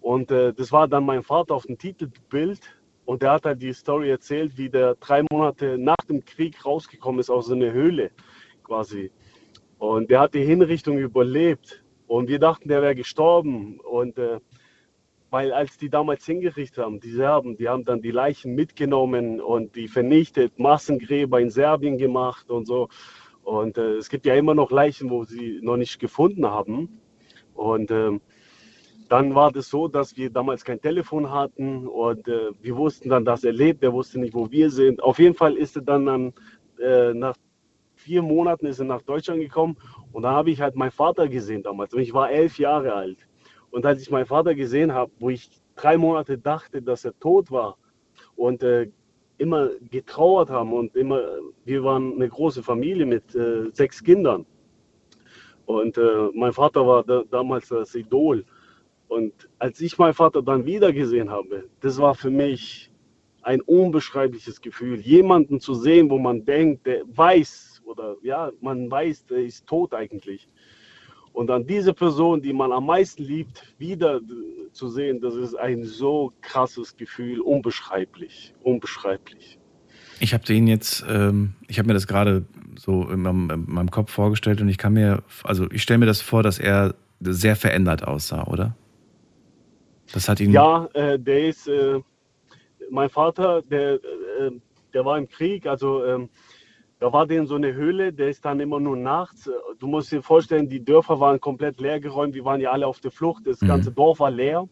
Und 0.00 0.30
äh, 0.30 0.52
das 0.52 0.72
war 0.72 0.88
dann 0.88 1.04
mein 1.06 1.22
Vater 1.22 1.54
auf 1.54 1.66
dem 1.66 1.78
Titelbild. 1.78 2.60
Und 3.06 3.22
der 3.22 3.32
hat 3.32 3.46
halt 3.46 3.62
die 3.62 3.72
Story 3.72 4.10
erzählt, 4.10 4.58
wie 4.58 4.68
der 4.68 4.96
drei 4.96 5.22
Monate 5.30 5.78
nach 5.78 6.04
dem 6.08 6.24
Krieg 6.24 6.66
rausgekommen 6.66 7.20
ist 7.20 7.30
aus 7.30 7.46
so 7.46 7.54
einer 7.54 7.72
Höhle 7.72 8.10
quasi. 8.64 9.12
Und 9.78 10.10
der 10.10 10.20
hat 10.20 10.34
die 10.34 10.44
Hinrichtung 10.44 10.98
überlebt. 10.98 11.84
Und 12.08 12.28
wir 12.28 12.40
dachten, 12.40 12.68
der 12.68 12.82
wäre 12.82 12.96
gestorben. 12.96 13.78
Und 13.80 14.18
äh, 14.18 14.40
weil 15.30 15.52
als 15.52 15.78
die 15.78 15.88
damals 15.88 16.26
hingerichtet 16.26 16.84
haben, 16.84 16.98
die 16.98 17.12
Serben, 17.12 17.56
die 17.56 17.68
haben 17.68 17.84
dann 17.84 18.02
die 18.02 18.10
Leichen 18.10 18.54
mitgenommen 18.54 19.40
und 19.40 19.76
die 19.76 19.86
vernichtet, 19.86 20.58
Massengräber 20.58 21.40
in 21.40 21.50
Serbien 21.50 21.98
gemacht 21.98 22.50
und 22.50 22.66
so. 22.66 22.88
Und 23.44 23.78
äh, 23.78 23.94
es 23.94 24.08
gibt 24.08 24.26
ja 24.26 24.34
immer 24.34 24.54
noch 24.54 24.72
Leichen, 24.72 25.10
wo 25.10 25.24
sie 25.24 25.60
noch 25.62 25.76
nicht 25.76 26.00
gefunden 26.00 26.46
haben. 26.46 27.00
Und 27.54 27.92
ähm, 27.92 28.20
dann 29.08 29.34
war 29.34 29.52
das 29.52 29.68
so, 29.68 29.88
dass 29.88 30.16
wir 30.16 30.30
damals 30.30 30.64
kein 30.64 30.80
Telefon 30.80 31.30
hatten 31.30 31.86
und 31.86 32.26
äh, 32.28 32.50
wir 32.60 32.76
wussten 32.76 33.08
dann, 33.08 33.24
dass 33.24 33.44
er 33.44 33.52
lebt. 33.52 33.82
Er 33.82 33.92
wusste 33.92 34.18
nicht, 34.18 34.34
wo 34.34 34.50
wir 34.50 34.70
sind. 34.70 35.02
Auf 35.02 35.18
jeden 35.18 35.34
Fall 35.34 35.56
ist 35.56 35.76
er 35.76 35.82
dann, 35.82 36.06
dann 36.06 36.32
äh, 36.80 37.14
nach 37.14 37.36
vier 37.94 38.22
Monaten 38.22 38.66
ist 38.66 38.78
er 38.78 38.86
nach 38.86 39.02
Deutschland 39.02 39.40
gekommen 39.40 39.76
und 40.12 40.22
dann 40.22 40.34
habe 40.34 40.50
ich 40.50 40.60
halt 40.60 40.76
meinen 40.76 40.90
Vater 40.90 41.28
gesehen 41.28 41.62
damals. 41.62 41.94
Und 41.94 42.00
ich 42.00 42.12
war 42.12 42.30
elf 42.30 42.58
Jahre 42.58 42.94
alt. 42.94 43.18
Und 43.70 43.86
als 43.86 44.02
ich 44.02 44.10
meinen 44.10 44.26
Vater 44.26 44.54
gesehen 44.54 44.92
habe, 44.92 45.10
wo 45.18 45.30
ich 45.30 45.50
drei 45.74 45.96
Monate 45.96 46.38
dachte, 46.38 46.82
dass 46.82 47.04
er 47.04 47.18
tot 47.18 47.50
war 47.50 47.76
und 48.34 48.62
äh, 48.62 48.88
immer 49.38 49.70
getrauert 49.90 50.50
haben 50.50 50.72
und 50.72 50.96
immer, 50.96 51.20
wir 51.64 51.84
waren 51.84 52.14
eine 52.14 52.28
große 52.28 52.62
Familie 52.62 53.06
mit 53.06 53.34
äh, 53.34 53.70
sechs 53.72 54.02
Kindern. 54.02 54.46
Und 55.66 55.98
äh, 55.98 56.28
mein 56.34 56.52
Vater 56.52 56.86
war 56.86 57.02
da, 57.04 57.22
damals 57.30 57.68
das 57.68 57.94
Idol. 57.94 58.44
Und 59.08 59.32
als 59.58 59.80
ich 59.80 59.98
meinen 59.98 60.14
Vater 60.14 60.42
dann 60.42 60.66
wieder 60.66 60.92
gesehen 60.92 61.30
habe, 61.30 61.64
das 61.80 61.98
war 61.98 62.14
für 62.14 62.30
mich 62.30 62.90
ein 63.42 63.60
unbeschreibliches 63.60 64.60
Gefühl, 64.60 65.00
jemanden 65.00 65.60
zu 65.60 65.74
sehen, 65.74 66.10
wo 66.10 66.18
man 66.18 66.44
denkt, 66.44 66.86
der 66.86 67.02
weiß 67.06 67.82
oder 67.84 68.16
ja, 68.22 68.50
man 68.60 68.90
weiß, 68.90 69.26
der 69.26 69.38
ist 69.38 69.66
tot 69.66 69.94
eigentlich. 69.94 70.48
Und 71.32 71.48
dann 71.48 71.66
diese 71.66 71.92
Person, 71.92 72.42
die 72.42 72.52
man 72.52 72.72
am 72.72 72.86
meisten 72.86 73.22
liebt, 73.22 73.74
wieder 73.78 74.20
zu 74.72 74.88
sehen, 74.88 75.20
das 75.20 75.34
ist 75.34 75.54
ein 75.54 75.84
so 75.84 76.32
krasses 76.40 76.96
Gefühl, 76.96 77.40
unbeschreiblich, 77.40 78.54
unbeschreiblich. 78.62 79.58
Ich 80.18 80.32
habe 80.32 80.44
den 80.44 80.66
jetzt, 80.66 81.04
ähm, 81.08 81.52
ich 81.68 81.78
habe 81.78 81.88
mir 81.88 81.94
das 81.94 82.06
gerade 82.06 82.46
so 82.78 83.08
in 83.10 83.20
meinem, 83.20 83.50
in 83.50 83.64
meinem 83.66 83.90
Kopf 83.90 84.10
vorgestellt 84.10 84.60
und 84.60 84.68
ich 84.68 84.78
kann 84.78 84.94
mir, 84.94 85.22
also 85.44 85.70
ich 85.70 85.82
stelle 85.82 85.98
mir 85.98 86.06
das 86.06 86.20
vor, 86.20 86.42
dass 86.42 86.58
er 86.58 86.94
sehr 87.20 87.54
verändert 87.54 88.02
aussah, 88.02 88.44
oder? 88.44 88.74
Das 90.12 90.28
hat 90.28 90.40
ihn. 90.40 90.52
Ja, 90.52 90.88
äh, 90.94 91.18
der 91.18 91.48
ist, 91.48 91.68
äh, 91.68 92.00
mein 92.90 93.08
Vater, 93.08 93.62
der, 93.62 93.94
äh, 93.94 93.98
der 94.94 95.04
war 95.04 95.18
im 95.18 95.28
Krieg, 95.28 95.66
also 95.66 96.04
ähm, 96.04 96.28
da 96.98 97.12
war 97.12 97.26
der 97.26 97.40
in 97.40 97.46
so 97.46 97.56
eine 97.56 97.74
Höhle, 97.74 98.12
der 98.12 98.30
ist 98.30 98.44
dann 98.44 98.58
immer 98.60 98.80
nur 98.80 98.96
nachts. 98.96 99.50
Du 99.78 99.86
musst 99.86 100.10
dir 100.12 100.22
vorstellen, 100.22 100.68
die 100.68 100.82
Dörfer 100.82 101.20
waren 101.20 101.38
komplett 101.38 101.78
leergeräumt, 101.78 102.34
wir 102.34 102.44
waren 102.44 102.60
ja 102.60 102.70
alle 102.70 102.86
auf 102.86 103.00
der 103.00 103.10
Flucht, 103.10 103.46
das 103.46 103.60
ganze 103.60 103.92
Dorf 103.92 104.20
war 104.20 104.30
leer. 104.30 104.66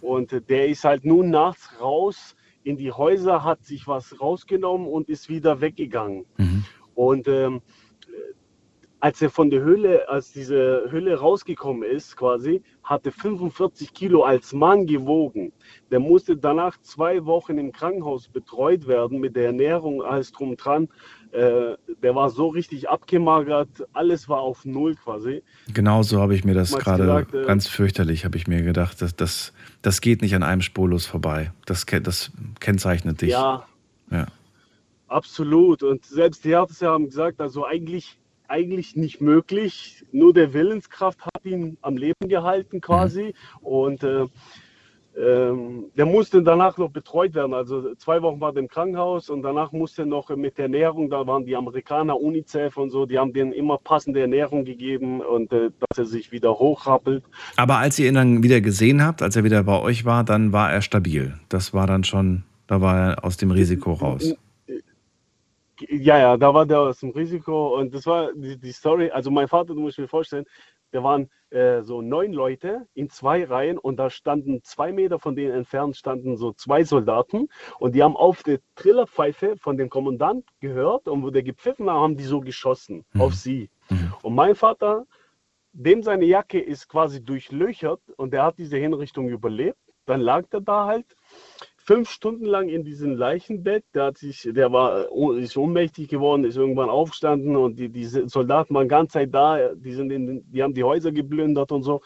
Und 0.00 0.32
äh, 0.32 0.40
der 0.40 0.68
ist 0.68 0.84
halt 0.84 1.04
nur 1.04 1.24
nachts 1.24 1.70
raus 1.80 2.34
in 2.64 2.76
die 2.76 2.90
Häuser, 2.90 3.44
hat 3.44 3.64
sich 3.64 3.86
was 3.86 4.20
rausgenommen 4.20 4.88
und 4.88 5.08
ist 5.08 5.28
wieder 5.28 5.60
weggegangen. 5.60 6.24
Und 6.94 7.28
ähm, 7.28 7.60
als 9.00 9.22
er 9.22 9.30
von 9.30 9.50
der 9.50 9.60
Höhle, 9.60 10.08
als 10.08 10.32
diese 10.32 10.86
Höhle 10.88 11.16
rausgekommen 11.16 11.88
ist, 11.88 12.16
quasi, 12.16 12.62
hatte 12.82 13.12
45 13.12 13.92
Kilo 13.92 14.24
als 14.24 14.52
Mann 14.52 14.86
gewogen. 14.86 15.52
Der 15.90 16.00
musste 16.00 16.36
danach 16.36 16.80
zwei 16.82 17.24
Wochen 17.24 17.58
im 17.58 17.70
Krankenhaus 17.70 18.28
betreut 18.28 18.86
werden 18.88 19.20
mit 19.20 19.36
der 19.36 19.46
Ernährung, 19.46 20.02
alles 20.02 20.32
drum 20.32 20.56
dran. 20.56 20.88
Äh, 21.30 21.76
der 22.02 22.14
war 22.14 22.30
so 22.30 22.48
richtig 22.48 22.88
abgemagert, 22.88 23.68
alles 23.92 24.28
war 24.28 24.40
auf 24.40 24.64
Null 24.64 24.96
quasi. 24.96 25.42
Genau 25.72 26.02
so 26.02 26.20
habe 26.20 26.34
ich 26.34 26.44
mir 26.44 26.54
das 26.54 26.72
gerade 26.72 27.26
äh, 27.32 27.46
ganz 27.46 27.68
fürchterlich, 27.68 28.24
habe 28.24 28.36
ich 28.36 28.46
mir 28.46 28.62
gedacht. 28.62 29.00
Das, 29.00 29.14
das, 29.14 29.52
das 29.82 30.00
geht 30.00 30.22
nicht 30.22 30.34
an 30.34 30.42
einem 30.42 30.62
spurlos 30.62 31.06
vorbei. 31.06 31.52
Das, 31.66 31.86
das 32.02 32.32
kennzeichnet 32.58 33.20
dich. 33.20 33.30
Ja, 33.30 33.66
Ja. 34.10 34.26
Absolut. 35.08 35.82
Und 35.82 36.04
selbst 36.04 36.44
die 36.44 36.50
Ärzte 36.50 36.86
haben 36.86 37.06
gesagt, 37.06 37.40
also 37.40 37.64
eigentlich, 37.64 38.17
eigentlich 38.48 38.96
nicht 38.96 39.20
möglich. 39.20 40.04
Nur 40.12 40.32
der 40.32 40.52
Willenskraft 40.52 41.20
hat 41.24 41.44
ihn 41.44 41.78
am 41.82 41.96
Leben 41.96 42.28
gehalten 42.28 42.80
quasi. 42.80 43.34
Und 43.60 44.02
äh, 44.02 44.26
ähm, 45.18 45.86
der 45.96 46.06
musste 46.06 46.42
danach 46.42 46.78
noch 46.78 46.90
betreut 46.90 47.34
werden. 47.34 47.52
Also 47.52 47.94
zwei 47.96 48.22
Wochen 48.22 48.40
war 48.40 48.52
er 48.54 48.58
im 48.58 48.68
Krankenhaus 48.68 49.30
und 49.30 49.42
danach 49.42 49.72
musste 49.72 50.02
er 50.02 50.06
noch 50.06 50.28
mit 50.36 50.58
der 50.58 50.66
Ernährung, 50.66 51.10
da 51.10 51.26
waren 51.26 51.44
die 51.44 51.56
Amerikaner, 51.56 52.20
UNICEF 52.20 52.76
und 52.76 52.90
so, 52.90 53.04
die 53.04 53.18
haben 53.18 53.32
denen 53.32 53.52
immer 53.52 53.78
passende 53.78 54.20
Ernährung 54.20 54.64
gegeben 54.64 55.20
und 55.20 55.52
äh, 55.52 55.70
dass 55.88 55.98
er 55.98 56.04
sich 56.04 56.30
wieder 56.30 56.58
hochrappelt. 56.58 57.24
Aber 57.56 57.78
als 57.78 57.98
ihr 57.98 58.08
ihn 58.08 58.14
dann 58.14 58.42
wieder 58.44 58.60
gesehen 58.60 59.04
habt, 59.04 59.20
als 59.22 59.34
er 59.34 59.42
wieder 59.42 59.64
bei 59.64 59.80
euch 59.80 60.04
war, 60.04 60.22
dann 60.22 60.52
war 60.52 60.72
er 60.72 60.82
stabil. 60.82 61.34
Das 61.48 61.74
war 61.74 61.88
dann 61.88 62.04
schon, 62.04 62.44
da 62.68 62.80
war 62.80 63.10
er 63.10 63.24
aus 63.24 63.36
dem 63.38 63.50
Risiko 63.50 63.94
raus. 63.94 64.34
Ja, 65.80 66.18
ja, 66.18 66.36
da 66.36 66.52
war 66.52 66.66
der 66.66 66.80
aus 66.80 67.00
dem 67.00 67.10
Risiko 67.10 67.78
und 67.78 67.94
das 67.94 68.06
war 68.06 68.32
die, 68.34 68.58
die 68.58 68.72
Story. 68.72 69.10
Also 69.10 69.30
mein 69.30 69.48
Vater, 69.48 69.74
du 69.74 69.80
musst 69.80 69.98
dir 69.98 70.08
vorstellen, 70.08 70.44
da 70.90 71.02
waren 71.02 71.30
äh, 71.50 71.82
so 71.82 72.02
neun 72.02 72.32
Leute 72.32 72.86
in 72.94 73.10
zwei 73.10 73.44
Reihen 73.44 73.78
und 73.78 73.96
da 73.96 74.10
standen 74.10 74.62
zwei 74.62 74.92
Meter 74.92 75.18
von 75.18 75.36
denen 75.36 75.52
entfernt 75.54 75.96
standen 75.96 76.36
so 76.36 76.52
zwei 76.52 76.84
Soldaten 76.84 77.48
und 77.78 77.94
die 77.94 78.02
haben 78.02 78.16
auf 78.16 78.42
die 78.42 78.58
Trillerpfeife 78.74 79.56
von 79.56 79.76
dem 79.76 79.90
Kommandant 79.90 80.46
gehört 80.60 81.08
und 81.08 81.22
wo 81.22 81.30
der 81.30 81.42
gepfiffen 81.42 81.88
hat, 81.90 81.96
haben 81.96 82.16
die 82.16 82.24
so 82.24 82.40
geschossen 82.40 83.04
auf 83.18 83.34
sie. 83.34 83.70
Und 84.22 84.34
mein 84.34 84.54
Vater, 84.54 85.06
dem 85.72 86.02
seine 86.02 86.24
Jacke 86.24 86.58
ist 86.58 86.88
quasi 86.88 87.22
durchlöchert 87.22 88.00
und 88.16 88.32
der 88.32 88.44
hat 88.44 88.58
diese 88.58 88.76
Hinrichtung 88.76 89.28
überlebt. 89.28 89.78
Dann 90.06 90.20
lag 90.20 90.44
er 90.50 90.60
da 90.62 90.86
halt 90.86 91.06
fünf 91.88 92.10
Stunden 92.10 92.44
lang 92.44 92.68
in 92.68 92.84
diesem 92.84 93.16
Leichenbett. 93.16 93.82
Der 93.94 94.04
hat 94.04 94.18
sich, 94.18 94.46
der 94.52 94.70
war 94.70 95.06
äh, 95.10 95.40
ist 95.40 95.56
ohnmächtig 95.56 96.08
geworden, 96.08 96.44
ist 96.44 96.56
irgendwann 96.56 96.90
aufgestanden 96.90 97.56
und 97.56 97.78
die, 97.78 97.88
die 97.88 98.04
Soldaten 98.04 98.74
waren 98.74 98.88
ganz 98.88 99.12
Zeit 99.12 99.32
da. 99.32 99.72
Die 99.74 99.92
sind 99.92 100.10
in, 100.12 100.44
die 100.52 100.62
haben 100.62 100.74
die 100.74 100.84
Häuser 100.84 101.12
geplündert 101.12 101.72
und 101.72 101.82
so. 101.84 102.02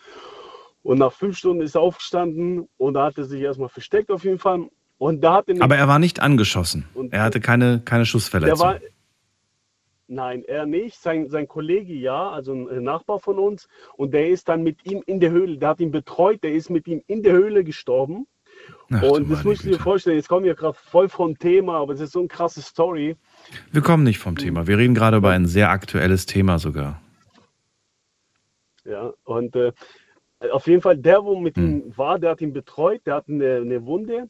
Und 0.85 0.99
nach 0.99 1.13
fünf 1.13 1.37
Stunden 1.37 1.63
ist 1.63 1.75
er 1.75 1.81
aufgestanden 1.81 2.69
und 2.77 2.95
da 2.95 3.07
hat 3.07 3.19
er 3.19 3.25
sich 3.25 3.41
erstmal 3.41 3.69
versteckt 3.69 4.13
auf 4.13 4.23
jeden 4.25 4.39
Fall. 4.39 4.69
Und 4.99 5.21
da 5.25 5.35
hat 5.35 5.49
er 5.49 5.61
Aber 5.61 5.77
er 5.77 5.89
war 5.89 5.99
nicht 5.99 6.21
angeschossen. 6.21 6.87
Und- 6.95 7.13
Er 7.13 7.23
hatte 7.23 7.41
keine, 7.41 7.81
keine 7.85 8.07
Schussverletzung. 8.07 8.61
war, 8.61 8.79
nein, 10.07 10.45
er 10.45 10.65
nicht. 10.67 10.97
Sein, 11.03 11.29
sein 11.29 11.49
Kollege 11.49 11.93
ja, 11.93 12.31
also 12.31 12.53
ein 12.53 12.85
Nachbar 12.85 13.19
von 13.19 13.37
uns. 13.41 13.67
Und 13.97 14.15
der 14.15 14.29
ist 14.29 14.49
dann 14.49 14.63
mit 14.63 14.87
ihm 14.87 15.03
in 15.07 15.19
der 15.19 15.33
Höhle, 15.33 15.59
der 15.59 15.71
hat 15.71 15.81
ihn 15.81 15.91
betreut, 15.91 16.45
der 16.45 16.53
ist 16.53 16.71
mit 16.71 16.87
ihm 16.87 17.03
in 17.09 17.25
der 17.25 17.33
Höhle 17.33 17.65
gestorben. 17.65 18.29
Ach, 18.95 19.03
und 19.03 19.31
das 19.31 19.45
musst 19.45 19.65
du 19.65 19.71
dir 19.71 19.79
vorstellen, 19.79 20.17
jetzt 20.17 20.29
kommen 20.29 20.45
wir 20.45 20.55
gerade 20.55 20.77
voll 20.77 21.09
vom 21.09 21.39
Thema, 21.39 21.79
aber 21.79 21.95
es 21.95 22.01
ist 22.01 22.13
so 22.13 22.21
eine 22.21 22.29
krasse 22.29 22.63
Story. 22.63 23.17
Wir 23.71 23.83
kommen 23.83 24.05
nicht 24.05 24.19
vom 24.19 24.37
Thema. 24.37 24.67
Wir 24.67 24.79
reden 24.79 24.95
gerade 24.95 25.17
über 25.17 25.31
ein 25.31 25.47
sehr 25.47 25.71
aktuelles 25.71 26.27
Thema 26.27 26.59
sogar. 26.59 27.01
Ja, 28.85 29.13
und 29.25 29.55
äh, 29.57 29.73
auf 30.51 30.67
jeden 30.67 30.83
Fall, 30.83 30.97
der, 30.97 31.25
wo 31.25 31.39
mit 31.39 31.57
ihm 31.57 31.93
war, 31.97 32.19
der 32.19 32.31
hat 32.31 32.41
ihn 32.41 32.53
betreut, 32.53 33.03
der 33.07 33.15
hat 33.15 33.29
eine, 33.29 33.57
eine 33.57 33.87
Wunde 33.87 34.29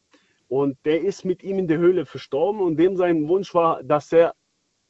und 0.49 0.77
der 0.85 1.01
ist 1.01 1.25
mit 1.25 1.43
ihm 1.43 1.59
in 1.59 1.69
der 1.69 1.79
Höhle 1.79 2.05
verstorben 2.05 2.61
und 2.61 2.77
dem 2.77 2.97
sein 2.97 3.29
Wunsch 3.29 3.55
war, 3.55 3.83
dass 3.83 4.13
er, 4.13 4.35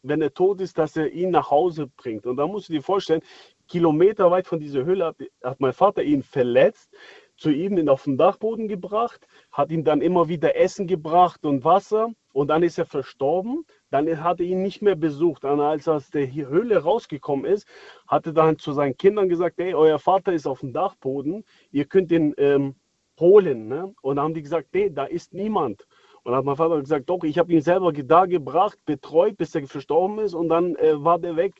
wenn 0.02 0.20
er 0.20 0.34
tot 0.34 0.60
ist, 0.60 0.78
dass 0.78 0.96
er 0.96 1.12
ihn 1.12 1.30
nach 1.30 1.50
Hause 1.50 1.86
bringt. 1.96 2.26
Und 2.26 2.36
da 2.36 2.46
musst 2.46 2.68
du 2.68 2.72
dir 2.72 2.82
vorstellen, 2.82 3.22
Kilometer 3.68 4.30
weit 4.30 4.48
von 4.48 4.58
dieser 4.58 4.84
Höhle 4.84 5.06
hat, 5.06 5.16
hat 5.42 5.60
mein 5.60 5.72
Vater 5.72 6.02
ihn 6.02 6.24
verletzt, 6.24 6.90
zu 7.42 7.50
ihm 7.50 7.88
auf 7.88 8.04
den 8.04 8.16
Dachboden 8.16 8.68
gebracht, 8.68 9.26
hat 9.50 9.72
ihm 9.72 9.82
dann 9.82 10.00
immer 10.00 10.28
wieder 10.28 10.56
Essen 10.56 10.86
gebracht 10.86 11.44
und 11.44 11.64
Wasser 11.64 12.10
und 12.32 12.48
dann 12.48 12.62
ist 12.62 12.78
er 12.78 12.86
verstorben. 12.86 13.66
Dann 13.90 14.22
hat 14.22 14.38
er 14.38 14.46
ihn 14.46 14.62
nicht 14.62 14.80
mehr 14.80 14.94
besucht. 14.94 15.42
Dann, 15.42 15.60
als 15.60 15.88
er 15.88 15.94
aus 15.94 16.10
der 16.10 16.32
Höhle 16.32 16.78
rausgekommen 16.78 17.44
ist, 17.44 17.66
hat 18.06 18.26
er 18.26 18.32
dann 18.32 18.58
zu 18.58 18.72
seinen 18.72 18.96
Kindern 18.96 19.28
gesagt, 19.28 19.56
hey, 19.58 19.74
euer 19.74 19.98
Vater 19.98 20.32
ist 20.32 20.46
auf 20.46 20.60
dem 20.60 20.72
Dachboden, 20.72 21.44
ihr 21.72 21.84
könnt 21.84 22.12
ihn 22.12 22.32
ähm, 22.38 22.76
holen. 23.18 23.66
Ne? 23.66 23.92
Und 24.02 24.16
dann 24.16 24.26
haben 24.26 24.34
die 24.34 24.42
gesagt, 24.42 24.68
nee, 24.72 24.88
da 24.88 25.04
ist 25.04 25.34
niemand. 25.34 25.86
Und 26.22 26.30
dann 26.30 26.38
hat 26.38 26.44
mein 26.44 26.56
Vater 26.56 26.80
gesagt, 26.80 27.10
doch, 27.10 27.24
ich 27.24 27.38
habe 27.38 27.52
ihn 27.52 27.60
selber 27.60 27.92
da 27.92 28.26
gebracht, 28.26 28.78
betreut, 28.84 29.36
bis 29.36 29.52
er 29.56 29.66
verstorben 29.66 30.20
ist 30.20 30.34
und 30.34 30.48
dann 30.48 30.76
äh, 30.76 31.02
war 31.02 31.18
der 31.18 31.34
weg. 31.34 31.54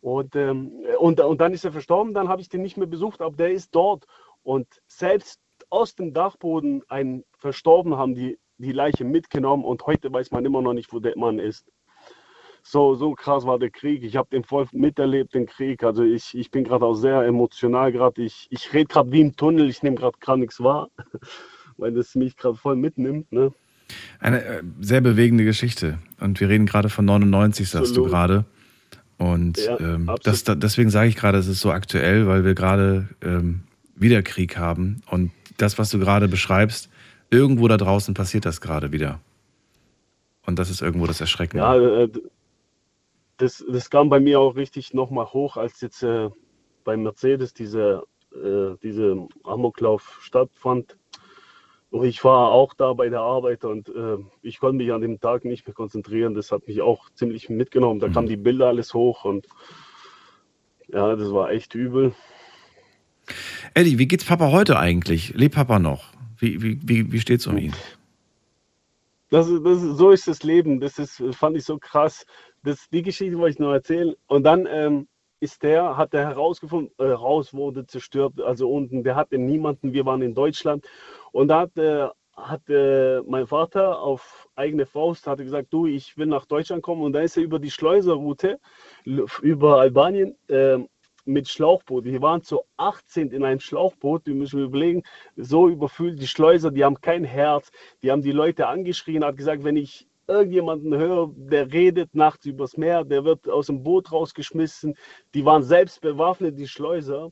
Und, 0.00 0.36
ähm, 0.36 0.84
und, 1.00 1.18
und 1.18 1.40
dann 1.40 1.52
ist 1.52 1.64
er 1.64 1.72
verstorben, 1.72 2.14
dann 2.14 2.28
habe 2.28 2.40
ich 2.40 2.48
den 2.48 2.62
nicht 2.62 2.76
mehr 2.76 2.86
besucht, 2.86 3.20
aber 3.20 3.36
der 3.36 3.50
ist 3.50 3.74
dort. 3.74 4.06
Und 4.46 4.68
selbst 4.86 5.40
aus 5.70 5.96
dem 5.96 6.12
Dachboden 6.12 6.82
einen 6.86 7.24
Verstorben 7.36 7.96
haben 7.96 8.14
die 8.14 8.38
die 8.58 8.70
Leiche 8.70 9.04
mitgenommen 9.04 9.64
und 9.64 9.84
heute 9.86 10.12
weiß 10.12 10.30
man 10.30 10.44
immer 10.44 10.62
noch 10.62 10.72
nicht, 10.72 10.92
wo 10.92 11.00
der 11.00 11.18
Mann 11.18 11.40
ist. 11.40 11.66
So, 12.62 12.94
so 12.94 13.12
krass 13.12 13.44
war 13.44 13.58
der 13.58 13.70
Krieg. 13.70 14.04
Ich 14.04 14.16
habe 14.16 14.28
den 14.30 14.44
voll 14.44 14.66
miterlebt, 14.70 15.34
den 15.34 15.46
Krieg. 15.46 15.82
Also 15.82 16.04
ich, 16.04 16.32
ich 16.36 16.50
bin 16.52 16.62
gerade 16.62 16.84
auch 16.84 16.94
sehr 16.94 17.22
emotional 17.22 17.90
gerade. 17.90 18.22
Ich, 18.22 18.46
ich 18.50 18.72
rede 18.72 18.86
gerade 18.86 19.10
wie 19.10 19.20
im 19.20 19.34
Tunnel, 19.34 19.68
ich 19.68 19.82
nehme 19.82 19.96
gerade 19.96 20.16
gar 20.20 20.36
nichts 20.36 20.60
wahr, 20.60 20.90
weil 21.76 21.92
das 21.92 22.14
mich 22.14 22.36
gerade 22.36 22.56
voll 22.56 22.76
mitnimmt. 22.76 23.30
Ne? 23.32 23.52
Eine 24.20 24.44
äh, 24.44 24.62
sehr 24.80 25.00
bewegende 25.00 25.44
Geschichte. 25.44 25.98
Und 26.20 26.40
wir 26.40 26.48
reden 26.48 26.66
gerade 26.66 26.88
von 26.88 27.04
99, 27.04 27.68
sagst 27.68 27.90
absolut. 27.90 28.06
du 28.06 28.10
gerade. 28.10 28.44
Und 29.18 29.58
ja, 29.58 29.78
ähm, 29.80 30.08
das, 30.22 30.44
deswegen 30.44 30.90
sage 30.90 31.08
ich 31.08 31.16
gerade, 31.16 31.38
es 31.38 31.48
ist 31.48 31.60
so 31.60 31.72
aktuell, 31.72 32.26
weil 32.26 32.44
wir 32.44 32.54
gerade 32.54 33.08
ähm, 33.22 33.65
wieder 33.96 34.22
Krieg 34.22 34.56
haben. 34.56 35.02
Und 35.10 35.32
das, 35.56 35.78
was 35.78 35.90
du 35.90 35.98
gerade 35.98 36.28
beschreibst, 36.28 36.90
irgendwo 37.30 37.66
da 37.68 37.76
draußen 37.76 38.14
passiert 38.14 38.44
das 38.44 38.60
gerade 38.60 38.92
wieder. 38.92 39.20
Und 40.46 40.58
das 40.58 40.70
ist 40.70 40.82
irgendwo 40.82 41.06
das 41.06 41.20
Erschreckende. 41.20 41.64
Ja, 41.64 41.76
äh, 41.76 42.08
das, 43.38 43.64
das 43.68 43.90
kam 43.90 44.08
bei 44.08 44.20
mir 44.20 44.40
auch 44.40 44.56
richtig 44.56 44.94
nochmal 44.94 45.26
hoch, 45.26 45.56
als 45.56 45.80
jetzt 45.80 46.02
äh, 46.02 46.30
bei 46.84 46.96
Mercedes 46.96 47.52
diese, 47.52 48.04
äh, 48.32 48.76
diese 48.82 49.26
Amoklauf 49.42 50.18
stattfand. 50.22 50.96
Und 51.90 52.04
ich 52.04 52.22
war 52.24 52.50
auch 52.50 52.74
da 52.74 52.92
bei 52.92 53.08
der 53.08 53.20
Arbeit 53.20 53.64
und 53.64 53.88
äh, 53.88 54.18
ich 54.42 54.58
konnte 54.58 54.76
mich 54.76 54.92
an 54.92 55.00
dem 55.00 55.20
Tag 55.20 55.44
nicht 55.44 55.66
mehr 55.66 55.74
konzentrieren. 55.74 56.34
Das 56.34 56.52
hat 56.52 56.66
mich 56.66 56.82
auch 56.82 57.10
ziemlich 57.10 57.48
mitgenommen. 57.48 58.00
Da 58.00 58.08
mhm. 58.08 58.12
kamen 58.12 58.28
die 58.28 58.36
Bilder 58.36 58.68
alles 58.68 58.94
hoch 58.94 59.24
und 59.24 59.46
ja, 60.88 61.16
das 61.16 61.32
war 61.32 61.50
echt 61.50 61.74
übel. 61.74 62.14
Eddie, 63.74 63.98
wie 63.98 64.06
geht's 64.06 64.24
Papa 64.24 64.50
heute 64.50 64.78
eigentlich? 64.78 65.34
Lebt 65.34 65.54
Papa 65.54 65.78
noch? 65.78 66.04
Wie, 66.38 66.62
wie, 66.62 66.78
wie, 66.82 67.12
wie 67.12 67.20
steht 67.20 67.40
es 67.40 67.46
um 67.46 67.56
ihn? 67.56 67.74
Das, 69.30 69.48
das, 69.64 69.80
so 69.80 70.10
ist 70.10 70.28
das 70.28 70.42
Leben. 70.42 70.80
Das 70.80 70.98
ist, 70.98 71.22
fand 71.32 71.56
ich 71.56 71.64
so 71.64 71.78
krass. 71.78 72.24
Das, 72.62 72.88
die 72.90 73.02
Geschichte 73.02 73.38
wollte 73.38 73.54
ich 73.54 73.58
nur 73.58 73.74
erzählen. 73.74 74.14
Und 74.26 74.44
dann 74.44 74.66
ähm, 74.70 75.08
ist 75.40 75.62
der, 75.62 75.96
hat 75.96 76.14
er 76.14 76.26
herausgefunden, 76.26 76.92
äh, 76.98 77.10
raus 77.10 77.52
wurde 77.52 77.86
zerstört, 77.86 78.40
also 78.40 78.70
unten, 78.70 79.02
der 79.04 79.16
hatte 79.16 79.38
niemanden, 79.38 79.92
wir 79.92 80.06
waren 80.06 80.22
in 80.22 80.34
Deutschland. 80.34 80.86
Und 81.32 81.48
da 81.48 81.60
hat, 81.60 81.76
äh, 81.76 82.08
hat 82.36 82.68
äh, 82.68 83.20
mein 83.26 83.46
Vater 83.46 84.00
auf 84.00 84.48
eigene 84.54 84.86
Faust 84.86 85.26
hatte 85.26 85.44
gesagt, 85.44 85.68
du, 85.70 85.86
ich 85.86 86.16
will 86.16 86.26
nach 86.26 86.46
Deutschland 86.46 86.82
kommen. 86.82 87.02
Und 87.02 87.12
da 87.12 87.20
ist 87.20 87.36
er 87.36 87.42
über 87.42 87.58
die 87.58 87.70
Schleuserroute, 87.70 88.58
über 89.04 89.80
Albanien, 89.80 90.36
ähm, 90.48 90.88
mit 91.26 91.48
Schlauchboot. 91.48 92.04
Wir 92.04 92.22
waren 92.22 92.42
zu 92.42 92.62
18 92.76 93.30
in 93.30 93.44
einem 93.44 93.60
Schlauchboot. 93.60 94.26
Wir 94.26 94.34
müssen 94.34 94.62
überlegen, 94.62 95.02
so 95.36 95.68
überfüllt 95.68 96.20
die 96.20 96.26
Schleuser, 96.26 96.70
die 96.70 96.84
haben 96.84 97.00
kein 97.00 97.24
Herz. 97.24 97.70
Die 98.02 98.10
haben 98.10 98.22
die 98.22 98.32
Leute 98.32 98.68
angeschrien, 98.68 99.24
hat 99.24 99.36
gesagt, 99.36 99.64
wenn 99.64 99.76
ich 99.76 100.08
irgendjemanden 100.28 100.96
höre, 100.96 101.30
der 101.36 101.72
redet 101.72 102.14
nachts 102.14 102.46
übers 102.46 102.76
Meer, 102.76 103.04
der 103.04 103.24
wird 103.24 103.48
aus 103.48 103.66
dem 103.66 103.82
Boot 103.82 104.10
rausgeschmissen. 104.10 104.96
Die 105.34 105.44
waren 105.44 105.62
selbst 105.62 106.00
bewaffnet, 106.00 106.58
die 106.58 106.68
Schleuser. 106.68 107.30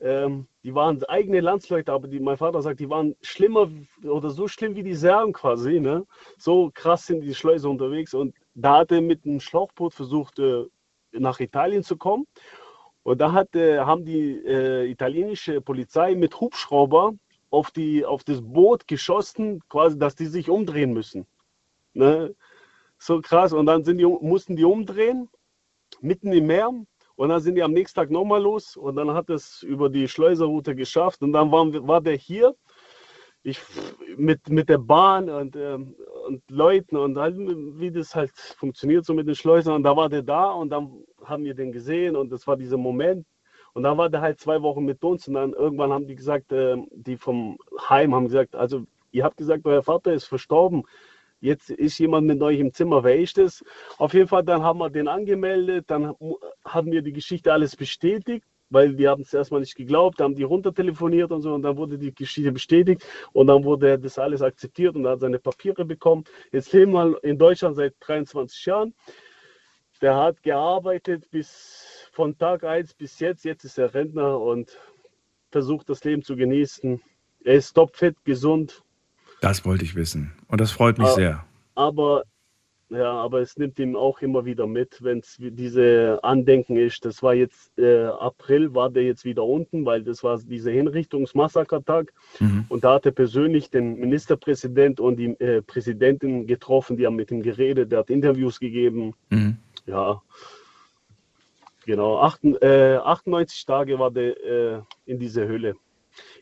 Ähm, 0.00 0.48
die 0.64 0.74
waren 0.74 1.02
eigene 1.04 1.40
Landsleute, 1.40 1.92
aber 1.92 2.08
die, 2.08 2.18
mein 2.18 2.36
Vater 2.36 2.60
sagt, 2.60 2.80
die 2.80 2.90
waren 2.90 3.14
schlimmer 3.22 3.70
oder 4.04 4.30
so 4.30 4.48
schlimm 4.48 4.74
wie 4.74 4.82
die 4.82 4.94
Serben 4.94 5.32
quasi. 5.32 5.78
Ne? 5.78 6.06
So 6.38 6.70
krass 6.74 7.06
sind 7.06 7.20
die 7.20 7.34
Schleuser 7.34 7.70
unterwegs. 7.70 8.12
Und 8.14 8.34
da 8.54 8.78
hat 8.78 8.92
er 8.92 9.00
mit 9.00 9.24
einem 9.24 9.40
Schlauchboot 9.40 9.94
versucht, 9.94 10.38
äh, 10.38 10.64
nach 11.12 11.40
Italien 11.40 11.82
zu 11.82 11.96
kommen. 11.96 12.26
Und 13.02 13.20
da 13.20 13.32
hat, 13.32 13.54
äh, 13.56 13.80
haben 13.80 14.04
die 14.04 14.38
äh, 14.44 14.88
italienische 14.88 15.60
Polizei 15.60 16.14
mit 16.14 16.40
Hubschrauber 16.40 17.14
auf, 17.50 17.70
die, 17.70 18.04
auf 18.04 18.24
das 18.24 18.40
Boot 18.40 18.86
geschossen, 18.86 19.60
quasi, 19.68 19.98
dass 19.98 20.14
die 20.14 20.26
sich 20.26 20.48
umdrehen 20.48 20.92
müssen. 20.92 21.26
Ne? 21.94 22.34
So 22.98 23.20
krass. 23.20 23.52
Und 23.52 23.66
dann 23.66 23.82
die, 23.82 24.04
mussten 24.04 24.56
die 24.56 24.64
umdrehen, 24.64 25.28
mitten 26.00 26.32
im 26.32 26.46
Meer. 26.46 26.70
Und 27.16 27.28
dann 27.28 27.40
sind 27.40 27.56
die 27.56 27.62
am 27.62 27.72
nächsten 27.72 27.96
Tag 27.96 28.10
nochmal 28.10 28.42
los. 28.42 28.76
Und 28.76 28.96
dann 28.96 29.12
hat 29.12 29.28
es 29.30 29.62
über 29.62 29.90
die 29.90 30.08
Schleuserroute 30.08 30.74
geschafft. 30.74 31.22
Und 31.22 31.32
dann 31.32 31.50
waren, 31.50 31.86
war 31.86 32.00
der 32.00 32.16
hier 32.16 32.54
ich 33.42 33.60
mit, 34.16 34.48
mit 34.48 34.68
der 34.68 34.78
Bahn 34.78 35.28
und, 35.28 35.56
ähm, 35.56 35.96
und 36.26 36.42
Leuten 36.48 36.96
und 36.96 37.18
halt, 37.18 37.36
wie 37.36 37.90
das 37.90 38.14
halt 38.14 38.30
funktioniert 38.56 39.04
so 39.04 39.14
mit 39.14 39.26
den 39.26 39.34
Schleusern. 39.34 39.74
Und 39.74 39.82
da 39.82 39.96
war 39.96 40.08
der 40.08 40.22
da 40.22 40.50
und 40.50 40.70
dann 40.70 41.04
haben 41.24 41.44
wir 41.44 41.54
den 41.54 41.72
gesehen 41.72 42.16
und 42.16 42.30
das 42.30 42.46
war 42.46 42.56
dieser 42.56 42.76
Moment. 42.76 43.26
Und 43.74 43.84
dann 43.84 43.96
war 43.96 44.10
der 44.10 44.20
halt 44.20 44.38
zwei 44.38 44.60
Wochen 44.62 44.84
mit 44.84 45.02
uns 45.02 45.28
und 45.28 45.34
dann 45.34 45.52
irgendwann 45.54 45.92
haben 45.92 46.06
die 46.06 46.14
gesagt, 46.14 46.52
äh, 46.52 46.76
die 46.90 47.16
vom 47.16 47.58
Heim 47.88 48.14
haben 48.14 48.26
gesagt, 48.26 48.54
also 48.54 48.84
ihr 49.12 49.24
habt 49.24 49.36
gesagt, 49.36 49.64
euer 49.66 49.82
Vater 49.82 50.12
ist 50.12 50.26
verstorben. 50.26 50.82
Jetzt 51.40 51.70
ist 51.70 51.98
jemand 51.98 52.26
mit 52.26 52.40
euch 52.42 52.60
im 52.60 52.72
Zimmer, 52.72 53.02
wer 53.02 53.18
ist 53.18 53.38
das? 53.38 53.64
Auf 53.98 54.14
jeden 54.14 54.28
Fall, 54.28 54.44
dann 54.44 54.62
haben 54.62 54.78
wir 54.78 54.90
den 54.90 55.08
angemeldet, 55.08 55.86
dann 55.88 56.14
haben 56.64 56.92
wir 56.92 57.02
die 57.02 57.12
Geschichte 57.12 57.52
alles 57.52 57.74
bestätigt 57.74 58.44
weil 58.72 58.96
wir 58.96 59.10
haben 59.10 59.22
es 59.22 59.34
erstmal 59.34 59.60
nicht 59.60 59.76
geglaubt, 59.76 60.20
haben 60.20 60.34
die 60.34 60.42
runtertelefoniert 60.42 61.30
und 61.30 61.42
so 61.42 61.54
und 61.54 61.62
dann 61.62 61.76
wurde 61.76 61.98
die 61.98 62.14
Geschichte 62.14 62.50
bestätigt 62.50 63.04
und 63.32 63.46
dann 63.46 63.64
wurde 63.64 63.98
das 63.98 64.18
alles 64.18 64.42
akzeptiert 64.42 64.96
und 64.96 65.06
hat 65.06 65.20
seine 65.20 65.38
Papiere 65.38 65.84
bekommen. 65.84 66.24
Jetzt 66.52 66.72
leben 66.72 66.92
wir 66.92 67.22
in 67.22 67.38
Deutschland 67.38 67.76
seit 67.76 67.94
23 68.00 68.66
Jahren. 68.66 68.94
Der 70.02 70.16
hat 70.16 70.42
gearbeitet 70.42 71.30
bis 71.30 72.08
von 72.12 72.36
Tag 72.36 72.64
1 72.64 72.94
bis 72.94 73.20
jetzt. 73.20 73.44
Jetzt 73.44 73.64
ist 73.64 73.78
er 73.78 73.94
Rentner 73.94 74.38
und 74.40 74.76
versucht 75.50 75.88
das 75.88 76.02
Leben 76.02 76.22
zu 76.22 76.34
genießen. 76.34 77.00
Er 77.44 77.54
ist 77.54 77.72
topfit, 77.72 78.16
gesund. 78.24 78.82
Das 79.40 79.64
wollte 79.64 79.84
ich 79.84 79.94
wissen 79.94 80.32
und 80.48 80.60
das 80.60 80.72
freut 80.72 80.98
mich 80.98 81.06
aber, 81.06 81.14
sehr. 81.14 81.44
Aber 81.76 82.24
ja, 82.90 83.12
aber 83.12 83.40
es 83.40 83.56
nimmt 83.56 83.78
ihm 83.78 83.96
auch 83.96 84.20
immer 84.20 84.44
wieder 84.44 84.66
mit, 84.66 85.02
wenn 85.02 85.20
es 85.20 85.36
diese 85.38 86.18
Andenken 86.22 86.76
ist. 86.76 87.04
Das 87.04 87.22
war 87.22 87.32
jetzt 87.32 87.76
äh, 87.78 88.04
April, 88.04 88.74
war 88.74 88.90
der 88.90 89.04
jetzt 89.04 89.24
wieder 89.24 89.44
unten, 89.44 89.86
weil 89.86 90.02
das 90.02 90.22
war 90.22 90.38
dieser 90.38 90.72
Hinrichtungsmassakertag. 90.72 92.12
Mhm. 92.38 92.66
Und 92.68 92.84
da 92.84 92.94
hat 92.94 93.06
er 93.06 93.12
persönlich 93.12 93.70
den 93.70 93.98
Ministerpräsident 93.98 95.00
und 95.00 95.16
die 95.16 95.30
äh, 95.40 95.62
Präsidentin 95.62 96.46
getroffen, 96.46 96.96
die 96.96 97.06
haben 97.06 97.16
mit 97.16 97.30
ihm 97.30 97.42
geredet, 97.42 97.92
der 97.92 98.00
hat 98.00 98.10
Interviews 98.10 98.60
gegeben. 98.60 99.14
Mhm. 99.30 99.56
Ja, 99.86 100.22
genau. 101.84 102.18
Acht, 102.18 102.44
äh, 102.44 102.96
98 102.96 103.66
Tage 103.66 103.98
war 103.98 104.10
der 104.10 104.36
äh, 104.42 104.80
in 105.06 105.18
dieser 105.18 105.46
Höhle. 105.46 105.74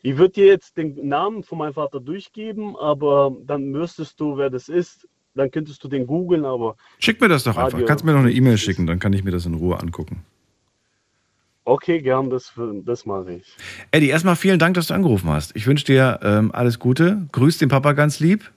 Ich 0.03 0.17
würde 0.17 0.33
dir 0.33 0.47
jetzt 0.47 0.77
den 0.77 1.07
Namen 1.07 1.43
von 1.43 1.57
meinem 1.57 1.73
Vater 1.73 1.99
durchgeben, 1.99 2.75
aber 2.75 3.35
dann 3.45 3.69
müsstest 3.71 4.19
du, 4.19 4.37
wer 4.37 4.49
das 4.49 4.67
ist, 4.67 5.07
dann 5.33 5.49
könntest 5.49 5.83
du 5.83 5.87
den 5.87 6.07
googeln, 6.07 6.43
aber. 6.43 6.75
Schick 6.99 7.21
mir 7.21 7.29
das 7.29 7.43
doch 7.43 7.55
Radio 7.55 7.77
einfach. 7.77 7.87
Kannst 7.87 8.03
mir 8.03 8.13
noch 8.13 8.19
eine 8.19 8.31
E-Mail 8.31 8.57
schicken, 8.57 8.85
dann 8.85 8.99
kann 8.99 9.13
ich 9.13 9.23
mir 9.23 9.31
das 9.31 9.45
in 9.45 9.53
Ruhe 9.53 9.79
angucken. 9.79 10.25
Okay, 11.63 12.01
gern, 12.01 12.29
das, 12.29 12.51
das 12.83 13.05
mache 13.05 13.35
ich. 13.35 13.55
Eddie, 13.91 14.09
erstmal 14.09 14.35
vielen 14.35 14.57
Dank, 14.57 14.73
dass 14.73 14.87
du 14.87 14.93
angerufen 14.93 15.29
hast. 15.29 15.55
Ich 15.55 15.67
wünsche 15.67 15.85
dir 15.85 16.19
ähm, 16.23 16.51
alles 16.51 16.79
Gute. 16.79 17.27
Grüß 17.31 17.59
den 17.59 17.69
Papa 17.69 17.93
ganz 17.93 18.19
lieb 18.19 18.51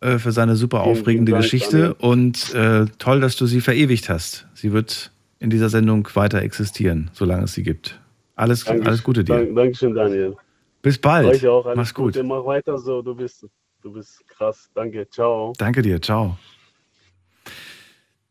äh, 0.00 0.18
für 0.18 0.32
seine 0.32 0.56
super 0.56 0.82
aufregende 0.82 1.32
Dank, 1.32 1.42
Geschichte 1.42 1.78
Daniel. 1.78 1.96
und 1.98 2.54
äh, 2.54 2.86
toll, 2.98 3.20
dass 3.20 3.36
du 3.36 3.46
sie 3.46 3.60
verewigt 3.60 4.08
hast. 4.08 4.46
Sie 4.54 4.72
wird 4.72 5.10
in 5.38 5.50
dieser 5.50 5.68
Sendung 5.68 6.08
weiter 6.14 6.42
existieren, 6.42 7.10
solange 7.12 7.44
es 7.44 7.54
sie 7.54 7.62
gibt. 7.62 8.00
Alles, 8.34 8.64
Danke, 8.64 8.86
alles 8.86 9.02
Gute 9.02 9.24
dir. 9.24 9.52
Dankeschön, 9.54 9.94
Daniel. 9.94 10.36
Bis 10.82 10.98
bald. 10.98 11.26
Euch 11.26 11.46
auch. 11.46 11.66
Alles 11.66 11.76
Mach's 11.76 11.94
gut. 11.94 12.14
Gute. 12.14 12.24
Mach 12.24 12.44
weiter 12.44 12.78
so, 12.78 13.02
du 13.02 13.14
bist 13.14 13.46
Du 13.86 13.92
bist 13.92 14.26
krass. 14.26 14.68
Danke. 14.74 15.08
Ciao. 15.08 15.52
Danke 15.58 15.80
dir. 15.80 16.02
Ciao. 16.02 16.36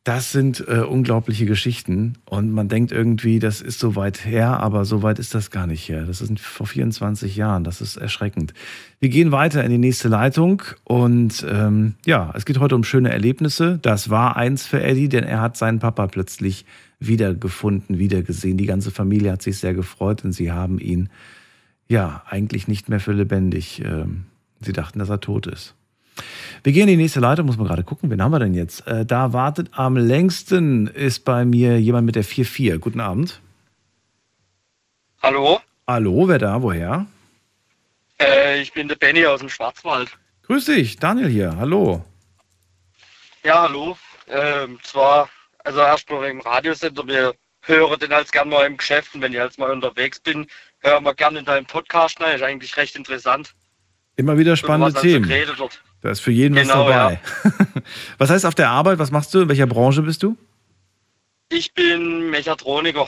Das 0.06 0.32
sind 0.32 0.64
äh, 0.68 0.82
unglaubliche 0.82 1.45
Geschichten 1.45 2.14
und 2.26 2.52
man 2.52 2.69
denkt 2.69 2.94
irgendwie, 2.94 3.40
das 3.40 3.60
ist 3.60 3.80
so 3.80 3.98
weit 3.98 4.23
her, 4.23 4.61
aber 4.61 4.86
so 4.86 5.03
weit 5.03 5.19
ist 5.19 5.36
das 5.36 5.52
gar 5.52 5.68
nicht 5.68 5.90
her. 5.90 6.06
Das 6.06 6.22
ist 6.22 6.40
vor 6.40 6.68
24 6.68 7.36
Jahren, 7.36 7.65
das 7.65 7.82
ist 7.82 7.98
erschreckend. 7.98 8.53
Wir 8.99 9.10
gehen 9.10 9.34
weiter 9.34 9.64
in 9.64 9.72
die 9.72 9.77
nächste 9.77 10.07
Leitung 10.07 10.61
und 10.84 11.45
ähm, 11.49 11.95
ja, 12.06 12.32
es 12.36 12.45
geht 12.45 12.60
heute 12.60 12.76
um 12.76 12.84
schöne 12.84 13.11
Erlebnisse. 13.11 13.80
Das 13.82 14.10
war 14.10 14.38
eins 14.38 14.65
für 14.65 14.82
Eddie, 14.82 15.10
denn 15.10 15.23
er 15.23 15.41
hat 15.41 15.57
seinen 15.57 15.80
Papa 15.80 16.07
plötzlich 16.07 16.65
wiedergefunden, 16.99 17.98
wiedergesehen. 17.98 18.57
Die 18.57 18.68
ganze 18.68 18.91
Familie 18.91 19.34
hat 19.34 19.41
sich 19.41 19.57
sehr 19.57 19.73
gefreut, 19.73 20.23
denn 20.23 20.32
sie 20.32 20.52
haben 20.52 20.80
ihn 20.80 21.10
ja 21.88 22.23
eigentlich 22.30 22.68
nicht 22.68 22.90
mehr 22.90 22.99
für 23.02 23.11
lebendig 23.11 23.82
ähm, 23.84 24.26
Sie 24.65 24.73
dachten, 24.73 24.99
dass 24.99 25.10
er 25.10 25.19
tot 25.19 25.48
ist. 25.48 25.76
Wir 26.63 26.71
gehen 26.73 26.83
in 26.87 26.97
die 26.97 27.03
nächste 27.03 27.19
Leitung, 27.19 27.45
muss 27.45 27.57
man 27.57 27.67
gerade 27.67 27.83
gucken, 27.83 28.09
wen 28.09 28.21
haben 28.21 28.31
wir 28.31 28.39
denn 28.39 28.53
jetzt? 28.53 28.87
Äh, 28.87 29.05
da 29.05 29.33
wartet 29.33 29.69
am 29.73 29.97
längsten 29.97 30.87
ist 30.87 31.25
bei 31.25 31.45
mir 31.45 31.79
jemand 31.79 32.05
mit 32.05 32.15
der 32.15 32.23
44. 32.23 32.79
Guten 32.81 32.99
Abend. 32.99 33.41
Hallo, 35.21 35.59
Hallo, 35.87 36.27
wer 36.27 36.39
da? 36.39 36.61
Woher? 36.61 37.05
äh, 38.19 38.61
ich 38.61 38.73
bin 38.73 38.87
der 38.87 38.95
Benny 38.95 39.25
aus 39.25 39.39
dem 39.39 39.49
Schwarzwald. 39.49 40.09
Grüß 40.43 40.65
dich, 40.65 40.97
Daniel 40.97 41.27
hier. 41.27 41.55
Hallo. 41.57 42.03
Ja, 43.43 43.63
hallo. 43.63 43.97
Ähm, 44.27 44.79
zwar, 44.83 45.29
also 45.63 45.79
erstmal 45.79 46.23
wegen 46.23 46.39
dem 46.39 46.41
Radiosender, 46.41 47.05
wir 47.07 47.33
hören 47.61 47.99
den 47.99 48.11
als 48.13 48.31
gern 48.31 48.49
mal 48.49 48.65
im 48.65 48.77
Geschäft 48.77 49.13
und 49.13 49.21
wenn 49.21 49.33
ich 49.33 49.39
als 49.41 49.57
mal 49.57 49.71
unterwegs 49.71 50.19
bin, 50.19 50.47
hören 50.79 51.03
wir 51.03 51.13
gerne 51.13 51.39
in 51.39 51.45
deinem 51.45 51.65
Podcast 51.65 52.19
rein. 52.21 52.35
Ist 52.35 52.43
eigentlich 52.43 52.75
recht 52.77 52.95
interessant. 52.95 53.53
Immer 54.15 54.37
wieder 54.37 54.55
spannende 54.55 54.97
also 54.97 55.01
Themen. 55.01 55.27
wird. 55.29 55.83
Da 56.06 56.11
ist 56.11 56.19
für 56.19 56.30
jeden 56.30 56.53
Genau, 56.53 56.86
was 56.86 56.94
dabei. 56.94 57.19
was 58.19 58.30
heißt 58.30 58.45
auf 58.45 58.53
der 58.53 58.69
Arbeit? 58.69 58.99
Was 58.99 59.10
machst 59.10 59.34
du? 59.34 59.41
In 59.41 59.49
welcher 59.49 59.65
Branche 59.65 60.03
bist 60.03 60.22
du? 60.22 60.38
Ich 61.49 61.73
bin 61.73 62.30
Mechatroniker 62.30 63.07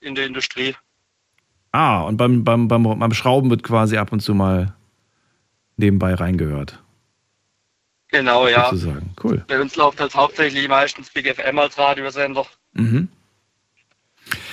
in 0.00 0.14
der 0.14 0.24
Industrie. 0.24 0.74
Ah, 1.72 2.00
und 2.04 2.16
beim, 2.16 2.44
beim, 2.44 2.66
beim, 2.66 2.98
beim 2.98 3.12
Schrauben 3.12 3.50
wird 3.50 3.62
quasi 3.62 3.98
ab 3.98 4.12
und 4.12 4.20
zu 4.20 4.32
mal 4.34 4.74
nebenbei 5.76 6.14
reingehört. 6.14 6.82
Genau, 8.08 8.48
ja. 8.48 8.70
Sozusagen. 8.70 9.14
Cool. 9.22 9.44
Bei 9.46 9.60
uns 9.60 9.76
läuft 9.76 10.00
halt 10.00 10.14
hauptsächlich 10.14 10.66
meistens 10.68 11.10
Big 11.10 11.26
FM 11.26 11.58
als 11.58 11.76
Radiosender. 11.76 12.46
Mhm. 12.72 13.08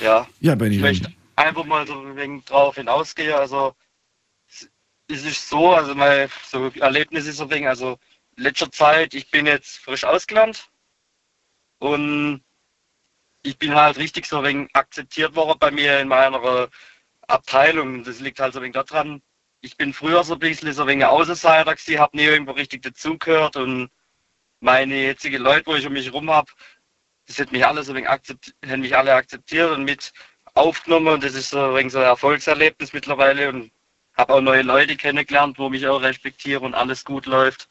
Ja. 0.01 0.27
Ja, 0.41 0.55
Benny. 0.55 0.75
Ich 0.75 0.81
möchte 0.81 1.13
einfach 1.37 1.63
mal 1.63 1.87
so 1.87 1.93
ein 1.93 2.17
wenig 2.17 2.43
drauf 2.43 2.75
hinausgehen. 2.75 3.35
Also 3.35 3.73
es- 5.07 5.23
ist 5.25 5.49
so, 5.49 5.73
also 5.73 5.95
mein 5.95 6.29
so 6.49 6.69
Erlebnis 6.79 7.25
ist 7.27 7.37
so 7.37 7.49
wenig, 7.49 7.67
also 7.67 7.97
letzter 8.37 8.71
Zeit, 8.71 9.13
ich 9.13 9.29
bin 9.31 9.45
jetzt 9.47 9.77
frisch 9.79 10.03
ausgelernt 10.03 10.69
und 11.79 12.43
ich 13.43 13.57
bin 13.57 13.75
halt 13.75 13.97
richtig 13.97 14.25
so 14.25 14.43
wenig 14.43 14.69
akzeptiert 14.75 15.35
worden 15.35 15.59
bei 15.59 15.71
mir 15.71 15.99
in 15.99 16.07
meiner 16.07 16.69
Abteilung. 17.27 18.03
Das 18.03 18.19
liegt 18.19 18.39
halt 18.39 18.53
so 18.53 18.61
wenig 18.61 18.73
daran, 18.75 19.21
ich 19.61 19.77
bin 19.77 19.93
früher 19.93 20.23
so 20.23 20.33
ein 20.33 20.39
bisschen 20.39 20.73
so 20.73 20.87
wenig 20.87 21.05
Außenseiter 21.05 21.75
gewesen, 21.75 21.99
habe 21.99 22.17
nie 22.17 22.23
irgendwo 22.25 22.51
richtig 22.53 22.81
dazugehört 22.83 23.55
und 23.57 23.89
meine 24.61 24.95
jetzigen 24.95 25.41
Leute, 25.43 25.67
wo 25.67 25.75
ich 25.75 25.85
um 25.87 25.93
mich 25.93 26.11
rum 26.13 26.29
habe, 26.31 26.51
das 27.27 27.39
hat 27.39 27.51
mich 27.51 27.65
alle 27.65 27.83
so 27.83 27.91
ein 27.93 27.97
wenig 27.97 28.09
akzept, 28.09 28.55
haben 28.65 28.81
mich 28.81 28.95
alle 28.97 29.13
akzeptiert 29.15 29.71
und 29.71 29.83
mit 29.85 30.11
aufgenommen 30.55 31.07
und 31.15 31.23
das 31.23 31.33
ist 31.35 31.49
so 31.51 31.59
ein 31.69 31.75
wenig 31.75 31.93
so 31.93 31.99
ein 31.99 32.05
Erfolgserlebnis 32.05 32.93
mittlerweile 32.93 33.49
und 33.49 33.71
habe 34.17 34.33
auch 34.33 34.41
neue 34.41 34.61
Leute 34.61 34.95
kennengelernt, 34.95 35.57
wo 35.59 35.69
mich 35.69 35.85
auch 35.87 36.01
respektieren 36.01 36.63
und 36.65 36.73
alles 36.75 37.03
gut 37.03 37.25
läuft. 37.25 37.67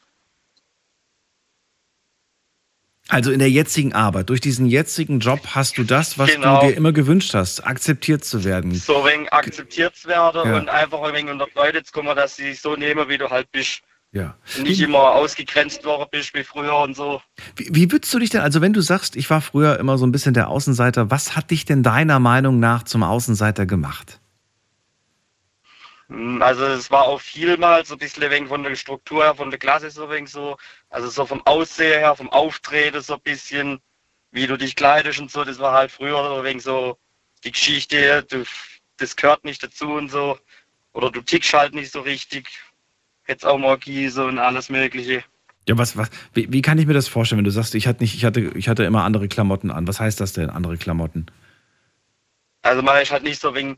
Also 3.07 3.31
in 3.31 3.37
der 3.37 3.51
jetzigen 3.51 3.93
Arbeit, 3.93 4.29
durch 4.29 4.41
diesen 4.41 4.65
jetzigen 4.65 5.19
Job 5.19 5.39
hast 5.53 5.77
du 5.77 5.83
das, 5.83 6.17
was 6.17 6.31
Genau. 6.31 6.61
du 6.61 6.67
dir 6.67 6.73
immer 6.75 6.91
gewünscht 6.91 7.35
hast, 7.35 7.65
akzeptiert 7.65 8.25
zu 8.25 8.43
werden. 8.43 8.73
So 8.73 9.05
wenig 9.05 9.31
akzeptiert 9.31 9.95
zu 9.95 10.07
werden 10.07 10.41
Ja. 10.43 10.57
und 10.57 10.69
einfach 10.69 11.01
ein 11.03 11.13
wenig 11.13 11.31
unter 11.31 11.47
Leute 11.55 11.83
zu 11.83 11.91
kommen, 11.91 12.15
dass 12.15 12.35
sie 12.35 12.45
dich 12.45 12.61
so 12.61 12.75
nehmen, 12.75 13.07
wie 13.07 13.19
du 13.19 13.29
halt 13.29 13.51
bist. 13.51 13.81
Ja. 14.11 14.35
Und 14.57 14.63
nicht 14.63 14.79
immer 14.81 15.11
ausgegrenzt 15.11 15.83
worden 15.85 16.07
bist 16.09 16.33
wie 16.33 16.43
früher 16.43 16.75
und 16.77 16.95
so. 16.95 17.21
Wie, 17.57 17.67
wie 17.75 17.91
würdest 17.91 18.11
du 18.13 18.17
dich 18.17 18.31
denn, 18.31 18.41
also 18.41 18.61
wenn 18.61 18.73
du 18.73 18.81
sagst, 18.81 19.15
ich 19.17 19.29
war 19.29 19.41
früher 19.41 19.77
immer 19.77 19.97
so 19.99 20.07
ein 20.07 20.11
bisschen 20.11 20.33
der 20.33 20.47
Außenseiter, 20.47 21.11
was 21.11 21.35
hat 21.35 21.51
dich 21.51 21.65
denn 21.65 21.83
deiner 21.83 22.19
Meinung 22.19 22.59
nach 22.59 22.83
zum 22.83 23.03
Außenseiter 23.03 23.65
gemacht? 23.67 24.19
Mm, 26.07 26.41
Also 26.41 26.65
es 26.65 26.91
war 26.91 27.03
auch 27.05 27.21
vielmals 27.21 27.89
so 27.89 27.95
ein 27.95 27.99
bisschen 27.99 28.29
wegen 28.29 28.47
von 28.47 28.63
der 28.63 28.75
Struktur 28.75 29.23
her, 29.23 29.35
von 29.35 29.49
der 29.49 29.59
Klasse 29.59 29.89
so 29.89 30.09
wegen 30.09 30.27
so, 30.27 30.57
also 30.89 31.09
so 31.09 31.25
vom 31.25 31.41
Aussehen 31.45 31.99
her, 31.99 32.15
vom 32.15 32.29
Auftreten 32.29 33.01
so 33.01 33.15
ein 33.15 33.21
bisschen, 33.21 33.79
wie 34.31 34.47
du 34.47 34.57
dich 34.57 34.75
kleidest 34.75 35.19
und 35.19 35.31
so, 35.31 35.43
das 35.43 35.59
war 35.59 35.73
halt 35.73 35.91
früher 35.91 36.23
so 36.35 36.43
wegen 36.43 36.59
so 36.59 36.97
die 37.43 37.51
Geschichte, 37.51 38.23
du, 38.23 38.43
das 38.97 39.15
gehört 39.15 39.43
nicht 39.45 39.63
dazu 39.63 39.91
und 39.93 40.09
so, 40.09 40.37
oder 40.93 41.11
du 41.11 41.21
tickst 41.21 41.53
halt 41.53 41.73
nicht 41.73 41.91
so 41.91 42.01
richtig, 42.01 42.49
jetzt 43.27 43.45
auch 43.45 43.57
mal 43.57 43.77
Gieße 43.77 44.25
und 44.25 44.39
alles 44.39 44.69
mögliche. 44.69 45.23
Ja, 45.67 45.77
was, 45.77 45.97
was, 45.97 46.09
wie, 46.33 46.51
wie 46.51 46.61
kann 46.61 46.77
ich 46.77 46.85
mir 46.85 46.93
das 46.93 47.07
vorstellen, 47.07 47.39
wenn 47.39 47.45
du 47.45 47.51
sagst, 47.51 47.73
ich 47.73 47.87
hatte 47.87 48.03
nicht, 48.03 48.13
ich 48.15 48.23
hatte, 48.23 48.51
ich 48.55 48.69
hatte 48.69 48.83
immer 48.83 49.03
andere 49.03 49.27
Klamotten 49.27 49.71
an? 49.71 49.87
Was 49.87 49.99
heißt 49.99 50.19
das 50.19 50.33
denn, 50.33 50.49
andere 50.51 50.77
Klamotten? 50.77 51.25
Also 52.61 52.81
man 52.83 53.01
ist 53.01 53.11
halt 53.11 53.23
nicht 53.23 53.41
so 53.41 53.55
wegen, 53.55 53.77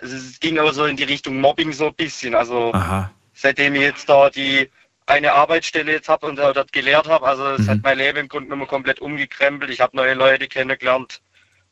es 0.00 0.38
ging 0.40 0.58
auch 0.58 0.72
so 0.72 0.84
in 0.84 0.96
die 0.96 1.04
Richtung 1.04 1.40
Mobbing 1.40 1.72
so 1.72 1.86
ein 1.88 1.94
bisschen, 1.94 2.34
also 2.34 2.72
Aha. 2.72 3.10
seitdem 3.34 3.74
ich 3.74 3.82
jetzt 3.82 4.08
da 4.08 4.30
die 4.30 4.68
eine 5.06 5.32
Arbeitsstelle 5.32 5.92
jetzt 5.92 6.08
habe 6.08 6.26
und 6.26 6.36
dort 6.36 6.72
gelehrt 6.72 7.08
habe, 7.08 7.26
also 7.26 7.46
es 7.46 7.66
Mhm. 7.66 7.70
hat 7.70 7.78
mein 7.82 7.98
Leben 7.98 8.18
im 8.18 8.28
Grunde 8.28 8.48
genommen 8.50 8.68
komplett 8.68 9.00
umgekrempelt. 9.00 9.70
Ich 9.70 9.80
habe 9.80 9.96
neue 9.96 10.14
Leute 10.14 10.46
kennengelernt, 10.48 11.22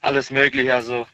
alles 0.00 0.30
mögliche. 0.30 0.74
Also 0.74 1.06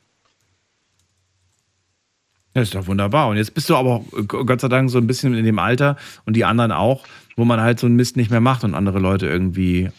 Ja, 2.55 2.63
ist 2.63 2.75
doch 2.75 2.87
wunderbar. 2.87 3.29
Und 3.29 3.39
jetzt 3.39 3.55
bist 3.55 3.71
du 3.71 3.77
aber 3.77 3.91
auch, 3.91 4.05
äh, 4.13 4.25
Gott 4.25 4.61
sei 4.61 4.69
Dank 4.69 4.91
so 4.91 4.99
ein 4.99 5.07
bisschen 5.07 5.35
in 5.35 5.45
dem 5.45 5.59
Alter 5.59 5.97
und 6.27 6.35
die 6.37 6.45
anderen 6.45 6.71
auch, 6.71 7.05
wo 7.35 7.45
man 7.45 7.61
halt 7.61 7.81
so 7.81 7.87
einen 7.87 7.97
Mist 7.97 8.17
nicht 8.17 8.31
mehr 8.31 8.41
macht 8.43 8.63
und 8.63 8.75
andere 8.75 8.99
Leute 8.99 9.27
irgendwie 9.27 9.91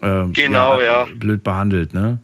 ähm, 0.00 0.32
Genau, 0.32 0.80
ja. 0.80 1.06
blöd 1.14 1.44
behandelt, 1.44 1.94
ne? 1.94 2.18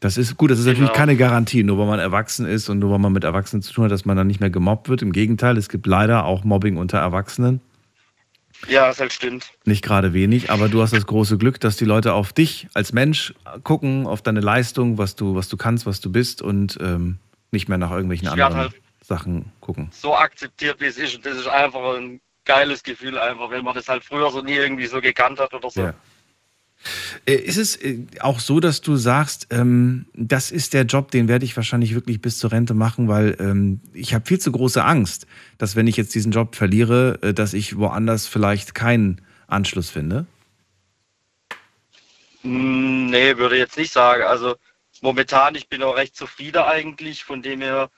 Das 0.00 0.16
ist 0.16 0.36
gut, 0.38 0.50
das 0.50 0.58
ist 0.58 0.64
natürlich 0.66 0.88
Genau. 0.88 0.98
keine 0.98 1.16
Garantie, 1.16 1.62
nur 1.62 1.78
weil 1.78 1.86
man 1.86 1.98
erwachsen 1.98 2.46
ist 2.46 2.68
und 2.70 2.78
nur 2.78 2.90
weil 2.90 2.98
man 2.98 3.12
mit 3.12 3.22
Erwachsenen 3.24 3.60
zu 3.62 3.72
tun 3.74 3.84
hat, 3.84 3.90
dass 3.90 4.06
man 4.06 4.16
dann 4.16 4.26
nicht 4.26 4.40
mehr 4.40 4.48
gemobbt 4.50 4.88
wird. 4.88 5.02
Im 5.02 5.12
Gegenteil, 5.12 5.58
es 5.58 5.68
gibt 5.68 5.86
leider 5.86 6.24
auch 6.24 6.42
Mobbing 6.42 6.78
unter 6.78 6.98
Erwachsenen. 6.98 7.60
ja, 8.68 8.86
das 8.88 8.98
halt 9.00 9.12
stimmt. 9.12 9.50
Nicht 9.64 9.82
gerade 9.84 10.12
wenig, 10.14 10.50
aber 10.50 10.68
du 10.68 10.80
hast 10.82 10.92
das 10.94 11.06
große 11.06 11.36
Glück, 11.38 11.60
dass 11.60 11.76
die 11.76 11.84
Leute 11.84 12.12
auf 12.14 12.32
dich 12.32 12.66
als 12.74 12.92
Mensch 12.92 13.34
gucken, 13.62 14.06
auf 14.06 14.22
deine 14.22 14.40
Leistung, 14.40 14.96
was 14.98 15.16
du, 15.16 15.34
was 15.34 15.48
du 15.48 15.56
kannst, 15.58 15.84
was 15.86 16.00
du 16.00 16.10
bist 16.10 16.40
und 16.42 16.78
ähm, 16.80 17.18
nicht 17.52 17.68
mehr 17.68 17.78
nach 17.78 17.90
irgendwelchen 17.90 18.26
Ich 18.28 18.32
anderen 18.32 18.56
halt- 18.56 18.74
Sachen 19.02 19.46
gucken. 19.60 19.88
So 19.92 20.14
akzeptiert, 20.14 20.80
wie 20.80 20.84
es 20.86 20.96
ist. 20.98 21.16
Und 21.16 21.26
das 21.26 21.36
ist 21.38 21.48
einfach 21.48 21.96
ein 21.96 22.20
geiles 22.44 22.82
Gefühl, 22.82 23.18
einfach, 23.18 23.50
wenn 23.50 23.64
man 23.64 23.74
das 23.74 23.88
halt 23.88 24.04
früher 24.04 24.30
so 24.30 24.40
nie 24.40 24.54
irgendwie 24.54 24.86
so 24.86 25.00
gekannt 25.00 25.38
hat 25.40 25.52
oder 25.52 25.68
so. 25.70 25.80
Ja. 25.82 25.94
Äh, 27.26 27.34
Ist 27.34 27.56
es 27.58 27.76
äh, 27.76 28.06
auch 28.20 28.40
so, 28.40 28.60
dass 28.60 28.80
du 28.80 28.96
sagst, 28.96 29.48
ähm, 29.50 30.06
das 30.14 30.50
ist 30.50 30.72
der 30.72 30.84
Job, 30.84 31.10
den 31.10 31.28
werde 31.28 31.44
ich 31.44 31.56
wahrscheinlich 31.56 31.94
wirklich 31.94 32.20
bis 32.20 32.38
zur 32.38 32.52
Rente 32.52 32.74
machen, 32.74 33.08
weil 33.08 33.36
ähm, 33.38 33.80
ich 33.92 34.14
habe 34.14 34.26
viel 34.26 34.38
zu 34.38 34.52
große 34.52 34.82
Angst, 34.82 35.26
dass 35.58 35.76
wenn 35.76 35.86
ich 35.86 35.96
jetzt 35.96 36.14
diesen 36.14 36.32
Job 36.32 36.56
verliere, 36.56 37.18
äh, 37.22 37.34
dass 37.34 37.52
ich 37.52 37.76
woanders 37.76 38.26
vielleicht 38.26 38.74
keinen 38.74 39.20
Anschluss 39.46 39.90
finde? 39.90 40.26
Mm, 42.42 43.06
Nee, 43.10 43.36
würde 43.36 43.56
ich 43.56 43.60
jetzt 43.60 43.76
nicht 43.76 43.92
sagen. 43.92 44.22
Also 44.22 44.56
momentan, 45.00 45.54
ich 45.54 45.68
bin 45.68 45.82
auch 45.82 45.96
recht 45.96 46.16
zufrieden 46.16 46.62
eigentlich, 46.62 47.24
von 47.24 47.42
dem 47.42 47.60
her, 47.60 47.90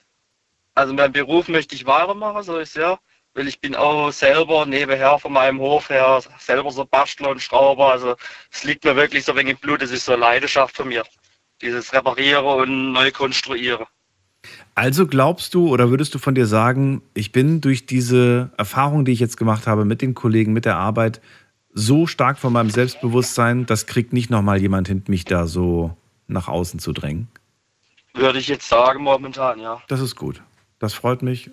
also 0.74 0.94
meinen 0.94 1.12
Beruf 1.12 1.48
möchte 1.48 1.74
ich 1.74 1.86
weitermachen, 1.86 2.42
so 2.42 2.58
ist 2.58 2.76
ja. 2.76 2.98
Weil 3.34 3.48
ich 3.48 3.60
bin 3.60 3.74
auch 3.74 4.10
selber 4.10 4.66
nebenher 4.66 5.18
von 5.18 5.32
meinem 5.32 5.58
Hof 5.58 5.88
her 5.88 6.20
selber 6.38 6.70
so 6.70 6.84
Bastler 6.84 7.30
und 7.30 7.40
Schrauber. 7.40 7.92
Also 7.92 8.16
es 8.50 8.64
liegt 8.64 8.84
mir 8.84 8.94
wirklich 8.94 9.24
so 9.24 9.34
wenig 9.34 9.54
im 9.54 9.58
Blut, 9.58 9.82
das 9.82 9.90
ist 9.90 10.04
so 10.04 10.12
eine 10.12 10.20
Leidenschaft 10.20 10.76
von 10.76 10.88
mir. 10.88 11.02
Dieses 11.62 11.92
Reparieren 11.92 12.44
und 12.44 12.92
neu 12.92 13.10
konstruieren. 13.10 13.86
Also 14.74 15.06
glaubst 15.06 15.54
du 15.54 15.68
oder 15.68 15.90
würdest 15.90 16.14
du 16.14 16.18
von 16.18 16.34
dir 16.34 16.46
sagen, 16.46 17.02
ich 17.14 17.32
bin 17.32 17.60
durch 17.60 17.86
diese 17.86 18.50
Erfahrung, 18.56 19.04
die 19.04 19.12
ich 19.12 19.20
jetzt 19.20 19.36
gemacht 19.36 19.66
habe 19.66 19.84
mit 19.84 20.02
den 20.02 20.14
Kollegen, 20.14 20.52
mit 20.52 20.64
der 20.64 20.76
Arbeit, 20.76 21.20
so 21.74 22.06
stark 22.06 22.38
von 22.38 22.52
meinem 22.52 22.70
Selbstbewusstsein, 22.70 23.66
das 23.66 23.86
kriegt 23.86 24.12
nicht 24.12 24.30
nochmal 24.30 24.60
jemand 24.60 24.88
hin, 24.88 25.02
mich 25.08 25.24
da 25.24 25.46
so 25.46 25.96
nach 26.26 26.48
außen 26.48 26.80
zu 26.80 26.92
drängen? 26.92 27.28
Würde 28.14 28.38
ich 28.38 28.48
jetzt 28.48 28.68
sagen, 28.68 29.02
momentan, 29.02 29.58
ja. 29.58 29.80
Das 29.88 30.00
ist 30.00 30.16
gut. 30.16 30.42
Das 30.78 30.92
freut 30.92 31.22
mich. 31.22 31.50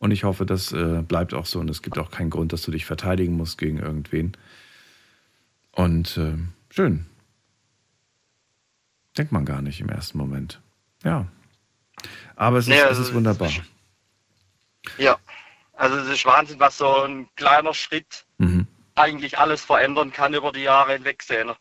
Und 0.00 0.10
ich 0.12 0.24
hoffe, 0.24 0.46
das 0.46 0.72
äh, 0.72 1.02
bleibt 1.02 1.34
auch 1.34 1.44
so. 1.46 1.60
Und 1.60 1.68
es 1.70 1.82
gibt 1.82 1.98
auch 1.98 2.10
keinen 2.10 2.30
Grund, 2.30 2.52
dass 2.52 2.62
du 2.62 2.70
dich 2.70 2.86
verteidigen 2.86 3.36
musst 3.36 3.58
gegen 3.58 3.78
irgendwen. 3.78 4.36
Und 5.72 6.16
äh, 6.16 6.36
schön. 6.70 7.06
Denkt 9.16 9.30
man 9.30 9.44
gar 9.44 9.60
nicht 9.60 9.80
im 9.80 9.90
ersten 9.90 10.16
Moment. 10.18 10.60
Ja. 11.04 11.26
Aber 12.34 12.56
es 12.58 12.64
ist, 12.64 12.70
Nee, 12.70 12.76
es 12.80 12.84
also 12.84 13.02
ist 13.02 13.14
wunderbar. 13.14 13.50
Ja. 14.96 15.18
Also 15.74 15.96
es 15.98 16.08
ist 16.08 16.24
Wahnsinn, 16.24 16.58
was 16.58 16.78
so 16.78 17.02
ein 17.04 17.28
kleiner 17.36 17.74
Schritt 17.74 18.24
Mhm. 18.38 18.66
eigentlich 18.94 19.38
alles 19.38 19.62
verändern 19.62 20.12
kann 20.12 20.32
über 20.32 20.50
die 20.50 20.62
Jahre 20.62 20.94
hinweg 20.94 21.22
sehen. 21.22 21.52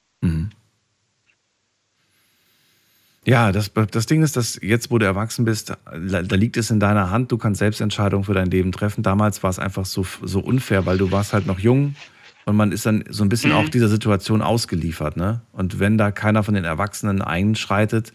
Ja, 3.25 3.51
das, 3.51 3.71
das 3.91 4.05
Ding 4.05 4.23
ist, 4.23 4.37
dass 4.37 4.59
jetzt, 4.61 4.91
wo 4.91 4.97
du 4.97 5.05
erwachsen 5.05 5.45
bist, 5.45 5.69
da 5.71 5.77
da 6.23 6.35
liegt 6.35 6.57
es 6.57 6.71
in 6.71 6.79
deiner 6.79 7.11
Hand. 7.11 7.31
Du 7.31 7.37
kannst 7.37 7.59
Selbstentscheidungen 7.59 8.23
für 8.23 8.33
dein 8.33 8.49
Leben 8.49 8.71
treffen. 8.71 9.03
Damals 9.03 9.43
war 9.43 9.49
es 9.49 9.59
einfach 9.59 9.85
so, 9.85 10.05
so 10.23 10.39
unfair, 10.39 10.85
weil 10.85 10.97
du 10.97 11.11
warst 11.11 11.33
halt 11.33 11.45
noch 11.45 11.59
jung 11.59 11.95
und 12.45 12.55
man 12.55 12.71
ist 12.71 12.85
dann 12.85 13.03
so 13.09 13.23
ein 13.23 13.29
bisschen 13.29 13.51
Mhm. 13.51 13.57
auch 13.57 13.69
dieser 13.69 13.89
Situation 13.89 14.41
ausgeliefert. 14.41 15.17
Ne? 15.17 15.41
Und 15.51 15.79
wenn 15.79 15.97
da 15.97 16.11
keiner 16.11 16.43
von 16.43 16.53
den 16.53 16.63
Erwachsenen 16.63 17.21
einschreitet, 17.21 18.13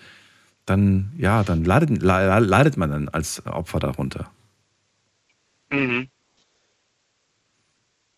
dann, 0.67 1.13
ja, 1.19 1.45
dann 1.45 1.65
leidet, 1.65 2.03
le- 2.03 2.41
leidet 2.41 2.77
man 2.79 2.91
dann 2.91 3.09
als 3.11 3.45
Opfer 3.47 3.81
darunter. 3.81 4.31
Mhm. 5.71 6.09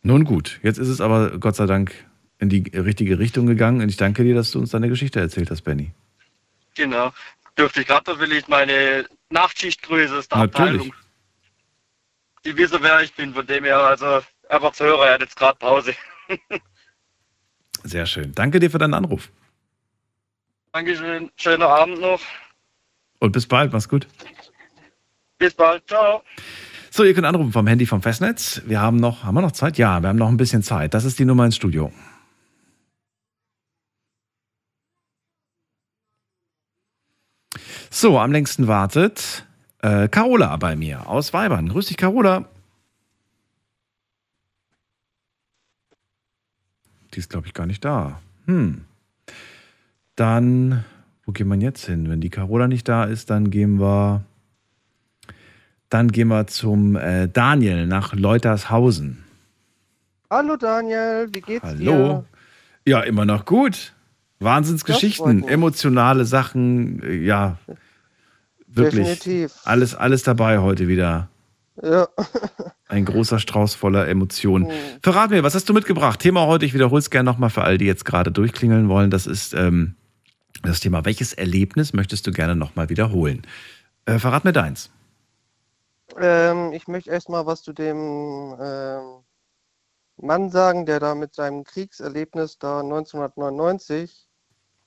Nun 0.02 0.24
gut, 0.24 0.60
jetzt 0.62 0.78
ist 0.78 0.88
es 0.88 1.00
aber 1.00 1.38
Gott 1.40 1.56
sei 1.56 1.66
Dank 1.66 1.92
in 2.38 2.48
die 2.48 2.62
richtige 2.74 3.18
Richtung 3.18 3.46
gegangen 3.46 3.80
und 3.82 3.88
ich 3.88 3.96
danke 3.96 4.22
dir, 4.22 4.36
dass 4.36 4.52
du 4.52 4.60
uns 4.60 4.70
deine 4.70 4.88
Geschichte 4.88 5.18
erzählt 5.18 5.50
hast, 5.50 5.62
Benny. 5.62 5.90
Genau. 6.76 7.12
Dürfte 7.58 7.80
ich 7.80 7.86
gerade, 7.86 8.18
will 8.20 8.32
ich 8.32 8.46
meine 8.48 9.06
Nachtschichtgrüße 9.30 10.18
aus 10.18 10.28
der 10.28 10.38
Natürlich. 10.38 10.72
Abteilung. 10.74 10.94
Die 12.44 12.56
wissen, 12.56 12.78
wer 12.80 13.00
ich 13.00 13.12
bin, 13.14 13.34
von 13.34 13.46
dem 13.46 13.64
her, 13.64 13.78
also 13.78 14.20
einfach 14.48 14.72
zu 14.72 14.84
hören, 14.84 15.08
er 15.08 15.14
hat 15.14 15.20
jetzt 15.20 15.36
gerade 15.36 15.58
Pause. 15.58 15.94
Sehr 17.82 18.06
schön. 18.06 18.32
Danke 18.32 18.60
dir 18.60 18.70
für 18.70 18.78
deinen 18.78 18.94
Anruf. 18.94 19.30
Dankeschön, 20.72 21.30
schönen 21.36 21.62
Abend 21.62 22.00
noch. 22.00 22.20
Und 23.18 23.32
bis 23.32 23.46
bald, 23.46 23.72
mach's 23.72 23.88
gut. 23.88 24.06
Bis 25.38 25.54
bald, 25.54 25.88
ciao. 25.88 26.22
So, 26.90 27.04
ihr 27.04 27.14
könnt 27.14 27.26
anrufen 27.26 27.52
vom 27.52 27.66
Handy 27.66 27.86
vom 27.86 28.02
Festnetz. 28.02 28.62
Wir 28.66 28.80
haben 28.80 28.98
noch, 28.98 29.24
haben 29.24 29.34
wir 29.34 29.42
noch 29.42 29.52
Zeit? 29.52 29.78
Ja, 29.78 30.00
wir 30.00 30.08
haben 30.08 30.18
noch 30.18 30.28
ein 30.28 30.36
bisschen 30.36 30.62
Zeit. 30.62 30.94
Das 30.94 31.04
ist 31.04 31.18
die 31.18 31.24
Nummer 31.24 31.46
ins 31.46 31.56
Studio. 31.56 31.92
So, 37.98 38.18
am 38.18 38.30
längsten 38.30 38.66
wartet 38.66 39.46
äh, 39.80 40.06
Carola 40.08 40.54
bei 40.58 40.76
mir 40.76 41.08
aus 41.08 41.32
Weibern. 41.32 41.70
Grüß 41.70 41.86
dich, 41.86 41.96
Carola. 41.96 42.44
Die 47.14 47.18
ist, 47.18 47.30
glaube 47.30 47.46
ich, 47.46 47.54
gar 47.54 47.64
nicht 47.64 47.82
da. 47.86 48.20
Hm. 48.44 48.84
Dann, 50.14 50.84
wo 51.24 51.32
gehen 51.32 51.48
wir 51.48 51.56
jetzt 51.56 51.86
hin? 51.86 52.10
Wenn 52.10 52.20
die 52.20 52.28
Carola 52.28 52.68
nicht 52.68 52.86
da 52.86 53.04
ist, 53.04 53.30
dann 53.30 53.50
gehen 53.50 53.80
wir, 53.80 54.22
dann 55.88 56.12
gehen 56.12 56.28
wir 56.28 56.46
zum 56.48 56.96
äh, 56.96 57.28
Daniel 57.28 57.86
nach 57.86 58.12
Leutershausen. 58.12 59.24
Hallo 60.28 60.58
Daniel, 60.58 61.28
wie 61.32 61.40
geht's 61.40 61.62
dir? 61.78 61.92
Hallo. 61.92 62.24
Ja, 62.84 63.00
immer 63.00 63.24
noch 63.24 63.46
gut. 63.46 63.94
Wahnsinnsgeschichten, 64.38 65.48
emotionale 65.48 66.26
Sachen, 66.26 67.02
äh, 67.02 67.14
ja. 67.14 67.56
Wirklich. 68.76 69.06
Definitiv. 69.06 69.54
Alles, 69.64 69.94
alles 69.94 70.22
dabei 70.22 70.58
heute 70.58 70.88
wieder. 70.88 71.28
Ja. 71.82 72.08
Ein 72.88 73.04
großer 73.04 73.38
Strauß 73.38 73.74
voller 73.74 74.08
Emotionen. 74.08 74.66
Mhm. 74.66 74.72
Verrat 75.02 75.30
mir, 75.30 75.42
was 75.42 75.54
hast 75.54 75.68
du 75.68 75.74
mitgebracht? 75.74 76.20
Thema 76.20 76.46
heute, 76.46 76.64
ich 76.64 76.74
wiederhole 76.74 76.98
es 76.98 77.10
gerne 77.10 77.28
nochmal 77.28 77.50
für 77.50 77.62
all 77.62 77.78
die 77.78 77.86
jetzt 77.86 78.04
gerade 78.04 78.30
durchklingeln 78.30 78.88
wollen. 78.88 79.10
Das 79.10 79.26
ist 79.26 79.54
ähm, 79.54 79.96
das 80.62 80.80
Thema, 80.80 81.04
welches 81.04 81.32
Erlebnis 81.32 81.92
möchtest 81.92 82.26
du 82.26 82.32
gerne 82.32 82.56
nochmal 82.56 82.88
wiederholen? 82.88 83.42
Äh, 84.06 84.18
verrat 84.18 84.44
mir 84.44 84.52
deins. 84.52 84.90
Ähm, 86.18 86.72
ich 86.72 86.86
möchte 86.88 87.10
erstmal 87.10 87.44
was 87.46 87.62
zu 87.62 87.72
dem 87.72 88.56
ähm, 88.60 89.24
Mann 90.16 90.50
sagen, 90.50 90.86
der 90.86 91.00
da 91.00 91.14
mit 91.14 91.34
seinem 91.34 91.64
Kriegserlebnis 91.64 92.58
da 92.58 92.80
1999. 92.80 94.28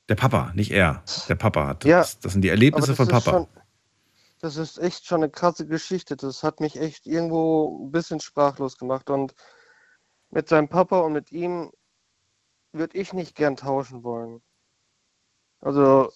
Der 0.08 0.16
Papa, 0.16 0.52
nicht 0.56 0.72
er. 0.72 1.04
Der 1.28 1.36
Papa 1.36 1.68
hat. 1.68 1.86
Ja, 1.86 2.00
das, 2.00 2.20
das 2.20 2.34
sind 2.34 2.42
die 2.42 2.50
Erlebnisse 2.50 2.96
von 2.96 3.08
Papa. 3.08 3.32
Schon, 3.32 3.48
das 4.40 4.56
ist 4.56 4.80
echt 4.80 5.06
schon 5.06 5.24
eine 5.24 5.32
krasse 5.32 5.66
Geschichte. 5.68 6.16
Das 6.16 6.44
hat 6.44 6.60
mich 6.60 6.78
echt 6.80 7.06
irgendwo 7.06 7.86
ein 7.86 7.92
bisschen 7.92 8.20
sprachlos 8.20 8.78
gemacht. 8.78 9.10
Und 9.10 9.36
mit 10.30 10.48
seinem 10.50 10.70
Papa 10.70 11.00
und 11.00 11.14
mit 11.14 11.32
ihm 11.32 11.72
würde 12.72 12.98
ich 12.98 13.14
nicht 13.14 13.36
gern 13.36 13.56
tauschen 13.56 14.04
wollen. 14.04 14.42
Also 15.62 16.12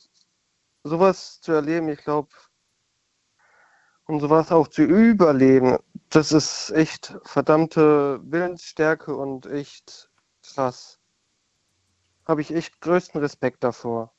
sowas 0.83 1.41
zu 1.41 1.51
erleben, 1.51 1.89
ich 1.89 1.99
glaube, 1.99 2.29
und 4.05 4.19
sowas 4.19 4.51
auch 4.51 4.67
zu 4.67 4.83
überleben, 4.83 5.77
das 6.09 6.31
ist 6.31 6.71
echt 6.71 7.17
verdammte 7.23 8.19
Willensstärke 8.23 9.15
und 9.15 9.45
echt 9.45 10.09
krass. 10.43 10.99
Habe 12.25 12.41
ich 12.41 12.53
echt 12.53 12.81
größten 12.81 13.19
Respekt 13.21 13.63
davor. 13.63 14.13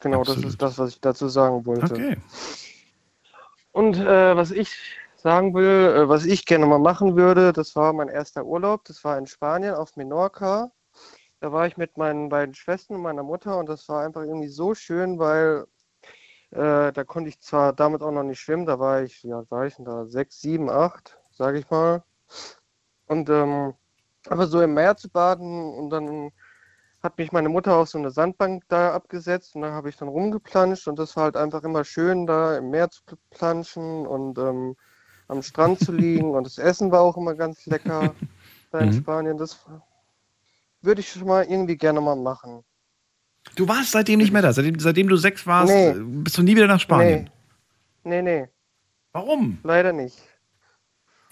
Genau, 0.00 0.18
das 0.18 0.30
Absolut. 0.30 0.50
ist 0.50 0.62
das, 0.62 0.78
was 0.78 0.90
ich 0.90 1.00
dazu 1.00 1.28
sagen 1.28 1.64
wollte. 1.66 1.94
Okay. 1.94 2.16
Und 3.72 3.96
äh, 3.96 4.36
was 4.36 4.50
ich 4.50 4.74
sagen 5.16 5.54
will, 5.54 5.94
äh, 5.96 6.08
was 6.08 6.24
ich 6.24 6.46
gerne 6.46 6.66
mal 6.66 6.78
machen 6.78 7.16
würde, 7.16 7.52
das 7.52 7.74
war 7.76 7.92
mein 7.92 8.08
erster 8.08 8.44
Urlaub. 8.44 8.84
Das 8.84 9.04
war 9.04 9.18
in 9.18 9.26
Spanien 9.26 9.74
auf 9.74 9.96
Menorca. 9.96 10.70
Da 11.40 11.52
war 11.52 11.66
ich 11.66 11.76
mit 11.76 11.96
meinen 11.98 12.28
beiden 12.28 12.54
Schwestern 12.54 12.96
und 12.96 13.02
meiner 13.02 13.22
Mutter 13.22 13.58
und 13.58 13.68
das 13.68 13.88
war 13.88 14.04
einfach 14.04 14.22
irgendwie 14.22 14.48
so 14.48 14.74
schön, 14.74 15.18
weil 15.18 15.66
äh, 16.50 16.92
da 16.92 17.04
konnte 17.04 17.28
ich 17.28 17.40
zwar 17.40 17.72
damit 17.72 18.02
auch 18.02 18.12
noch 18.12 18.22
nicht 18.22 18.40
schwimmen, 18.40 18.66
da 18.66 18.78
war 18.78 19.02
ich, 19.02 19.22
ja, 19.22 19.44
war 19.50 19.66
ich 19.66 19.76
denn 19.76 19.84
da? 19.84 20.06
Sechs, 20.06 20.40
sieben, 20.40 20.70
acht, 20.70 21.18
sage 21.30 21.58
ich 21.58 21.68
mal. 21.68 22.02
Und 23.06 23.28
ähm, 23.28 23.74
aber 24.28 24.46
so 24.46 24.60
im 24.62 24.74
Meer 24.74 24.96
zu 24.96 25.10
baden 25.10 25.74
und 25.74 25.90
dann 25.90 26.30
hat 27.02 27.18
mich 27.18 27.30
meine 27.32 27.48
Mutter 27.48 27.76
auf 27.76 27.88
so 27.88 27.98
eine 27.98 28.10
Sandbank 28.10 28.64
da 28.68 28.92
abgesetzt 28.92 29.54
und 29.54 29.62
da 29.62 29.70
habe 29.72 29.88
ich 29.88 29.96
dann 29.96 30.08
rumgeplanscht 30.08 30.88
und 30.88 30.98
das 30.98 31.16
war 31.16 31.24
halt 31.24 31.36
einfach 31.36 31.62
immer 31.62 31.84
schön, 31.84 32.26
da 32.26 32.56
im 32.58 32.70
Meer 32.70 32.90
zu 32.90 33.02
planschen 33.30 34.06
und 34.06 34.38
ähm, 34.38 34.74
am 35.28 35.42
Strand 35.42 35.80
zu 35.80 35.92
liegen 35.92 36.30
und 36.34 36.44
das 36.44 36.58
Essen 36.58 36.90
war 36.90 37.00
auch 37.02 37.16
immer 37.16 37.34
ganz 37.34 37.66
lecker 37.66 38.14
da 38.70 38.78
in 38.80 38.88
Mhm. 38.88 38.92
Spanien. 38.94 39.38
Das 39.38 39.58
würde 40.82 41.00
ich 41.00 41.08
schon 41.10 41.26
mal 41.26 41.44
irgendwie 41.44 41.76
gerne 41.76 42.00
mal 42.00 42.16
machen. 42.16 42.62
Du 43.54 43.68
warst 43.68 43.92
seitdem 43.92 44.18
nicht 44.18 44.32
mehr 44.32 44.42
da. 44.42 44.52
Seitdem, 44.52 44.78
seitdem 44.80 45.08
du 45.08 45.16
sechs 45.16 45.46
warst, 45.46 45.72
Nee. 45.72 45.94
bist 45.96 46.36
du 46.36 46.42
nie 46.42 46.56
wieder 46.56 46.66
nach 46.66 46.80
Spanien. 46.80 47.30
Nee, 48.02 48.22
nee. 48.22 48.48
Warum? 49.12 49.58
Leider 49.62 49.92
nicht. 49.92 50.18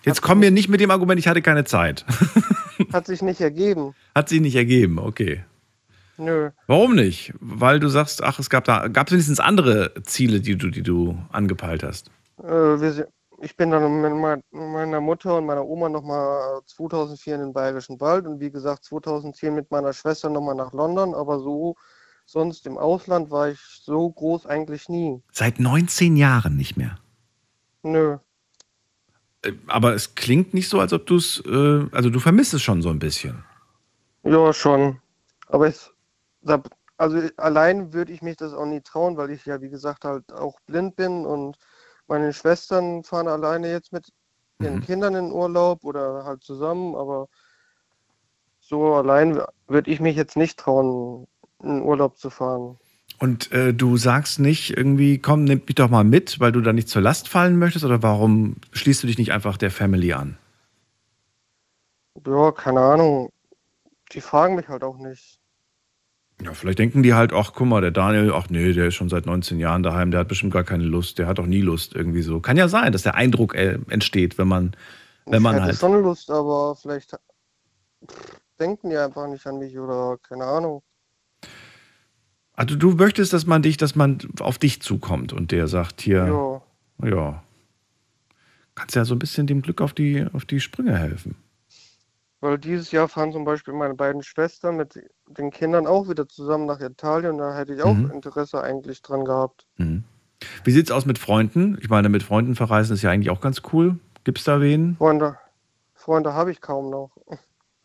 Jetzt 0.05 0.23
komm 0.23 0.39
mir 0.41 0.51
nicht 0.51 0.69
mit 0.69 0.81
dem 0.81 0.91
Argument, 0.91 1.19
ich 1.19 1.27
hatte 1.29 1.43
keine 1.43 1.65
Zeit. 1.65 2.05
Hat 2.93 3.07
sich 3.07 3.23
nicht 3.23 3.41
ergeben. 3.41 3.95
Hat 4.15 4.29
sich 4.29 4.41
nicht 4.41 4.55
ergeben, 4.57 4.99
okay. 4.99 5.45
Nö. 6.17 6.51
Warum 6.67 6.95
nicht? 6.95 7.33
Weil 7.41 7.81
du 7.81 7.89
sagst, 7.89 8.23
ach, 8.23 8.39
es 8.39 8.49
gab 8.51 8.65
da, 8.65 8.89
gab 8.89 9.09
es 9.09 9.13
wenigstens 9.13 9.41
andere 9.41 9.93
Ziele, 10.05 10.41
die 10.41 10.57
du, 10.57 10.71
die 10.71 10.83
du 10.83 11.19
angepeilt 11.33 11.83
hast. 11.83 12.11
Äh, 12.43 13.05
ich 13.43 13.57
bin 13.57 13.71
dann 13.71 14.01
mit 14.01 14.13
mei- 14.15 14.41
meiner 14.53 15.01
Mutter 15.01 15.37
und 15.39 15.47
meiner 15.47 15.65
Oma 15.67 15.89
nochmal 15.89 16.61
2004 16.67 17.35
in 17.35 17.41
den 17.41 17.53
Bayerischen 17.53 18.01
Wald 18.01 18.27
und 18.27 18.41
wie 18.41 18.51
gesagt 18.51 18.85
2010 18.85 19.55
mit 19.55 19.71
meiner 19.71 19.93
Schwester 19.93 20.31
nochmal 20.31 20.55
nach 20.55 20.73
London, 20.73 21.15
aber 21.15 21.41
so 21.41 21.75
sonst 22.27 22.67
im 22.67 22.79
Ausland 22.79 23.31
war 23.31 23.51
ich 23.51 23.59
so 23.83 24.09
groß 24.11 24.47
eigentlich 24.47 24.89
nie. 24.89 25.21
Seit 25.33 25.61
19 25.61 26.17
Jahren 26.17 26.57
nicht 26.57 26.77
mehr. 26.77 26.97
Nö. 27.83 28.17
Äh, 29.43 29.53
Aber 29.67 29.95
es 29.95 30.15
klingt 30.15 30.55
nicht 30.55 30.69
so, 30.69 30.81
als 30.81 30.93
ob 30.93 31.05
du 31.07 31.17
es, 31.17 31.43
äh, 31.45 31.87
also 31.93 32.09
du 32.09 32.21
vermisst 32.21 32.55
es 32.55 32.63
schon 32.63 32.81
so 32.83 32.89
ein 32.89 32.99
bisschen. 32.99 33.45
Ja, 34.23 34.53
schon. 34.55 35.01
Aber 35.49 35.67
es, 35.69 35.93
also 36.97 37.29
allein 37.37 37.93
würde 37.93 38.13
ich 38.13 38.23
mich 38.23 38.37
das 38.37 38.53
auch 38.53 38.67
nie 38.67 38.81
trauen, 38.81 39.17
weil 39.17 39.31
ich 39.31 39.45
ja, 39.47 39.61
wie 39.61 39.71
gesagt, 39.71 40.05
halt 40.05 40.33
auch 40.33 40.61
blind 40.67 40.97
bin 40.97 41.27
und 41.27 41.57
meine 42.07 42.33
Schwestern 42.33 43.03
fahren 43.03 43.29
alleine 43.29 43.71
jetzt 43.71 43.93
mit 43.93 44.09
ihren 44.61 44.77
Mhm. 44.77 44.81
Kindern 44.83 45.15
in 45.15 45.33
Urlaub 45.33 45.85
oder 45.85 46.25
halt 46.25 46.43
zusammen, 46.45 46.95
aber 46.95 47.29
so 48.61 48.95
allein 48.95 49.41
würde 49.67 49.91
ich 49.91 50.01
mich 50.01 50.17
jetzt 50.17 50.37
nicht 50.37 50.59
trauen, 50.59 51.27
in 51.63 51.83
Urlaub 51.83 52.19
zu 52.19 52.31
fahren. 52.31 52.79
Und 53.19 53.53
äh, 53.53 53.73
du 53.73 53.97
sagst 53.97 54.39
nicht 54.39 54.77
irgendwie, 54.77 55.19
komm, 55.19 55.45
nimm 55.45 55.63
mich 55.67 55.77
doch 55.77 55.89
mal 55.89 56.05
mit, 56.05 56.41
weil 56.41 56.53
du 56.53 56.61
da 56.61 56.73
nicht 56.73 56.89
zur 56.89 57.03
Last 57.03 57.29
fallen 57.29 57.59
möchtest, 57.59 57.85
oder 57.85 58.03
warum 58.03 58.57
schließt 58.73 59.03
du 59.03 59.07
dich 59.07 59.19
nicht 59.19 59.33
einfach 59.33 59.57
der 59.57 59.71
Family 59.71 60.13
an? 60.13 60.37
Ja, 62.27 62.53
keine 62.53 62.81
Ahnung. 62.81 63.31
Die 64.13 64.21
fragen 64.21 64.57
mich 64.57 64.69
halt 64.69 64.85
auch 64.85 64.99
nicht. 64.99 65.39
Ja, 66.43 66.53
vielleicht 66.53 66.79
denken 66.81 67.03
die 67.03 67.15
halt, 67.15 67.33
ach 67.33 67.53
guck 67.55 67.67
mal, 67.69 67.81
der 67.81 67.93
Daniel, 67.93 68.33
ach 68.35 68.49
nee, 68.51 68.73
der 68.73 68.89
ist 68.89 68.95
schon 68.97 69.09
seit 69.09 69.25
19 69.25 69.59
Jahren 69.61 69.83
daheim, 69.83 70.11
der 70.11 70.21
hat 70.21 70.29
bestimmt 70.29 70.53
gar 70.53 70.65
keine 70.65 70.85
Lust, 70.85 71.19
der 71.19 71.27
hat 71.27 71.39
auch 71.39 71.47
nie 71.47 71.61
Lust 71.61 71.95
irgendwie 71.95 72.23
so. 72.23 72.41
Kann 72.41 72.57
ja 72.57 72.69
sein, 72.69 72.93
dass 72.93 73.03
der 73.03 73.15
Eindruck 73.15 73.55
äh, 73.55 73.79
entsteht, 73.89 74.37
wenn 74.37 74.49
man, 74.49 74.75
wenn 75.27 75.35
ich 75.35 75.41
man 75.41 75.55
hätte 75.55 75.67
halt. 75.67 75.77
schon 75.77 76.03
Lust, 76.03 76.31
aber 76.31 76.75
vielleicht 76.77 77.13
pff, 77.13 78.41
denken 78.59 78.91
die 78.91 78.97
einfach 78.97 79.29
nicht 79.29 79.47
an 79.47 79.59
mich 79.59 79.79
oder 79.79 80.19
keine 80.19 80.45
Ahnung. 80.45 80.83
Also 82.53 82.77
du 82.77 82.93
möchtest, 82.93 83.33
dass 83.33 83.47
man 83.47 83.63
dich, 83.63 83.77
dass 83.77 83.95
man 83.95 84.19
auf 84.41 84.59
dich 84.59 84.81
zukommt 84.81 85.33
und 85.33 85.51
der 85.51 85.67
sagt 85.67 86.01
hier, 86.01 86.63
Ja. 87.01 87.09
ja, 87.09 87.43
kannst 88.75 88.95
ja 88.97 89.05
so 89.05 89.15
ein 89.15 89.19
bisschen 89.19 89.47
dem 89.47 89.63
Glück 89.63 89.81
auf 89.81 89.93
die, 89.93 90.27
auf 90.33 90.45
die 90.45 90.61
Sprünge 90.61 90.97
helfen. 90.97 91.37
Weil 92.45 92.59
dieses 92.59 92.93
Jahr 92.93 93.09
fahren 93.09 93.33
zum 93.33 93.47
Beispiel 93.47 93.73
meine 93.73 93.95
beiden 93.95 94.23
Schwestern 94.23 94.77
mit 94.77 95.01
den 95.29 95.51
Kindern 95.51 95.87
auch 95.87 96.11
wieder 96.11 96.29
zusammen 96.29 96.67
nach 96.67 96.79
Italien. 96.79 97.39
Da 97.39 97.57
hätte 97.57 97.73
ich 97.73 97.83
auch 97.83 97.95
Mhm. 97.95 98.11
Interesse 98.11 98.63
eigentlich 98.63 99.01
dran 99.01 99.25
gehabt. 99.25 99.67
Mhm. 99.79 100.05
Wie 100.63 100.71
sieht's 100.71 100.91
aus 100.91 101.07
mit 101.07 101.19
Freunden? 101.19 101.79
Ich 101.81 101.89
meine, 101.89 102.11
mit 102.11 102.23
Freunden 102.23 102.55
verreisen 102.55 102.93
ist 102.93 103.01
ja 103.01 103.11
eigentlich 103.11 103.31
auch 103.31 103.41
ganz 103.41 103.63
cool. 103.73 103.99
Gibt's 104.25 104.45
da 104.45 104.61
wen? 104.61 104.97
Freunde, 104.97 105.39
Freunde 105.95 106.35
habe 106.35 106.51
ich 106.51 106.61
kaum 106.61 106.91
noch. 106.91 107.13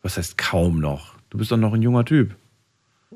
Was 0.02 0.18
heißt 0.18 0.36
kaum 0.36 0.78
noch? 0.78 1.14
Du 1.30 1.38
bist 1.38 1.50
doch 1.50 1.56
noch 1.56 1.72
ein 1.72 1.80
junger 1.80 2.04
Typ. 2.04 2.36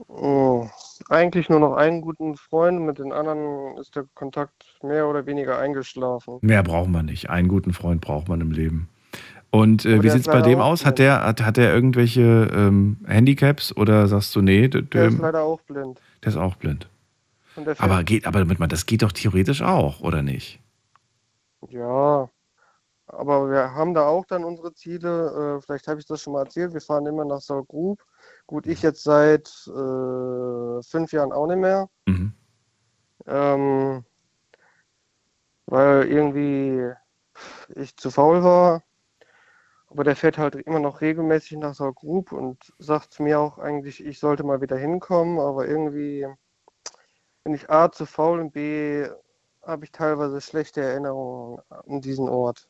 Oh, 0.09 0.67
eigentlich 1.11 1.51
nur 1.51 1.61
noch 1.61 1.75
einen 1.75 2.01
guten 2.01 2.37
Freund. 2.37 2.81
Mit 2.81 2.99
den 2.99 3.13
anderen 3.13 3.77
ist 3.77 3.95
der 3.97 4.07
Kontakt 4.15 4.79
mehr 4.83 5.07
oder 5.09 5.27
weniger 5.27 5.59
eingeschlafen. 5.59 6.39
Mehr 6.41 6.63
braucht 6.63 6.89
man 6.89 7.05
nicht. 7.05 7.29
Einen 7.29 7.49
guten 7.49 7.75
Freund 7.75 8.01
braucht 8.01 8.29
man 8.29 8.41
im 8.41 8.51
Leben. 8.51 8.89
Und 9.55 9.85
äh, 9.85 9.99
wie 9.99 10.03
der 10.03 10.11
sieht's 10.11 10.27
ist 10.27 10.33
bei 10.33 10.43
dem 10.43 10.59
aus? 10.59 10.85
Hat 10.85 10.99
der, 10.99 11.23
hat, 11.25 11.41
hat 11.41 11.57
der 11.57 11.73
irgendwelche 11.73 12.51
ähm, 12.53 12.97
Handicaps 13.07 13.77
oder 13.77 14.09
sagst 14.09 14.35
du, 14.35 14.43
nee, 14.43 14.67
der, 14.67 14.83
Der 14.83 15.07
ist 15.07 15.13
der, 15.17 15.23
leider 15.23 15.43
auch 15.43 15.61
blind. 15.61 16.01
der 16.25 16.31
ist 16.33 16.37
auch 16.37 16.57
blind. 16.57 16.89
Aber 17.79 18.03
geht, 18.03 18.27
aber 18.27 18.41
damit 18.41 18.59
man, 18.59 18.69
das 18.69 18.85
geht 18.85 19.03
doch 19.03 19.13
theoretisch 19.13 19.63
auch, 19.63 20.01
oder 20.01 20.23
nicht? 20.23 20.59
Ja, 21.69 22.29
aber 23.07 23.49
wir 23.49 23.73
haben 23.77 23.95
da 23.95 24.09
auch 24.09 24.25
dann 24.27 24.43
unsere 24.43 24.75
Ziele. 24.75 25.59
Äh, 25.59 25.63
vielleicht 25.63 25.87
habe 25.87 26.01
ich 26.01 26.07
das 26.07 26.21
schon 26.21 26.33
mal 26.33 26.43
erzählt. 26.43 26.75
Wir 26.75 26.81
fahren 26.81 27.07
immer 27.07 27.25
nach 27.25 27.41
Saargrub. 27.41 28.03
Gut, 28.49 28.67
ich 28.67 28.83
jetzt 28.83 29.05
seit 29.05 29.47
äh, 29.69 30.83
fünf 30.83 31.13
Jahren 31.13 31.31
auch 31.31 31.47
nicht 31.47 31.61
mehr. 31.61 31.89
Mhm. 32.07 32.33
Ähm, 33.29 34.05
weil 35.67 36.09
irgendwie 36.09 36.91
ich 37.77 37.97
zu 37.97 38.11
faul 38.11 38.43
war. 38.43 38.83
Aber 39.95 40.03
der 40.03 40.17
fährt 40.17 40.39
halt 40.39 40.57
immer 40.57 40.81
noch 40.81 41.01
regelmäßig 41.01 41.57
nach 41.59 41.73
Saargrub 41.75 42.33
und 42.33 42.73
sagt 42.79 43.21
mir 43.21 43.39
auch 43.39 43.59
eigentlich, 43.59 44.05
ich 44.05 44.19
sollte 44.19 44.43
mal 44.43 44.61
wieder 44.61 44.77
hinkommen. 44.77 45.39
Aber 45.39 45.69
irgendwie 45.69 46.27
bin 47.45 47.55
ich 47.55 47.71
A 47.71 47.93
zu 47.93 48.05
faul 48.05 48.41
und 48.41 48.53
B 48.53 49.07
habe 49.63 49.85
ich 49.85 49.93
teilweise 49.93 50.41
schlechte 50.41 50.81
Erinnerungen 50.81 51.61
an 51.69 52.01
diesen 52.01 52.29
Ort. 52.29 52.69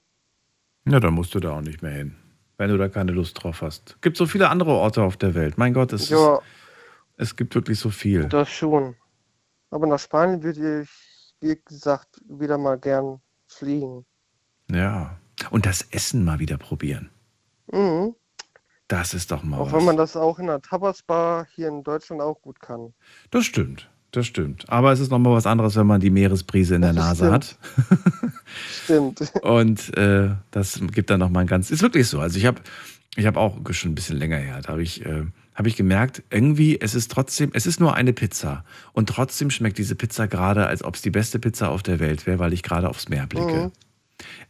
Ja, 0.86 1.00
dann 1.00 1.14
musst 1.14 1.34
du 1.34 1.40
da 1.40 1.56
auch 1.56 1.62
nicht 1.62 1.80
mehr 1.80 1.92
hin, 1.92 2.14
wenn 2.58 2.68
du 2.68 2.76
da 2.76 2.90
keine 2.90 3.12
Lust 3.12 3.42
drauf 3.42 3.62
hast. 3.62 3.96
Gibt 4.02 4.18
so 4.18 4.26
viele 4.26 4.50
andere 4.50 4.72
Orte 4.72 5.02
auf 5.02 5.16
der 5.16 5.34
Welt. 5.34 5.56
Mein 5.56 5.72
Gott, 5.72 5.94
es, 5.94 6.10
Ja. 6.10 6.36
ist, 6.36 6.42
es 7.16 7.36
gibt 7.36 7.54
wirklich 7.54 7.80
so 7.80 7.88
viel. 7.88 8.28
Das 8.28 8.50
schon. 8.50 8.96
Aber 9.70 9.86
nach 9.86 9.98
Spanien 9.98 10.42
würde 10.42 10.82
ich, 10.82 11.34
wie 11.40 11.58
gesagt, 11.64 12.20
wieder 12.28 12.58
mal 12.58 12.78
gern 12.78 13.22
fliegen. 13.46 14.04
Ja. 14.70 15.18
Und 15.50 15.66
das 15.66 15.82
Essen 15.90 16.24
mal 16.24 16.38
wieder 16.38 16.56
probieren. 16.56 17.10
Mhm. 17.72 18.14
Das 18.88 19.14
ist 19.14 19.30
doch 19.30 19.42
mal 19.42 19.58
Auch 19.58 19.66
was. 19.66 19.72
wenn 19.72 19.84
man 19.84 19.96
das 19.96 20.16
auch 20.16 20.38
in 20.38 20.44
einer 20.48 20.60
Tabasbar 20.60 21.46
hier 21.54 21.68
in 21.68 21.82
Deutschland 21.82 22.20
auch 22.20 22.40
gut 22.42 22.60
kann. 22.60 22.92
Das 23.30 23.44
stimmt. 23.44 23.88
Das 24.10 24.26
stimmt. 24.26 24.64
Aber 24.68 24.92
es 24.92 25.00
ist 25.00 25.10
noch 25.10 25.18
mal 25.18 25.32
was 25.32 25.46
anderes, 25.46 25.74
wenn 25.74 25.88
man 25.88 26.00
die 26.00 26.10
Meeresbrise 26.10 26.76
in 26.76 26.82
der 26.82 26.92
Das 26.92 27.04
Nase 27.18 27.32
hat. 27.32 27.58
Stimmt. 28.84 29.32
Und 29.42 29.96
äh, 29.96 30.30
das 30.52 30.80
gibt 30.92 31.10
dann 31.10 31.18
noch 31.18 31.30
mal 31.30 31.40
ein 31.40 31.46
ganz. 31.48 31.72
Ist 31.72 31.82
wirklich 31.82 32.06
so. 32.06 32.20
Also 32.20 32.38
ich 32.38 32.46
habe, 32.46 32.60
ich 33.16 33.26
habe 33.26 33.40
auch 33.40 33.58
schon 33.70 33.90
ein 33.90 33.94
bisschen 33.96 34.16
länger 34.16 34.36
her. 34.36 34.60
Da 34.62 34.68
habe 34.68 34.84
ich, 34.84 35.04
äh, 35.04 35.24
habe 35.56 35.66
ich 35.68 35.74
gemerkt, 35.74 36.22
irgendwie 36.30 36.80
es 36.80 36.94
ist 36.94 37.10
trotzdem, 37.10 37.50
es 37.54 37.66
ist 37.66 37.80
nur 37.80 37.94
eine 37.94 38.12
Pizza 38.12 38.64
und 38.92 39.08
trotzdem 39.08 39.50
schmeckt 39.50 39.78
diese 39.78 39.96
Pizza 39.96 40.28
gerade, 40.28 40.66
als 40.68 40.84
ob 40.84 40.94
es 40.94 41.02
die 41.02 41.10
beste 41.10 41.40
Pizza 41.40 41.70
auf 41.70 41.82
der 41.82 41.98
Welt 41.98 42.24
wäre, 42.26 42.38
weil 42.38 42.52
ich 42.52 42.62
gerade 42.62 42.88
aufs 42.88 43.08
Meer 43.08 43.26
blicke. 43.26 43.64
Mhm. 43.66 43.72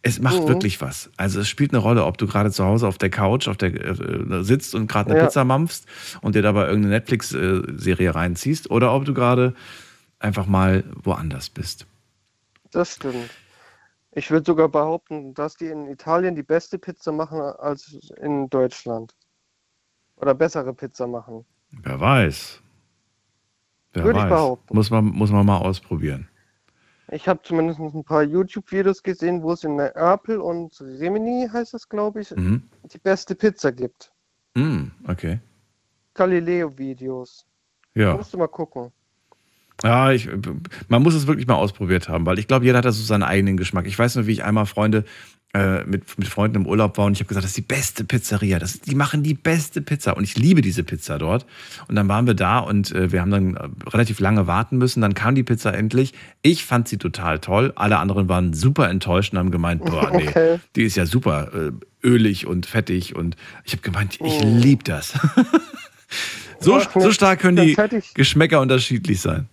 Es 0.03 0.20
macht 0.20 0.43
Mhm. 0.43 0.49
wirklich 0.49 0.81
was. 0.81 1.11
Also 1.16 1.41
es 1.41 1.49
spielt 1.49 1.73
eine 1.73 1.81
Rolle, 1.81 2.05
ob 2.05 2.19
du 2.19 2.27
gerade 2.27 2.51
zu 2.51 2.65
Hause 2.65 2.86
auf 2.86 2.99
der 2.99 3.11
Couch 3.11 3.49
auf 3.49 3.57
der, 3.57 3.74
äh, 3.74 4.45
sitzt 4.45 4.74
und 4.74 4.86
gerade 4.86 5.11
eine 5.11 5.19
Ja. 5.19 5.27
Pizza 5.27 5.45
mampfst 5.45 5.86
und 6.20 6.35
dir 6.35 6.43
dabei 6.43 6.66
irgendeine 6.66 6.95
Netflix-Serie 6.97 8.15
reinziehst 8.15 8.70
oder 8.70 8.93
ob 8.93 9.05
du 9.07 9.15
gerade 9.15 9.55
einfach 10.19 10.47
mal 10.47 10.85
woanders 11.03 11.49
bist. 11.51 11.86
Das 12.70 12.95
stimmt. 12.95 13.31
Ich 14.12 14.31
würde 14.31 14.45
sogar 14.47 14.69
behaupten, 14.69 15.35
dass 15.35 15.57
die 15.57 15.66
in 15.66 15.86
Italien 15.89 16.35
die 16.36 16.43
beste 16.43 16.78
Pizza 16.78 17.11
machen 17.11 17.41
als 17.41 17.99
in 18.20 18.49
Deutschland. 18.51 19.12
Oder 20.16 20.35
bessere 20.35 20.73
Pizza 20.73 21.07
machen. 21.09 21.45
Wer 21.82 21.99
weiß. 21.99 22.61
Wer 23.95 24.05
Würde 24.05 24.19
ich 24.20 24.24
weiß. 24.24 24.31
behaupten. 24.31 24.74
Muss 24.77 24.91
man, 24.91 25.07
muss 25.07 25.31
man 25.31 25.45
mal 25.45 25.59
ausprobieren. 25.59 26.28
Ich 27.15 27.28
habe 27.28 27.41
zumindest 27.45 27.78
ein 27.78 28.03
paar 28.03 28.24
YouTube-Videos 28.24 29.01
gesehen, 29.01 29.41
wo 29.41 29.53
es 29.53 29.62
in 29.62 29.77
Neapel 29.77 30.41
und 30.41 30.81
Rimini, 30.81 31.49
heißt 31.51 31.73
das, 31.73 31.89
glaube 31.89 32.23
ich, 32.23 32.32
Mhm. 32.32 32.65
die 32.93 32.99
beste 32.99 33.36
Pizza 33.36 33.70
gibt. 33.70 34.11
Mm, 34.57 34.86
okay. 35.07 35.39
Galileo-Videos. 36.15 37.47
Ja. 37.95 38.16
Musst 38.16 38.35
du 38.35 38.39
mal 38.39 38.49
gucken. 38.49 38.91
Ja, 39.85 40.11
ich, 40.11 40.28
man 40.89 41.03
muss 41.03 41.15
es 41.15 41.28
wirklich 41.28 41.47
mal 41.47 41.55
ausprobiert 41.55 42.09
haben, 42.09 42.27
weil 42.27 42.41
ich 42.41 42.49
glaube, 42.49 42.65
jeder 42.65 42.78
hat 42.78 42.85
da 42.85 42.91
so 42.93 43.03
seinen 43.05 43.23
eigenen 43.23 43.57
Geschmack. 43.57 43.86
Ich 43.86 43.99
weiß 43.99 44.16
nur, 44.16 44.27
wie 44.27 44.32
ich 44.32 44.45
einmal 44.45 44.66
Freunde 44.66 45.05
äh, 45.55 45.85
mit, 45.85 46.19
mit 46.19 46.27
Freunden 46.29 46.57
im 46.57 46.67
Urlaub 46.67 46.99
war 46.99 47.07
und 47.07 47.13
ich 47.13 47.21
habe 47.21 47.29
gesagt, 47.29 47.45
das 47.45 47.53
ist 47.53 47.57
die 47.57 47.63
beste 47.63 48.03
Pizzeria. 48.05 48.59
Das, 48.59 48.81
die 48.81 48.95
machen 48.97 49.23
die 49.23 49.35
beste 49.35 49.81
Pizza 49.81 50.17
und 50.17 50.25
ich 50.25 50.37
liebe 50.37 50.61
diese 50.63 50.83
Pizza 50.83 51.17
dort. 51.19 51.47
Und 51.87 51.95
dann 51.95 52.09
waren 52.09 52.27
wir 52.27 52.35
da 52.35 52.59
und 52.59 52.91
äh, 52.93 53.13
wir 53.13 53.21
haben 53.21 53.31
dann 53.31 53.57
äh, 53.57 53.69
relativ 53.91 54.19
lange 54.21 54.47
warten 54.49 54.79
müssen. 54.79 55.01
Dann 55.01 55.15
kam 55.15 55.35
die 55.37 55.45
Pizza 55.45 55.73
endlich. 55.73 56.13
Ich 56.43 56.65
fand 56.65 56.89
sie 56.89 56.99
total 56.99 57.39
toll. 57.39 57.73
Alle 57.77 57.99
anderen 57.99 58.29
waren 58.29 58.53
super 58.53 58.91
enttäuscht 58.91 59.33
und 59.33 59.39
haben 59.39 59.51
gemeint, 59.53 59.85
boah, 59.85 60.11
nee, 60.17 60.27
Okay. 60.29 60.59
die 60.75 60.83
ist 60.83 60.97
ja 60.97 61.07
super 61.07 61.51
äh, 61.55 61.71
ölig 62.07 62.47
und 62.47 62.67
fettig. 62.67 63.15
Und 63.15 63.37
ich 63.65 63.73
habe 63.73 63.83
gemeint, 63.83 64.15
ich 64.15 64.21
Oh. 64.21 64.43
liebe 64.45 64.83
das. 64.83 65.15
so, 66.61 66.81
so 66.95 67.13
stark 67.13 67.41
können 67.41 67.57
die. 67.65 67.77
Geschmäcker 68.15 68.61
unterschiedlich 68.61 69.21
sein. 69.21 69.49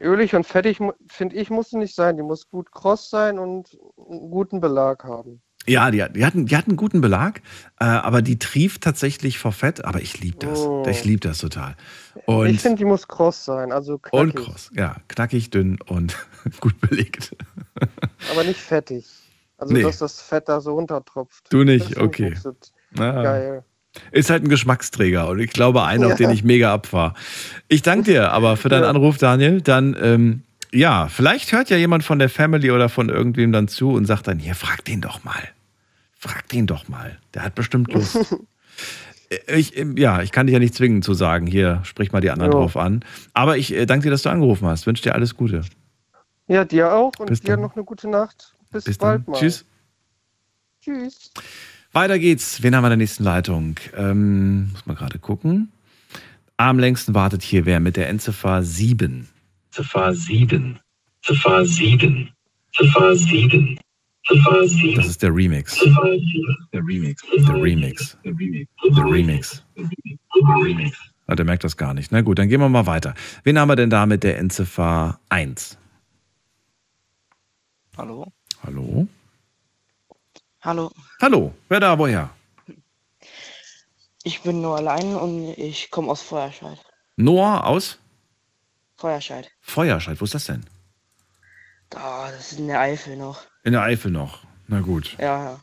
Ölig 0.00 0.34
und 0.34 0.46
fettig, 0.46 0.78
finde 1.08 1.36
ich, 1.36 1.50
muss 1.50 1.70
sie 1.70 1.76
nicht 1.78 1.94
sein. 1.94 2.16
Die 2.16 2.22
muss 2.22 2.48
gut 2.48 2.72
kross 2.72 3.10
sein 3.10 3.38
und 3.38 3.78
einen 4.08 4.30
guten 4.30 4.60
Belag 4.60 5.04
haben. 5.04 5.42
Ja, 5.66 5.90
die, 5.92 6.04
die, 6.12 6.24
hatten, 6.24 6.46
die 6.46 6.56
hatten 6.56 6.70
einen 6.70 6.76
guten 6.76 7.00
Belag, 7.00 7.40
äh, 7.78 7.84
aber 7.84 8.20
die 8.20 8.36
trieft 8.38 8.82
tatsächlich 8.82 9.38
vor 9.38 9.52
Fett. 9.52 9.84
Aber 9.84 10.00
ich 10.00 10.18
liebe 10.20 10.38
das. 10.38 10.58
Oh. 10.60 10.84
Ich 10.88 11.04
liebe 11.04 11.20
das 11.20 11.38
total. 11.38 11.76
ich 12.16 12.26
Und, 12.26 12.60
finde, 12.60 12.78
die 12.78 12.84
muss 12.84 13.06
kross 13.06 13.44
sein, 13.44 13.70
also 13.70 13.92
und 13.94 14.02
knackig, 14.02 14.34
kross. 14.36 14.70
Ja, 14.74 14.96
knackig, 15.08 15.50
dünn 15.50 15.78
und 15.82 16.16
gut 16.60 16.80
belegt. 16.80 17.36
aber 18.30 18.42
nicht 18.44 18.58
fettig. 18.60 19.06
Also, 19.56 19.74
Nee. 19.74 19.82
dass 19.82 19.98
das 19.98 20.20
Fett 20.20 20.48
da 20.48 20.60
so 20.60 20.72
runtertropft. 20.74 21.52
Du 21.52 21.62
nicht? 21.62 21.90
Ich 21.92 21.98
Okay. 21.98 22.34
Ah. 22.98 23.22
Geil. 23.22 23.64
Ist 24.10 24.30
halt 24.30 24.42
ein 24.44 24.48
Geschmacksträger 24.48 25.28
und 25.28 25.38
ich 25.38 25.50
glaube 25.50 25.84
einer, 25.84 26.06
auf 26.06 26.12
Ja. 26.12 26.26
den 26.26 26.30
ich 26.30 26.44
mega 26.44 26.72
abfahre. 26.72 27.14
Ich 27.68 27.82
danke 27.82 28.10
dir 28.12 28.32
aber 28.32 28.56
für 28.56 28.68
deinen 28.68 28.84
Ja. 28.84 28.90
Anruf, 28.90 29.18
Daniel. 29.18 29.60
Dann, 29.60 29.96
ähm, 30.00 30.42
ja, 30.72 31.08
vielleicht 31.08 31.52
hört 31.52 31.68
ja 31.70 31.76
jemand 31.76 32.02
von 32.04 32.18
der 32.18 32.30
Family 32.30 32.70
oder 32.70 32.88
von 32.88 33.08
irgendwem 33.10 33.52
dann 33.52 33.68
zu 33.68 33.90
und 33.92 34.06
sagt 34.06 34.26
dann, 34.28 34.38
hier, 34.38 34.54
frag 34.54 34.84
den 34.86 35.00
doch 35.02 35.24
mal. 35.24 35.42
Frag 36.18 36.48
den 36.48 36.66
doch 36.66 36.88
mal. 36.88 37.18
Der 37.34 37.42
hat 37.44 37.54
bestimmt 37.54 37.92
Lust. 37.92 38.18
Ich, 39.46 39.78
ähm, 39.78 39.96
ja, 39.96 40.20
ich 40.20 40.30
kann 40.30 40.46
dich 40.46 40.52
ja 40.52 40.58
nicht 40.58 40.74
zwingen 40.74 41.00
zu 41.00 41.14
sagen, 41.14 41.46
hier, 41.46 41.80
sprich 41.84 42.12
mal 42.12 42.20
die 42.20 42.28
anderen 42.30 42.52
Jo. 42.52 42.58
drauf 42.58 42.76
an. 42.76 43.02
Aber 43.32 43.56
ich 43.56 43.72
äh, 43.72 43.86
danke 43.86 44.04
dir, 44.04 44.10
dass 44.10 44.20
du 44.20 44.28
angerufen 44.28 44.66
hast. 44.68 44.86
Wünsche 44.86 45.02
dir 45.04 45.14
alles 45.14 45.36
Gute. 45.38 45.62
Ja, 46.48 46.66
dir 46.66 46.92
auch 46.92 47.12
und 47.18 47.30
Bis 47.30 47.40
dir 47.40 47.52
dann. 47.52 47.62
noch 47.62 47.74
eine 47.74 47.82
gute 47.82 48.10
Nacht. 48.10 48.52
Bis, 48.70 48.84
Bis 48.84 48.98
bald 48.98 49.22
dann. 49.26 49.32
mal. 49.32 49.38
Tschüss. 49.40 49.64
Tschüss. 50.84 51.30
Weiter 51.92 52.18
geht's. 52.18 52.62
Wen 52.62 52.74
haben 52.74 52.82
wir 52.82 52.88
in 52.88 52.92
der 52.92 52.96
nächsten 52.96 53.24
Leitung? 53.24 53.76
Ähm, 53.96 54.70
muss 54.72 54.86
mal 54.86 54.94
gerade 54.94 55.18
gucken. 55.18 55.70
Am 56.56 56.78
längsten 56.78 57.14
wartet 57.14 57.42
hier 57.42 57.66
wer 57.66 57.80
mit 57.80 57.96
der 57.96 58.08
Endziffer 58.08 58.62
7. 58.62 59.28
Ziffer 59.70 60.14
7. 60.14 60.78
Ziffer 61.22 61.64
7. 61.64 62.30
Ziffer 62.74 63.16
7. 63.16 63.78
Ziffer 64.26 64.68
7. 64.68 64.94
Das 64.94 65.06
ist 65.06 65.22
der 65.22 65.34
Remix. 65.34 65.78
Der 66.72 66.80
Remix. 66.80 67.22
Der 67.42 67.54
Remix. 67.62 68.16
Der 68.24 68.32
Remix. 69.04 69.62
Der 69.76 70.64
Remix. 70.64 70.96
Ah, 71.26 71.34
der 71.34 71.44
merkt 71.44 71.64
das 71.64 71.76
gar 71.76 71.94
nicht. 71.94 72.10
Na 72.12 72.20
gut, 72.22 72.38
dann 72.38 72.48
gehen 72.48 72.60
wir 72.60 72.68
mal 72.68 72.86
weiter. 72.86 73.14
Wen 73.44 73.58
haben 73.58 73.68
wir 73.68 73.76
denn 73.76 73.90
da 73.90 74.06
mit 74.06 74.22
der 74.22 74.38
Endziffer 74.38 75.18
1? 75.28 75.78
Hallo? 77.96 78.32
Hallo? 78.62 79.06
Hallo, 80.62 80.90
Hallo, 81.20 81.52
wer 81.68 81.80
da, 81.80 81.98
woher? 81.98 82.30
ich 84.22 84.42
bin 84.42 84.60
nur 84.62 84.76
allein 84.76 85.16
und 85.16 85.48
ich 85.58 85.90
komme 85.90 86.10
aus 86.12 86.22
Feuerscheid. 86.22 86.78
Noah 87.16 87.66
aus 87.66 87.98
Feuerscheid. 88.96 89.50
Feuerscheid. 89.60 90.20
Wo 90.20 90.24
ist 90.24 90.34
das 90.34 90.44
denn? 90.44 90.64
Da, 91.90 92.30
das 92.30 92.52
ist 92.52 92.60
in 92.60 92.68
der 92.68 92.78
Eifel 92.80 93.16
noch. 93.16 93.42
In 93.64 93.72
der 93.72 93.82
Eifel 93.82 94.12
noch. 94.12 94.44
Na 94.68 94.80
gut. 94.80 95.16
Ja, 95.18 95.44
ja. 95.44 95.60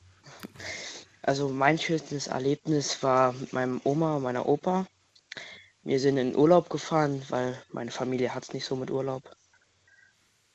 Also 1.22 1.48
mein 1.48 1.78
schönstes 1.80 2.28
Erlebnis 2.28 3.02
war 3.02 3.32
mit 3.32 3.54
meinem 3.54 3.80
Oma 3.86 4.18
und 4.18 4.24
meiner 4.24 4.46
Opa. 4.48 4.86
Wir 5.84 6.00
sind 6.02 6.18
in 6.18 6.36
Urlaub 6.36 6.70
gefahren, 6.70 7.24
weil 7.30 7.62
meine 7.72 7.92
Familie 7.92 8.36
hat 8.36 8.44
es 8.44 8.54
nicht 8.54 8.66
so 8.66 8.76
mit 8.76 8.92
Urlaub. 8.92 9.24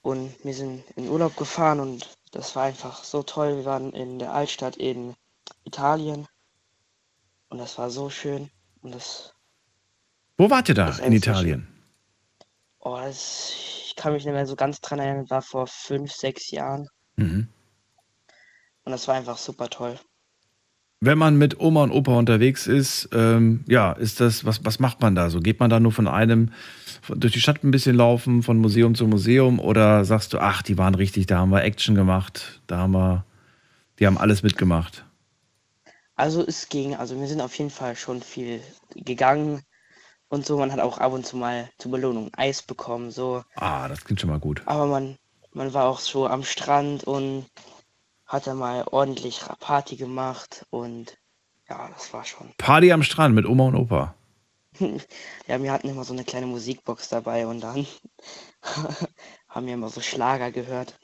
Und 0.03 0.35
wir 0.45 0.53
sind 0.53 0.85
in 0.97 1.09
Urlaub 1.09 1.35
gefahren 1.37 1.81
und 1.81 2.07
das 2.35 2.57
war 2.57 2.65
einfach 2.65 3.05
so 3.05 3.23
toll. 3.23 3.57
Wir 3.59 3.65
waren 3.65 3.93
in 3.93 4.19
der 4.19 4.33
Altstadt 4.33 4.77
in 4.77 5.15
Italien 5.65 6.27
und 7.49 7.59
das 7.59 7.79
war 7.79 7.91
so 7.91 8.11
schön. 8.11 8.51
Und 8.83 8.95
das, 8.95 9.35
Wo 10.37 10.51
wart 10.51 10.69
ihr 10.69 10.75
da 10.75 10.91
in 10.99 11.13
Italien? 11.13 11.69
oh, 12.81 12.97
das, 12.97 13.53
ich 13.87 13.97
kann 13.97 14.13
mich 14.13 14.25
nicht 14.25 14.35
mehr 14.35 14.47
so 14.47 14.57
ganz 14.57 14.81
dran 14.81 14.99
erinnern, 14.99 15.31
war 15.31 15.43
vor 15.43 15.67
fünf, 15.67 16.13
sechs 16.13 16.51
Jahren 16.51 16.89
Mhm. 17.17 17.49
und 18.85 18.93
das 18.93 19.07
war 19.09 19.15
einfach 19.15 19.39
super 19.39 19.71
toll. 19.71 19.99
Wenn 21.05 21.19
man 21.19 21.37
mit 21.37 21.61
Oma 21.61 21.83
und 21.83 21.91
Opa 21.91 22.17
unterwegs 22.17 22.67
ist, 22.67 23.11
ähm, 23.13 23.63
ja, 23.69 23.93
ist 23.93 24.21
das, 24.21 24.47
was, 24.47 24.65
was 24.65 24.79
macht 24.79 25.03
man 25.03 25.15
da 25.15 25.29
so? 25.29 25.41
Geht 25.41 25.61
man 25.61 25.69
da 25.69 25.79
nur 25.79 25.93
von 25.93 26.09
einem, 26.09 26.51
durch 27.09 27.35
die 27.35 27.41
Stadt 27.41 27.63
ein 27.63 27.71
bisschen 27.71 27.95
laufen, 27.95 28.43
von 28.43 28.57
Museum 28.57 28.95
zu 28.95 29.07
Museum 29.07 29.59
oder 29.59 30.07
sagst 30.07 30.33
du, 30.33 30.39
ach, 30.39 30.63
die 30.63 30.79
waren 30.79 30.95
richtig, 30.95 31.27
da 31.27 31.41
haben 31.41 31.51
wir 31.51 31.63
Action 31.63 31.95
gemacht, 31.95 32.63
da 32.67 32.79
haben 32.79 32.93
wir, 32.93 33.27
die 33.99 34.07
haben 34.07 34.17
alles 34.17 34.43
mitgemacht? 34.43 35.05
Also 36.17 36.43
es 36.47 36.71
ging, 36.71 36.95
also 36.95 37.21
wir 37.21 37.27
sind 37.27 37.43
auf 37.43 37.55
jeden 37.57 37.71
Fall 37.71 37.97
schon 37.97 38.23
viel 38.23 38.63
gegangen 38.95 39.61
und 40.29 40.47
so. 40.47 40.57
Man 40.57 40.73
hat 40.73 40.81
auch 40.81 40.97
ab 40.97 41.13
und 41.13 41.27
zu 41.27 41.37
mal 41.37 41.69
zur 41.77 41.91
Belohnung 41.91 42.31
Eis 42.35 42.63
bekommen, 42.63 43.11
so. 43.11 43.43
Ah, 43.57 43.89
das 43.89 44.07
klingt 44.07 44.23
schon 44.23 44.31
mal 44.31 44.39
gut. 44.39 44.63
Aber 44.65 44.87
man, 44.87 45.19
man 45.53 45.75
war 45.75 45.85
auch 45.85 45.99
so 46.01 46.27
am 46.27 46.45
Strand 46.45 47.05
und 47.05 47.45
hat 48.35 48.47
da 48.49 48.55
mal 48.55 48.85
ordentlich 48.91 49.41
Party 49.61 49.97
gemacht 49.97 50.67
und 50.71 51.17
ja, 51.69 51.89
das 51.95 52.13
war 52.13 52.25
schon. 52.25 52.51
Party 52.59 52.93
am 52.93 53.03
Strand 53.03 53.35
mit 53.35 53.47
Oma 53.47 53.65
und 53.69 53.77
Opa. 53.77 54.15
ja, 55.47 55.63
wir 55.63 55.73
hatten 55.73 55.89
immer 55.89 56.05
so 56.05 56.13
eine 56.13 56.25
kleine 56.25 56.47
Musikbox 56.47 57.09
dabei 57.09 57.47
und 57.47 57.61
dann 57.61 57.87
haben 59.49 59.67
wir 59.67 59.75
immer 59.75 59.89
so 59.89 60.01
Schlager 60.01 60.51
gehört. 60.51 60.99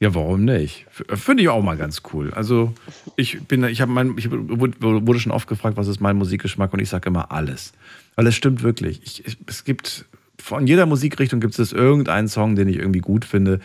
Ja, 0.00 0.14
warum 0.14 0.44
nicht? 0.44 0.86
Finde 0.90 1.42
ich 1.42 1.48
auch 1.48 1.62
mal 1.62 1.76
ganz 1.76 2.02
cool. 2.12 2.32
Also 2.34 2.72
ich 3.16 3.40
bin, 3.42 3.64
ich 3.64 3.80
habe 3.80 3.90
mein, 3.90 4.16
ich 4.16 4.30
wurde 4.30 4.76
wurde 4.80 5.20
schon 5.20 5.32
oft 5.32 5.48
gefragt, 5.48 5.76
was 5.76 5.88
ist 5.88 6.00
mein 6.00 6.16
Musikgeschmack 6.16 6.72
und 6.72 6.80
ich 6.80 6.88
sage 6.88 7.08
immer 7.08 7.32
alles, 7.32 7.72
weil 8.14 8.26
es 8.26 8.34
stimmt 8.34 8.62
wirklich. 8.62 9.00
Ich, 9.04 9.26
ich, 9.26 9.38
es 9.46 9.64
gibt 9.64 10.06
von 10.40 10.66
jeder 10.66 10.86
Musikrichtung 10.86 11.40
gibt 11.40 11.58
es 11.58 11.72
irgendeinen 11.72 12.28
Song, 12.28 12.54
den 12.54 12.68
ich 12.68 12.76
irgendwie 12.76 13.00
gut 13.00 13.24
finde. 13.24 13.60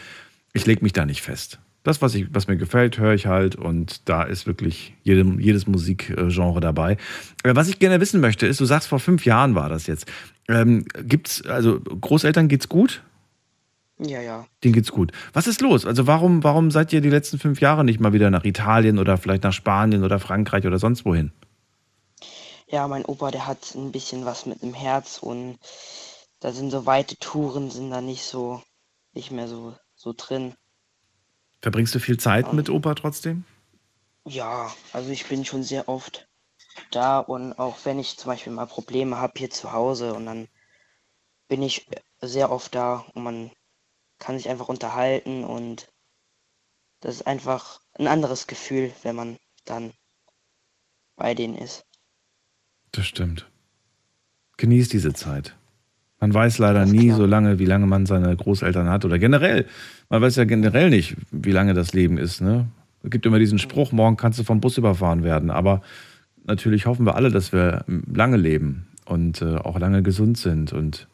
Ich 0.54 0.66
lege 0.66 0.84
mich 0.84 0.94
da 0.94 1.06
nicht 1.06 1.22
fest. 1.22 1.60
Das, 1.84 2.02
was, 2.02 2.16
ich, 2.16 2.28
was 2.34 2.48
mir 2.48 2.56
gefällt, 2.56 2.98
höre 2.98 3.14
ich 3.14 3.28
halt 3.28 3.56
und 3.58 4.08
da 4.08 4.24
ist 4.24 4.48
wirklich 4.48 4.96
jedem, 5.04 5.40
jedes 5.40 5.68
Musikgenre 5.68 6.62
dabei. 6.62 6.94
Äh, 7.44 7.56
Was 7.56 7.68
ich 7.68 7.80
gerne 7.80 8.00
wissen 8.00 8.22
möchte, 8.22 8.48
ist, 8.48 8.60
du 8.62 8.66
sagst, 8.66 8.88
vor 8.88 9.00
fünf 9.00 9.26
Jahren 9.26 9.54
war 9.54 9.68
das 9.68 9.88
jetzt. 9.88 10.06
Ähm, 10.48 10.86
gibt's, 11.04 11.46
also 11.46 11.80
Großeltern 11.80 12.48
geht's 12.48 12.70
gut? 12.70 13.04
Ja, 14.00 14.22
ja. 14.22 14.48
Denen 14.64 14.74
geht's 14.74 14.92
gut. 14.92 15.12
Was 15.34 15.48
ist 15.48 15.62
los? 15.62 15.86
Also 15.86 16.08
warum, 16.08 16.44
warum 16.44 16.72
seid 16.72 16.92
ihr 16.94 17.02
die 17.02 17.10
letzten 17.10 17.38
fünf 17.38 17.62
Jahre 17.62 17.84
nicht 17.84 18.00
mal 18.00 18.14
wieder 18.14 18.30
nach 18.32 18.44
Italien 18.44 18.98
oder 18.98 19.18
vielleicht 19.18 19.44
nach 19.44 19.54
Spanien 19.54 20.04
oder 20.04 20.20
Frankreich 20.20 20.66
oder 20.66 20.80
sonst 20.80 21.06
wohin? 21.06 21.32
Ja, 22.68 22.88
mein 22.88 23.06
Opa, 23.06 23.30
der 23.30 23.46
hat 23.46 23.76
ein 23.76 23.92
bisschen 23.92 24.26
was 24.26 24.46
mit 24.46 24.64
dem 24.64 24.74
Herz 24.74 25.20
und 25.20 25.60
da 26.40 26.52
sind 26.52 26.72
so 26.72 26.86
weite 26.86 27.18
Touren, 27.20 27.70
sind 27.70 27.92
da 27.92 28.02
nicht 28.02 28.24
so, 28.24 28.64
nicht 29.14 29.32
mehr 29.32 29.48
so, 29.48 29.76
so 29.96 30.14
drin. 30.16 30.56
Verbringst 31.64 31.96
du 31.96 32.00
viel 32.00 32.20
Zeit 32.20 32.52
mit 32.52 32.70
Opa 32.70 32.94
trotzdem? 32.94 33.46
Ja, 34.26 34.70
also 34.92 35.12
ich 35.12 35.26
bin 35.28 35.46
schon 35.46 35.64
sehr 35.64 35.88
oft 35.88 36.28
da 36.92 37.20
und 37.20 37.54
auch 37.54 37.78
wenn 37.86 38.00
ich 38.00 38.18
zum 38.18 38.32
Beispiel 38.32 38.52
mal 38.52 38.66
Probleme 38.66 39.16
habe 39.16 39.32
hier 39.38 39.50
zu 39.50 39.72
Hause 39.72 40.14
und 40.14 40.26
dann 40.26 40.50
bin 41.48 41.62
ich 41.62 41.88
sehr 42.20 42.52
oft 42.52 42.76
da 42.76 43.06
und 43.14 43.24
man 43.24 43.50
kann 44.20 44.38
sich 44.38 44.50
einfach 44.50 44.68
unterhalten 44.68 45.46
und 45.46 45.88
das 47.00 47.16
ist 47.16 47.28
einfach 47.28 47.80
ein 47.94 48.08
anderes 48.08 48.48
Gefühl, 48.48 48.92
wenn 49.04 49.16
man 49.16 49.38
dann 49.64 49.94
bei 51.16 51.34
denen 51.34 51.56
ist. 51.56 51.86
Das 52.92 53.06
stimmt. 53.06 53.50
Genieß 54.58 54.90
diese 54.90 55.14
Zeit. 55.14 55.56
Man 56.24 56.34
weiß 56.34 56.58
leider 56.58 56.86
nie 56.86 57.12
so 57.12 57.26
lange, 57.26 57.60
wie 57.60 57.66
lange 57.66 57.86
man 57.86 58.06
seine 58.06 58.34
Großeltern 58.34 58.90
hat 58.90 59.04
oder 59.04 59.20
generell. 59.20 59.68
Man 60.14 60.22
weiß 60.22 60.36
ja 60.36 60.44
generell 60.44 60.92
nicht, 60.92 61.16
wie 61.32 61.50
lange 61.50 61.74
das 61.74 61.94
Leben 61.94 62.20
ist. 62.20 62.40
Ne? 62.40 62.68
Es 63.02 63.10
gibt 63.10 63.26
immer 63.26 63.40
diesen 63.40 63.58
Spruch, 63.58 63.92
morgen 63.92 64.16
kannst 64.16 64.38
du 64.38 64.44
vom 64.44 64.62
Bus 64.62 64.78
überfahren 64.78 65.24
werden. 65.24 65.50
Aber 65.50 65.82
natürlich 66.44 66.86
hoffen 66.86 67.08
wir 67.08 67.16
alle, 67.16 67.32
dass 67.32 67.52
wir 67.52 67.84
lange 67.88 68.38
leben 68.38 68.86
und 69.06 69.42
äh, 69.42 69.56
auch 69.56 69.80
lange 69.80 70.04
gesund 70.04 70.38
sind. 70.38 70.72
Und 70.72 71.08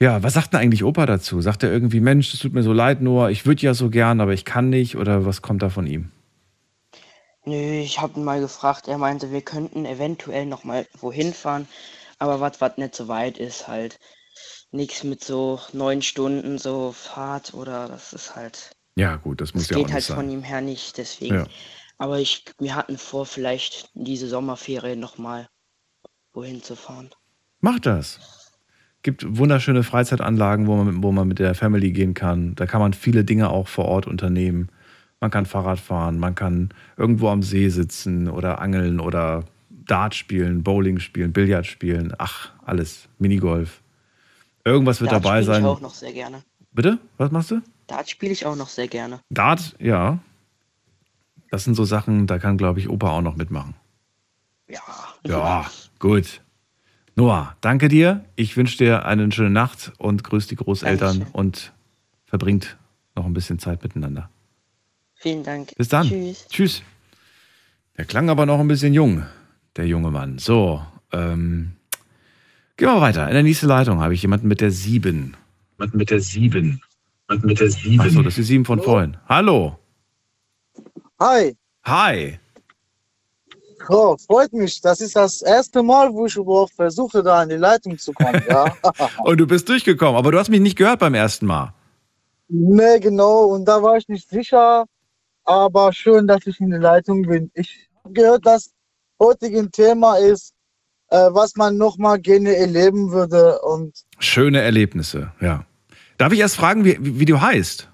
ja, 0.00 0.24
was 0.24 0.32
sagt 0.32 0.54
denn 0.54 0.60
eigentlich 0.60 0.82
Opa 0.82 1.06
dazu? 1.06 1.40
Sagt 1.40 1.62
er 1.62 1.70
irgendwie, 1.70 2.00
Mensch, 2.00 2.34
es 2.34 2.40
tut 2.40 2.52
mir 2.52 2.64
so 2.64 2.72
leid, 2.72 3.00
Noah, 3.00 3.30
ich 3.30 3.46
würde 3.46 3.62
ja 3.62 3.74
so 3.74 3.90
gern, 3.90 4.20
aber 4.20 4.32
ich 4.32 4.44
kann 4.44 4.70
nicht? 4.70 4.96
Oder 4.96 5.24
was 5.24 5.40
kommt 5.40 5.62
da 5.62 5.68
von 5.68 5.86
ihm? 5.86 6.10
Nö, 7.44 7.54
ich 7.54 8.00
habe 8.00 8.18
ihn 8.18 8.24
mal 8.24 8.40
gefragt, 8.40 8.88
er 8.88 8.98
meinte, 8.98 9.30
wir 9.30 9.42
könnten 9.42 9.86
eventuell 9.86 10.46
noch 10.46 10.64
mal 10.64 10.84
wohin 10.98 11.32
fahren, 11.32 11.68
aber 12.18 12.40
was 12.40 12.60
was 12.60 12.76
nicht 12.76 12.96
so 12.96 13.06
weit 13.06 13.38
ist, 13.38 13.68
halt 13.68 14.00
nichts 14.70 15.04
mit 15.04 15.22
so 15.22 15.60
neun 15.72 16.02
Stunden 16.02 16.58
so 16.58 16.92
Fahrt 16.92 17.54
oder 17.54 17.88
das 17.88 18.12
ist 18.12 18.36
halt, 18.36 18.70
Ja, 18.96 19.16
gut, 19.16 19.40
das 19.40 19.54
muss 19.54 19.64
das 19.64 19.70
ja 19.70 19.76
auch 19.76 19.80
geht 19.80 19.86
nicht 19.86 19.94
halt 19.94 20.04
sein. 20.04 20.16
von 20.16 20.30
ihm 20.30 20.42
her 20.42 20.60
nicht, 20.60 20.98
deswegen. 20.98 21.34
Ja. 21.34 21.46
Aber 21.98 22.18
ich, 22.20 22.44
wir 22.58 22.76
hatten 22.76 22.96
vor, 22.96 23.26
vielleicht 23.26 23.90
diese 23.94 24.28
Sommerferien 24.28 25.00
noch 25.00 25.18
mal 25.18 25.48
wohin 26.32 26.62
zu 26.62 26.76
fahren. 26.76 27.10
Macht 27.60 27.86
das. 27.86 28.20
Gibt 29.02 29.24
wunderschöne 29.26 29.82
Freizeitanlagen, 29.82 30.66
wo 30.66 30.76
man, 30.76 31.02
wo 31.02 31.12
man 31.12 31.26
mit 31.26 31.38
der 31.38 31.54
Family 31.54 31.90
gehen 31.92 32.14
kann. 32.14 32.54
Da 32.54 32.66
kann 32.66 32.80
man 32.80 32.92
viele 32.92 33.24
Dinge 33.24 33.50
auch 33.50 33.66
vor 33.68 33.86
Ort 33.86 34.06
unternehmen. 34.06 34.68
Man 35.20 35.30
kann 35.32 35.46
Fahrrad 35.46 35.80
fahren, 35.80 36.18
man 36.18 36.36
kann 36.36 36.68
irgendwo 36.96 37.28
am 37.28 37.42
See 37.42 37.68
sitzen 37.70 38.28
oder 38.28 38.60
angeln 38.60 39.00
oder 39.00 39.44
Dart 39.70 40.14
spielen, 40.14 40.62
Bowling 40.62 41.00
spielen, 41.00 41.32
Billard 41.32 41.66
spielen. 41.66 42.12
Ach, 42.18 42.52
alles. 42.64 43.08
Minigolf. 43.18 43.82
Irgendwas 44.68 45.00
wird 45.00 45.12
Dart 45.12 45.24
dabei 45.24 45.42
spiele 45.42 45.54
sein. 45.54 45.62
ich 45.62 45.68
auch 45.68 45.80
noch 45.80 45.94
sehr 45.94 46.12
gerne. 46.12 46.42
Bitte? 46.72 46.98
Was 47.16 47.30
machst 47.30 47.50
du? 47.50 47.62
Dart 47.86 48.08
spiele 48.08 48.32
ich 48.32 48.44
auch 48.46 48.56
noch 48.56 48.68
sehr 48.68 48.88
gerne. 48.88 49.20
Dart, 49.30 49.74
ja. 49.78 50.18
Das 51.50 51.64
sind 51.64 51.74
so 51.74 51.84
Sachen, 51.84 52.26
da 52.26 52.38
kann, 52.38 52.58
glaube 52.58 52.78
ich, 52.78 52.88
Opa 52.88 53.10
auch 53.10 53.22
noch 53.22 53.36
mitmachen. 53.36 53.74
Ja. 54.68 54.80
Ja, 55.26 55.66
gut. 55.98 56.42
Noah, 57.16 57.56
danke 57.62 57.88
dir. 57.88 58.24
Ich 58.36 58.56
wünsche 58.56 58.78
dir 58.78 59.06
eine 59.06 59.32
schöne 59.32 59.50
Nacht 59.50 59.92
und 59.98 60.22
grüß 60.22 60.46
die 60.46 60.56
Großeltern 60.56 61.26
und 61.32 61.72
verbringt 62.26 62.76
noch 63.16 63.24
ein 63.24 63.32
bisschen 63.32 63.58
Zeit 63.58 63.82
miteinander. 63.82 64.30
Vielen 65.14 65.42
Dank. 65.42 65.74
Bis 65.76 65.88
dann. 65.88 66.06
Tschüss. 66.06 66.46
Tschüss. 66.48 66.82
Der 67.96 68.04
klang 68.04 68.30
aber 68.30 68.46
noch 68.46 68.60
ein 68.60 68.68
bisschen 68.68 68.94
jung, 68.94 69.24
der 69.74 69.86
junge 69.86 70.12
Mann. 70.12 70.38
So, 70.38 70.80
ähm, 71.10 71.72
gehen 72.78 72.88
wir 72.88 73.00
weiter. 73.00 73.26
In 73.26 73.34
der 73.34 73.42
nächsten 73.42 73.66
Leitung 73.66 74.00
habe 74.00 74.14
ich 74.14 74.22
jemanden 74.22 74.48
mit 74.48 74.60
der 74.60 74.70
7. 74.70 75.36
Jemanden 75.76 75.98
mit 75.98 76.10
der 76.10 76.20
7. 76.20 76.80
Jemanden 77.28 77.46
mit 77.46 77.60
der 77.60 77.70
7. 77.70 78.00
Achso, 78.00 78.22
das 78.22 78.32
ist 78.32 78.36
die 78.38 78.42
7 78.54 78.64
von 78.64 78.80
vorhin. 78.80 79.16
Hallo. 79.28 79.78
Hi. 81.20 81.54
Hi. 81.84 82.38
Oh, 83.88 84.16
freut 84.16 84.52
mich. 84.52 84.80
Das 84.80 85.00
ist 85.00 85.16
das 85.16 85.42
erste 85.42 85.82
Mal, 85.82 86.12
wo 86.12 86.26
ich 86.26 86.36
überhaupt 86.36 86.72
versuche, 86.72 87.22
da 87.22 87.42
in 87.42 87.48
die 87.48 87.56
Leitung 87.56 87.98
zu 87.98 88.12
kommen. 88.12 88.42
Ja. 88.48 88.76
Und 89.24 89.38
du 89.38 89.46
bist 89.46 89.68
durchgekommen, 89.68 90.16
aber 90.16 90.30
du 90.30 90.38
hast 90.38 90.48
mich 90.48 90.60
nicht 90.60 90.76
gehört 90.76 91.00
beim 91.00 91.14
ersten 91.14 91.46
Mal. 91.46 91.74
ne, 92.48 93.00
genau. 93.00 93.46
Und 93.46 93.64
da 93.64 93.82
war 93.82 93.96
ich 93.96 94.08
nicht 94.08 94.28
sicher. 94.28 94.84
Aber 95.44 95.92
schön, 95.92 96.26
dass 96.26 96.46
ich 96.46 96.60
in 96.60 96.70
der 96.70 96.80
Leitung 96.80 97.22
bin. 97.22 97.50
Ich 97.54 97.88
habe 98.04 98.12
gehört, 98.12 98.46
das 98.46 98.70
heutige 99.18 99.68
Thema 99.70 100.16
ist, 100.16 100.52
was 101.16 101.56
man 101.56 101.76
nochmal 101.76 102.18
gerne 102.18 102.56
erleben 102.56 103.10
würde. 103.10 103.60
Und 103.60 103.94
Schöne 104.18 104.60
Erlebnisse, 104.60 105.32
ja. 105.40 105.64
Darf 106.18 106.32
ich 106.32 106.40
erst 106.40 106.56
fragen, 106.56 106.84
wie, 106.84 106.98
wie, 107.00 107.24
du 107.24 107.40
heißt? 107.40 107.88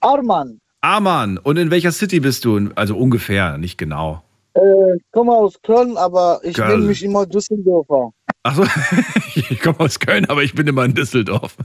Arman, 0.00 0.60
Arman. 0.80 1.38
Und 1.38 1.58
in 1.58 1.70
welcher 1.70 1.92
City 1.92 2.20
bist 2.20 2.44
du? 2.44 2.70
Also 2.74 2.96
ungefähr, 2.96 3.58
nicht 3.58 3.76
genau. 3.76 4.22
äh, 4.54 4.60
ich 4.96 5.02
komme 5.12 5.32
aus 5.32 5.60
Köln, 5.62 5.96
aber 5.96 6.40
ich 6.42 6.54
Köln. 6.54 6.70
nenne 6.70 6.84
mich 6.86 7.02
immer 7.02 7.26
Düsseldorfer. 7.26 8.12
Achso, 8.42 8.64
ich 9.34 9.60
komme 9.60 9.80
aus 9.80 9.98
Köln, 9.98 10.24
aber 10.26 10.42
ich 10.42 10.54
bin 10.54 10.66
immer 10.66 10.84
in 10.84 10.94
Düsseldorf. 10.94 11.56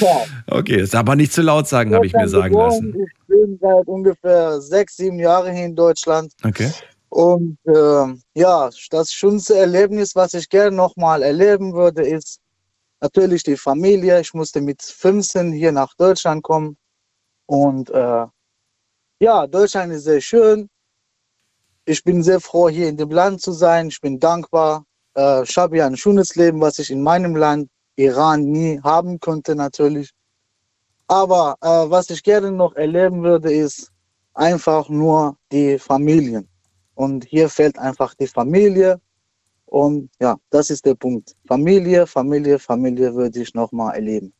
Ja. 0.00 0.24
Okay, 0.46 0.80
ist 0.80 0.94
aber 0.94 1.16
nicht 1.16 1.32
zu 1.32 1.42
laut 1.42 1.68
sagen, 1.68 1.94
habe 1.94 2.06
ich 2.06 2.12
mir 2.12 2.28
sagen 2.28 2.50
Geboren. 2.50 2.70
lassen. 2.70 2.94
Ich 3.00 3.26
bin 3.26 3.58
seit 3.60 3.86
ungefähr 3.86 4.60
sechs, 4.60 4.96
sieben 4.96 5.18
Jahren 5.18 5.54
hier 5.54 5.66
in 5.66 5.76
Deutschland. 5.76 6.32
Okay. 6.44 6.70
Und 7.16 7.56
ähm, 7.66 8.20
ja, 8.34 8.68
das 8.90 9.10
schönste 9.10 9.56
Erlebnis, 9.56 10.14
was 10.14 10.34
ich 10.34 10.50
gerne 10.50 10.76
nochmal 10.76 11.22
erleben 11.22 11.72
würde, 11.72 12.06
ist 12.06 12.42
natürlich 13.00 13.42
die 13.42 13.56
Familie. 13.56 14.20
Ich 14.20 14.34
musste 14.34 14.60
mit 14.60 14.82
15 14.82 15.50
hier 15.50 15.72
nach 15.72 15.94
Deutschland 15.94 16.42
kommen. 16.42 16.76
Und 17.46 17.88
äh, 17.88 18.26
ja, 19.18 19.46
Deutschland 19.46 19.94
ist 19.94 20.04
sehr 20.04 20.20
schön. 20.20 20.68
Ich 21.86 22.04
bin 22.04 22.22
sehr 22.22 22.38
froh, 22.38 22.68
hier 22.68 22.86
in 22.86 22.98
dem 22.98 23.10
Land 23.10 23.40
zu 23.40 23.52
sein. 23.52 23.88
Ich 23.88 24.02
bin 24.02 24.20
dankbar. 24.20 24.84
Äh, 25.16 25.44
ich 25.44 25.56
habe 25.56 25.78
ja 25.78 25.86
ein 25.86 25.96
schönes 25.96 26.36
Leben, 26.36 26.60
was 26.60 26.78
ich 26.78 26.90
in 26.90 27.02
meinem 27.02 27.34
Land, 27.34 27.70
Iran, 27.94 28.42
nie 28.42 28.78
haben 28.82 29.18
konnte, 29.20 29.54
natürlich. 29.54 30.10
Aber 31.06 31.56
äh, 31.62 31.66
was 31.66 32.10
ich 32.10 32.22
gerne 32.22 32.52
noch 32.52 32.74
erleben 32.74 33.22
würde, 33.22 33.50
ist 33.54 33.90
einfach 34.34 34.90
nur 34.90 35.38
die 35.50 35.78
Familien. 35.78 36.46
Und 36.96 37.26
hier 37.26 37.48
fehlt 37.48 37.78
einfach 37.78 38.14
die 38.14 38.26
Familie. 38.26 39.00
Und 39.66 40.10
ja, 40.18 40.36
das 40.50 40.70
ist 40.70 40.86
der 40.86 40.94
Punkt. 40.94 41.36
Familie, 41.46 42.06
Familie, 42.06 42.58
Familie 42.58 43.14
würde 43.14 43.40
ich 43.40 43.52
nochmal 43.54 43.94
erleben. 43.94 44.32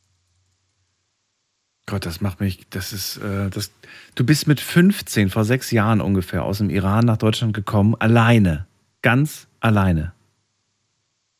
Gott, 1.85 2.05
das 2.05 2.19
macht 2.19 2.41
mich, 2.41 2.67
das 2.69 2.91
ist, 2.91 3.17
äh, 3.17 3.49
das, 3.49 3.71
du 4.15 4.25
bist 4.25 4.47
mit 4.47 4.59
15, 4.59 5.29
vor 5.29 5.45
sechs 5.45 5.71
Jahren 5.71 6.01
ungefähr, 6.01 6.43
aus 6.43 6.57
dem 6.57 6.69
Iran 6.69 7.05
nach 7.05 7.17
Deutschland 7.17 7.53
gekommen, 7.53 7.95
alleine. 7.99 8.65
Ganz 9.01 9.47
alleine. 9.59 10.13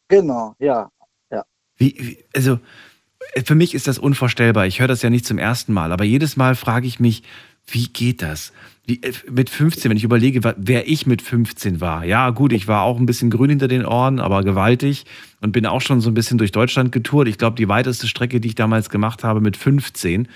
Genau, 0.08 0.56
ja. 0.60 0.90
ja. 1.32 1.44
Wie, 1.76 1.96
wie, 1.98 2.26
also, 2.34 2.60
äh, 3.34 3.44
für 3.44 3.56
mich 3.56 3.74
ist 3.74 3.88
das 3.88 3.98
unvorstellbar. 3.98 4.68
Ich 4.68 4.80
höre 4.80 4.88
das 4.88 5.02
ja 5.02 5.10
nicht 5.10 5.26
zum 5.26 5.40
ersten 5.40 5.74
Mal, 5.74 5.92
aber 5.92 6.04
jedes 6.04 6.38
Mal 6.38 6.56
frage 6.56 6.88
ich 6.88 7.00
mich, 7.00 7.24
wie 7.66 7.88
geht 7.88 8.22
das? 8.22 8.54
Wie, 8.88 9.04
äh, 9.04 9.14
mit 9.30 9.52
15, 9.52 9.90
wenn 9.90 9.98
ich 9.98 10.04
überlege, 10.04 10.56
wer 10.58 10.90
ich 10.90 11.06
mit 11.06 11.22
15 11.22 11.82
war. 11.82 12.06
Ja, 12.06 12.32
gut, 12.32 12.54
ich 12.54 12.68
war 12.68 12.82
auch 12.82 12.98
ein 12.98 13.06
bisschen 13.06 13.30
grün 13.30 13.52
hinter 13.52 13.68
den 13.68 13.86
Ohren, 13.86 14.20
aber 14.20 14.44
gewaltig 14.44 15.06
und 15.42 15.52
bin 15.52 15.68
auch 15.68 15.82
schon 15.82 16.02
so 16.02 16.10
ein 16.10 16.16
bisschen 16.16 16.40
durch 16.40 16.52
Deutschland 16.52 16.92
getourt. 16.92 17.28
Ich 17.28 17.38
glaube, 17.38 17.58
die 17.58 17.68
weiteste 17.68 18.08
Strecke, 18.08 18.40
die 18.40 18.48
ich 18.48 18.56
damals 18.56 18.90
gemacht 18.90 19.24
habe 19.24 19.42
mit 19.42 19.58
15, 19.58 20.30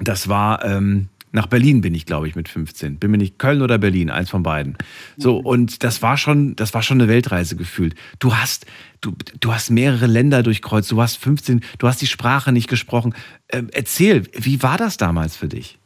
das 0.00 0.28
war 0.28 0.64
ähm, 0.64 1.08
nach 1.32 1.46
Berlin 1.46 1.80
bin 1.80 1.94
ich, 1.94 2.06
glaube 2.06 2.26
ich, 2.26 2.34
mit 2.34 2.48
15. 2.48 2.98
Bin 2.98 3.10
mir 3.10 3.18
nicht 3.18 3.38
Köln 3.38 3.62
oder 3.62 3.78
Berlin, 3.78 4.10
eins 4.10 4.30
von 4.30 4.42
beiden. 4.42 4.76
So, 5.16 5.36
und 5.36 5.84
das 5.84 6.02
war 6.02 6.16
schon, 6.16 6.56
das 6.56 6.74
war 6.74 6.82
schon 6.82 7.00
eine 7.00 7.08
Weltreise 7.08 7.56
gefühlt. 7.56 7.94
Du 8.18 8.34
hast, 8.34 8.66
du, 9.00 9.12
du 9.38 9.52
hast 9.52 9.70
mehrere 9.70 10.06
Länder 10.06 10.42
durchkreuzt, 10.42 10.90
du 10.90 11.00
hast 11.00 11.16
15, 11.18 11.60
du 11.78 11.86
hast 11.86 12.00
die 12.00 12.08
Sprache 12.08 12.52
nicht 12.52 12.68
gesprochen. 12.68 13.14
Ähm, 13.48 13.68
erzähl, 13.72 14.24
wie 14.32 14.62
war 14.62 14.76
das 14.76 14.96
damals 14.96 15.36
für 15.36 15.48
dich? 15.48 15.79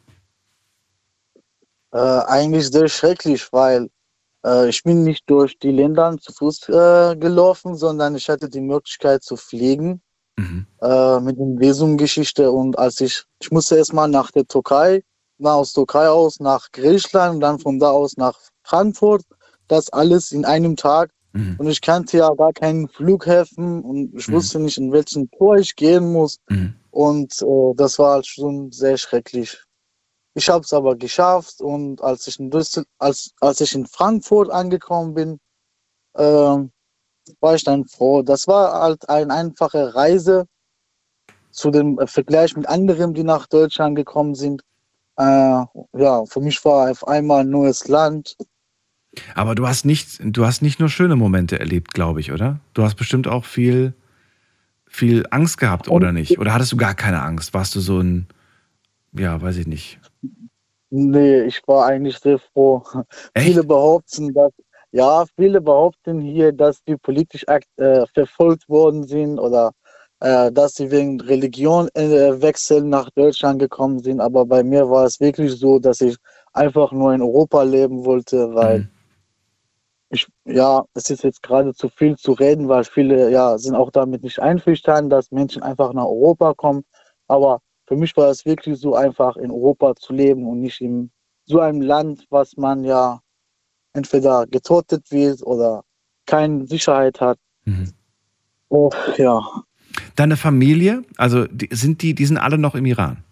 Äh, 1.94 1.98
eigentlich 2.26 2.70
sehr 2.70 2.88
schrecklich, 2.88 3.52
weil 3.52 3.88
äh, 4.44 4.68
ich 4.68 4.82
bin 4.82 5.04
nicht 5.04 5.22
durch 5.30 5.56
die 5.60 5.70
Länder 5.70 6.16
zu 6.20 6.32
Fuß 6.32 6.68
äh, 6.68 7.16
gelaufen, 7.16 7.76
sondern 7.76 8.16
ich 8.16 8.28
hatte 8.28 8.48
die 8.48 8.60
Möglichkeit 8.60 9.22
zu 9.22 9.36
fliegen 9.36 10.02
äh, 10.82 11.20
mit 11.20 11.38
der 11.38 11.46
Visumgeschichte 11.60 12.50
und 12.50 12.76
als 12.76 13.00
ich, 13.00 13.22
ich 13.40 13.52
musste 13.52 13.76
erstmal 13.76 14.08
nach 14.08 14.32
der 14.32 14.44
Türkei, 14.44 15.02
na, 15.38 15.54
aus 15.54 15.72
Türkei 15.72 16.08
aus 16.08 16.40
nach 16.40 16.68
Griechenland 16.72 17.36
und 17.36 17.40
dann 17.40 17.58
von 17.60 17.78
da 17.78 17.90
aus 17.90 18.16
nach 18.16 18.36
Frankfurt, 18.64 19.22
das 19.68 19.88
alles 19.92 20.32
in 20.32 20.44
einem 20.44 20.74
Tag. 20.76 21.10
Und 21.58 21.68
ich 21.68 21.80
kannte 21.80 22.18
ja 22.18 22.34
gar 22.34 22.52
keinen 22.52 22.88
Flughäfen 22.88 23.82
und 23.82 24.14
ich 24.14 24.30
wusste 24.32 24.58
nicht, 24.60 24.78
in 24.78 24.92
welchen 24.92 25.30
Tor 25.30 25.56
ich 25.56 25.74
gehen 25.76 26.12
muss. 26.12 26.38
Und 26.90 27.40
äh, 27.42 27.74
das 27.76 27.98
war 27.98 28.22
schon 28.24 28.70
sehr 28.72 28.96
schrecklich. 28.96 29.63
Ich 30.34 30.48
habe 30.48 30.64
es 30.64 30.72
aber 30.72 30.96
geschafft 30.96 31.60
und 31.60 32.02
als 32.02 32.26
ich 32.26 32.40
in 32.40 32.50
Düssel 32.50 32.84
als, 32.98 33.32
als 33.40 33.60
ich 33.60 33.74
in 33.74 33.86
Frankfurt 33.86 34.50
angekommen 34.50 35.14
bin, 35.14 35.38
ähm, 36.16 36.72
war 37.40 37.54
ich 37.54 37.64
dann 37.64 37.84
froh. 37.86 38.22
Das 38.22 38.48
war 38.48 38.72
halt 38.80 39.08
eine 39.08 39.32
einfache 39.32 39.94
Reise 39.94 40.46
zu 41.50 41.70
dem 41.70 41.98
äh, 41.98 42.06
Vergleich 42.06 42.56
mit 42.56 42.68
anderen, 42.68 43.14
die 43.14 43.22
nach 43.22 43.46
Deutschland 43.46 43.96
gekommen 43.96 44.34
sind. 44.34 44.62
Äh, 45.16 45.22
ja, 45.22 46.24
für 46.26 46.40
mich 46.40 46.64
war 46.64 46.90
auf 46.90 47.06
einmal 47.06 47.40
ein 47.40 47.50
neues 47.50 47.86
Land. 47.86 48.36
Aber 49.36 49.54
du 49.54 49.68
hast 49.68 49.84
nicht, 49.84 50.18
du 50.20 50.44
hast 50.44 50.62
nicht 50.62 50.80
nur 50.80 50.88
schöne 50.88 51.14
Momente 51.14 51.60
erlebt, 51.60 51.94
glaube 51.94 52.18
ich, 52.18 52.32
oder? 52.32 52.58
Du 52.74 52.82
hast 52.82 52.96
bestimmt 52.96 53.28
auch 53.28 53.44
viel, 53.44 53.94
viel 54.88 55.24
Angst 55.30 55.58
gehabt, 55.58 55.88
oder 55.88 56.10
nicht? 56.10 56.40
Oder 56.40 56.52
hattest 56.52 56.72
du 56.72 56.76
gar 56.76 56.94
keine 56.94 57.22
Angst? 57.22 57.54
Warst 57.54 57.76
du 57.76 57.80
so 57.80 58.00
ein, 58.00 58.26
ja, 59.12 59.40
weiß 59.40 59.56
ich 59.58 59.68
nicht. 59.68 60.00
Nee, 60.96 61.42
ich 61.42 61.60
war 61.66 61.86
eigentlich 61.86 62.18
sehr 62.18 62.38
froh. 62.38 62.84
Viele 63.36 63.64
behaupten, 63.64 64.32
dass, 64.32 64.52
ja, 64.92 65.24
viele 65.34 65.60
behaupten 65.60 66.20
hier, 66.20 66.52
dass 66.52 66.84
die 66.84 66.96
politisch 66.96 67.44
äh, 67.48 68.06
verfolgt 68.14 68.68
worden 68.68 69.02
sind 69.02 69.40
oder 69.40 69.72
äh, 70.20 70.52
dass 70.52 70.74
sie 70.74 70.92
wegen 70.92 71.20
Religion 71.20 71.88
äh, 71.94 72.40
wechseln 72.40 72.90
nach 72.90 73.10
Deutschland 73.10 73.58
gekommen 73.58 73.98
sind. 74.04 74.20
Aber 74.20 74.46
bei 74.46 74.62
mir 74.62 74.88
war 74.88 75.04
es 75.06 75.18
wirklich 75.18 75.58
so, 75.58 75.80
dass 75.80 76.00
ich 76.00 76.16
einfach 76.52 76.92
nur 76.92 77.12
in 77.12 77.22
Europa 77.22 77.64
leben 77.64 78.04
wollte, 78.04 78.54
weil 78.54 78.88
ich, 80.10 80.28
ja, 80.44 80.84
es 80.94 81.10
ist 81.10 81.24
jetzt 81.24 81.42
gerade 81.42 81.74
zu 81.74 81.88
viel 81.88 82.16
zu 82.16 82.32
reden, 82.34 82.68
weil 82.68 82.84
viele, 82.84 83.30
ja, 83.32 83.58
sind 83.58 83.74
auch 83.74 83.90
damit 83.90 84.22
nicht 84.22 84.38
einverstanden, 84.38 85.10
dass 85.10 85.32
Menschen 85.32 85.64
einfach 85.64 85.92
nach 85.92 86.04
Europa 86.04 86.54
kommen. 86.54 86.84
Aber 87.26 87.62
für 87.86 87.96
mich 87.96 88.16
war 88.16 88.30
es 88.30 88.44
wirklich 88.44 88.78
so 88.78 88.94
einfach, 88.94 89.36
in 89.36 89.50
Europa 89.50 89.94
zu 89.96 90.12
leben 90.12 90.46
und 90.46 90.60
nicht 90.60 90.80
in 90.80 91.10
so 91.46 91.60
einem 91.60 91.80
Land, 91.80 92.26
was 92.30 92.56
man 92.56 92.84
ja 92.84 93.20
entweder 93.92 94.46
getötet 94.46 95.10
wird 95.10 95.42
oder 95.42 95.84
keine 96.26 96.66
Sicherheit 96.66 97.20
hat. 97.20 97.38
Oh, 98.68 98.90
ja. 99.16 99.40
Deine 100.16 100.36
Familie, 100.36 101.04
also 101.16 101.46
die, 101.46 101.68
sind 101.70 102.02
die, 102.02 102.14
die 102.14 102.26
sind 102.26 102.38
alle 102.38 102.58
noch 102.58 102.74
im 102.74 102.86
Iran? 102.86 103.23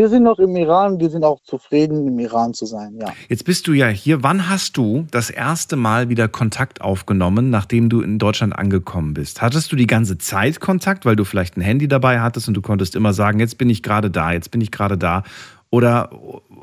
Die 0.00 0.06
sind 0.06 0.22
noch 0.22 0.38
im 0.38 0.56
Iran, 0.56 0.98
die 0.98 1.10
sind 1.10 1.24
auch 1.24 1.42
zufrieden, 1.42 2.08
im 2.08 2.18
Iran 2.18 2.54
zu 2.54 2.64
sein, 2.64 2.96
ja. 2.98 3.12
Jetzt 3.28 3.44
bist 3.44 3.66
du 3.66 3.74
ja 3.74 3.88
hier. 3.88 4.22
Wann 4.22 4.48
hast 4.48 4.78
du 4.78 5.06
das 5.10 5.28
erste 5.28 5.76
Mal 5.76 6.08
wieder 6.08 6.26
Kontakt 6.26 6.80
aufgenommen, 6.80 7.50
nachdem 7.50 7.90
du 7.90 8.00
in 8.00 8.18
Deutschland 8.18 8.58
angekommen 8.58 9.12
bist? 9.12 9.42
Hattest 9.42 9.70
du 9.70 9.76
die 9.76 9.86
ganze 9.86 10.16
Zeit 10.16 10.58
Kontakt, 10.58 11.04
weil 11.04 11.16
du 11.16 11.24
vielleicht 11.24 11.58
ein 11.58 11.60
Handy 11.60 11.86
dabei 11.86 12.20
hattest 12.20 12.48
und 12.48 12.54
du 12.54 12.62
konntest 12.62 12.96
immer 12.96 13.12
sagen, 13.12 13.40
jetzt 13.40 13.58
bin 13.58 13.68
ich 13.68 13.82
gerade 13.82 14.10
da, 14.10 14.32
jetzt 14.32 14.50
bin 14.50 14.62
ich 14.62 14.70
gerade 14.70 14.96
da? 14.96 15.22
Oder, 15.68 16.10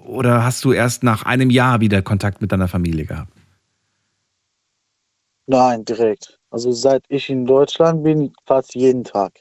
oder 0.07 0.43
hast 0.43 0.65
du 0.65 0.71
erst 0.71 1.03
nach 1.03 1.21
einem 1.21 1.51
Jahr 1.51 1.79
wieder 1.79 2.01
Kontakt 2.01 2.41
mit 2.41 2.51
deiner 2.51 2.67
Familie 2.67 3.05
gehabt? 3.05 3.31
Nein, 5.45 5.85
direkt. 5.85 6.39
Also 6.49 6.71
seit 6.71 7.03
ich 7.07 7.29
in 7.29 7.45
Deutschland 7.45 8.03
bin, 8.03 8.33
fast 8.47 8.73
jeden 8.73 9.03
Tag. 9.03 9.33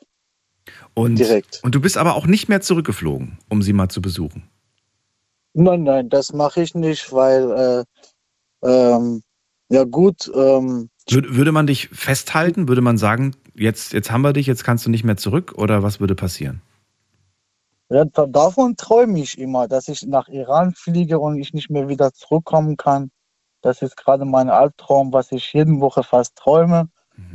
Und, 0.96 1.18
Direkt. 1.18 1.60
Und 1.62 1.74
du 1.74 1.80
bist 1.80 1.98
aber 1.98 2.14
auch 2.16 2.26
nicht 2.26 2.48
mehr 2.48 2.62
zurückgeflogen, 2.62 3.38
um 3.50 3.60
sie 3.60 3.74
mal 3.74 3.90
zu 3.90 4.00
besuchen. 4.00 4.48
Nein, 5.52 5.82
nein, 5.82 6.08
das 6.08 6.32
mache 6.32 6.62
ich 6.62 6.74
nicht, 6.74 7.12
weil, 7.12 7.84
äh, 8.62 8.66
ähm, 8.66 9.22
ja 9.68 9.84
gut, 9.84 10.30
ähm, 10.34 10.88
Würde, 11.08 11.52
man 11.52 11.66
dich 11.66 11.88
festhalten? 11.88 12.66
Würde 12.68 12.80
man 12.80 12.96
sagen, 12.96 13.36
jetzt, 13.54 13.92
jetzt 13.92 14.10
haben 14.10 14.22
wir 14.22 14.32
dich, 14.32 14.46
jetzt 14.46 14.64
kannst 14.64 14.86
du 14.86 14.90
nicht 14.90 15.04
mehr 15.04 15.18
zurück? 15.18 15.52
Oder 15.56 15.82
was 15.82 16.00
würde 16.00 16.14
passieren? 16.14 16.62
ja, 17.90 18.04
da, 18.04 18.26
davon 18.26 18.76
träume 18.76 19.20
ich 19.20 19.38
immer, 19.38 19.68
dass 19.68 19.88
ich 19.88 20.02
nach 20.06 20.28
Iran 20.28 20.74
fliege 20.74 21.18
und 21.18 21.38
ich 21.38 21.52
nicht 21.52 21.70
mehr 21.70 21.88
wieder 21.88 22.12
zurückkommen 22.12 22.76
kann. 22.76 23.10
Das 23.60 23.82
ist 23.82 23.96
gerade 23.96 24.24
mein 24.24 24.48
Albtraum, 24.50 25.12
was 25.12 25.32
ich 25.32 25.52
jede 25.52 25.80
Woche 25.80 26.02
fast 26.02 26.36
träume. 26.36 26.88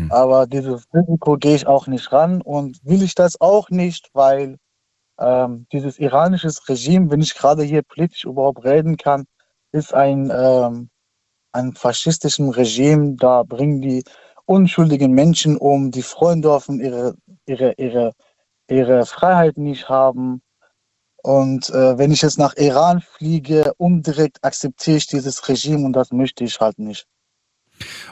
Aber 0.09 0.47
dieses 0.47 0.85
Risiko 0.93 1.37
gehe 1.37 1.55
ich 1.55 1.67
auch 1.67 1.87
nicht 1.87 2.11
ran 2.11 2.41
und 2.41 2.79
will 2.83 3.01
ich 3.03 3.15
das 3.15 3.39
auch 3.39 3.69
nicht, 3.69 4.09
weil 4.13 4.57
ähm, 5.19 5.67
dieses 5.71 5.99
iranische 5.99 6.49
Regime, 6.67 7.09
wenn 7.11 7.21
ich 7.21 7.35
gerade 7.35 7.63
hier 7.63 7.83
politisch 7.83 8.25
überhaupt 8.25 8.63
reden 8.63 8.97
kann, 8.97 9.25
ist 9.71 9.93
ein, 9.93 10.31
ähm, 10.35 10.89
ein 11.51 11.73
faschistischen 11.73 12.49
Regime. 12.49 13.15
Da 13.15 13.43
bringen 13.43 13.81
die 13.81 14.03
unschuldigen 14.45 15.11
Menschen 15.11 15.57
um, 15.57 15.91
die 15.91 16.01
freuen 16.01 16.41
dürfen 16.41 16.79
ihre, 16.79 17.15
ihre, 17.45 17.73
ihre, 17.77 18.13
ihre 18.69 19.05
Freiheit 19.05 19.57
nicht 19.57 19.89
haben. 19.89 20.41
Und 21.23 21.69
äh, 21.69 21.97
wenn 21.97 22.11
ich 22.11 22.23
jetzt 22.23 22.39
nach 22.39 22.55
Iran 22.57 23.01
fliege, 23.01 23.73
indirekt 23.77 24.39
akzeptiere 24.43 24.97
ich 24.97 25.07
dieses 25.07 25.47
Regime 25.47 25.85
und 25.85 25.93
das 25.93 26.11
möchte 26.11 26.43
ich 26.43 26.59
halt 26.59 26.79
nicht. 26.79 27.05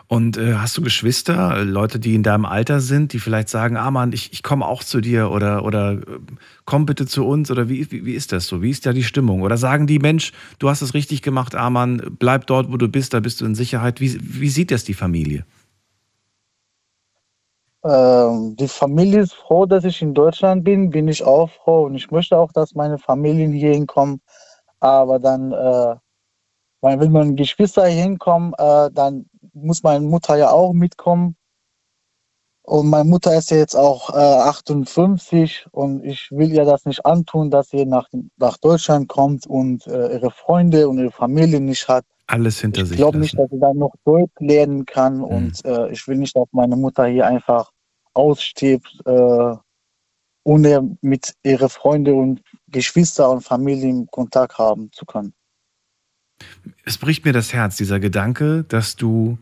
Und 0.08 0.38
äh, 0.38 0.56
hast 0.56 0.78
du 0.78 0.82
Geschwister, 0.82 1.64
Leute, 1.64 2.00
die 2.00 2.16
in 2.16 2.24
deinem 2.24 2.46
Alter 2.46 2.80
sind, 2.80 3.14
die 3.14 3.20
vielleicht 3.20 3.50
sagen, 3.50 3.78
ah 3.78 3.92
Mann, 3.92 4.14
ich, 4.14 4.34
ich 4.34 4.44
komme 4.44 4.66
auch 4.66 4.84
zu 4.84 5.02
dir 5.02 5.32
oder, 5.32 5.64
oder 5.64 5.94
äh, 5.94 6.20
komm 6.66 6.86
bitte 6.86 7.06
zu 7.06 7.26
uns 7.26 7.52
oder 7.52 7.70
wie, 7.70 7.92
wie, 7.92 8.06
wie 8.06 8.14
ist 8.14 8.32
das 8.32 8.48
so? 8.48 8.62
Wie 8.62 8.70
ist 8.70 8.86
da 8.86 8.94
die 8.94 9.04
Stimmung? 9.04 9.42
Oder 9.42 9.58
sagen 9.58 9.88
die, 9.88 10.00
Mensch, 10.00 10.32
du 10.60 10.70
hast 10.70 10.82
es 10.82 10.94
richtig 10.94 11.22
gemacht, 11.22 11.56
Amann, 11.56 12.02
bleib 12.20 12.48
dort, 12.48 12.72
wo 12.72 12.78
du 12.78 12.88
bist, 12.88 13.14
da 13.14 13.20
bist 13.20 13.42
du 13.42 13.46
in 13.46 13.56
Sicherheit. 13.56 14.02
Wie, 14.02 14.18
wie 14.22 14.50
sieht 14.50 14.72
das 14.72 14.84
die 14.84 14.94
Familie? 14.94 15.46
Ähm, 17.84 18.56
die 18.58 18.68
Familie 18.68 19.22
ist 19.22 19.34
froh, 19.34 19.66
dass 19.66 19.86
ich 19.86 20.02
in 20.02 20.14
Deutschland 20.14 20.64
bin, 20.64 20.90
bin 20.90 21.08
ich 21.08 21.24
auch 21.24 21.50
froh 21.50 21.86
und 21.86 21.96
ich 21.96 22.12
möchte 22.12 22.38
auch, 22.38 22.52
dass 22.52 22.76
meine 22.76 22.98
Familien 22.98 23.54
hier 23.54 23.72
hinkommen. 23.72 24.22
Aber 24.82 25.20
dann, 25.20 25.52
äh, 25.54 25.96
wenn 26.82 27.12
meine 27.12 27.36
Geschwister 27.36 27.88
hier 27.88 28.04
hinkommen, 28.04 28.54
äh, 28.58 28.90
dann 28.92 29.29
muss 29.54 29.84
meine 29.84 30.06
Mutter 30.06 30.36
ja 30.38 30.52
auch 30.52 30.74
mitkommen. 30.74 31.36
Und 32.64 32.90
meine 32.90 33.10
Mutter 33.10 33.36
ist 33.36 33.50
ja 33.50 33.58
jetzt 33.58 33.76
auch 33.76 34.12
äh, 34.12 34.18
58 34.18 35.66
und 35.72 36.04
ich 36.06 36.30
will 36.30 36.52
ihr 36.52 36.66
das 36.66 36.86
nicht 36.86 37.04
antun, 37.04 37.50
dass 37.50 37.70
sie 37.70 37.86
nach, 37.86 38.08
nach 38.38 38.58
Deutschland 38.58 39.08
kommt 39.08 39.48
und 39.48 39.88
äh, 39.88 40.14
ihre 40.14 40.30
Freunde 40.30 40.88
und 40.88 41.00
ihre 41.00 41.12
Familie 41.12 41.60
nicht 41.62 41.88
hat. 41.88 42.06
Alles 42.28 42.60
hinter 42.62 42.84
Ich 42.84 42.90
sich 42.90 42.98
glaube 42.98 43.18
lassen. 43.18 43.22
nicht, 43.22 43.40
dass 43.40 43.50
sie 43.50 43.60
dann 43.60 43.78
noch 43.78 43.96
Deutsch 44.06 44.34
lernen 44.40 44.86
kann 44.86 45.22
und 45.24 45.66
äh, 45.66 45.90
ich 45.92 46.08
will 46.08 46.18
nicht, 46.18 46.36
dass 46.36 46.48
meine 46.52 46.76
Mutter 46.76 47.08
hier 47.08 47.26
einfach 47.26 47.72
ausstirbt, 48.14 49.02
äh, 49.06 49.56
ohne 50.44 50.98
mit 51.02 51.34
ihren 51.42 51.70
Freunden 51.70 52.20
und 52.20 52.42
Geschwister 52.68 53.32
und 53.32 53.42
Familie 53.42 54.06
Kontakt 54.12 54.60
haben 54.60 54.92
zu 54.92 55.06
können. 55.06 55.34
Es 56.86 56.98
bricht 56.98 57.26
mir 57.26 57.34
das 57.34 57.54
Herz, 57.54 57.78
dieser 57.78 58.00
Gedanke, 58.00 58.66
dass 58.68 58.96
du 58.96 59.38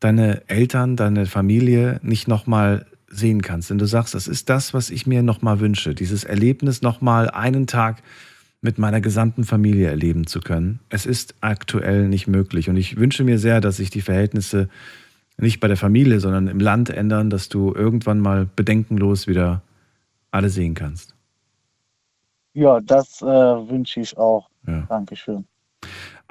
deine 0.00 0.48
Eltern, 0.48 0.96
deine 0.96 1.26
Familie 1.26 2.00
nicht 2.02 2.28
nochmal 2.28 2.86
sehen 3.08 3.42
kannst. 3.42 3.70
Denn 3.70 3.78
du 3.78 3.86
sagst, 3.86 4.14
das 4.14 4.26
ist 4.26 4.48
das, 4.48 4.74
was 4.74 4.90
ich 4.90 5.06
mir 5.06 5.22
nochmal 5.22 5.60
wünsche. 5.60 5.94
Dieses 5.94 6.24
Erlebnis 6.24 6.82
nochmal 6.82 7.30
einen 7.30 7.66
Tag 7.66 8.02
mit 8.60 8.78
meiner 8.78 9.00
gesamten 9.00 9.44
Familie 9.44 9.88
erleben 9.88 10.26
zu 10.26 10.40
können. 10.40 10.80
Es 10.88 11.04
ist 11.04 11.34
aktuell 11.40 12.08
nicht 12.08 12.26
möglich. 12.28 12.68
Und 12.70 12.76
ich 12.76 12.96
wünsche 12.96 13.24
mir 13.24 13.38
sehr, 13.38 13.60
dass 13.60 13.76
sich 13.76 13.90
die 13.90 14.00
Verhältnisse 14.00 14.68
nicht 15.36 15.60
bei 15.60 15.68
der 15.68 15.76
Familie, 15.76 16.20
sondern 16.20 16.46
im 16.46 16.60
Land 16.60 16.88
ändern, 16.90 17.28
dass 17.28 17.48
du 17.48 17.74
irgendwann 17.74 18.20
mal 18.20 18.46
bedenkenlos 18.46 19.26
wieder 19.26 19.62
alle 20.30 20.48
sehen 20.48 20.74
kannst. 20.74 21.14
Ja, 22.54 22.80
das 22.80 23.22
äh, 23.22 23.24
wünsche 23.24 24.00
ich 24.00 24.16
auch. 24.16 24.48
Ja. 24.66 24.86
Dankeschön. 24.88 25.44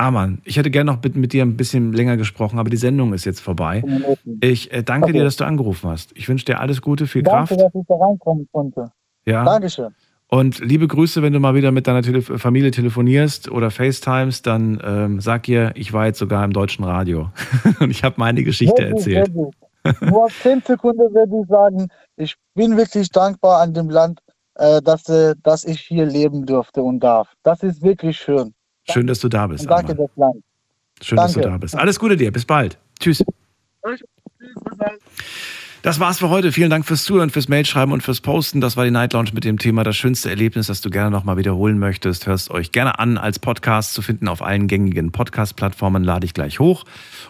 Amann, 0.02 0.42
ich 0.46 0.58
hätte 0.58 0.72
gerne 0.72 0.92
noch 0.92 1.04
mit, 1.04 1.16
mit, 1.16 1.32
dir 1.32 1.44
ein 1.44 1.58
bisschen 1.58 1.94
länger 1.94 2.18
gesprochen, 2.18 2.58
aber 2.58 2.72
die 2.72 2.78
Sendung 2.78 3.14
ist 3.14 3.24
jetzt 3.24 3.40
vorbei. 3.40 3.84
Ich 4.42 4.74
äh, 4.74 4.82
danke 4.82 5.06
okay. 5.06 5.14
dir, 5.14 5.24
dass 5.24 5.36
du 5.36 5.46
angerufen 5.46 5.92
hast. 5.92 6.12
Ich 6.16 6.28
wünsche 6.28 6.46
dir 6.46 6.60
alles 6.60 6.82
Gute, 6.82 7.06
viel 7.06 7.22
danke, 7.22 7.38
Kraft. 7.38 7.52
Danke, 7.52 7.64
dass 7.66 7.82
ich 7.82 7.88
da 7.88 7.96
reinkommen 7.96 8.48
konnte. 8.52 8.92
Ja. 9.26 9.44
Dankeschön. 9.46 9.94
Und 10.28 10.60
liebe 10.60 10.88
Grüße, 10.88 11.22
wenn 11.22 11.34
du 11.34 11.40
mal 11.40 11.54
wieder 11.54 11.72
mit 11.72 11.86
deiner 11.86 12.02
Tele 12.02 12.24
Familie 12.24 12.72
telefonierst 12.72 13.52
oder 13.52 13.70
FaceTimes, 13.70 14.42
dann 14.42 14.82
ähm, 14.84 15.22
sag 15.22 15.48
ihr, 15.48 15.72
ich 15.76 15.94
war 15.94 16.08
jetzt 16.08 16.18
sogar 16.18 16.44
im 16.46 16.54
deutschen 16.54 16.84
Radio 16.84 17.30
und 17.80 17.92
ich 17.92 18.04
habe 18.04 18.16
meine 18.18 18.44
Geschichte 18.44 18.82
gut, 18.82 18.94
erzählt. 18.94 19.32
Nur 19.36 20.24
auf 20.24 20.42
10 20.42 20.64
Sekunden 20.66 21.14
würde 21.14 21.42
ich 21.44 21.48
sagen, 21.48 21.90
ich 22.16 22.36
bin 22.56 22.76
wirklich 22.76 23.12
dankbar 23.12 23.62
an 23.62 23.76
dem 23.76 23.90
Land, 23.90 24.20
äh, 24.56 24.82
dass, 24.82 25.08
äh, 25.10 25.36
dass 25.44 25.64
ich 25.64 25.82
hier 25.82 26.06
leben 26.06 26.46
durfte 26.48 26.82
und 26.82 27.02
darf. 27.02 27.34
Das 27.44 27.62
ist 27.62 27.84
wirklich 27.84 28.18
schön. 28.18 28.56
Schön, 28.90 29.08
dass 29.08 29.20
du 29.20 29.30
da 29.30 29.48
bist. 29.48 29.64
Und 29.64 29.72
danke, 29.72 29.96
das 29.96 30.10
Land. 30.16 30.44
Schön, 31.02 31.16
danke. 31.18 31.34
dass 31.34 31.44
du 31.44 31.50
da 31.50 31.58
bist. 31.58 31.76
Alles 31.76 32.00
Gute 32.00 32.18
dir. 32.18 32.32
Bis 32.32 32.46
bald. 32.46 32.78
Tschüss. 33.00 33.24
Das 35.84 36.00
war's 36.00 36.20
für 36.20 36.30
heute. 36.30 36.52
Vielen 36.52 36.70
Dank 36.70 36.86
fürs 36.86 37.04
Zuhören, 37.06 37.32
fürs 37.32 37.50
Mailschreiben 37.50 37.92
und 37.92 38.04
fürs 38.04 38.22
Posten. 38.22 38.62
Das 38.62 38.78
war 38.78 38.86
die 38.86 38.92
Night 38.92 39.14
Lounge 39.14 39.32
mit 39.34 39.44
dem 39.44 39.58
Thema 39.58 39.84
das 39.84 39.98
schönste 39.98 40.30
Erlebnis, 40.30 40.68
das 40.68 40.82
du 40.82 40.92
gerne 40.92 41.10
nochmal 41.10 41.38
wiederholen 41.38 41.80
möchtest. 41.80 42.28
Hörst 42.28 42.52
euch 42.52 42.72
gerne 42.72 43.00
an 43.00 43.18
als 43.18 43.40
Podcast 43.40 43.96
zu 43.96 44.04
finden 44.04 44.28
auf 44.28 44.44
allen 44.44 44.68
gängigen 44.68 45.12
Podcast-Plattformen. 45.12 46.04
Lade 46.04 46.26
ich 46.26 46.36
gleich 46.36 46.60
hoch. 46.60 46.84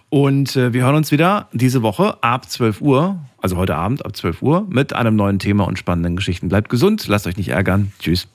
Und 0.10 0.58
äh, 0.58 0.74
wir 0.74 0.84
hören 0.84 0.96
uns 0.96 1.14
wieder 1.14 1.48
diese 1.54 1.82
Woche 1.82 2.22
ab 2.22 2.50
12 2.50 2.82
Uhr, 2.82 3.20
also 3.42 3.56
heute 3.56 3.78
Abend 3.78 4.06
ab 4.06 4.18
12 4.18 4.42
Uhr, 4.42 4.68
mit 4.70 4.92
einem 4.92 5.16
neuen 5.16 5.40
Thema 5.40 5.66
und 5.66 5.80
spannenden 5.80 6.18
Geschichten. 6.18 6.50
Bleibt 6.50 6.68
gesund, 6.68 7.08
lasst 7.08 7.28
euch 7.28 7.38
nicht 7.38 7.50
ärgern. 7.50 7.94
Tschüss. 8.00 8.28